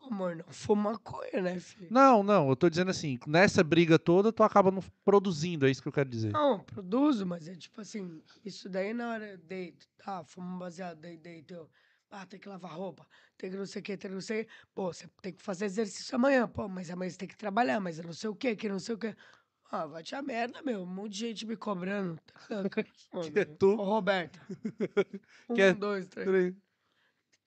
amor, 0.00 0.36
não 0.36 0.44
fumo 0.48 0.82
maconha, 0.84 1.42
né, 1.42 1.58
filho? 1.60 1.88
Não, 1.90 2.22
não, 2.22 2.48
eu 2.48 2.56
tô 2.56 2.68
dizendo 2.68 2.90
assim, 2.90 3.18
nessa 3.26 3.62
briga 3.62 3.98
toda 3.98 4.32
tu 4.32 4.42
acaba 4.42 4.70
não 4.70 4.82
produzindo, 5.04 5.66
é 5.66 5.70
isso 5.70 5.82
que 5.82 5.88
eu 5.88 5.92
quero 5.92 6.08
dizer. 6.08 6.32
Não, 6.32 6.60
produzo, 6.60 7.26
mas 7.26 7.48
é 7.48 7.54
tipo 7.54 7.80
assim, 7.80 8.22
isso 8.44 8.68
daí 8.68 8.92
na 8.92 9.10
hora 9.10 9.26
eu 9.28 9.38
deito, 9.38 9.86
tá, 9.98 10.24
fumo 10.24 10.54
um 10.54 10.58
baseado, 10.58 10.98
daí 11.00 11.16
deito, 11.16 11.54
eu, 11.54 11.70
ah, 12.10 12.24
tem 12.26 12.38
que 12.40 12.48
lavar 12.48 12.72
roupa, 12.72 13.06
tem 13.36 13.50
que 13.50 13.56
não 13.56 13.66
sei 13.66 13.80
o 13.80 13.82
que, 13.84 13.96
tem 13.96 14.08
que 14.10 14.14
não 14.14 14.20
sei 14.20 14.46
pô, 14.74 14.92
você 14.92 15.08
tem 15.22 15.32
que 15.32 15.42
fazer 15.42 15.66
exercício 15.66 16.14
amanhã, 16.16 16.48
pô, 16.48 16.68
mas 16.68 16.90
amanhã 16.90 17.10
você 17.10 17.18
tem 17.18 17.28
que 17.28 17.36
trabalhar, 17.36 17.80
mas 17.80 17.98
eu 17.98 18.04
não 18.04 18.12
sei 18.12 18.30
o 18.30 18.34
que, 18.34 18.56
que 18.56 18.68
não 18.68 18.78
sei 18.78 18.94
o 18.94 18.98
que. 18.98 19.14
Ah, 19.70 19.86
vai 19.86 20.02
te 20.02 20.14
a 20.14 20.22
merda, 20.22 20.62
meu, 20.62 20.82
um 20.82 20.86
monte 20.86 21.12
de 21.12 21.18
gente 21.18 21.46
me 21.46 21.56
cobrando. 21.56 22.18
Que 23.32 23.40
é 23.40 23.44
tu? 23.44 23.70
Ô, 23.72 23.84
Roberto. 23.84 24.38
Um, 25.50 25.58
é 25.58 25.72
dois, 25.74 26.06
três. 26.08 26.54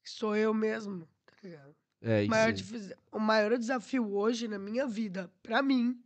Sou 0.03 0.35
eu 0.35 0.53
mesmo, 0.53 1.07
tá 1.25 1.35
ligado? 1.43 1.75
É 2.01 2.19
O 2.19 2.21
isso. 2.21 2.29
maior, 2.29 2.51
difiz- 2.51 2.93
o 3.11 3.19
maior 3.19 3.57
desafio 3.57 4.11
hoje 4.15 4.47
na 4.47 4.57
minha 4.57 4.87
vida, 4.87 5.31
pra 5.43 5.61
mim, 5.61 6.03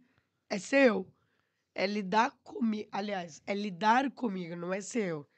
é 0.49 0.59
ser 0.59 0.89
eu. 0.89 1.09
É 1.73 1.85
lidar 1.87 2.31
comigo. 2.43 2.89
Aliás, 2.91 3.41
é 3.45 3.53
lidar 3.53 4.11
comigo, 4.11 4.55
não 4.55 4.73
é 4.73 4.81
ser 4.81 5.07
eu. 5.09 5.29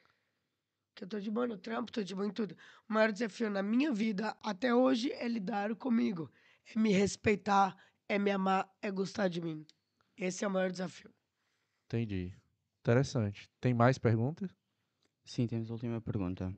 Que 0.94 1.04
eu 1.04 1.08
tô 1.08 1.20
de 1.20 1.30
boa 1.30 1.46
no 1.46 1.56
trampo, 1.56 1.92
tô 1.92 2.02
de 2.02 2.14
boa 2.14 2.26
em 2.26 2.32
tudo. 2.32 2.56
O 2.88 2.92
maior 2.92 3.12
desafio 3.12 3.48
na 3.50 3.62
minha 3.62 3.92
vida 3.92 4.36
até 4.42 4.74
hoje 4.74 5.12
é 5.12 5.28
lidar 5.28 5.74
comigo. 5.76 6.30
É 6.74 6.78
me 6.78 6.90
respeitar, 6.92 7.76
é 8.08 8.18
me 8.18 8.30
amar, 8.32 8.68
é 8.82 8.90
gostar 8.90 9.28
de 9.28 9.40
mim. 9.40 9.64
Esse 10.18 10.44
é 10.44 10.48
o 10.48 10.50
maior 10.50 10.70
desafio. 10.70 11.10
Entendi. 11.86 12.34
Interessante. 12.80 13.48
Tem 13.60 13.72
mais 13.72 13.98
perguntas? 13.98 14.50
Sim, 15.24 15.46
temos 15.46 15.70
a 15.70 15.74
última 15.74 16.00
pergunta. 16.00 16.52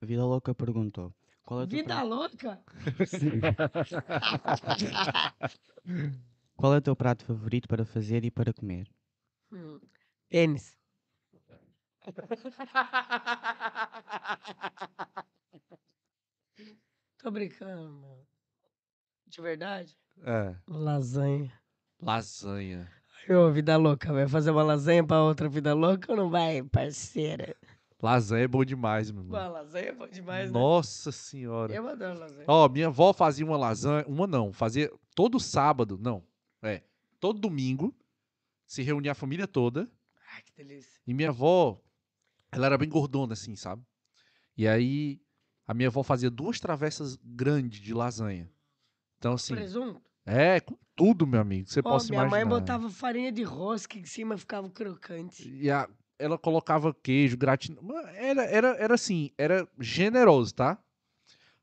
A 0.00 0.06
Vida 0.06 0.24
Louca 0.24 0.54
perguntou: 0.54 1.14
Qual 1.44 1.60
é 1.60 1.64
o 1.64 1.66
teu 1.66 1.78
Vida 1.78 1.94
prato, 1.94 2.08
louca? 2.08 2.64
qual 6.56 6.74
é 6.74 6.78
o 6.78 6.82
teu 6.82 6.96
prato 6.96 7.24
favorito 7.24 7.68
para 7.68 7.84
fazer 7.84 8.24
e 8.24 8.30
para 8.30 8.52
comer? 8.52 8.88
Hum. 9.52 9.78
Tênis. 10.28 10.76
Tô 17.18 17.30
brincando, 17.30 17.92
mano. 17.92 18.26
De 19.26 19.40
verdade? 19.40 19.96
É. 20.22 20.56
Lasanha. 20.66 21.52
Lasanha. 22.00 22.90
Ô, 23.28 23.50
vida 23.50 23.76
louca, 23.76 24.12
vai 24.12 24.28
fazer 24.28 24.50
uma 24.52 24.62
lasanha 24.62 25.04
pra 25.04 25.22
outra 25.22 25.48
vida 25.48 25.74
louca 25.74 26.12
ou 26.12 26.16
não 26.16 26.30
vai, 26.30 26.62
parceira? 26.62 27.56
Lasanha 28.00 28.44
é 28.44 28.48
bom 28.48 28.64
demais, 28.64 29.10
meu 29.10 29.24
Pô, 29.24 29.36
irmão. 29.36 29.52
lasanha 29.52 29.86
é 29.86 29.92
bom 29.92 30.06
demais, 30.06 30.52
né? 30.52 30.58
Nossa 30.58 31.10
senhora. 31.10 31.74
Eu 31.74 31.88
adoro 31.88 32.18
lasanha. 32.18 32.44
Ó, 32.46 32.68
minha 32.68 32.86
avó 32.88 33.12
fazia 33.12 33.44
uma 33.44 33.56
lasanha, 33.56 34.04
uma 34.06 34.26
não, 34.26 34.52
fazia 34.52 34.92
todo 35.14 35.40
sábado, 35.40 35.98
não, 36.00 36.22
é, 36.62 36.82
todo 37.18 37.40
domingo, 37.40 37.94
se 38.66 38.82
reunia 38.82 39.12
a 39.12 39.14
família 39.14 39.48
toda, 39.48 39.90
Ai, 40.34 40.42
que 40.42 40.52
delícia. 40.52 41.00
e 41.06 41.14
minha 41.14 41.30
avó, 41.30 41.80
ela 42.52 42.66
era 42.66 42.78
bem 42.78 42.88
gordona 42.88 43.32
assim, 43.32 43.56
sabe? 43.56 43.82
E 44.56 44.68
aí, 44.68 45.20
a 45.66 45.74
minha 45.74 45.88
avó 45.88 46.02
fazia 46.02 46.30
duas 46.30 46.60
travessas 46.60 47.16
grandes 47.24 47.80
de 47.80 47.92
lasanha. 47.92 48.48
Então, 49.18 49.32
assim, 49.32 49.54
Presunto? 49.54 50.00
É, 50.26 50.60
com 50.60 50.76
tudo, 50.94 51.26
meu 51.26 51.40
amigo, 51.40 51.68
você 51.68 51.82
Pô, 51.82 51.90
possa 51.90 52.08
minha 52.10 52.22
imaginar. 52.22 52.44
mãe 52.44 52.48
botava 52.48 52.90
farinha 52.90 53.30
de 53.30 53.42
rosca 53.42 53.98
em 53.98 54.04
cima 54.04 54.36
ficava 54.36 54.68
crocante. 54.68 55.48
E 55.48 55.70
a- 55.70 55.88
ela 56.18 56.36
colocava 56.38 56.92
queijo, 56.94 57.36
gratinado. 57.36 57.86
Era, 58.14 58.44
era, 58.44 58.68
era 58.78 58.94
assim, 58.94 59.30
era 59.38 59.68
generoso, 59.78 60.54
tá? 60.54 60.78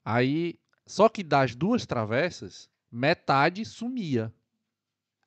Aí, 0.05 0.59
só 0.85 1.09
que 1.09 1.23
das 1.23 1.55
duas 1.55 1.85
travessas, 1.85 2.69
metade 2.91 3.65
sumia. 3.65 4.31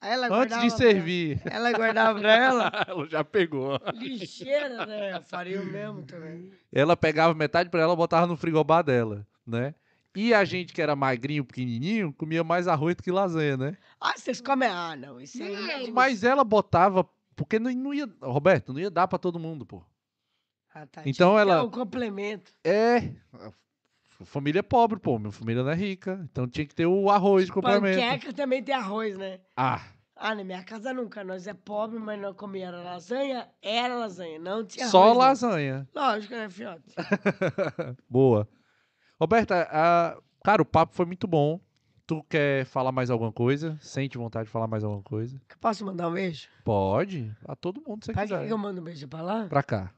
Ela 0.01 0.29
Antes 0.33 0.61
de 0.61 0.69
pra- 0.69 0.77
servir. 0.77 1.41
Ela 1.51 1.73
guardava 1.73 2.21
pra 2.21 2.33
ela. 2.37 2.71
Ela 2.87 3.09
já 3.09 3.25
pegou. 3.25 3.81
Lixeira, 3.95 4.87
né? 4.87 5.19
O 5.19 5.65
mesmo 5.65 6.03
também. 6.03 6.53
Ela 6.71 6.97
pegava 6.97 7.35
metade 7.35 7.71
pra 7.71 7.81
ela 7.81 7.95
e 7.95 7.97
botava 7.97 8.27
no 8.27 8.37
frigobar 8.37 8.85
dela, 8.85 9.27
né? 9.45 9.75
E 10.17 10.33
a 10.35 10.45
gente 10.45 10.73
que 10.73 10.81
era 10.83 10.97
magrinho, 10.97 11.45
pequenininho, 11.45 12.13
comia 12.13 12.43
mais 12.43 12.67
arroz 12.67 12.97
do 12.97 13.03
que 13.03 13.11
lasanha, 13.13 13.57
né? 13.57 13.77
Ah, 14.01 14.15
vocês 14.17 14.41
comem. 14.41 14.69
Ah, 14.69 14.97
não. 14.97 15.21
Isso 15.21 15.43
aí. 15.43 15.53
não 15.55 15.71
é 15.71 15.91
Mas 15.91 16.25
ela 16.25 16.43
botava, 16.43 17.09
porque 17.35 17.59
não, 17.59 17.71
não 17.73 17.93
ia, 17.95 18.09
Roberto, 18.23 18.73
não 18.73 18.81
ia 18.81 18.91
dar 18.91 19.07
pra 19.07 19.19
todo 19.19 19.39
mundo, 19.39 19.67
pô. 19.67 19.83
Ah, 20.75 20.87
tá. 20.87 21.03
Então 21.05 21.39
ela- 21.39 21.63
um 21.65 21.71
complemento. 21.71 22.51
É, 22.65 23.11
família 24.25 24.61
é 24.61 24.63
pobre, 24.63 24.99
pô, 24.99 25.19
minha 25.19 25.31
família 25.33 25.63
não 25.63 25.71
é 25.71 25.75
rica, 25.75 26.21
então 26.31 26.47
tinha 26.49 26.67
que 26.67 26.75
ter 26.75 26.87
o 26.87 27.11
arroz 27.11 27.47
de 27.47 27.53
complemento. 27.53 28.01
Panqueca 28.01 28.33
também 28.33 28.63
tem 28.63 28.75
arroz, 28.75 29.17
né? 29.17 29.41
Ah, 29.57 29.83
Ah, 30.19 30.35
na 30.35 30.43
minha 30.45 30.65
casa 30.65 30.95
nunca. 30.95 31.23
Nós 31.23 31.47
é 31.47 31.53
pobre, 31.53 31.99
mas 31.99 32.19
nós 32.19 32.35
comia 32.35 32.69
era 32.69 32.83
lasanha. 32.83 33.47
Era 33.61 33.95
lasanha. 33.97 34.39
Não 34.39 34.65
tinha 34.65 34.87
só 34.89 35.03
arroz. 35.11 35.13
não. 35.15 35.21
lasanha. 35.51 35.89
Lógico, 35.95 36.33
né, 36.35 36.49
fiote? 36.49 36.95
Boa. 38.09 38.49
Roberta, 39.19 39.67
ah, 39.71 40.19
cara, 40.45 40.63
o 40.63 40.67
papo 40.67 40.95
foi 40.95 41.07
muito 41.07 41.27
bom. 41.27 41.61
Tu 42.07 42.23
quer 42.29 42.65
falar 42.67 42.93
mais 42.93 43.11
alguma 43.11 43.33
coisa? 43.33 43.77
Sente 43.81 44.17
vontade 44.17 44.45
de 44.47 44.53
falar 44.53 44.69
mais 44.69 44.85
alguma 44.85 45.03
coisa? 45.03 45.41
Posso 45.61 45.85
mandar 45.85 46.09
um 46.09 46.13
beijo? 46.13 46.49
Pode, 46.63 47.35
a 47.45 47.57
todo 47.57 47.83
mundo 47.85 48.05
se 48.05 48.07
você 48.07 48.13
Pra 48.13 48.23
que 48.23 48.29
quiser. 48.29 48.47
que 48.47 48.53
eu 48.53 48.59
mando 48.59 48.81
um 48.81 48.85
beijo 48.85 49.09
pra 49.09 49.23
lá? 49.23 49.47
Pra 49.49 49.63
cá. 49.63 49.93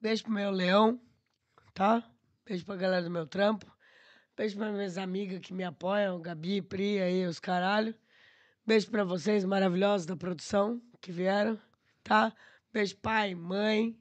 Beijo 0.00 0.22
pro 0.22 0.32
meu 0.32 0.50
leão, 0.50 0.98
tá? 1.74 2.02
Beijo 2.46 2.64
pra 2.64 2.76
galera 2.76 3.02
do 3.02 3.10
meu 3.10 3.26
trampo. 3.26 3.66
Beijo 4.36 4.56
para 4.56 4.72
minhas 4.72 4.96
amigas 4.96 5.40
que 5.40 5.52
me 5.52 5.62
apoiam, 5.64 6.20
Gabi, 6.22 6.62
Pri, 6.62 7.00
aí, 7.00 7.26
os 7.26 7.38
caralho. 7.38 7.94
Beijo 8.66 8.90
pra 8.90 9.04
vocês 9.04 9.44
maravilhosos 9.44 10.06
da 10.06 10.16
produção 10.16 10.80
que 11.02 11.12
vieram, 11.12 11.58
tá? 12.02 12.32
Beijo 12.72 12.96
pai, 12.96 13.34
mãe 13.34 13.94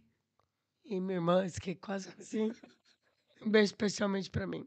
e 0.85 1.01
minha 1.01 1.15
irmã, 1.17 1.45
isso 1.45 1.59
que 1.59 1.71
é 1.71 1.75
quase 1.75 2.09
assim. 2.17 2.51
Um 3.45 3.49
beijo 3.49 3.65
especialmente 3.65 4.29
pra 4.29 4.45
mim. 4.47 4.65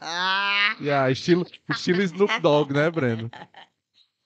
Ah! 0.00 0.76
Yeah, 0.80 1.10
estilo, 1.10 1.46
estilo 1.70 2.02
Snoop 2.02 2.40
Dogg, 2.40 2.72
né, 2.72 2.90
Breno? 2.90 3.30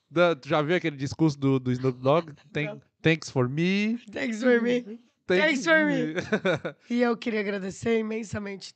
Da- 0.09 0.35
tu 0.35 0.47
já 0.49 0.61
viu 0.61 0.75
aquele 0.75 0.97
discurso 0.97 1.37
do, 1.39 1.59
do 1.59 1.71
Snoop 1.71 1.99
Dogg? 2.01 2.31
Thank- 2.51 2.81
thanks 3.01 3.29
for 3.29 3.47
me. 3.47 3.99
Thanks 4.11 4.41
for 4.41 4.61
me. 4.61 4.99
Thanks 5.27 5.63
for 5.63 5.85
me. 5.85 6.15
E 6.89 7.01
eu 7.01 7.15
queria 7.15 7.39
agradecer 7.39 7.99
imensamente, 7.99 8.73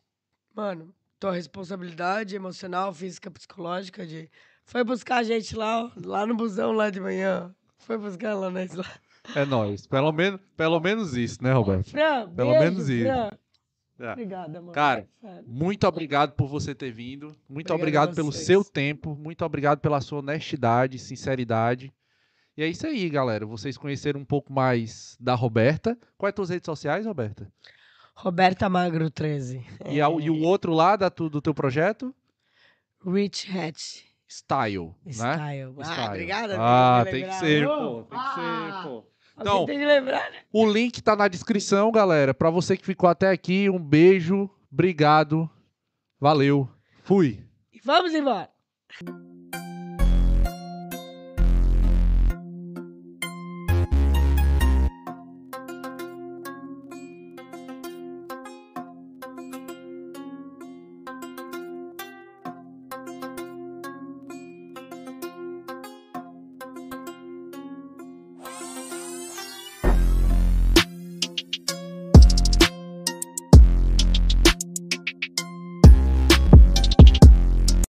mano, 0.55 0.93
tua 1.19 1.33
responsabilidade 1.33 2.35
emocional, 2.35 2.93
física, 2.93 3.31
psicológica 3.31 4.05
de 4.05 4.29
foi 4.65 4.83
buscar 4.83 5.17
a 5.17 5.23
gente 5.23 5.55
lá, 5.55 5.85
ó, 5.85 5.91
lá 6.05 6.25
no 6.27 6.35
busão 6.35 6.71
lá 6.71 6.89
de 6.89 6.99
manhã. 7.01 7.53
Foi 7.79 7.97
buscar 7.97 8.33
lá 8.35 8.49
nós 8.49 8.73
lá. 8.73 8.85
É 9.35 9.43
nóis. 9.45 9.85
Pelo 9.87 10.11
menos, 10.13 10.39
pelo 10.55 10.79
menos 10.79 11.17
isso, 11.17 11.43
né, 11.43 11.51
Roberto? 11.51 11.89
Fran, 11.89 12.29
Pelo 12.33 12.51
beijo, 12.51 12.63
menos 12.63 12.89
isso. 12.89 13.07
É. 14.05 14.11
Obrigada, 14.11 14.59
mano. 14.61 14.71
Cara, 14.73 15.07
Sério. 15.21 15.43
Muito 15.47 15.87
obrigado 15.87 16.33
por 16.33 16.47
você 16.47 16.75
ter 16.75 16.91
vindo. 16.91 17.35
Muito 17.49 17.73
Obrigado 17.73 18.09
obrigado 18.09 18.15
pelo 18.15 18.31
vocês. 18.31 18.45
seu 18.45 18.63
tempo. 18.63 19.15
Muito 19.15 19.43
obrigado 19.45 19.79
pela 19.79 20.01
sua 20.01 20.19
honestidade, 20.19 20.99
sinceridade. 20.99 21.91
E 22.57 22.61
é 22.63 22.67
isso 22.67 22.85
aí, 22.85 23.09
galera. 23.09 23.45
Vocês 23.45 23.77
conheceram 23.77 24.19
um 24.19 24.25
pouco 24.25 24.51
mais 24.53 25.17
da 25.19 25.33
Roberta. 25.35 25.97
Quais 26.17 26.31
as 26.31 26.35
tuas 26.35 26.49
redes 26.49 26.65
sociais, 26.65 27.05
Roberta? 27.05 27.51
Roberta 28.15 28.69
Magro 28.69 29.09
13. 29.09 29.65
E, 29.87 29.99
a- 30.01 30.09
e 30.19 30.29
o 30.29 30.41
outro 30.43 30.71
lá 30.73 30.95
da 30.95 31.09
tu- 31.09 31.29
do 31.29 31.41
teu 31.41 31.53
projeto? 31.53 32.13
Rich 33.05 33.49
Hatch 33.57 34.03
Style, 34.27 34.93
né? 35.05 35.11
Style. 35.11 35.73
Style. 35.79 35.99
Ah, 35.99 36.05
obrigada. 36.07 36.55
Ah, 36.59 37.05
tem 37.09 37.25
que 37.27 37.33
ser, 37.35 37.65
pô. 37.67 38.03
Tem 38.03 38.19
que 38.19 38.25
ser, 38.35 38.41
ah, 38.41 38.81
pô. 38.85 39.05
Então- 39.39 39.65
lembrar, 39.65 40.29
né? 40.31 40.37
O 40.51 40.65
link 40.65 41.01
tá 41.01 41.15
na 41.15 41.27
descrição, 41.27 41.91
galera. 41.91 42.33
Pra 42.33 42.49
você 42.49 42.77
que 42.77 42.85
ficou 42.85 43.09
até 43.09 43.29
aqui, 43.29 43.69
um 43.69 43.79
beijo. 43.79 44.49
Obrigado. 44.71 45.49
Valeu. 46.19 46.69
Fui. 47.03 47.43
E 47.71 47.79
vamos 47.83 48.13
embora. 48.13 48.49